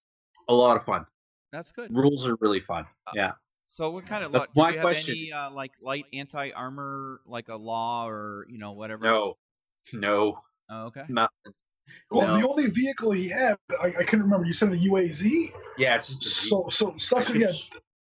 a 0.48 0.54
lot 0.54 0.76
of 0.76 0.84
fun. 0.84 1.04
That's 1.52 1.70
good. 1.70 1.94
Rules 1.94 2.26
are 2.26 2.36
really 2.40 2.60
fun. 2.60 2.86
Yeah. 3.14 3.32
So 3.68 3.90
what 3.90 4.06
kind 4.06 4.24
of 4.24 4.32
But 4.32 4.40
law, 4.40 4.46
did 4.46 4.56
my 4.56 4.68
you 4.70 4.74
have 4.78 4.82
question- 4.82 5.14
any 5.16 5.32
uh, 5.32 5.50
like 5.50 5.72
light 5.80 6.06
anti 6.12 6.50
armor, 6.50 7.20
like 7.26 7.48
a 7.48 7.56
law 7.56 8.08
or 8.08 8.46
you 8.48 8.58
know 8.58 8.72
whatever? 8.72 9.04
No, 9.04 9.36
no, 9.92 10.38
Oh, 10.70 10.86
okay. 10.86 11.04
nothing. 11.08 11.52
Well, 12.10 12.38
the 12.38 12.48
only 12.48 12.70
vehicle 12.70 13.12
he 13.12 13.28
had, 13.28 13.56
I, 13.80 13.86
I 13.86 14.04
couldn't 14.04 14.22
remember. 14.22 14.46
You 14.46 14.52
said 14.54 14.72
a 14.72 14.76
UAZ. 14.76 15.52
Yeah, 15.76 15.96
it's 15.96 16.08
just 16.18 16.24
a 16.46 16.48
So, 16.48 16.68
so 16.72 16.94
such, 16.98 17.34
yeah, 17.34 17.52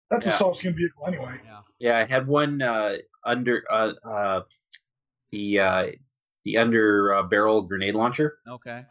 that's 0.09 0.25
a 0.25 0.29
Yeah. 0.29 0.37
soft 0.37 0.57
skin 0.59 0.75
vehicle 0.75 1.07
anyway. 1.07 1.39
Yeah. 1.45 1.59
Yeah, 1.79 1.97
I 1.97 2.03
had 2.03 2.27
one 2.27 2.61
uh, 2.61 2.97
under 3.25 3.63
uh, 3.71 3.93
uh, 4.03 4.41
the 5.31 5.59
uh, 5.59 5.87
the 6.45 6.57
under 6.57 7.13
uh, 7.13 7.23
barrel 7.23 7.61
grenade 7.61 7.95
launcher. 7.95 8.37
Okay. 8.47 8.85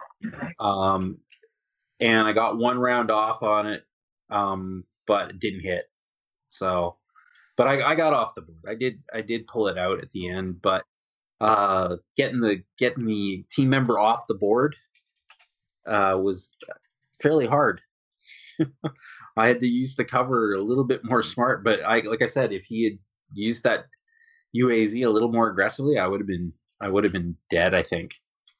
um, 0.60 1.18
and 2.00 2.26
I 2.26 2.32
got 2.32 2.58
one 2.58 2.78
round 2.78 3.10
off 3.10 3.42
on 3.42 3.66
it, 3.66 3.84
um, 4.30 4.84
but 5.06 5.30
it 5.30 5.40
didn't 5.40 5.60
hit. 5.60 5.84
So, 6.48 6.96
but 7.56 7.66
I, 7.66 7.90
I 7.90 7.94
got 7.94 8.14
off 8.14 8.34
the 8.34 8.42
board. 8.42 8.60
I 8.68 8.74
did 8.74 9.00
I 9.12 9.20
did 9.20 9.46
pull 9.46 9.68
it 9.68 9.78
out 9.78 10.00
at 10.00 10.10
the 10.12 10.28
end, 10.28 10.62
but 10.62 10.84
uh, 11.40 11.96
getting 12.16 12.40
the 12.40 12.62
getting 12.78 13.04
the 13.04 13.44
team 13.50 13.70
member 13.70 13.98
off 13.98 14.26
the 14.26 14.34
board 14.34 14.76
uh, 15.86 16.16
was 16.20 16.52
fairly 17.20 17.46
hard. 17.46 17.80
I 19.36 19.48
had 19.48 19.60
to 19.60 19.68
use 19.68 19.96
the 19.96 20.04
cover 20.04 20.54
a 20.54 20.62
little 20.62 20.84
bit 20.84 21.04
more 21.04 21.22
smart, 21.22 21.64
but 21.64 21.80
I 21.84 22.00
like 22.00 22.22
I 22.22 22.26
said, 22.26 22.52
if 22.52 22.64
he 22.64 22.84
had 22.84 22.98
used 23.32 23.64
that 23.64 23.86
UAZ 24.56 25.04
a 25.04 25.10
little 25.10 25.32
more 25.32 25.50
aggressively, 25.50 25.98
I 25.98 26.06
would 26.06 26.20
have 26.20 26.26
been 26.26 26.52
I 26.80 26.88
would 26.88 27.04
have 27.04 27.12
been 27.12 27.36
dead. 27.50 27.74
I 27.74 27.82
think. 27.82 28.14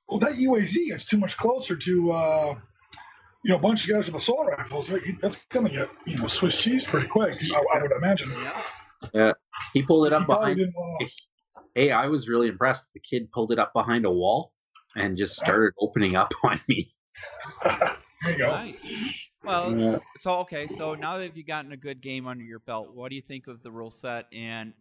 Well, 0.09 0.19
that 0.21 0.33
UAZ 0.33 0.95
is 0.95 1.05
too 1.05 1.19
much 1.19 1.37
closer 1.37 1.77
to, 1.77 2.13
uh, 2.13 2.55
you 3.45 3.51
know, 3.51 3.57
a 3.57 3.61
bunch 3.61 3.87
of 3.87 3.95
guys 3.95 4.07
with 4.07 4.15
assault 4.15 4.47
rifles. 4.49 4.89
right? 4.91 5.03
That's 5.21 5.45
going 5.47 5.67
to 5.67 5.73
get, 5.73 5.91
you 6.07 6.17
know, 6.17 6.27
Swiss 6.27 6.57
cheese 6.57 6.87
pretty 6.87 7.09
quick, 7.09 7.35
I, 7.43 7.77
I 7.79 7.83
would 7.83 7.93
imagine. 7.93 8.33
Yeah. 9.13 9.33
He 9.75 9.83
pulled 9.83 10.07
it 10.07 10.15
up 10.15 10.25
probably 10.25 10.55
behind 10.55 10.75
didn't 11.01 11.11
hey, 11.75 11.93
I 11.93 12.07
was 12.07 12.27
really 12.29 12.49
impressed. 12.49 12.89
The 12.95 13.01
kid 13.01 13.31
pulled 13.33 13.53
it 13.53 13.59
up 13.59 13.73
behind 13.75 14.07
a 14.07 14.11
wall 14.11 14.53
and 14.97 15.17
just 15.17 15.37
started 15.37 15.75
opening 15.79 16.17
up 16.17 16.33
on 16.43 16.59
me. 16.69 16.91
there 17.63 17.97
you 18.33 18.39
go. 18.39 18.49
Nice. 18.51 19.31
Well, 19.45 19.77
Yeah. 19.79 19.99
so 20.17 20.39
okay, 20.41 20.67
so 20.69 20.95
now 20.95 21.19
that 21.19 21.37
you've 21.37 21.47
gotten 21.47 21.73
a 21.73 21.77
good 21.77 22.01
game 22.01 22.27
under 22.27 22.43
your 22.45 22.59
belt, 22.59 22.95
what 22.95 23.11
do 23.11 23.17
you 23.17 23.23
think 23.23 23.47
of 23.47 23.63
the 23.63 23.71
rule 23.71 23.91
set 23.91 24.27
and 24.33 24.73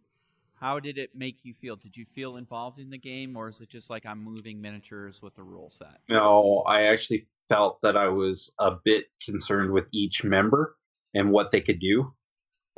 how 0.60 0.80
did 0.80 0.98
it 0.98 1.10
make 1.14 1.44
you 1.44 1.54
feel? 1.54 1.76
Did 1.76 1.96
you 1.96 2.04
feel 2.04 2.36
involved 2.36 2.78
in 2.78 2.90
the 2.90 2.98
game 2.98 3.36
or 3.36 3.48
is 3.48 3.60
it 3.60 3.68
just 3.68 3.90
like 3.90 4.04
I'm 4.06 4.22
moving 4.22 4.60
miniatures 4.60 5.22
with 5.22 5.34
the 5.34 5.42
rule 5.42 5.70
set? 5.70 6.00
No, 6.08 6.64
I 6.66 6.84
actually 6.84 7.26
felt 7.48 7.80
that 7.82 7.96
I 7.96 8.08
was 8.08 8.52
a 8.58 8.72
bit 8.84 9.06
concerned 9.24 9.70
with 9.70 9.88
each 9.92 10.24
member 10.24 10.76
and 11.14 11.30
what 11.30 11.50
they 11.50 11.60
could 11.60 11.80
do. 11.80 12.12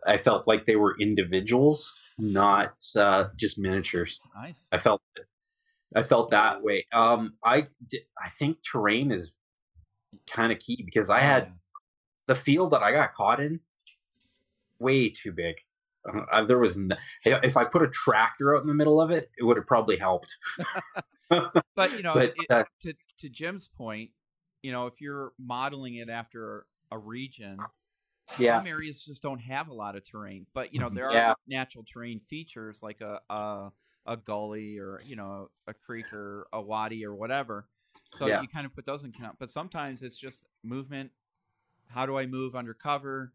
I 0.06 0.16
felt 0.16 0.46
like 0.46 0.66
they 0.66 0.76
were 0.76 0.96
individuals, 0.98 1.94
not 2.18 2.74
uh, 2.96 3.24
just 3.36 3.58
miniatures. 3.58 4.20
Nice. 4.34 4.68
I 4.72 4.78
felt 4.78 5.02
I 5.94 6.02
felt 6.02 6.30
that 6.30 6.62
way. 6.62 6.86
Um, 6.92 7.34
I 7.44 7.66
I 8.18 8.28
think 8.38 8.58
terrain 8.62 9.10
is 9.10 9.34
kind 10.30 10.52
of 10.52 10.58
key 10.58 10.82
because 10.84 11.10
I 11.10 11.20
had 11.20 11.52
the 12.26 12.34
field 12.34 12.72
that 12.72 12.82
I 12.82 12.92
got 12.92 13.12
caught 13.12 13.40
in 13.40 13.60
way 14.78 15.10
too 15.10 15.32
big. 15.32 15.56
Uh, 16.32 16.44
there 16.44 16.58
was 16.58 16.76
no, 16.76 16.96
if 17.24 17.56
I 17.56 17.64
put 17.64 17.82
a 17.82 17.88
tractor 17.88 18.56
out 18.56 18.62
in 18.62 18.68
the 18.68 18.74
middle 18.74 19.00
of 19.00 19.10
it, 19.10 19.30
it 19.38 19.44
would 19.44 19.56
have 19.56 19.66
probably 19.66 19.96
helped. 19.98 20.36
but 21.28 21.92
you 21.96 22.02
know, 22.02 22.14
But, 22.14 22.34
it- 22.36 22.50
uh, 22.50 22.64
to 22.80 22.94
to 23.18 23.28
Jim's 23.28 23.68
point, 23.68 24.10
you 24.62 24.72
know, 24.72 24.86
if 24.86 25.00
you're 25.00 25.32
modeling 25.38 25.96
it 25.96 26.08
after 26.08 26.66
a 26.90 26.98
region, 26.98 27.58
Yeah. 28.38 28.58
some 28.58 28.66
areas 28.66 29.04
just 29.04 29.22
don't 29.22 29.38
have 29.40 29.68
a 29.68 29.74
lot 29.74 29.96
of 29.96 30.04
terrain. 30.04 30.46
But 30.54 30.72
you 30.72 30.80
know, 30.80 30.88
there 30.88 31.06
are 31.08 31.12
Yeah. 31.12 31.34
natural 31.46 31.84
terrain 31.84 32.20
features 32.20 32.82
like 32.82 33.00
a, 33.00 33.20
a 33.30 33.70
a 34.06 34.16
gully 34.16 34.78
or 34.78 35.02
you 35.04 35.16
know 35.16 35.50
a 35.66 35.74
creek 35.74 36.12
or 36.12 36.48
a 36.52 36.60
wadi 36.60 37.04
or 37.04 37.14
whatever. 37.14 37.68
So 38.14 38.26
Yeah. 38.26 38.40
you 38.40 38.48
kind 38.48 38.66
of 38.66 38.74
put 38.74 38.86
those 38.86 39.04
in 39.04 39.12
count. 39.12 39.36
But 39.38 39.50
sometimes 39.50 40.02
it's 40.02 40.18
just 40.18 40.44
movement. 40.62 41.10
How 41.88 42.06
do 42.06 42.16
I 42.16 42.26
move 42.26 42.56
under 42.56 42.72
cover? 42.74 43.34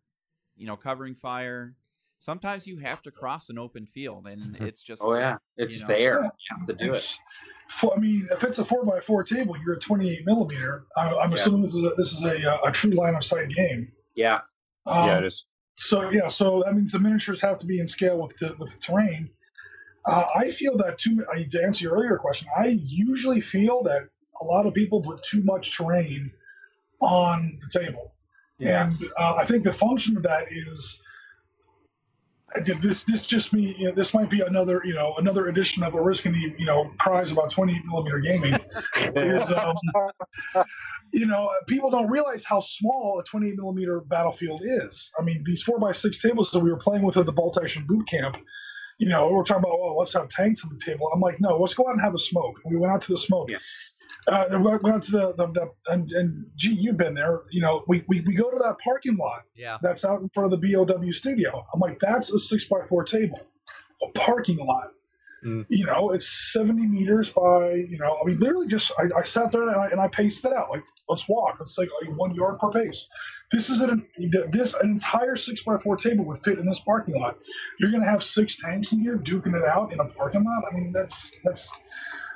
You 0.58 0.66
know, 0.66 0.76
covering 0.78 1.14
fire. 1.16 1.76
Sometimes 2.20 2.66
you 2.66 2.78
have 2.80 3.02
to 3.04 3.12
cross 3.12 3.50
an 3.50 3.58
open 3.58 3.86
field, 3.86 4.28
and 4.28 4.56
it's 4.60 4.82
just 4.84 5.02
Oh 5.04 5.14
yeah, 5.16 5.38
it's 5.58 5.82
know. 5.82 5.88
there. 5.88 6.24
You 6.24 6.32
have 6.58 6.68
to 6.68 6.74
do 6.74 6.86
it. 6.86 6.96
It's, 6.96 7.20
fo- 7.70 7.94
I 7.96 8.00
mean, 8.00 8.28
if 8.32 8.44
it's 8.44 8.58
a 8.60 8.66
four 8.66 8.84
by 8.86 9.00
four 9.00 9.24
table, 9.24 9.56
you're 9.64 9.76
at 9.76 9.82
28 9.82 10.26
millimeter. 10.26 10.86
I, 10.98 11.10
I'm 11.16 11.32
Yeah. 11.32 11.38
assuming 11.38 11.64
this 11.64 11.74
is 11.76 11.84
a, 11.84 11.92
this 11.98 12.14
is 12.14 12.24
a, 12.24 12.52
uh, 12.54 12.68
a 12.70 12.72
true 12.72 12.92
line 12.92 13.16
of 13.16 13.24
sight 13.24 13.50
game. 13.50 13.92
Yeah, 14.16 14.40
Um, 14.86 15.08
yeah, 15.08 15.18
it 15.20 15.26
is. 15.26 15.46
So 15.78 16.10
yeah, 16.10 16.30
so 16.30 16.64
that 16.66 16.74
means 16.74 16.94
the 16.94 17.00
miniatures 17.00 17.42
have 17.42 17.58
to 17.60 17.66
be 17.66 17.80
in 17.80 17.88
scale 17.88 18.18
with 18.22 18.38
the 18.38 18.56
with 18.58 18.72
the 18.72 18.80
terrain. 18.80 19.30
Uh, 20.06 20.26
I 20.36 20.52
feel 20.52 20.78
that 20.78 20.98
too. 20.98 21.26
I- 21.34 21.44
To 21.44 21.64
answer 21.64 21.84
your 21.84 21.96
earlier 21.96 22.18
question, 22.18 22.48
I 22.58 22.68
usually 22.82 23.42
feel 23.42 23.84
that 23.84 24.04
a 24.42 24.46
lot 24.46 24.66
of 24.66 24.74
people 24.74 25.02
put 25.02 25.22
too 25.24 25.44
much 25.44 25.76
terrain 25.78 26.32
on 27.02 27.60
the 27.62 27.80
table, 27.80 28.14
yeah, 28.58 28.86
and 28.86 28.96
uh, 29.20 29.36
I 29.36 29.46
think 29.46 29.64
the 29.64 29.74
function 29.74 30.16
of 30.18 30.24
that 30.24 30.46
is. 30.50 31.00
This 32.64 33.04
this 33.04 33.26
just 33.26 33.54
me. 33.54 33.76
You 33.78 33.88
know, 33.88 33.96
this 33.96 34.14
might 34.14 34.30
be 34.30 34.42
another 34.42 34.82
you 34.86 34.94
know 34.94 35.14
another 35.18 35.48
edition 35.48 35.84
of 35.84 35.94
Oriskany 35.94 36.58
you 36.58 36.66
know 36.66 36.92
cries 37.00 37.32
about 37.32 37.52
28 37.52 37.86
millimeter 37.86 38.20
gaming. 38.20 38.58
is, 38.96 39.52
um, 39.52 39.76
you 41.12 41.26
know, 41.26 41.50
people 41.68 41.90
don't 41.90 42.10
realize 42.10 42.46
how 42.46 42.60
small 42.60 43.20
a 43.20 43.24
28 43.24 43.56
millimeter 43.56 44.02
battlefield 44.02 44.62
is. 44.64 45.12
I 45.20 45.24
mean, 45.24 45.44
these 45.46 45.64
four 45.64 45.80
by 45.80 45.92
six 45.92 46.22
tables 46.22 46.52
that 46.52 46.60
we 46.60 46.72
were 46.72 46.78
playing 46.78 47.04
with 47.04 47.18
at 47.18 47.26
the 47.26 47.32
Bolt 47.32 47.58
Action 47.62 47.86
Boot 47.88 48.08
Camp, 48.08 48.38
you 48.98 49.10
know, 49.10 49.30
we're 49.30 49.44
talking 49.44 49.64
about, 49.64 49.74
oh, 49.74 49.96
let's 49.98 50.14
have 50.14 50.30
tanks 50.30 50.64
on 50.64 50.72
the 50.74 50.80
table. 50.84 51.10
I'm 51.14 51.22
like, 51.22 51.40
no, 51.40 51.58
let's 51.58 51.74
go 51.74 51.88
out 51.88 51.94
and 51.94 52.02
have 52.02 52.16
a 52.16 52.20
smoke. 52.20 52.60
We 52.66 52.78
went 52.78 52.94
out 52.94 53.02
to 53.04 53.12
the 53.12 53.18
smoke. 53.18 53.50
Yeah. 53.50 53.58
Uh, 54.28 54.46
and 54.50 54.66
we 54.66 54.76
went 54.78 55.04
to 55.04 55.12
the, 55.12 55.34
the, 55.34 55.48
the 55.48 55.72
and, 55.88 56.12
and 56.12 56.46
gee, 56.56 56.74
you've 56.74 56.98
been 56.98 57.14
there. 57.14 57.44
You 57.52 57.62
know, 57.62 57.84
we, 57.88 58.04
we, 58.08 58.22
we 58.22 58.34
go 58.34 58.50
to 58.50 58.58
that 58.58 58.78
parking 58.84 59.18
lot 59.18 59.44
yeah. 59.56 59.78
that's 59.82 60.04
out 60.04 60.22
in 60.22 60.30
front 60.30 60.52
of 60.52 60.60
the 60.60 60.74
BOW 60.74 61.12
studio. 61.12 61.66
I'm 61.74 61.80
like, 61.80 62.00
that's 62.00 62.32
a 62.32 62.40
six 62.40 62.68
by 62.68 62.80
four 62.90 63.04
table, 63.04 63.40
a 64.04 64.10
parking 64.18 64.58
lot. 64.58 64.92
Mm. 65.46 65.66
You 65.70 65.86
know, 65.86 66.10
it's 66.10 66.54
70 66.54 66.88
meters 66.88 67.30
by, 67.30 67.74
you 67.74 68.00
know, 68.00 68.18
I 68.20 68.26
mean, 68.26 68.38
literally 68.38 68.68
just, 68.68 68.92
I, 68.98 69.20
I 69.20 69.22
sat 69.22 69.52
there 69.52 69.70
and 69.70 69.80
I, 69.80 69.88
and 69.90 70.02
I 70.02 70.08
paced 70.08 70.44
it 70.44 70.54
out. 70.54 70.72
Like, 70.72 70.82
let's 71.08 71.28
walk. 71.30 71.58
It's 71.62 71.78
like 71.78 71.90
uh, 72.02 72.12
one 72.14 72.34
yard 72.34 72.58
per 72.58 72.72
pace. 72.72 73.08
This 73.52 73.70
is 73.70 73.82
an, 73.82 74.08
this, 74.50 74.74
an 74.74 74.90
entire 74.90 75.36
six 75.36 75.62
by 75.62 75.78
four 75.78 75.98
table 75.98 76.26
would 76.26 76.44
fit 76.44 76.58
in 76.58 76.66
this 76.66 76.80
parking 76.80 77.22
lot. 77.22 77.38
You're 77.80 77.92
going 77.92 78.02
to 78.02 78.10
have 78.10 78.24
six 78.24 78.58
tanks 78.58 78.92
in 78.92 79.02
here 79.02 79.20
duking 79.20 79.56
it 79.56 79.68
out 79.68 79.94
in 79.94 80.00
a 80.00 80.06
parking 80.06 80.44
lot. 80.44 80.64
I 80.70 80.74
mean, 80.74 80.92
that's, 80.92 81.36
that's, 81.44 81.72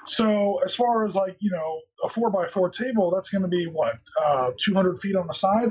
so 0.09 0.59
as 0.65 0.75
far 0.75 1.05
as 1.05 1.15
like, 1.15 1.35
you 1.39 1.51
know, 1.51 1.79
a 2.03 2.09
four 2.09 2.29
by 2.29 2.47
four 2.47 2.69
table, 2.69 3.11
that's 3.11 3.29
going 3.29 3.41
to 3.43 3.47
be 3.47 3.65
what, 3.65 3.95
uh, 4.23 4.51
200 4.57 4.99
feet 4.99 5.15
on 5.15 5.27
the 5.27 5.33
side 5.33 5.69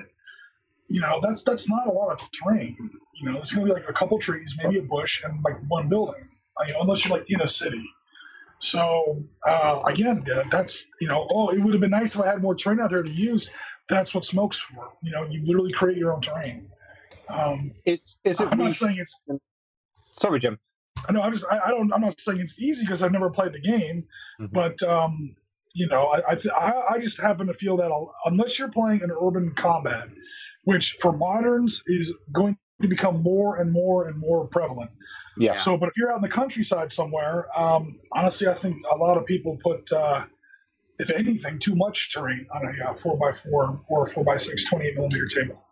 you 0.89 1.01
know, 1.01 1.21
that's 1.23 1.43
that's 1.43 1.69
not 1.69 1.87
a 1.87 1.91
lot 1.91 2.11
of 2.11 2.19
terrain. 2.33 2.77
You 3.15 3.31
know, 3.31 3.41
it's 3.41 3.53
going 3.53 3.67
to 3.67 3.75
be 3.75 3.81
like 3.81 3.89
a 3.89 3.93
couple 3.93 4.19
trees, 4.19 4.57
maybe 4.63 4.79
a 4.79 4.83
bush, 4.83 5.23
and 5.23 5.43
like 5.45 5.57
one 5.69 5.89
building. 5.89 6.29
You 6.67 6.73
know, 6.73 6.81
unless 6.81 7.05
you're 7.05 7.17
like 7.17 7.31
in 7.31 7.41
a 7.43 7.49
city. 7.49 7.85
So 8.59 9.23
uh, 9.47 9.83
again, 9.87 10.25
yeah, 10.27 10.45
that's 10.51 10.87
you 11.01 11.09
know, 11.09 11.29
oh, 11.31 11.51
it 11.51 11.61
would 11.61 11.75
have 11.75 11.81
been 11.81 11.91
nice 11.91 12.15
if 12.15 12.21
I 12.21 12.27
had 12.27 12.43
more 12.43 12.55
terrain 12.55 12.81
out 12.81 12.91
there 12.91 13.03
to 13.03 13.11
use. 13.11 13.51
That's 13.89 14.15
what 14.15 14.25
smokes 14.25 14.59
for. 14.59 14.93
You 15.03 15.13
know, 15.13 15.27
you 15.31 15.45
literally 15.45 15.73
create 15.73 15.99
your 15.99 16.13
own 16.13 16.21
terrain. 16.21 16.69
Um, 17.29 17.73
Is 17.85 18.21
is 18.25 18.41
it? 18.41 18.49
I'm 18.51 18.59
not 18.59 18.75
saying 18.75 18.97
it's. 18.99 19.23
Sorry, 20.19 20.41
Jim. 20.41 20.59
I 21.09 21.13
know. 21.13 21.21
I'm 21.23 21.33
just. 21.33 21.45
I, 21.51 21.59
I 21.67 21.71
don't. 21.71 21.93
I'm 21.93 22.01
not 22.01 22.19
saying 22.21 22.41
it's 22.41 22.59
easy 22.59 22.85
because 22.85 23.03
I've 23.03 23.13
never 23.13 23.31
played 23.31 23.53
the 23.53 23.61
game, 23.61 24.05
Mhm. 24.41 24.53
but 24.53 24.83
um, 24.83 25.35
you 25.75 25.87
know, 25.89 26.07
I 26.07 26.33
I, 26.33 26.35
th- 26.35 26.55
I 26.55 26.73
I 26.95 26.99
just 26.99 27.21
happen 27.21 27.47
to 27.47 27.55
feel 27.55 27.77
that 27.79 27.91
a- 27.91 28.07
unless 28.27 28.59
you're 28.59 28.71
playing 28.71 29.03
an 29.03 29.11
urban 29.11 29.53
combat, 29.55 30.09
which 30.65 30.97
for 31.01 31.13
moderns 31.13 31.83
is 31.87 32.13
going 32.33 32.57
to 32.83 32.89
become 32.89 33.23
more 33.23 33.57
and 33.57 33.73
more 33.73 34.09
and 34.09 34.17
more 34.19 34.47
prevalent. 34.47 34.91
Yeah. 35.37 35.57
So, 35.57 35.77
but 35.77 35.89
if 35.89 35.97
you're 35.97 36.11
out 36.11 36.17
in 36.17 36.23
the 36.23 36.29
countryside 36.29 36.93
somewhere, 36.93 37.47
um, 37.59 37.99
honestly, 38.13 38.49
I 38.49 38.55
think 38.55 38.77
a 38.93 38.97
lot 38.97 39.17
of 39.17 39.25
people 39.25 39.57
put, 39.63 39.91
uh, 39.93 40.25
if 40.99 41.11
anything, 41.11 41.59
too 41.61 41.77
much 41.77 42.13
terrain 42.13 42.47
on 42.53 42.63
a 42.67 42.91
uh, 42.91 42.95
four 42.95 43.17
by 43.17 43.33
four 43.49 43.81
or 43.89 44.07
four 44.09 44.25
by 44.25 44.37
six 44.37 44.65
28 44.65 44.97
millimeter 44.97 45.27
table. 45.27 45.65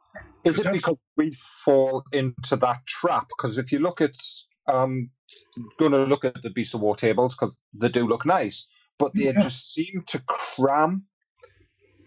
Is 0.45 0.61
it 0.61 0.71
because 0.73 1.01
we 1.17 1.37
fall 1.65 2.05
into 2.13 2.55
that 2.57 2.87
trap? 2.87 3.27
Because 3.37 3.59
if 3.59 3.73
you 3.73 3.81
look 3.81 4.01
at, 4.01 4.15
um, 4.69 5.11
going 5.79 5.93
to 5.93 6.05
look 6.05 6.25
at 6.25 6.43
the 6.43 6.51
Beast 6.51 6.75
of 6.75 6.81
War 6.81 6.97
tables 6.97 7.35
because 7.35 7.59
they 7.75 7.89
do 7.89 8.07
look 8.09 8.27
nice, 8.27 8.69
but 8.99 9.17
they 9.17 9.33
Yeah. 9.33 9.43
just 9.43 9.73
seem 9.73 10.05
to 10.09 10.23
cram 10.27 11.07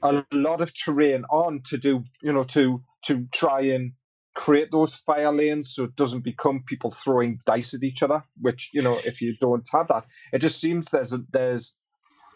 a 0.03 0.23
lot 0.31 0.61
of 0.61 0.73
terrain 0.73 1.26
on 1.31 1.61
to 1.68 1.77
do, 1.77 2.03
you 2.22 2.34
know, 2.34 2.44
to 2.44 2.84
to 3.06 3.27
try 3.34 3.61
and 3.61 3.94
create 4.36 4.72
those 4.72 4.95
fire 4.95 5.34
lanes 5.34 5.73
so 5.73 5.86
it 5.86 5.95
doesn't 5.95 6.23
become 6.23 6.64
people 6.68 6.91
throwing 6.91 7.40
dice 7.45 7.73
at 7.73 7.84
each 7.84 8.03
other. 8.03 8.23
Which 8.41 8.72
you 8.73 8.81
know, 8.81 9.02
if 9.03 9.22
you 9.22 9.36
don't 9.40 9.68
have 9.73 9.88
that, 9.90 10.06
it 10.34 10.40
just 10.40 10.61
seems 10.61 10.90
there's 10.91 11.14
a, 11.14 11.19
there's 11.31 11.76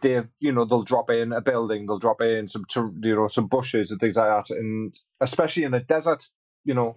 they 0.01 0.23
you 0.39 0.51
know 0.51 0.65
they'll 0.65 0.83
drop 0.83 1.09
in 1.09 1.33
a 1.33 1.41
building, 1.41 1.85
they'll 1.87 1.99
drop 1.99 2.21
in 2.21 2.47
some 2.49 2.65
ter- 2.65 2.91
you 3.01 3.15
know 3.15 3.27
some 3.29 3.47
bushes 3.47 3.91
and 3.91 3.99
things 3.99 4.15
like 4.17 4.47
that, 4.47 4.55
and 4.55 4.95
especially 5.21 5.63
in 5.63 5.73
a 5.73 5.83
desert, 5.83 6.23
you 6.65 6.73
know. 6.73 6.95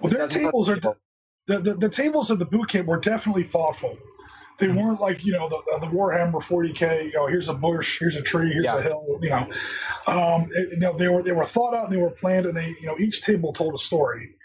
Well, 0.00 0.12
their 0.12 0.28
tables 0.28 0.70
are. 0.70 0.80
The, 1.46 1.58
the, 1.58 1.74
the 1.74 1.88
tables 1.88 2.30
of 2.30 2.38
the 2.38 2.44
boot 2.44 2.68
camp 2.68 2.86
were 2.86 2.98
definitely 2.98 3.42
thoughtful. 3.44 3.96
They 4.58 4.68
Mm-hmm. 4.68 4.76
weren't 4.76 5.00
like 5.00 5.24
you 5.24 5.32
know 5.32 5.48
the, 5.48 5.78
the 5.80 5.86
Warhammer 5.86 6.34
40k. 6.34 7.06
You 7.06 7.12
know, 7.14 7.26
here's 7.26 7.48
a 7.48 7.54
bush, 7.54 7.98
here's 7.98 8.16
a 8.16 8.22
tree, 8.22 8.52
here's 8.52 8.66
Yeah. 8.66 8.76
a 8.78 8.82
hill. 8.82 9.18
You 9.20 9.30
know, 9.30 9.46
um, 10.06 10.48
it- 10.52 10.72
you 10.72 10.78
know 10.78 10.96
they 10.96 11.08
were 11.08 11.22
they 11.22 11.32
were 11.32 11.46
thought 11.46 11.74
out 11.74 11.86
and 11.86 11.92
they 11.92 12.00
were 12.00 12.10
planned, 12.10 12.46
and 12.46 12.56
they 12.56 12.68
you 12.80 12.86
know 12.86 12.96
each 12.98 13.22
table 13.22 13.52
told 13.52 13.74
a 13.74 13.78
story. 13.78 14.36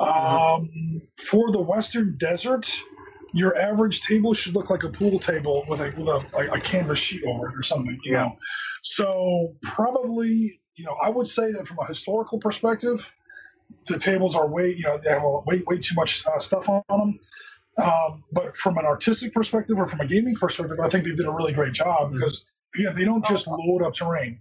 Mm-hmm. 0.00 0.62
Um, 0.64 1.02
for 1.16 1.50
the 1.50 1.60
Western 1.60 2.16
Desert, 2.18 2.72
your 3.34 3.58
average 3.58 4.00
table 4.02 4.32
should 4.32 4.54
look 4.54 4.70
like 4.70 4.84
a 4.84 4.88
pool 4.88 5.18
table 5.18 5.64
with 5.68 5.80
a 5.80 5.92
with 5.98 6.08
a, 6.08 6.24
like 6.34 6.48
a 6.56 6.60
canvas 6.60 7.00
sheet 7.00 7.24
over 7.26 7.48
it 7.48 7.56
or 7.56 7.62
something. 7.62 7.98
You 8.04 8.12
Yeah. 8.12 8.22
know, 8.22 8.36
so 8.82 9.54
probably 9.62 10.60
you 10.76 10.84
know 10.84 10.96
I 11.02 11.10
would 11.10 11.26
say 11.26 11.52
that 11.52 11.66
from 11.66 11.78
a 11.80 11.86
historical 11.86 12.38
perspective, 12.38 13.12
the 13.86 13.98
tables 13.98 14.36
are 14.36 14.48
way 14.48 14.72
you 14.72 14.82
know 14.82 14.98
they 15.02 15.10
have 15.10 15.22
a, 15.22 15.40
way 15.40 15.62
way 15.66 15.78
too 15.78 15.94
much 15.94 16.24
uh, 16.26 16.38
stuff 16.38 16.68
on 16.68 16.82
them. 16.88 17.18
Um, 17.78 18.24
but 18.32 18.56
from 18.56 18.76
an 18.78 18.84
artistic 18.84 19.32
perspective 19.32 19.78
or 19.78 19.86
from 19.86 20.00
a 20.00 20.06
gaming 20.06 20.34
perspective, 20.34 20.80
I 20.80 20.88
think 20.88 21.04
they 21.04 21.12
did 21.12 21.26
a 21.26 21.30
really 21.30 21.52
great 21.52 21.74
job 21.74 22.12
because 22.12 22.46
again 22.74 22.94
they 22.94 23.04
don't 23.04 23.24
just 23.24 23.46
load 23.46 23.82
up 23.82 23.94
terrain. 23.94 24.38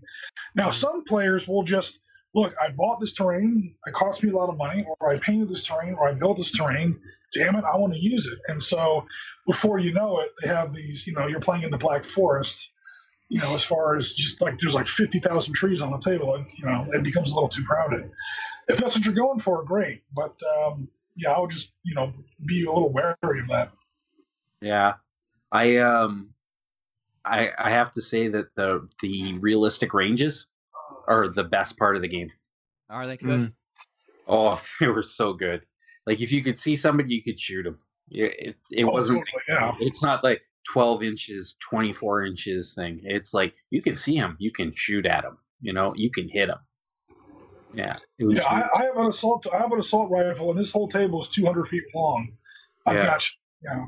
Now 0.55 0.69
some 0.71 1.03
players 1.05 1.47
will 1.47 1.63
just 1.63 1.99
look. 2.33 2.53
I 2.61 2.71
bought 2.71 2.99
this 2.99 3.13
terrain. 3.13 3.75
It 3.85 3.93
cost 3.93 4.23
me 4.23 4.31
a 4.31 4.35
lot 4.35 4.49
of 4.49 4.57
money, 4.57 4.85
or 4.99 5.13
I 5.13 5.19
painted 5.19 5.49
this 5.49 5.65
terrain, 5.65 5.93
or 5.93 6.07
I 6.07 6.13
built 6.13 6.37
this 6.37 6.51
terrain. 6.51 6.99
Damn 7.33 7.55
it, 7.55 7.65
I 7.65 7.75
want 7.77 7.93
to 7.93 7.99
use 7.99 8.25
it. 8.25 8.39
And 8.47 8.63
so 8.63 9.05
before 9.45 9.79
you 9.79 9.93
know 9.93 10.19
it, 10.19 10.29
they 10.41 10.47
have 10.47 10.73
these. 10.73 11.05
You 11.05 11.13
know, 11.13 11.27
you're 11.27 11.39
playing 11.41 11.63
in 11.63 11.71
the 11.71 11.77
Black 11.77 12.05
Forest. 12.05 12.69
You 13.29 13.41
know, 13.41 13.53
as 13.53 13.63
far 13.63 13.97
as 13.97 14.13
just 14.13 14.39
like 14.41 14.57
there's 14.57 14.73
like 14.73 14.87
fifty 14.87 15.19
thousand 15.19 15.53
trees 15.53 15.81
on 15.81 15.91
the 15.91 15.99
table, 15.99 16.35
and 16.35 16.45
you 16.57 16.65
know 16.65 16.87
it 16.93 17.03
becomes 17.03 17.31
a 17.31 17.33
little 17.33 17.49
too 17.49 17.65
crowded. 17.65 18.09
If 18.67 18.79
that's 18.79 18.95
what 18.95 19.05
you're 19.05 19.13
going 19.13 19.39
for, 19.39 19.63
great. 19.63 20.03
But 20.13 20.39
um, 20.57 20.87
yeah, 21.15 21.31
I 21.31 21.39
would 21.39 21.51
just 21.51 21.71
you 21.83 21.95
know 21.95 22.13
be 22.45 22.65
a 22.65 22.71
little 22.71 22.91
wary 22.91 23.15
of 23.21 23.47
that. 23.49 23.71
Yeah, 24.61 24.93
I 25.51 25.77
um, 25.77 26.29
I 27.25 27.51
I 27.57 27.69
have 27.69 27.91
to 27.93 28.01
say 28.01 28.27
that 28.29 28.53
the 28.55 28.87
the 29.01 29.37
realistic 29.39 29.93
ranges 29.93 30.47
are 31.07 31.27
the 31.29 31.43
best 31.43 31.77
part 31.77 31.95
of 31.95 32.01
the 32.01 32.07
game. 32.07 32.31
Are 32.89 33.07
they 33.07 33.17
good? 33.17 33.53
Oh, 34.27 34.61
they 34.79 34.87
were 34.87 35.03
so 35.03 35.33
good. 35.33 35.61
Like 36.05 36.21
if 36.21 36.31
you 36.31 36.41
could 36.43 36.59
see 36.59 36.75
somebody, 36.75 37.13
you 37.13 37.23
could 37.23 37.39
shoot 37.39 37.63
them. 37.63 37.79
It 38.09 38.35
it, 38.39 38.55
it 38.71 38.83
Oh, 38.85 38.91
wasn't. 38.91 39.19
totally, 39.19 39.43
yeah. 39.49 39.75
It's 39.79 40.01
not 40.03 40.23
like 40.23 40.41
twelve 40.71 41.03
inches, 41.03 41.55
twenty 41.59 41.93
four 41.93 42.25
inches 42.25 42.73
thing. 42.73 43.01
It's 43.03 43.33
like 43.33 43.53
you 43.69 43.81
can 43.81 43.95
see 43.95 44.15
him, 44.15 44.35
you 44.39 44.51
can 44.51 44.73
shoot 44.75 45.05
at 45.05 45.23
him. 45.23 45.37
You 45.61 45.73
know, 45.73 45.93
you 45.95 46.11
can 46.11 46.29
hit 46.29 46.49
him. 46.49 46.57
Yeah, 47.73 47.95
it 48.17 48.25
was. 48.25 48.35
Yeah, 48.35 48.43
I, 48.45 48.79
I 48.79 48.83
have 48.85 48.97
an 48.97 49.07
assault. 49.07 49.45
I 49.53 49.57
have 49.57 49.71
an 49.71 49.79
assault 49.79 50.09
rifle, 50.09 50.49
and 50.49 50.59
this 50.59 50.71
whole 50.71 50.87
table 50.87 51.21
is 51.21 51.29
200 51.29 51.67
feet 51.67 51.83
long. 51.93 52.29
I 52.85 52.93
Yeah. 52.93 53.05
got 53.05 53.25
you. 53.27 53.69
Yeah, 53.69 53.85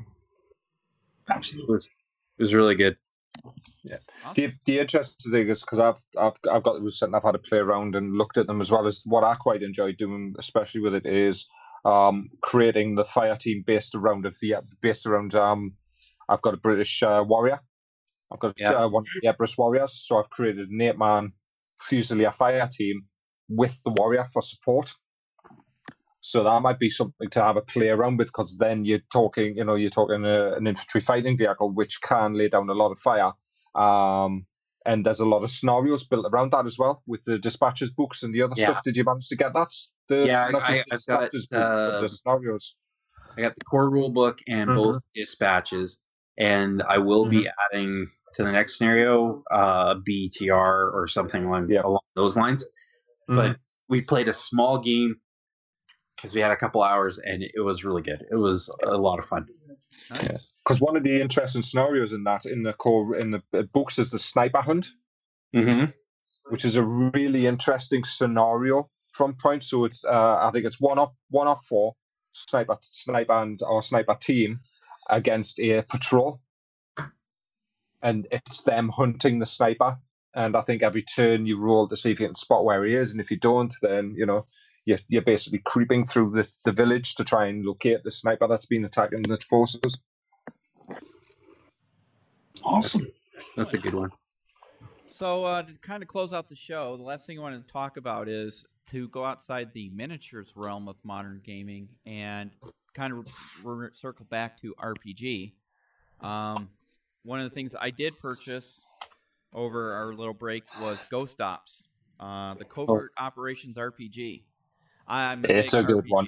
absolutely. 1.30 1.76
it 1.78 2.42
was 2.42 2.54
really 2.54 2.76
good. 2.76 2.98
Awesome. 3.46 4.34
The, 4.36 4.52
the 4.66 4.80
interesting 4.80 5.32
thing 5.32 5.48
is 5.50 5.62
because 5.62 5.80
I've 5.80 5.96
I've 6.18 6.34
I've 6.52 6.64
got 6.64 6.76
it 6.76 6.82
was 6.82 7.00
something 7.00 7.16
I've 7.16 7.24
had 7.24 7.32
to 7.32 7.38
play 7.40 7.60
around 7.60 7.96
and 7.96 8.18
looked 8.18 8.38
at 8.38 8.48
them 8.48 8.62
as 8.62 8.70
well 8.72 8.88
as 8.88 9.02
what 9.06 9.24
I 9.24 9.36
quite 9.36 9.64
enjoy 9.64 9.94
doing, 9.94 10.34
especially 10.38 10.82
with 10.82 10.96
it 10.96 11.06
is 11.06 11.48
um, 11.86 12.30
creating 12.42 12.96
the 12.96 13.06
fire 13.06 13.36
team 13.36 13.64
based 13.66 13.96
around 13.96 14.26
a 14.26 14.32
V 14.42 14.56
based 14.82 15.06
around 15.06 15.36
um, 15.36 15.74
I've 16.28 16.42
got 16.42 16.54
a 16.54 16.58
British 16.58 17.02
uh, 17.04 17.24
warrior. 17.26 17.60
I've 18.32 18.40
got 18.40 18.60
Yeah. 18.60 18.72
uh, 18.74 18.90
one 18.90 19.04
of 19.04 19.08
the 19.22 19.28
Empress 19.30 19.58
warriors, 19.58 20.04
so 20.06 20.18
I've 20.18 20.30
created 20.30 20.70
an 20.70 20.82
eight 20.82 20.98
man 20.98 21.32
Fusilier 21.82 22.34
fire 22.34 22.68
team 22.72 23.06
with 23.50 23.82
the 23.84 23.90
warrior 23.92 24.28
for 24.32 24.42
support. 24.42 24.94
So 26.22 26.44
that 26.44 26.62
might 26.62 26.80
be 26.80 26.90
something 26.90 27.30
to 27.30 27.42
have 27.42 27.58
a 27.58 27.62
play 27.62 27.90
around 27.90 28.18
with, 28.18 28.28
because 28.28 28.58
then 28.58 28.84
you're 28.86 29.00
talking, 29.12 29.56
you 29.58 29.64
know, 29.64 29.76
you're 29.76 29.90
talking 29.90 30.26
uh 30.26 30.54
an 30.58 30.68
infantry 30.68 31.02
fighting 31.02 31.38
vehicle 31.38 31.72
which 31.74 32.02
can 32.02 32.34
lay 32.34 32.50
down 32.50 32.70
a 32.70 32.74
lot 32.74 32.92
of 32.92 33.00
fire. 33.00 33.32
Um, 33.76 34.46
and 34.86 35.06
there's 35.06 35.20
a 35.20 35.26
lot 35.26 35.44
of 35.44 35.50
scenarios 35.50 36.04
built 36.04 36.26
around 36.32 36.52
that 36.52 36.66
as 36.66 36.78
well, 36.78 37.04
with 37.08 37.24
the 37.24 37.38
dispatches 37.38 37.90
books 37.92 38.24
and 38.24 38.34
the 38.34 38.42
other 38.42 38.56
Yeah. 38.58 38.66
stuff. 38.66 38.84
Did 38.84 38.98
you 38.98 39.04
manage 39.04 39.28
to 39.30 39.36
get 39.38 39.54
that? 39.54 39.72
The, 40.10 40.26
Yeah, 40.26 40.50
not 40.52 40.64
I- 40.70 40.74
just 40.74 40.86
the 40.86 40.94
I've 40.96 41.06
got, 41.06 41.32
book, 41.32 41.42
uh, 41.54 42.02
the 42.02 42.10
scenarios. 42.10 42.76
I 43.38 43.42
got 43.42 43.56
the 43.56 43.64
core 43.66 43.90
rule 43.90 44.10
book 44.10 44.40
and 44.48 44.70
Mhm. 44.70 44.76
both 44.76 45.02
dispatches, 45.16 46.00
and 46.38 46.82
I 46.84 46.98
will 46.98 47.26
be 47.26 47.42
Mm-hmm. 47.44 47.76
adding 47.76 48.10
to 48.34 48.44
the 48.44 48.52
next 48.52 48.78
scenario 48.78 49.44
uh, 49.52 49.96
BTR 49.96 50.92
or 50.94 51.08
something 51.08 51.46
along, 51.46 51.70
Yeah. 51.70 51.82
along 51.84 52.02
those 52.16 52.36
lines. 52.36 52.66
Mhm. 53.30 53.36
But 53.36 53.58
we 53.88 54.02
played 54.02 54.28
a 54.28 54.34
small 54.34 54.80
game 54.80 55.20
because 56.16 56.34
we 56.36 56.42
had 56.42 56.52
a 56.52 56.58
couple 56.58 56.84
hours, 56.84 57.20
and 57.20 57.44
it 57.44 57.62
was 57.64 57.86
really 57.86 58.02
good. 58.02 58.26
It 58.32 58.36
was 58.36 58.70
a 58.84 58.98
lot 58.98 59.20
of 59.20 59.26
fun. 59.26 59.48
Nice. 60.12 60.44
because 60.64 60.82
one 60.82 60.96
of 60.96 61.04
the 61.04 61.20
interesting 61.20 61.62
scenarios 61.64 62.14
in 62.14 62.24
that 62.26 62.46
in 62.46 62.62
the 62.64 62.74
core 62.74 63.16
in 63.16 63.32
the 63.32 63.42
uh, 63.54 63.64
books 63.74 63.98
is 64.00 64.12
the 64.12 64.20
sniper 64.20 64.62
hunt, 64.62 64.90
Mm-hmm. 65.56 65.92
which 66.52 66.64
is 66.64 66.76
a 66.76 66.84
really 66.84 67.48
interesting 67.48 68.04
scenario 68.04 68.90
from 69.12 69.34
point. 69.36 69.64
So 69.64 69.86
it's 69.86 70.04
uh, 70.06 70.38
I 70.48 70.52
think 70.52 70.66
it's 70.66 70.80
one 70.80 71.00
up 71.00 71.16
one 71.30 71.48
up 71.48 71.62
four 71.68 71.96
sniper 72.34 72.78
sniper 72.82 73.34
and 73.42 73.60
or 73.64 73.82
sniper 73.82 74.16
team 74.16 74.60
against 75.10 75.60
a 75.60 75.82
patrol, 75.82 76.40
and 78.02 78.28
it's 78.32 78.62
them 78.62 78.90
hunting 78.90 79.40
the 79.40 79.46
sniper. 79.46 79.98
And 80.36 80.56
I 80.56 80.62
think 80.62 80.84
every 80.84 81.02
turn 81.02 81.46
you 81.46 81.60
roll 81.60 81.88
to 81.88 81.98
see 81.98 82.12
if 82.12 82.20
you 82.20 82.28
can 82.28 82.36
spot 82.36 82.64
where 82.64 82.86
he 82.86 82.96
is, 82.96 83.12
and 83.12 83.20
if 83.20 83.32
you 83.32 83.38
don't, 83.38 83.74
then 83.82 84.14
you 84.16 84.26
know 84.26 84.44
you're, 84.86 85.00
you're 85.08 85.22
basically 85.22 85.62
creeping 85.66 86.06
through 86.06 86.32
the, 86.32 86.48
the 86.66 86.72
village 86.72 87.16
to 87.16 87.24
try 87.24 87.48
and 87.48 87.66
locate 87.66 88.04
the 88.04 88.12
sniper 88.12 88.48
that's 88.48 88.66
been 88.66 88.86
attacking 88.86 89.24
the 89.24 89.38
forces. 89.38 89.98
Awesome. 92.64 93.08
That's 93.56 93.74
a 93.74 93.78
good 93.78 93.94
one. 93.94 94.12
So 95.10 95.44
uh, 95.44 95.64
to 95.64 95.74
kind 95.82 96.02
of 96.02 96.10
close 96.10 96.34
out 96.34 96.50
the 96.50 96.56
show, 96.56 96.96
the 96.98 97.04
last 97.04 97.26
thing 97.26 97.40
I 97.40 97.42
want 97.42 97.68
to 97.68 97.72
talk 97.72 97.98
about 97.98 98.28
is 98.28 98.66
to 98.92 99.08
go 99.10 99.26
outside 99.26 99.74
the 99.74 99.90
miniatures 99.90 100.54
realm 100.56 100.88
of 100.88 100.96
modern 101.04 101.42
gaming 101.44 101.90
and 102.06 102.52
kind 102.94 103.14
of 103.14 103.66
re- 103.66 103.90
circle 103.92 104.26
back 104.30 104.60
to 104.62 104.74
RPG. 104.82 105.54
Um, 106.22 106.70
one 107.24 107.40
of 107.40 107.50
the 107.50 107.54
things 107.54 107.76
I 107.80 107.90
did 107.92 108.18
purchase 108.20 108.86
over 109.54 109.94
our 109.94 110.14
little 110.14 110.34
break 110.34 110.64
was 110.82 111.04
Ghost 111.10 111.42
Ops, 111.42 111.88
uh, 112.20 112.54
the 112.56 112.66
Covert 112.66 113.12
Operations 113.18 113.78
RPG. 113.78 114.44
I'm 115.08 115.44
a 115.46 115.48
It's 115.48 115.74
big 115.74 115.84
a 115.84 115.88
good 115.94 116.06
one. 116.10 116.28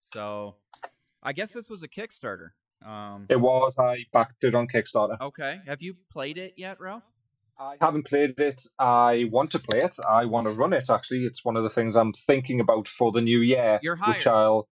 So 0.00 0.56
I 1.22 1.32
guess 1.32 1.52
this 1.52 1.68
was 1.68 1.82
a 1.82 1.88
Kickstarter. 1.88 2.50
Um, 2.84 3.26
It 3.28 3.40
was 3.40 3.78
I 3.78 4.04
backed 4.12 4.44
it 4.44 4.54
on 4.54 4.66
Kickstarter. 4.68 5.20
okay. 5.20 5.60
Have 5.66 5.82
you 5.82 5.96
played 6.10 6.38
it 6.38 6.54
yet, 6.56 6.80
Ralph? 6.80 7.04
I 7.58 7.76
haven't 7.78 8.06
played 8.06 8.38
it. 8.40 8.64
I 8.78 9.28
want 9.30 9.50
to 9.50 9.58
play 9.58 9.82
it. 9.82 9.96
I 10.08 10.24
want 10.24 10.46
to 10.46 10.52
run 10.54 10.72
it. 10.72 10.88
Actually, 10.88 11.26
it's 11.26 11.44
one 11.44 11.56
of 11.58 11.62
the 11.62 11.68
things 11.68 11.94
I'm 11.94 12.14
thinking 12.14 12.58
about 12.60 12.88
for 12.88 13.12
the 13.12 13.20
new 13.20 13.40
year. 13.40 13.78
You're 13.82 13.96
Which 13.96 14.24
hired. 14.24 14.26
I'll. 14.28 14.68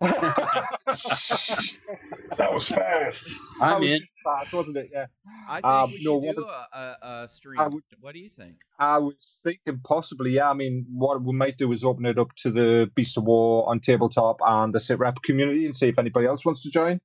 That 2.36 2.52
was 2.52 2.68
fast. 2.68 3.36
I'm 3.60 3.70
That 3.70 3.80
was 3.80 3.90
in. 3.90 4.00
fast, 4.24 4.52
wasn't 4.52 4.76
it? 4.76 4.90
Yeah. 4.92 5.06
I 5.48 5.54
think 5.56 5.64
Um, 5.66 5.90
we 5.90 5.96
should 5.96 6.04
no, 6.06 6.16
what 6.16 6.36
do 6.36 6.44
a, 6.44 6.68
a, 6.72 6.98
a 7.24 7.28
stream. 7.28 7.60
I 7.60 7.68
would- 7.68 7.82
what 8.00 8.14
do 8.14 8.20
you 8.20 8.28
think? 8.28 8.56
I 8.78 8.98
was 8.98 9.40
thinking 9.42 9.80
possibly, 9.84 10.32
yeah. 10.32 10.50
I 10.50 10.54
mean, 10.54 10.86
what 10.92 11.22
we 11.22 11.32
might 11.32 11.56
do 11.58 11.72
is 11.72 11.84
open 11.84 12.06
it 12.06 12.18
up 12.18 12.28
to 12.42 12.50
the 12.50 12.90
Beast 12.94 13.16
of 13.16 13.24
War 13.24 13.68
on 13.68 13.80
tabletop 13.80 14.36
and 14.46 14.74
the 14.74 14.80
sit 14.80 14.98
rep 14.98 15.16
community 15.24 15.64
and 15.66 15.74
see 15.74 15.88
if 15.88 15.98
anybody 15.98 16.26
else 16.26 16.44
wants 16.44 16.62
to 16.62 16.70
join. 16.70 17.00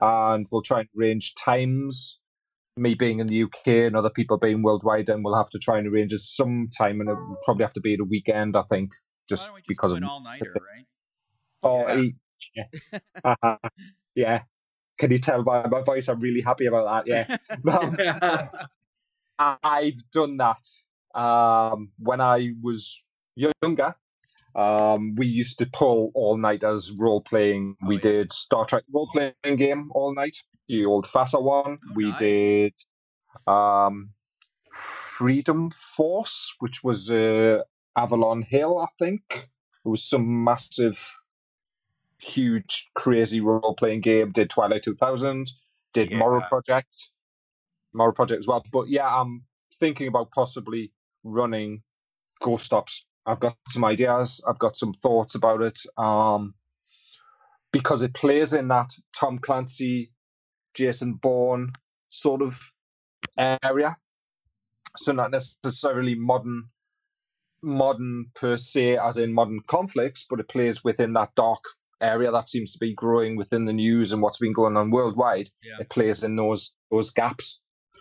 And 0.00 0.46
we'll 0.50 0.62
try 0.62 0.80
and 0.80 0.88
arrange 0.98 1.34
times. 1.36 2.20
Me 2.76 2.94
being 2.94 3.20
in 3.20 3.28
the 3.28 3.44
UK 3.44 3.68
and 3.86 3.94
other 3.94 4.10
people 4.10 4.36
being 4.36 4.62
worldwide, 4.64 5.08
and 5.08 5.24
we'll 5.24 5.36
have 5.36 5.48
to 5.50 5.60
try 5.60 5.78
and 5.78 5.86
arrange 5.86 6.12
it 6.12 6.18
sometime, 6.18 7.00
and 7.00 7.08
it 7.08 7.14
will 7.14 7.38
probably 7.44 7.62
have 7.64 7.72
to 7.74 7.80
be 7.80 7.94
at 7.94 8.00
a 8.00 8.04
weekend, 8.04 8.56
I 8.56 8.62
think, 8.68 8.90
Why 8.90 8.96
just 9.28 9.46
don't 9.46 9.54
we 9.54 9.60
just 9.60 9.68
because 9.68 9.92
do 9.92 9.96
of 9.98 10.02
an 10.02 10.08
all 10.08 10.20
nighter, 10.20 10.52
right? 10.56 10.84
Oh, 11.62 11.86
Yeah. 12.56 12.64
yeah. 12.92 12.98
Uh-huh. 13.24 13.56
yeah. 14.16 14.42
Can 14.98 15.10
you 15.10 15.18
tell 15.18 15.42
by 15.42 15.66
my 15.66 15.82
voice? 15.82 16.08
I'm 16.08 16.20
really 16.20 16.40
happy 16.40 16.66
about 16.66 17.06
that. 17.06 17.38
Yeah. 17.64 18.48
Um, 19.36 19.58
I've 19.64 20.10
done 20.12 20.36
that 20.36 20.64
um, 21.20 21.90
when 21.98 22.20
I 22.20 22.50
was 22.62 23.02
younger. 23.34 23.96
Um, 24.54 25.16
we 25.16 25.26
used 25.26 25.58
to 25.58 25.66
pull 25.66 26.12
all 26.14 26.36
night 26.36 26.62
as 26.62 26.92
role 26.92 27.20
playing. 27.20 27.76
Oh, 27.82 27.88
we 27.88 27.96
yeah. 27.96 28.02
did 28.02 28.32
Star 28.32 28.64
Trek 28.64 28.84
role 28.92 29.08
playing 29.12 29.56
game 29.56 29.90
all 29.94 30.14
night, 30.14 30.36
the 30.68 30.84
old 30.84 31.06
FASA 31.06 31.42
one. 31.42 31.78
Oh, 31.84 31.92
we 31.96 32.10
nice. 32.10 32.18
did 32.18 32.74
um, 33.46 34.10
Freedom 34.72 35.70
Force, 35.96 36.54
which 36.60 36.84
was 36.84 37.10
uh, 37.10 37.62
Avalon 37.96 38.42
Hill, 38.42 38.78
I 38.78 38.86
think. 38.98 39.22
It 39.30 39.88
was 39.88 40.08
some 40.08 40.44
massive, 40.44 40.98
huge, 42.24 42.90
crazy 42.94 43.40
role 43.40 43.74
playing 43.78 44.00
game. 44.00 44.32
Did 44.32 44.50
Twilight 44.50 44.82
2000, 44.82 45.46
did 45.92 46.12
Morrow 46.12 46.42
Project, 46.48 46.96
Morrow 47.92 48.12
Project 48.12 48.40
as 48.40 48.46
well. 48.46 48.64
But 48.72 48.88
yeah, 48.88 49.06
I'm 49.06 49.44
thinking 49.78 50.08
about 50.08 50.30
possibly 50.30 50.92
running 51.22 51.82
Ghost 52.40 52.72
Ops. 52.72 53.06
I've 53.26 53.40
got 53.40 53.56
some 53.70 53.84
ideas, 53.84 54.40
I've 54.46 54.58
got 54.58 54.76
some 54.76 54.92
thoughts 54.94 55.34
about 55.34 55.62
it. 55.62 55.78
Um, 55.96 56.54
because 57.72 58.02
it 58.02 58.14
plays 58.14 58.52
in 58.52 58.68
that 58.68 58.90
Tom 59.18 59.38
Clancy, 59.38 60.12
Jason 60.74 61.14
Bourne 61.14 61.72
sort 62.08 62.42
of 62.42 62.60
area. 63.38 63.96
So 64.96 65.12
not 65.12 65.32
necessarily 65.32 66.14
modern 66.14 66.68
modern 67.62 68.26
per 68.34 68.56
se 68.58 68.98
as 68.98 69.16
in 69.16 69.32
modern 69.32 69.60
conflicts, 69.66 70.26
but 70.28 70.38
it 70.38 70.48
plays 70.48 70.84
within 70.84 71.14
that 71.14 71.34
dark 71.34 71.64
area 72.04 72.30
that 72.32 72.48
seems 72.48 72.72
to 72.72 72.78
be 72.78 72.94
growing 72.94 73.36
within 73.36 73.64
the 73.64 73.72
news 73.72 74.12
and 74.12 74.22
what's 74.22 74.38
been 74.38 74.52
going 74.52 74.76
on 74.76 74.90
worldwide. 74.90 75.50
Yeah. 75.62 75.80
It 75.80 75.90
plays 75.90 76.22
in 76.24 76.36
those 76.36 76.76
those 76.90 77.10
gaps, 77.10 77.60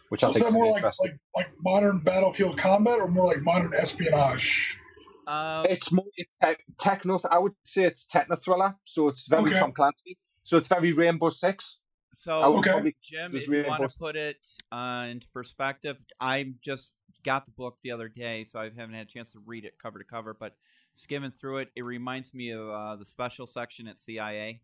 which 0.09 0.21
So 0.21 0.27
I 0.27 0.29
is 0.31 0.35
think 0.35 0.45
that 0.45 0.49
is 0.49 0.53
more 0.53 0.67
like, 0.67 0.75
interesting. 0.77 1.11
like 1.35 1.45
like 1.47 1.53
modern 1.61 1.99
battlefield 1.99 2.57
combat 2.57 2.99
or 2.99 3.07
more 3.07 3.27
like 3.27 3.41
modern 3.41 3.73
espionage? 3.73 4.77
Uh, 5.25 5.65
It's 5.69 5.91
more 5.91 6.05
it's 6.17 6.31
te- 6.43 6.63
techno. 6.79 7.19
I 7.29 7.39
would 7.39 7.53
say 7.65 7.85
it's 7.85 8.05
techno 8.05 8.35
thriller, 8.35 8.75
so 8.83 9.07
it's 9.07 9.27
very 9.27 9.51
Okay. 9.51 9.59
Tom 9.59 9.71
Clancy. 9.71 10.17
So 10.43 10.57
it's 10.57 10.67
very 10.67 10.91
Rainbow 10.93 11.29
Six. 11.29 11.79
I 12.11 12.15
so 12.15 12.51
would 12.51 12.59
Okay. 12.59 12.69
probably 12.71 12.95
Jim, 13.01 13.31
just 13.31 13.47
if 13.47 13.53
you 13.53 13.65
want 13.65 13.89
to 13.89 13.97
put 13.97 14.15
it 14.15 14.37
uh, 14.71 15.07
into 15.09 15.27
perspective, 15.29 15.97
I 16.19 16.53
just 16.63 16.91
got 17.23 17.45
the 17.45 17.51
book 17.51 17.77
the 17.81 17.91
other 17.91 18.09
day, 18.09 18.43
so 18.43 18.59
I 18.59 18.65
haven't 18.65 18.93
had 18.93 19.07
a 19.07 19.09
chance 19.09 19.31
to 19.31 19.39
read 19.45 19.65
it 19.65 19.79
cover 19.81 19.97
to 19.99 20.05
cover. 20.05 20.35
But 20.37 20.55
skimming 20.93 21.31
through 21.31 21.57
it, 21.57 21.69
it 21.75 21.81
reminds 21.83 22.33
me 22.33 22.51
of 22.51 22.69
uh, 22.69 22.95
the 22.95 23.05
special 23.05 23.45
section 23.45 23.87
at 23.87 23.99
CIA. 23.99 24.61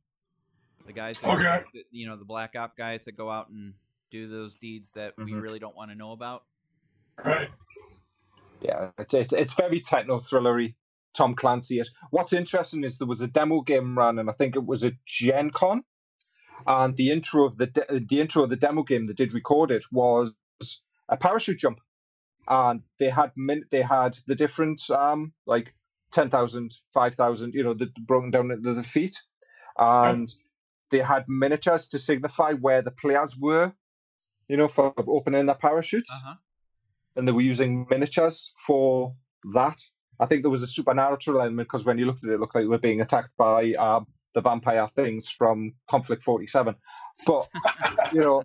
The 0.85 0.93
guys, 0.93 1.19
that, 1.19 1.29
Okay. 1.29 1.63
the- 1.73 1.85
you 1.91 2.07
know, 2.07 2.15
the 2.15 2.25
black 2.25 2.55
op 2.55 2.77
guys 2.77 3.05
that 3.05 3.13
go 3.13 3.29
out 3.29 3.49
and 3.49 3.73
do 4.11 4.27
those 4.27 4.55
deeds 4.55 4.91
that 4.93 5.13
we 5.17 5.31
Mhm. 5.33 5.41
really 5.41 5.59
don't 5.59 5.75
want 5.75 5.91
to 5.91 5.95
know 5.95 6.11
about. 6.13 6.45
Right. 7.23 7.49
Yeah, 8.61 8.91
it's 8.97 9.13
it's, 9.13 9.33
it's 9.33 9.53
very 9.53 9.79
techno 9.81 10.19
thrillery. 10.19 10.75
Tom 11.13 11.33
Clancy 11.35 11.79
is. 11.79 11.91
What's 12.11 12.33
interesting 12.33 12.83
is 12.83 12.97
there 12.97 13.07
was 13.07 13.21
a 13.21 13.27
demo 13.27 13.61
game 13.61 13.97
run, 13.97 14.19
and 14.19 14.29
I 14.29 14.33
think 14.33 14.55
it 14.55 14.65
was 14.65 14.83
a 14.83 14.91
Gen 15.05 15.49
Con, 15.49 15.83
and 16.67 16.95
the 16.95 17.11
intro 17.11 17.45
of 17.45 17.57
the 17.57 17.67
de- 17.67 17.99
the 17.99 18.19
intro 18.21 18.43
of 18.43 18.49
the 18.49 18.55
demo 18.55 18.83
game 18.83 19.05
that 19.05 19.17
did 19.17 19.33
record 19.33 19.71
it 19.71 19.85
was 19.91 20.33
a 21.09 21.17
parachute 21.17 21.57
jump, 21.59 21.79
and 22.47 22.83
they 22.99 23.09
had 23.09 23.31
min- 23.35 23.65
they 23.71 23.81
had 23.81 24.17
the 24.27 24.35
different 24.35 24.89
um 24.89 25.33
like 25.45 25.73
10,000, 26.11 26.75
5,000, 26.93 27.53
you 27.53 27.63
know, 27.63 27.73
the 27.73 27.87
broken 28.01 28.31
down 28.31 28.51
into 28.51 28.73
the 28.73 28.83
feet, 28.83 29.15
and 29.77 30.33
they 30.91 30.99
had 30.99 31.25
miniatures 31.27 31.87
to 31.89 31.99
signify 31.99 32.53
where 32.53 32.81
the 32.81 32.91
players 32.91 33.37
were, 33.37 33.71
you 34.47 34.57
know, 34.57 34.67
for 34.67 34.93
opening 35.07 35.45
their 35.45 35.55
parachutes 35.55 36.11
Uh 36.11 36.27
huh. 36.29 36.35
and 37.15 37.27
they 37.27 37.31
were 37.31 37.41
using 37.41 37.85
miniatures 37.89 38.53
for 38.65 39.13
that. 39.53 39.79
I 40.19 40.25
think 40.25 40.41
there 40.41 40.49
was 40.49 40.63
a 40.63 40.67
supernatural 40.67 41.39
element 41.41 41.67
because 41.69 41.85
when 41.85 41.97
you 41.97 42.05
looked 42.05 42.23
at 42.23 42.29
it, 42.31 42.33
it 42.33 42.39
looked 42.39 42.55
like 42.55 42.63
they 42.63 42.67
were 42.67 42.77
being 42.77 43.01
attacked 43.01 43.37
by 43.37 43.73
um, 43.73 44.07
the 44.33 44.41
vampire 44.41 44.89
things 44.95 45.29
from 45.29 45.73
Konflikt 45.89 46.23
47. 46.23 46.75
But, 47.25 47.47
you 48.13 48.21
know, 48.21 48.43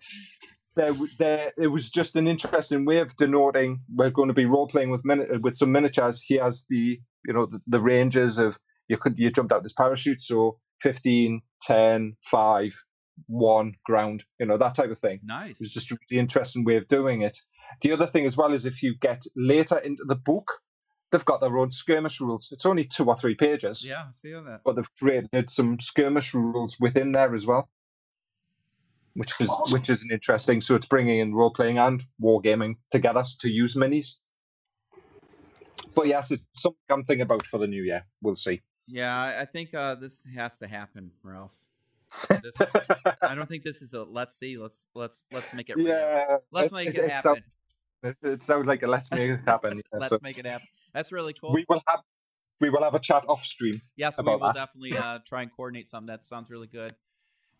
there, 0.76 0.92
there, 1.18 1.52
it 1.56 1.68
was 1.68 1.90
just 1.90 2.16
an 2.16 2.28
interesting 2.28 2.84
way 2.84 2.98
of 2.98 3.16
denoting 3.16 3.80
we're 3.92 4.10
going 4.10 4.28
to 4.28 4.34
be 4.34 4.44
role 4.44 4.68
playing 4.68 4.90
with 4.90 5.04
mini- 5.04 5.38
with 5.38 5.56
some 5.56 5.72
miniatures. 5.72 6.20
He 6.20 6.34
has 6.36 6.64
the, 6.68 7.00
you 7.26 7.32
know, 7.32 7.46
the, 7.46 7.60
the 7.66 7.80
ranges 7.80 8.38
of 8.38 8.58
you 8.88 8.96
could 8.98 9.18
you 9.18 9.30
jumped 9.30 9.52
out 9.52 9.62
this 9.62 9.72
parachute, 9.72 10.22
so 10.22 10.58
15, 10.82 11.40
10, 11.62 12.16
5, 12.30 12.72
1 13.26 13.74
ground, 13.86 14.24
you 14.38 14.46
know, 14.46 14.58
that 14.58 14.74
type 14.74 14.90
of 14.90 14.98
thing. 14.98 15.20
Nice. 15.24 15.60
It's 15.60 15.72
just 15.72 15.90
a 15.90 15.96
really 16.10 16.20
interesting 16.20 16.64
way 16.64 16.76
of 16.76 16.86
doing 16.88 17.22
it. 17.22 17.38
The 17.80 17.92
other 17.92 18.06
thing 18.06 18.26
as 18.26 18.36
well 18.36 18.52
is 18.52 18.66
if 18.66 18.82
you 18.82 18.94
get 19.00 19.22
later 19.36 19.78
into 19.78 20.04
the 20.06 20.16
book, 20.16 20.46
they've 21.10 21.24
got 21.24 21.40
their 21.40 21.56
own 21.56 21.70
skirmish 21.70 22.20
rules. 22.20 22.50
It's 22.52 22.66
only 22.66 22.84
two 22.84 23.04
or 23.06 23.16
three 23.16 23.34
pages, 23.36 23.84
Yeah, 23.84 24.02
I 24.02 24.10
see 24.14 24.32
that. 24.32 24.60
but 24.64 24.76
they've 24.76 24.94
created 25.00 25.48
some 25.48 25.78
skirmish 25.80 26.34
rules 26.34 26.76
within 26.78 27.12
there 27.12 27.34
as 27.34 27.46
well, 27.46 27.70
which 29.14 29.32
is 29.40 29.48
Awesome. 29.48 29.72
which 29.72 29.88
is 29.90 30.02
an 30.02 30.10
interesting. 30.12 30.60
So 30.60 30.74
it's 30.74 30.86
bringing 30.86 31.20
in 31.20 31.34
role 31.34 31.52
playing 31.52 31.78
and 31.78 32.02
wargaming 32.22 32.74
together 32.90 33.22
to 33.40 33.48
use 33.48 33.74
minis. 33.76 34.16
But 35.94 36.06
yes, 36.08 36.30
it's 36.30 36.44
something 36.54 36.78
I'm 36.90 37.04
thinking 37.04 37.22
about 37.22 37.46
for 37.46 37.58
the 37.58 37.66
new 37.66 37.82
year. 37.82 38.04
We'll 38.22 38.34
see. 38.34 38.62
Yeah, 38.86 39.38
I 39.40 39.44
think 39.44 39.74
uh, 39.74 39.94
this 39.94 40.26
has 40.36 40.58
to 40.58 40.66
happen, 40.66 41.10
Ralph. 41.22 41.54
This, 42.42 42.54
I 43.22 43.34
don't 43.34 43.48
think 43.48 43.64
this 43.64 43.82
is 43.82 43.92
a 43.92 44.04
let's 44.04 44.38
see. 44.38 44.56
Let's 44.56 44.86
let's 44.94 45.22
let's 45.32 45.52
make 45.52 45.68
it. 45.70 45.76
real. 45.76 45.88
yeah, 45.88 46.36
Let's 46.52 46.70
make 46.72 46.88
it, 46.94 47.10
happen. 47.10 47.22
sounds, 47.22 47.56
it, 48.02 48.16
it 48.22 48.42
sounds 48.42 48.66
like 48.66 48.82
a 48.82 48.86
let's 48.86 49.10
make 49.10 49.30
it 49.30 49.40
happen. 49.46 49.78
yeah, 49.78 49.98
let's 49.98 50.10
so 50.10 50.18
make 50.22 50.38
it 50.38 50.46
happen. 50.46 50.68
That's 50.92 51.10
really 51.10 51.32
cool. 51.32 51.52
we 51.52 51.64
will 51.68 51.82
have 51.88 52.00
we 52.60 52.70
will 52.70 52.82
have 52.82 52.94
a 52.94 53.00
chat 53.00 53.24
off 53.28 53.44
stream. 53.44 53.80
yes, 53.96 54.16
we 54.18 54.24
will 54.24 54.38
that. 54.38 54.54
definitely 54.54 54.96
uh, 54.96 55.18
try 55.26 55.42
and 55.42 55.50
coordinate 55.56 55.88
something. 55.88 56.06
That 56.06 56.24
sounds 56.24 56.50
really 56.50 56.68
good. 56.68 56.94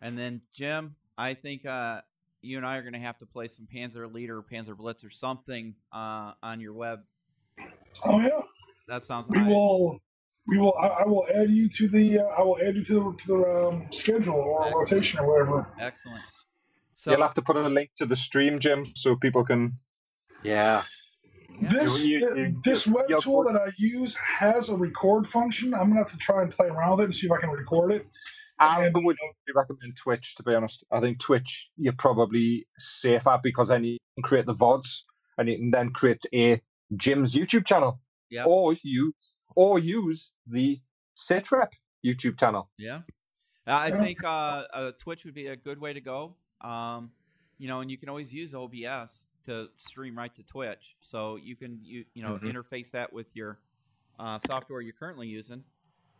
And 0.01 0.17
then 0.17 0.41
Jim, 0.53 0.95
I 1.17 1.33
think 1.33 1.65
uh, 1.65 2.01
you 2.41 2.57
and 2.57 2.65
I 2.65 2.77
are 2.77 2.81
going 2.81 2.93
to 2.93 2.99
have 2.99 3.17
to 3.17 3.25
play 3.25 3.47
some 3.47 3.67
Panzer 3.73 4.11
Leader, 4.11 4.41
Panzer 4.41 4.77
Blitz, 4.77 5.03
or 5.03 5.09
something 5.09 5.75
uh, 5.91 6.33
on 6.41 6.61
your 6.61 6.73
web. 6.73 7.01
Oh 8.03 8.19
yeah, 8.19 8.29
That 8.87 9.03
sounds. 9.03 9.27
Good. 9.27 9.37
We 9.37 9.43
I- 9.43 9.47
will. 9.47 9.99
We 10.47 10.59
will. 10.59 10.75
I, 10.79 10.87
I 10.87 11.05
will 11.07 11.25
add 11.33 11.49
you 11.49 11.67
to 11.69 11.87
the. 11.87 12.19
Uh, 12.19 12.23
I 12.37 12.41
will 12.43 12.57
add 12.63 12.75
you 12.75 12.83
to 12.85 12.93
the 12.93 13.17
to 13.23 13.27
the 13.27 13.67
um, 13.67 13.87
schedule 13.91 14.35
or 14.35 14.67
Excellent. 14.67 14.91
rotation 14.91 15.19
or 15.21 15.27
whatever. 15.27 15.67
Excellent. 15.79 16.21
So 16.95 17.11
You'll 17.11 17.23
have 17.23 17.33
to 17.33 17.41
put 17.41 17.57
a 17.57 17.67
link 17.67 17.89
to 17.97 18.05
the 18.05 18.15
stream, 18.15 18.59
Jim, 18.59 18.85
so 18.95 19.15
people 19.15 19.43
can. 19.43 19.73
Yeah. 20.43 20.83
yeah. 21.59 21.69
This 21.69 22.05
You- 22.05 22.19
you- 22.19 22.37
you- 22.37 22.61
this 22.63 22.85
you- 22.85 22.93
web 22.93 23.05
tool 23.21 23.43
that 23.45 23.55
I 23.59 23.71
use 23.77 24.15
has 24.15 24.69
a 24.69 24.75
record 24.77 25.27
function. 25.27 25.73
I'm 25.73 25.87
gonna 25.89 25.95
have 26.01 26.11
to 26.11 26.17
try 26.17 26.43
and 26.43 26.51
play 26.51 26.67
around 26.67 26.97
with 26.97 27.01
it 27.01 27.05
and 27.05 27.15
see 27.15 27.25
if 27.25 27.31
I 27.31 27.39
can 27.41 27.49
record 27.49 27.91
it. 27.93 28.05
I 28.59 28.85
And- 28.85 28.95
would 29.03 29.17
recommend 29.53 29.97
Twitch, 29.97 30.35
to 30.35 30.43
be 30.43 30.53
honest. 30.53 30.83
I 30.91 30.99
think 30.99 31.19
Twitch 31.19 31.69
you're 31.77 31.93
probably 31.93 32.67
safer 32.77 33.39
because 33.41 33.69
then 33.69 33.83
you 33.83 33.97
can 34.15 34.23
create 34.23 34.45
the 34.45 34.53
VODs 34.55 35.05
and 35.39 35.49
you 35.49 35.57
can 35.57 35.71
then 35.71 35.89
create 35.91 36.23
a 36.33 36.61
Jim's 36.95 37.33
YouTube 37.33 37.65
channel. 37.65 37.99
Yep. 38.29 38.47
Or 38.47 38.73
use 38.83 39.37
or 39.55 39.79
use 39.79 40.31
the 40.47 40.79
Sitrep 41.17 41.69
YouTube 42.05 42.37
channel. 42.39 42.69
Yeah, 42.77 42.97
Uh, 43.67 43.73
I 43.73 43.91
think 43.91 44.23
uh, 44.23 44.63
uh, 44.73 44.91
Twitch 44.99 45.25
would 45.25 45.33
be 45.33 45.47
a 45.47 45.55
good 45.55 45.79
way 45.79 45.93
to 45.93 46.01
go. 46.01 46.35
Um, 46.61 47.11
you 47.57 47.67
know, 47.67 47.81
and 47.81 47.89
you 47.89 47.97
can 47.97 48.09
always 48.09 48.33
use 48.33 48.53
OBS 48.53 49.27
to 49.45 49.69
stream 49.77 50.17
right 50.17 50.33
to 50.35 50.43
Twitch, 50.43 50.95
so 51.01 51.35
you 51.37 51.55
can 51.55 51.79
you 51.83 52.05
you 52.15 52.23
know 52.23 52.37
Mhm. 52.37 52.51
interface 52.51 52.91
that 52.91 53.13
with 53.13 53.27
your 53.35 53.59
uh, 54.19 54.39
software 54.47 54.81
you're 54.81 54.93
currently 54.93 55.27
using, 55.27 55.63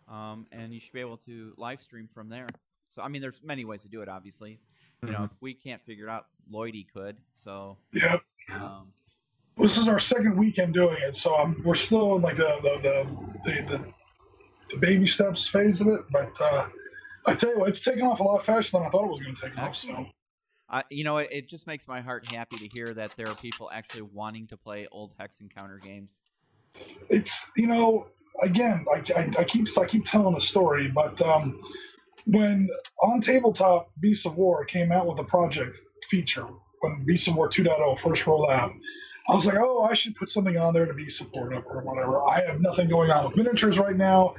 um, 0.07 0.47
and 0.51 0.73
you 0.73 0.79
should 0.79 0.93
be 0.93 0.99
able 0.99 1.17
to 1.17 1.53
live 1.57 1.81
stream 1.81 2.07
from 2.07 2.29
there. 2.29 2.47
So 2.91 3.01
I 3.01 3.07
mean, 3.09 3.21
there's 3.21 3.41
many 3.43 3.65
ways 3.65 3.81
to 3.81 3.89
do 3.89 4.01
it. 4.01 4.07
Obviously, 4.09 4.59
you 5.03 5.11
know, 5.11 5.23
if 5.25 5.31
we 5.41 5.53
can't 5.53 5.81
figure 5.83 6.07
it 6.07 6.09
out, 6.11 6.27
Lloydie 6.49 6.87
could. 6.93 7.17
So 7.33 7.77
Yeah. 7.91 8.19
um, 8.51 8.93
This 9.57 9.77
is 9.77 9.87
our 9.87 9.99
second 9.99 10.35
weekend 10.35 10.73
doing 10.73 10.97
it, 11.07 11.15
so 11.15 11.35
I'm, 11.35 11.61
we're 11.63 11.75
still 11.75 12.15
in 12.15 12.21
like 12.21 12.37
the 12.37 12.57
the, 12.61 13.07
the, 13.45 13.61
the, 13.61 13.93
the, 14.71 14.77
baby 14.77 15.07
steps 15.07 15.47
phase 15.47 15.79
of 15.79 15.87
it. 15.87 16.01
But 16.11 16.39
uh, 16.41 16.67
I 17.25 17.35
tell 17.35 17.51
you 17.51 17.59
what, 17.59 17.69
it's 17.69 17.81
taken 17.81 18.03
off 18.03 18.19
a 18.19 18.23
lot 18.23 18.45
faster 18.45 18.77
than 18.77 18.85
I 18.85 18.89
thought 18.89 19.05
it 19.05 19.11
was 19.11 19.21
going 19.21 19.35
to 19.35 19.41
take 19.41 19.57
off. 19.57 19.75
So. 19.75 20.05
I, 20.69 20.83
you 20.89 21.03
know, 21.03 21.17
it, 21.17 21.29
it 21.31 21.49
just 21.49 21.67
makes 21.67 21.87
my 21.87 22.01
heart 22.01 22.29
happy 22.31 22.57
to 22.57 22.67
hear 22.67 22.87
that 22.87 23.11
there 23.11 23.29
are 23.29 23.35
people 23.35 23.69
actually 23.71 24.01
wanting 24.01 24.47
to 24.47 24.57
play 24.57 24.87
old 24.91 25.13
Hex 25.17 25.39
and 25.39 25.53
Counter 25.53 25.79
games. 25.83 26.15
it's 27.09 27.45
you 27.55 27.67
know 27.67 28.07
again 28.41 28.85
I, 28.93 29.03
I, 29.15 29.31
I 29.39 29.43
keep 29.45 29.67
I 29.77 29.85
keep 29.85 30.05
telling 30.05 30.35
the 30.35 30.41
story, 30.41 30.91
but 30.93 31.21
um, 31.21 31.61
when 32.25 32.69
on 33.01 33.21
tabletop 33.21 33.91
Beast 33.99 34.25
of 34.25 34.35
War 34.35 34.65
came 34.65 34.91
out 34.91 35.05
with 35.05 35.17
the 35.17 35.23
project 35.23 35.79
feature 36.09 36.47
when 36.81 37.03
Beast 37.05 37.27
of 37.27 37.35
War 37.35 37.49
2.0 37.49 37.99
first 37.99 38.27
rolled 38.27 38.49
out, 38.49 38.73
I 39.27 39.35
was 39.35 39.45
like, 39.45 39.57
oh, 39.57 39.83
I 39.83 39.93
should 39.93 40.15
put 40.15 40.31
something 40.31 40.57
on 40.57 40.73
there 40.73 40.85
to 40.85 40.93
be 40.93 41.09
supportive 41.09 41.63
or 41.65 41.81
whatever. 41.81 42.23
I 42.27 42.45
have 42.45 42.61
nothing 42.61 42.87
going 42.87 43.09
on 43.11 43.25
with 43.25 43.35
miniatures 43.35 43.79
right 43.79 43.95
now. 43.95 44.35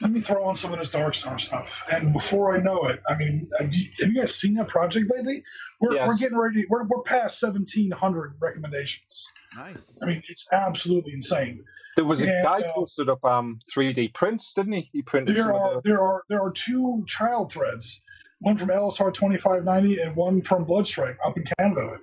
Let 0.00 0.12
me 0.12 0.20
throw 0.20 0.44
on 0.44 0.56
some 0.56 0.72
of 0.72 0.78
this 0.78 0.88
Darkstar 0.88 1.38
stuff. 1.38 1.84
And 1.92 2.14
before 2.14 2.56
I 2.56 2.60
know 2.60 2.84
it, 2.84 3.02
I 3.06 3.16
mean, 3.16 3.50
have 3.58 3.74
you, 3.74 3.90
have 4.00 4.08
you 4.08 4.14
guys 4.14 4.34
seen 4.34 4.54
that 4.54 4.68
project 4.68 5.12
lately? 5.14 5.42
We're, 5.78 6.06
we're 6.06 6.16
getting 6.16 6.38
ready. 6.38 6.64
We're, 6.70 6.84
we're 6.84 7.02
past 7.02 7.42
1,700 7.42 8.34
recommendations. 8.40 9.26
Nice. 9.54 9.98
I 10.02 10.06
mean, 10.06 10.22
it's 10.28 10.48
absolutely 10.52 11.12
insane. 11.12 11.64
There 11.96 12.04
was 12.04 12.22
a 12.22 12.26
guy 12.26 12.60
uh, 12.60 12.72
posted 12.72 13.08
up 13.08 13.24
um 13.24 13.60
3D 13.74 14.14
prints, 14.14 14.52
didn't 14.54 14.72
he? 14.72 14.88
He 14.92 15.02
printed 15.02 15.36
some 15.36 15.48
There 15.48 15.54
of 15.54 15.76
are 15.76 15.80
there 15.82 16.00
are 16.00 16.22
there 16.28 16.40
are 16.40 16.52
two 16.52 17.04
child 17.06 17.52
threads, 17.52 18.00
one 18.38 18.56
from 18.56 18.68
LSR 18.68 19.12
twenty 19.12 19.38
five 19.38 19.64
ninety 19.64 20.00
and 20.00 20.14
one 20.16 20.40
from 20.40 20.64
Bloodstrike 20.64 21.16
up 21.26 21.36
in 21.36 21.44
Canada, 21.58 21.98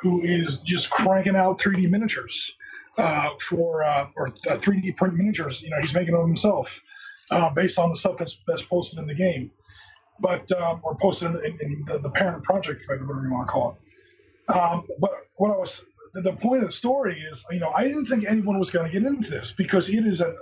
who 0.00 0.22
is 0.22 0.58
just 0.58 0.90
cranking 0.90 1.36
out 1.36 1.60
three 1.60 1.76
D 1.76 1.86
miniatures 1.86 2.54
uh, 2.96 3.30
for 3.40 3.82
uh, 3.82 4.08
or 4.16 4.30
three 4.30 4.80
D 4.80 4.92
print 4.92 5.14
miniatures. 5.14 5.62
You 5.62 5.70
know, 5.70 5.80
he's 5.80 5.94
making 5.94 6.14
them 6.14 6.26
himself 6.26 6.80
uh, 7.30 7.50
based 7.50 7.78
on 7.78 7.90
the 7.90 7.96
stuff 7.96 8.16
that's, 8.18 8.40
that's 8.46 8.62
posted 8.62 8.98
in 8.98 9.06
the 9.06 9.14
game, 9.14 9.50
but 10.20 10.50
um, 10.52 10.80
or 10.82 10.96
posted 10.96 11.34
in, 11.44 11.58
in, 11.60 11.84
the, 11.86 11.98
the 11.98 12.10
parent 12.10 12.42
project 12.42 12.84
whatever 12.86 13.22
you 13.22 13.32
want 13.32 13.46
to 13.46 13.52
call 13.52 13.70
it. 13.72 14.52
Um, 14.52 14.86
but 14.98 15.10
what 15.36 15.50
I 15.50 15.56
was 15.56 15.84
the 16.14 16.32
point 16.32 16.62
of 16.62 16.68
the 16.68 16.72
story 16.72 17.20
is, 17.20 17.44
you 17.50 17.60
know, 17.60 17.70
I 17.70 17.84
didn't 17.84 18.06
think 18.06 18.24
anyone 18.24 18.58
was 18.58 18.70
going 18.70 18.86
to 18.86 18.92
get 18.92 19.06
into 19.06 19.30
this 19.30 19.52
because 19.52 19.88
it 19.88 20.06
is 20.06 20.20
an 20.20 20.36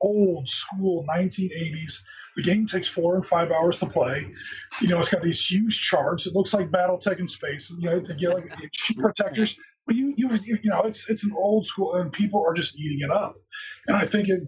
old 0.00 0.48
school 0.48 1.04
1980s. 1.08 2.00
The 2.36 2.42
game 2.42 2.66
takes 2.66 2.88
four 2.88 3.14
and 3.16 3.24
five 3.24 3.50
hours 3.50 3.78
to 3.80 3.86
play. 3.86 4.32
You 4.80 4.88
know, 4.88 4.98
it's 4.98 5.08
got 5.08 5.22
these 5.22 5.44
huge 5.44 5.80
charts. 5.80 6.26
It 6.26 6.34
looks 6.34 6.52
like 6.52 6.70
BattleTech 6.70 7.20
in 7.20 7.28
space. 7.28 7.70
You 7.78 7.90
know, 7.90 8.32
like 8.32 8.50
sheet 8.72 8.98
protectors. 8.98 9.56
But 9.86 9.96
you, 9.96 10.14
you 10.16 10.30
you 10.44 10.58
know, 10.64 10.80
it's 10.82 11.08
it's 11.10 11.24
an 11.24 11.32
old 11.36 11.66
school, 11.66 11.94
and 11.94 12.10
people 12.10 12.42
are 12.46 12.54
just 12.54 12.78
eating 12.78 13.00
it 13.00 13.10
up. 13.10 13.36
And 13.86 13.96
I 13.96 14.06
think 14.06 14.28
it 14.28 14.40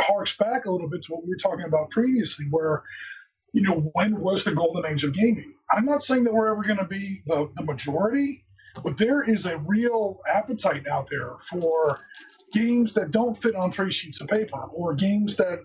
harks 0.00 0.36
back 0.36 0.64
a 0.64 0.70
little 0.70 0.88
bit 0.88 1.02
to 1.02 1.12
what 1.12 1.24
we 1.24 1.28
were 1.28 1.36
talking 1.36 1.66
about 1.66 1.90
previously, 1.90 2.46
where 2.50 2.82
you 3.52 3.62
know, 3.62 3.90
when 3.94 4.20
was 4.20 4.44
the 4.44 4.54
golden 4.54 4.90
age 4.90 5.04
of 5.04 5.14
gaming? 5.14 5.54
I'm 5.72 5.84
not 5.84 6.02
saying 6.02 6.24
that 6.24 6.34
we're 6.34 6.50
ever 6.50 6.62
going 6.62 6.78
to 6.78 6.84
be 6.84 7.22
the, 7.26 7.50
the 7.56 7.64
majority, 7.64 8.44
but 8.82 8.96
there 8.96 9.22
is 9.22 9.46
a 9.46 9.58
real 9.58 10.20
appetite 10.28 10.86
out 10.88 11.08
there 11.10 11.36
for 11.50 12.00
games 12.52 12.94
that 12.94 13.10
don't 13.10 13.40
fit 13.40 13.54
on 13.54 13.72
three 13.72 13.92
sheets 13.92 14.20
of 14.20 14.28
paper 14.28 14.58
or 14.72 14.94
games 14.94 15.36
that 15.36 15.60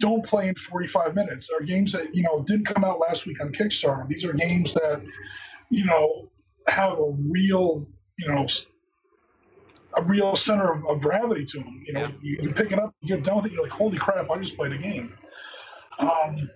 don't 0.00 0.24
play 0.24 0.48
in 0.48 0.54
45 0.54 1.14
minutes. 1.14 1.50
Or 1.50 1.64
games 1.64 1.92
that 1.92 2.14
you 2.14 2.22
know 2.22 2.42
didn't 2.42 2.66
come 2.66 2.84
out 2.84 3.00
last 3.00 3.26
week 3.26 3.40
on 3.40 3.52
kickstarter. 3.52 4.06
These 4.08 4.24
are 4.24 4.32
games 4.32 4.74
that 4.74 5.02
you 5.70 5.84
know 5.84 6.30
have 6.66 6.98
a 6.98 7.10
real 7.28 7.86
you 8.18 8.28
know 8.28 8.46
a 9.96 10.02
real 10.02 10.34
center 10.36 10.72
of, 10.72 10.84
of 10.86 11.00
gravity 11.00 11.44
to 11.44 11.58
them 11.58 11.82
you 11.86 11.92
know 11.92 12.00
Yeah. 12.00 12.10
you, 12.22 12.38
you 12.42 12.50
pick 12.52 12.72
it 12.72 12.78
up 12.78 12.94
you 13.00 13.16
get 13.16 13.24
done 13.24 13.36
with 13.36 13.46
it 13.46 13.52
you're 13.52 13.62
like 13.62 13.72
holy 13.72 13.98
crap 13.98 14.30
i 14.30 14.38
just 14.38 14.56
played 14.56 14.72
a 14.72 14.78
game. 14.78 15.12
Um, 15.98 16.50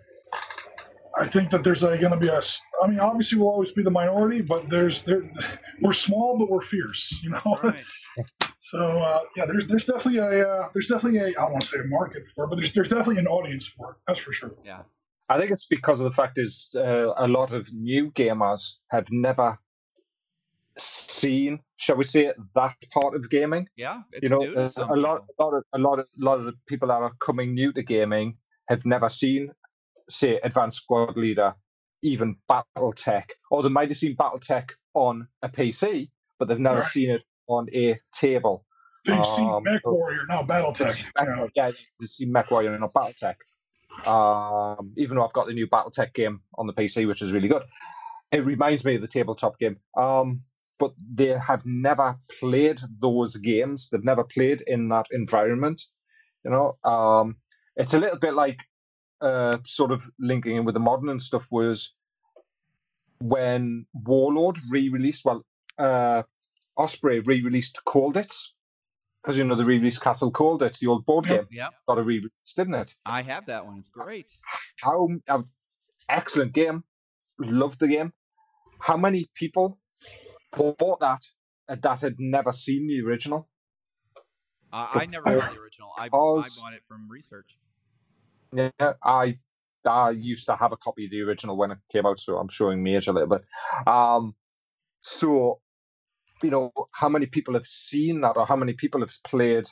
I 1.19 1.27
think 1.27 1.51
that 1.51 1.65
there's 1.65 1.83
going 1.83 2.01
to 2.01 2.17
be 2.17 2.29
a. 2.29 2.37
s- 2.37 2.61
I 2.83 2.87
mean, 2.87 3.01
obviously, 3.01 3.39
we'll 3.39 3.49
always 3.49 3.73
be 3.73 3.83
the 3.83 3.91
minority, 3.91 4.41
but 4.41 4.69
there's 4.69 5.03
there. 5.03 5.31
We're 5.81 5.93
small, 5.93 6.39
but 6.39 6.49
we're 6.51 6.63
fierce. 6.63 7.21
You 7.23 7.31
know. 7.31 7.41
That's 7.45 7.63
right. 7.63 7.85
So 8.61 8.81
uh, 8.99 9.21
yeah, 9.37 9.47
there's 9.47 9.67
there's 9.69 9.85
definitely 9.85 10.19
a 10.19 10.49
uh, 10.49 10.69
there's 10.75 10.89
definitely 10.89 11.21
a 11.21 11.27
I 11.29 11.43
don't 11.43 11.53
want 11.53 11.63
to 11.63 11.69
say 11.69 11.79
a 11.79 11.85
market 11.85 12.25
for 12.35 12.45
it, 12.45 12.49
but 12.49 12.57
there's 12.57 12.73
there's 12.73 12.89
definitely 12.89 13.19
an 13.19 13.29
audience 13.29 13.69
for 13.69 13.93
it. 13.93 13.97
That's 14.07 14.19
for 14.19 14.33
sure. 14.33 14.55
Yeah. 14.65 14.83
I 15.29 15.39
think 15.39 15.53
it's 15.53 15.67
because 15.67 16.01
of 16.01 16.05
the 16.05 16.11
fact 16.11 16.39
is 16.39 16.69
uh, 16.75 17.13
a 17.17 17.29
lot 17.29 17.53
of 17.53 17.73
new 17.73 18.11
gamers 18.13 18.63
have 18.91 19.07
never 19.13 19.59
seen, 20.79 21.61
shall 21.77 21.97
we 21.97 22.05
say, 22.05 22.33
that 22.55 22.77
part 22.93 23.15
of 23.15 23.29
gaming. 23.31 23.69
Yeah. 23.77 24.03
It's 24.13 24.23
you 24.25 24.29
know, 24.31 24.39
new 24.39 24.55
to 24.55 24.69
some 24.71 24.91
a 24.91 24.97
lot, 24.97 25.25
a 25.39 25.43
lot 25.43 25.55
of, 25.55 25.65
a 25.75 25.79
lot 25.79 25.99
of, 25.99 26.07
a 26.21 26.25
lot 26.25 26.39
of 26.39 26.45
the 26.47 26.55
people 26.67 26.89
that 26.89 26.95
are 26.95 27.13
coming 27.21 27.55
new 27.55 27.73
to 27.73 27.83
gaming 27.83 28.37
have 28.69 28.85
never 28.85 29.09
seen, 29.09 29.51
say, 30.09 30.39
Advanced 30.43 30.79
Squad 30.83 31.17
Leader, 31.17 31.55
even 32.03 32.37
BattleTech, 32.51 33.25
or 33.51 33.63
they 33.63 33.69
might 33.69 33.89
have 33.89 33.99
seen 33.99 34.17
BattleTech 34.17 34.71
on 34.95 35.27
a 35.43 35.49
PC, 35.49 36.11
but 36.39 36.49
they've 36.49 36.59
never 36.59 36.81
Right. 36.81 36.89
seen 36.89 37.11
it 37.11 37.23
on 37.49 37.67
a 37.75 37.99
table. 38.13 38.65
They've 39.05 39.25
seen 39.27 39.49
Um, 39.49 39.63
Mech 39.63 39.81
so- 39.85 39.93
Warrior 39.93 40.27
now, 40.29 40.43
BattleTech. 40.43 41.03
Yeah, 41.19 41.47
yeah 41.55 41.71
to 42.01 42.07
see 42.07 42.27
MechWarrior 42.27 42.71
and 42.73 42.81
not 42.81 42.93
BattleTech. 42.93 43.37
Um, 44.07 44.93
even 44.97 45.17
though 45.17 45.25
I've 45.25 45.33
got 45.33 45.47
the 45.47 45.53
new 45.55 45.67
BattleTech 45.67 46.15
game 46.15 46.41
on 46.57 46.67
the 46.67 46.73
PC, 46.73 47.07
which 47.07 47.23
is 47.23 47.33
really 47.33 47.49
good, 47.49 47.63
it 48.33 48.45
reminds 48.45 48.85
me 48.85 48.95
of 48.97 49.01
the 49.01 49.09
tabletop 49.09 49.59
game. 49.59 49.79
Um, 49.97 50.43
but 50.79 50.93
they 51.13 51.29
have 51.39 51.65
never 51.67 52.17
played 52.39 52.81
those 53.01 53.37
games. 53.37 53.89
They've 53.91 54.05
never 54.05 54.23
played 54.25 54.61
in 54.67 54.89
that 54.91 55.07
environment. 55.11 55.83
You 56.45 56.53
know, 56.53 56.79
um, 56.91 57.37
it's 57.77 57.95
a 57.95 57.99
little 57.99 58.19
bit 58.19 58.35
like 58.35 58.59
uh, 59.21 59.59
sort 59.65 59.93
of 59.93 60.03
linking 60.19 60.57
in 60.57 60.65
with 60.65 60.75
the 60.75 60.81
modern 60.81 61.09
and 61.09 61.23
stuff 61.23 61.47
was 61.51 61.93
when 63.21 63.87
Warlord 63.95 64.59
re-released. 64.71 65.25
Well, 65.25 65.45
uh, 65.79 66.23
Osprey 66.77 67.21
re-released 67.21 67.81
Colditz, 67.87 68.53
because 69.23 69.37
you 69.37 69.45
know 69.45 69.57
the 69.57 69.65
re-released 69.65 70.01
Castle 70.01 70.33
Colditz, 70.33 70.79
the 70.79 70.87
old 70.87 71.05
board 71.05 71.27
game, 71.27 71.47
Yeah, 71.51 71.69
got 71.89 71.99
a 71.99 72.03
re-release, 72.03 72.55
didn't 72.57 72.75
it? 72.75 72.95
I 73.05 73.23
have 73.23 73.47
that 73.47 73.67
one. 73.67 73.79
It's 73.79 73.89
great. 73.89 74.31
How 74.81 75.09
uh, 75.29 75.43
excellent 76.09 76.53
game, 76.53 76.85
loved 77.39 77.81
the 77.81 77.89
game. 77.89 78.13
How 78.81 78.97
many 78.97 79.29
people 79.35 79.79
bought 80.57 81.01
that 81.01 81.23
uh, 81.69 81.77
that 81.83 82.01
had 82.01 82.17
never 82.19 82.53
seen 82.53 82.87
the 82.87 83.01
original? 83.07 83.49
Uh, 84.73 84.87
I 84.95 85.07
never 85.07 85.25
saw 85.25 85.51
the 85.53 85.61
original. 85.61 85.91
I, 85.97 86.05
I 86.05 86.09
bought 86.09 86.47
it 86.75 86.83
from 86.87 87.09
research. 87.09 87.57
Yeah, 88.53 88.71
I 89.03 89.39
I 89.87 90.11
used 90.11 90.47
to 90.47 90.57
have 90.57 90.73
a 90.73 90.77
copy 90.77 91.05
of 91.07 91.11
the 91.11 91.23
original 91.23 91.57
when 91.57 91.71
it 91.71 91.79
came 91.93 92.07
out, 92.07 92.21
so 92.21 92.37
I'm 92.39 92.49
showing 92.49 92.83
my 92.83 92.97
age 92.97 93.07
a 93.07 93.13
little 93.13 93.29
bit. 93.29 93.45
Um, 93.87 94.35
so 95.01 95.61
you 96.43 96.51
know, 96.51 96.73
how 96.93 97.09
many 97.09 97.27
people 97.27 97.55
have 97.55 97.67
seen 97.67 98.21
that, 98.21 98.37
or 98.37 98.47
how 98.47 98.57
many 98.57 98.73
people 98.73 99.01
have 99.01 99.13
played 99.25 99.67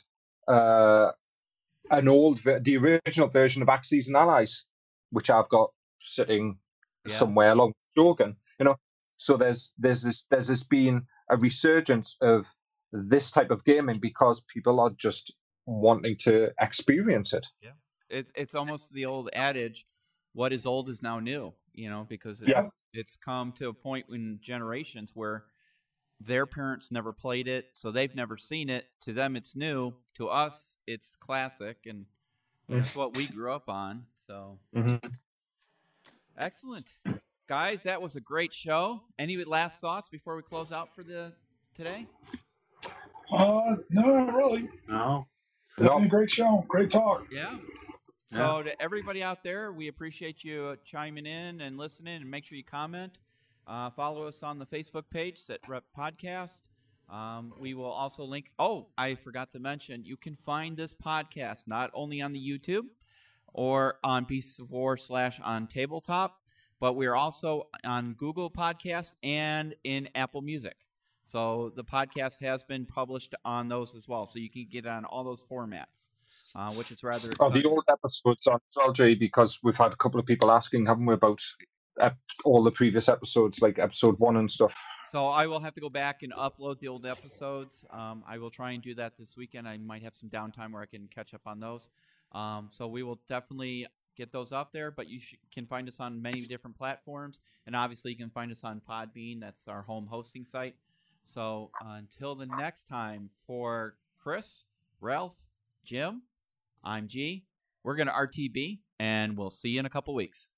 uh, 0.47 1.11
an 1.91 2.07
old, 2.07 2.39
the 2.43 2.77
original 2.77 3.29
version 3.29 3.61
of 3.61 3.69
Axis 3.69 4.07
and 4.07 4.17
Allies, 4.17 4.65
which 5.11 5.29
I've 5.29 5.49
got 5.49 5.71
sitting 6.01 6.57
Yeah. 7.05 7.17
somewhere 7.17 7.51
along 7.51 7.73
Shogun. 7.95 8.35
You 8.59 8.65
know, 8.65 8.75
so 9.17 9.37
there's 9.37 9.73
there's 9.77 10.03
this 10.03 10.25
there's 10.25 10.47
this 10.47 10.63
been 10.63 11.05
a 11.29 11.37
resurgence 11.37 12.17
of 12.21 12.45
this 12.91 13.31
type 13.31 13.51
of 13.51 13.63
gaming 13.63 13.99
because 13.99 14.41
people 14.41 14.79
are 14.79 14.91
just 14.91 15.35
wanting 15.65 16.17
to 16.17 16.49
experience 16.59 17.33
it. 17.33 17.45
It, 18.09 18.31
it's 18.35 18.55
almost 18.55 18.93
the 18.93 19.05
old 19.05 19.29
adage, 19.33 19.85
"What 20.33 20.53
is 20.53 20.65
old 20.65 20.89
is 20.89 21.01
now 21.01 21.19
new." 21.19 21.53
You 21.73 21.89
know, 21.89 22.05
because 22.09 22.41
it's, 22.41 22.49
Yeah. 22.49 22.67
it's 22.93 23.15
come 23.15 23.51
to 23.53 23.67
a 23.69 23.73
point 23.73 24.07
in 24.09 24.39
generations 24.41 25.11
where 25.13 25.45
their 26.19 26.45
parents 26.47 26.91
never 26.91 27.13
played 27.13 27.47
it, 27.47 27.67
so 27.73 27.91
they've 27.91 28.15
never 28.15 28.37
seen 28.37 28.69
it. 28.69 28.87
To 29.01 29.13
them, 29.13 29.35
it's 29.35 29.55
new. 29.55 29.93
To 30.15 30.27
us, 30.29 30.79
it's 30.87 31.15
classic, 31.15 31.77
and 31.85 32.05
that's 32.67 32.95
what 32.95 33.15
we 33.15 33.27
grew 33.27 33.51
up 33.51 33.69
on. 33.69 34.05
So 34.25 34.57
Mm-hmm. 34.75 35.07
excellent, 36.37 36.93
guys. 37.47 37.83
That 37.83 38.01
was 38.01 38.15
a 38.15 38.21
great 38.21 38.53
show. 38.53 39.03
Any 39.19 39.43
last 39.43 39.79
thoughts 39.79 40.09
before 40.09 40.35
we 40.35 40.41
close 40.41 40.71
out 40.71 40.93
for 40.95 41.03
the 41.03 41.33
today? 41.75 42.07
Uh, 43.31 43.75
no, 43.91 44.01
not 44.25 44.33
really. 44.33 44.69
No. 44.87 45.27
Definitely 45.77 45.99
No. 45.99 46.05
a 46.05 46.09
great 46.09 46.31
show. 46.31 46.65
Great 46.67 46.89
talk. 46.89 47.27
Yeah. 47.31 47.57
So 48.29 48.61
to 48.61 48.81
everybody 48.81 49.23
out 49.23 49.41
there, 49.41 49.71
we 49.71 49.87
appreciate 49.87 50.43
you 50.43 50.65
uh, 50.65 50.75
chiming 50.83 51.25
in 51.25 51.61
and 51.61 51.77
listening, 51.77 52.21
and 52.21 52.29
make 52.29 52.45
sure 52.45 52.57
you 52.57 52.63
comment. 52.63 53.19
Uh, 53.65 53.89
follow 53.89 54.27
us 54.27 54.43
on 54.43 54.59
the 54.59 54.65
Facebook 54.65 55.03
page, 55.09 55.39
Sitrep 55.39 55.81
Podcast. 55.97 56.61
Um, 57.09 57.53
we 57.57 57.73
will 57.73 57.85
also 57.85 58.25
link. 58.25 58.51
Oh, 58.59 58.87
I 58.97 59.15
forgot 59.15 59.53
to 59.53 59.59
mention, 59.59 60.03
you 60.03 60.17
can 60.17 60.35
find 60.35 60.75
this 60.75 60.93
podcast 60.93 61.67
not 61.67 61.89
only 61.93 62.21
on 62.21 62.33
the 62.33 62.39
YouTube 62.39 62.87
or 63.53 63.97
on 64.03 64.25
Beasts 64.25 64.59
of 64.59 64.71
War 64.71 64.97
slash 64.97 65.39
on 65.41 65.67
Tabletop, 65.67 66.37
but 66.81 66.93
we 66.93 67.05
are 67.05 67.15
also 67.15 67.69
on 67.85 68.13
Google 68.13 68.51
Podcasts 68.51 69.15
and 69.23 69.73
in 69.85 70.09
Apple 70.15 70.41
Music. 70.41 70.75
So 71.23 71.71
the 71.75 71.83
podcast 71.83 72.41
has 72.41 72.63
been 72.63 72.85
published 72.85 73.35
on 73.43 73.67
those 73.69 73.95
as 73.95 74.07
well, 74.07 74.27
so 74.27 74.39
you 74.39 74.49
can 74.49 74.67
get 74.69 74.85
it 74.85 74.89
on 74.89 75.05
all 75.05 75.23
those 75.23 75.43
formats, 75.43 76.09
uh, 76.57 76.71
which 76.71 76.91
is 76.91 77.03
rather 77.03 77.31
Oh, 77.39 77.49
the 77.49 77.63
old 77.63 77.83
episodes 77.89 78.47
on 78.47 78.55
as 78.55 78.75
well, 78.75 78.91
Jay, 78.91 79.13
because 79.13 79.59
we've 79.63 79.77
had 79.77 79.91
a 79.93 79.95
couple 79.95 80.19
of 80.19 80.25
people 80.25 80.51
asking, 80.51 80.87
haven't 80.87 81.05
we, 81.05 81.13
about 81.13 81.39
ep- 82.01 82.17
all 82.45 82.63
the 82.63 82.71
previous 82.71 83.07
episodes, 83.07 83.61
like 83.61 83.77
episode 83.77 84.17
one 84.19 84.37
and 84.37 84.49
stuff. 84.49 84.75
So 85.07 85.27
I 85.27 85.45
will 85.45 85.59
have 85.59 85.73
to 85.75 85.81
go 85.81 85.89
back 85.89 86.23
and 86.23 86.33
upload 86.33 86.79
the 86.79 86.87
old 86.87 87.05
episodes. 87.05 87.85
Um, 87.91 88.23
I 88.27 88.39
will 88.39 88.49
try 88.49 88.71
and 88.71 88.81
do 88.81 88.95
that 88.95 89.13
this 89.19 89.37
weekend. 89.37 89.67
I 89.67 89.77
might 89.77 90.01
have 90.01 90.15
some 90.15 90.29
downtime 90.29 90.71
where 90.71 90.81
I 90.81 90.87
can 90.87 91.07
catch 91.13 91.33
up 91.35 91.41
on 91.45 91.59
those. 91.59 91.89
Um, 92.31 92.69
so 92.71 92.87
we 92.87 93.03
will 93.03 93.19
definitely 93.29 93.85
get 94.17 94.31
those 94.31 94.51
up 94.51 94.73
there. 94.73 94.89
But 94.89 95.07
you 95.07 95.19
sh- 95.19 95.35
can 95.53 95.67
find 95.67 95.87
us 95.87 95.99
on 95.99 96.21
many 96.21 96.41
different 96.41 96.75
platforms, 96.75 97.39
and 97.67 97.75
obviously 97.75 98.11
you 98.11 98.17
can 98.17 98.31
find 98.31 98.51
us 98.51 98.63
on 98.63 98.81
Podbean. 98.89 99.39
That's 99.39 99.67
our 99.67 99.83
home 99.83 100.07
hosting 100.09 100.43
site. 100.43 100.75
So 101.27 101.71
until 101.85 102.35
the 102.35 102.47
next 102.47 102.87
time, 102.87 103.29
for 103.45 103.95
Chris, 104.21 104.65
Ralph, 104.99 105.35
Jim, 105.83 106.23
I'm 106.83 107.07
G. 107.07 107.45
We're 107.83 107.95
gonna 107.95 108.11
RTB, 108.11 108.79
and 108.99 109.37
we'll 109.37 109.49
see 109.49 109.69
you 109.69 109.79
in 109.79 109.85
a 109.85 109.89
couple 109.89 110.13
weeks. 110.13 110.49